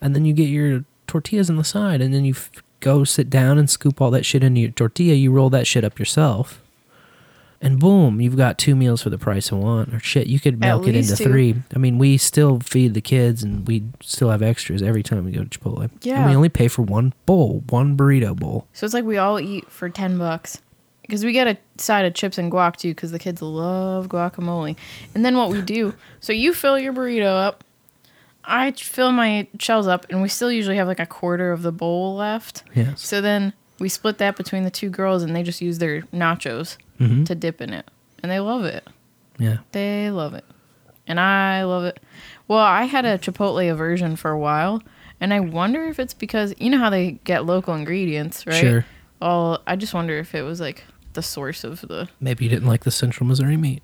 And 0.00 0.14
then 0.14 0.24
you 0.24 0.32
get 0.32 0.48
your 0.48 0.84
tortillas 1.06 1.48
on 1.50 1.56
the 1.56 1.64
side, 1.64 2.00
and 2.00 2.12
then 2.12 2.24
you 2.24 2.32
f- 2.34 2.50
go 2.80 3.04
sit 3.04 3.30
down 3.30 3.58
and 3.58 3.68
scoop 3.70 4.00
all 4.00 4.10
that 4.10 4.26
shit 4.26 4.44
into 4.44 4.60
your 4.60 4.70
tortilla. 4.70 5.14
You 5.14 5.32
roll 5.32 5.50
that 5.50 5.66
shit 5.66 5.84
up 5.84 5.98
yourself. 5.98 6.60
And 7.60 7.78
boom, 7.78 8.20
you've 8.20 8.36
got 8.36 8.58
two 8.58 8.76
meals 8.76 9.02
for 9.02 9.10
the 9.10 9.18
price 9.18 9.50
of 9.50 9.58
one. 9.58 9.94
Or 9.94 9.98
shit, 9.98 10.26
you 10.26 10.38
could 10.38 10.60
milk 10.60 10.86
it 10.86 10.94
into 10.94 11.16
two. 11.16 11.24
three. 11.24 11.62
I 11.74 11.78
mean, 11.78 11.98
we 11.98 12.16
still 12.16 12.60
feed 12.60 12.94
the 12.94 13.00
kids 13.00 13.42
and 13.42 13.66
we 13.66 13.84
still 14.02 14.30
have 14.30 14.42
extras 14.42 14.82
every 14.82 15.02
time 15.02 15.24
we 15.24 15.32
go 15.32 15.44
to 15.44 15.58
Chipotle. 15.58 15.90
Yeah, 16.02 16.18
and 16.18 16.30
we 16.30 16.36
only 16.36 16.48
pay 16.48 16.68
for 16.68 16.82
one 16.82 17.14
bowl, 17.24 17.62
one 17.70 17.96
burrito 17.96 18.36
bowl. 18.36 18.66
So 18.72 18.84
it's 18.84 18.94
like 18.94 19.04
we 19.04 19.16
all 19.16 19.40
eat 19.40 19.70
for 19.70 19.88
10 19.88 20.18
bucks. 20.18 20.60
Because 21.02 21.24
we 21.24 21.32
get 21.32 21.46
a 21.46 21.56
side 21.80 22.04
of 22.04 22.14
chips 22.14 22.36
and 22.36 22.50
guac 22.50 22.76
too, 22.76 22.90
because 22.90 23.12
the 23.12 23.18
kids 23.20 23.40
love 23.40 24.08
guacamole. 24.08 24.76
And 25.14 25.24
then 25.24 25.36
what 25.36 25.50
we 25.50 25.62
do, 25.62 25.94
so 26.18 26.32
you 26.32 26.52
fill 26.52 26.78
your 26.78 26.92
burrito 26.92 27.26
up, 27.26 27.62
I 28.44 28.72
fill 28.72 29.12
my 29.12 29.46
shells 29.58 29.86
up, 29.86 30.06
and 30.10 30.20
we 30.20 30.28
still 30.28 30.50
usually 30.50 30.76
have 30.76 30.88
like 30.88 31.00
a 31.00 31.06
quarter 31.06 31.52
of 31.52 31.62
the 31.62 31.72
bowl 31.72 32.16
left. 32.16 32.64
Yes. 32.74 33.02
So 33.02 33.20
then 33.20 33.52
we 33.78 33.88
split 33.88 34.18
that 34.18 34.36
between 34.36 34.64
the 34.64 34.70
two 34.70 34.90
girls, 34.90 35.22
and 35.22 35.34
they 35.34 35.44
just 35.44 35.60
use 35.60 35.78
their 35.78 36.02
nachos 36.12 36.76
Mhm. 37.00 37.26
to 37.26 37.34
dip 37.34 37.60
in 37.60 37.72
it. 37.72 37.88
And 38.22 38.30
they 38.32 38.40
love 38.40 38.64
it. 38.64 38.86
Yeah. 39.38 39.58
They 39.72 40.10
love 40.10 40.34
it. 40.34 40.44
And 41.06 41.20
I 41.20 41.64
love 41.64 41.84
it. 41.84 42.00
Well, 42.48 42.58
I 42.58 42.84
had 42.84 43.04
a 43.04 43.18
Chipotle 43.18 43.70
aversion 43.70 44.16
for 44.16 44.30
a 44.30 44.38
while, 44.38 44.82
and 45.20 45.32
I 45.32 45.40
wonder 45.40 45.84
if 45.84 45.98
it's 46.00 46.14
because 46.14 46.54
you 46.58 46.70
know 46.70 46.78
how 46.78 46.90
they 46.90 47.12
get 47.24 47.44
local 47.46 47.74
ingredients, 47.74 48.46
right? 48.46 48.56
Sure. 48.60 48.84
Well, 49.20 49.62
I 49.66 49.76
just 49.76 49.94
wonder 49.94 50.18
if 50.18 50.34
it 50.34 50.42
was 50.42 50.60
like 50.60 50.84
the 51.12 51.22
source 51.22 51.64
of 51.64 51.80
the. 51.82 52.08
Maybe 52.20 52.44
you 52.44 52.50
didn't 52.50 52.68
like 52.68 52.84
the 52.84 52.90
Central 52.90 53.26
Missouri 53.26 53.56
meat. 53.56 53.82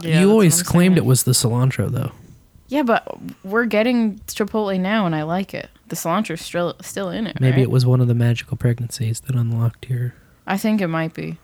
Yeah, 0.00 0.20
you 0.20 0.30
always 0.30 0.62
claimed 0.62 0.94
saying. 0.94 1.04
it 1.04 1.06
was 1.06 1.24
the 1.24 1.32
cilantro, 1.32 1.90
though. 1.90 2.12
Yeah, 2.68 2.82
but 2.82 3.06
we're 3.44 3.66
getting 3.66 4.18
Chipotle 4.26 4.80
now, 4.80 5.04
and 5.06 5.14
I 5.14 5.22
like 5.22 5.52
it. 5.52 5.68
The 5.88 5.96
cilantro's 5.96 6.40
still 6.40 6.74
still 6.80 7.10
in 7.10 7.26
it. 7.26 7.38
Maybe 7.40 7.56
right? 7.56 7.62
it 7.62 7.70
was 7.70 7.84
one 7.84 8.00
of 8.00 8.08
the 8.08 8.14
magical 8.14 8.56
pregnancies 8.56 9.20
that 9.20 9.36
unlocked 9.36 9.88
your. 9.90 10.14
I 10.46 10.56
think 10.56 10.80
it 10.80 10.88
might 10.88 11.12
be. 11.14 11.36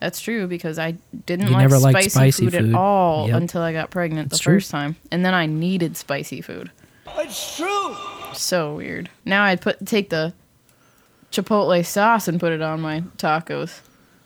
That's 0.00 0.20
true 0.20 0.46
because 0.46 0.78
I 0.78 0.92
didn't 1.26 1.46
You 1.48 1.52
like 1.54 1.62
never 1.62 1.78
spicy, 1.78 2.08
spicy 2.10 2.44
food, 2.44 2.52
food. 2.54 2.68
at 2.70 2.74
all 2.74 3.28
Yep. 3.28 3.36
until 3.36 3.62
I 3.62 3.72
got 3.72 3.90
pregnant 3.90 4.30
That's 4.30 4.40
the 4.40 4.44
true. 4.44 4.54
first 4.56 4.70
time, 4.70 4.96
and 5.10 5.24
then 5.24 5.34
I 5.34 5.46
needed 5.46 5.96
spicy 5.96 6.40
food. 6.40 6.70
It's 7.18 7.56
true. 7.56 7.96
So 8.34 8.74
weird. 8.76 9.10
Now 9.24 9.42
I'd 9.44 9.60
put 9.60 9.84
take 9.86 10.10
the 10.10 10.34
chipotle 11.32 11.84
sauce 11.84 12.28
and 12.28 12.38
put 12.38 12.52
it 12.52 12.62
on 12.62 12.80
my 12.80 13.02
tacos 13.16 13.80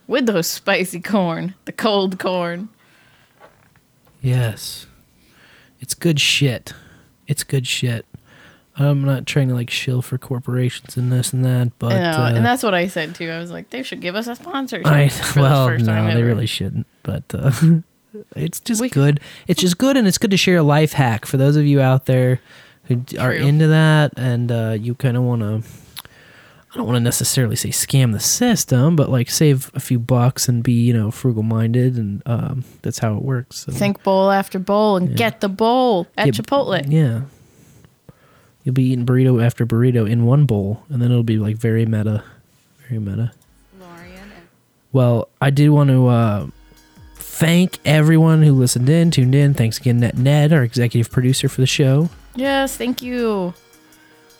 with 0.07 0.25
those 0.27 0.47
spicy 0.47 0.99
corn, 0.99 1.55
the 1.65 1.71
cold 1.71 2.19
corn. 2.19 2.69
Yes. 4.21 4.85
It's 5.79 5.93
good 5.93 6.19
shit. 6.19 6.73
It's 7.27 7.43
good 7.43 7.65
shit. 7.67 8.05
I'm 8.75 9.03
not 9.03 9.25
trying 9.27 9.49
to 9.49 9.53
like 9.53 9.69
shill 9.69 10.01
for 10.01 10.17
corporations 10.17 10.97
and 10.97 11.11
this 11.11 11.31
and 11.31 11.45
that, 11.45 11.71
but 11.77 11.93
uh, 11.93 12.31
and 12.35 12.43
that's 12.45 12.63
what 12.63 12.73
I 12.73 12.87
said 12.87 13.13
too. 13.13 13.29
I 13.29 13.37
was 13.37 13.51
like, 13.51 13.69
they 13.69 13.83
should 13.83 14.01
give 14.01 14.15
us 14.15 14.27
a 14.27 14.35
sponsorship. 14.35 14.87
I 14.87 15.09
for 15.09 15.41
well, 15.41 15.67
this 15.67 15.75
first 15.77 15.85
time 15.85 16.07
no, 16.07 16.15
they 16.15 16.23
really 16.23 16.47
shouldn't. 16.47 16.87
But 17.03 17.23
uh, 17.33 17.51
it's 18.35 18.59
just 18.59 18.81
good. 18.91 19.19
It's 19.47 19.61
just 19.61 19.77
good, 19.77 19.95
and 19.95 20.07
it's 20.07 20.17
good 20.17 20.31
to 20.31 20.37
share 20.37 20.57
a 20.57 20.63
life 20.63 20.93
hack 20.93 21.25
for 21.25 21.37
those 21.37 21.55
of 21.55 21.65
you 21.65 21.81
out 21.81 22.07
there 22.07 22.39
who 22.85 22.95
d- 22.95 23.17
are 23.17 23.31
into 23.33 23.67
that, 23.67 24.13
and 24.17 24.51
uh, 24.51 24.75
you 24.79 24.95
kind 24.95 25.17
of 25.17 25.23
want 25.23 25.41
to 25.41 25.61
I 26.73 26.77
don't 26.77 26.87
want 26.87 26.95
to 26.95 27.01
necessarily 27.01 27.55
say 27.55 27.69
scam 27.69 28.13
the 28.13 28.19
system, 28.19 28.95
but 28.95 29.07
like 29.09 29.29
save 29.29 29.69
a 29.75 29.79
few 29.79 29.99
bucks 29.99 30.49
and 30.49 30.63
be 30.63 30.73
you 30.73 30.93
know 30.93 31.11
frugal 31.11 31.43
minded, 31.43 31.97
and 31.97 32.23
um, 32.25 32.63
that's 32.81 32.97
how 32.97 33.15
it 33.15 33.21
works. 33.21 33.59
So, 33.59 33.71
Think 33.71 34.01
bowl 34.01 34.31
after 34.31 34.57
bowl 34.57 34.97
and 34.97 35.15
get 35.15 35.41
the 35.41 35.49
bowl 35.49 36.07
at 36.17 36.25
Get- 36.25 36.33
Chipotle. 36.33 36.83
Yeah. 36.91 37.21
You'll 38.63 38.73
be 38.73 38.83
eating 38.83 39.05
burrito 39.05 39.43
after 39.43 39.65
burrito 39.65 40.09
in 40.09 40.25
one 40.25 40.45
bowl, 40.45 40.83
and 40.89 41.01
then 41.01 41.11
it'll 41.11 41.23
be 41.23 41.37
like 41.37 41.57
very 41.57 41.85
meta, 41.85 42.23
very 42.87 42.99
meta. 42.99 43.31
Well, 44.93 45.27
I 45.41 45.49
do 45.49 45.73
want 45.73 45.89
to 45.89 46.07
uh, 46.07 46.47
thank 47.15 47.79
everyone 47.83 48.43
who 48.43 48.53
listened 48.53 48.87
in, 48.89 49.09
tuned 49.09 49.33
in. 49.33 49.55
Thanks 49.55 49.79
again, 49.79 49.99
Ned, 49.99 50.19
Ned, 50.19 50.53
our 50.53 50.63
executive 50.63 51.11
producer 51.11 51.49
for 51.49 51.61
the 51.61 51.67
show. 51.67 52.09
Yes, 52.35 52.77
thank 52.77 53.01
you. 53.01 53.55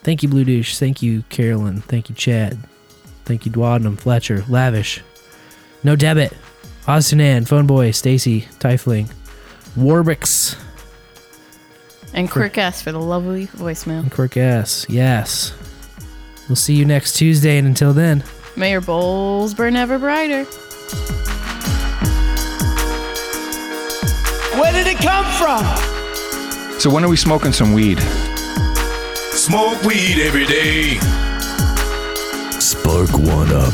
Thank 0.03 0.21
you, 0.21 0.29
Blue 0.29 0.43
Douche. 0.43 0.77
Thank 0.77 1.01
you, 1.01 1.23
Carolyn. 1.29 1.81
Thank 1.81 2.09
you, 2.09 2.15
Chad. 2.15 2.59
Thank 3.25 3.47
you, 3.47 3.51
Dwadnam, 3.51 3.97
Fletcher, 3.97 4.45
Lavish. 4.47 5.01
No 5.83 5.95
debit. 5.95 6.33
Ozunan, 6.85 7.47
Phone 7.47 7.65
Boy, 7.65 7.91
Stacy, 7.91 8.41
Tyfling, 8.59 9.09
Warbix, 9.75 10.55
And 12.13 12.29
Quick 12.29 12.57
S 12.57 12.81
for 12.81 12.91
the 12.91 12.99
lovely 12.99 13.47
voicemail. 13.47 14.01
and 14.01 14.11
Quirk 14.11 14.37
Ass. 14.37 14.85
Yes. 14.87 15.53
We'll 16.47 16.55
see 16.55 16.75
you 16.75 16.85
next 16.85 17.13
Tuesday, 17.13 17.57
and 17.57 17.67
until 17.67 17.93
then. 17.93 18.23
May 18.55 18.71
your 18.71 18.81
bowls 18.81 19.53
burn 19.53 19.75
ever 19.75 19.97
brighter. 19.97 20.43
Where 24.59 24.71
did 24.71 24.85
it 24.87 24.97
come 24.97 25.25
from? 25.33 26.79
So 26.79 26.89
when 26.91 27.03
are 27.03 27.09
we 27.09 27.17
smoking 27.17 27.51
some 27.51 27.73
weed? 27.73 27.99
Smoke 29.31 29.81
weed 29.83 30.21
every 30.21 30.45
day. 30.45 30.99
Spark 32.59 33.09
one 33.17 33.51
up. 33.51 33.73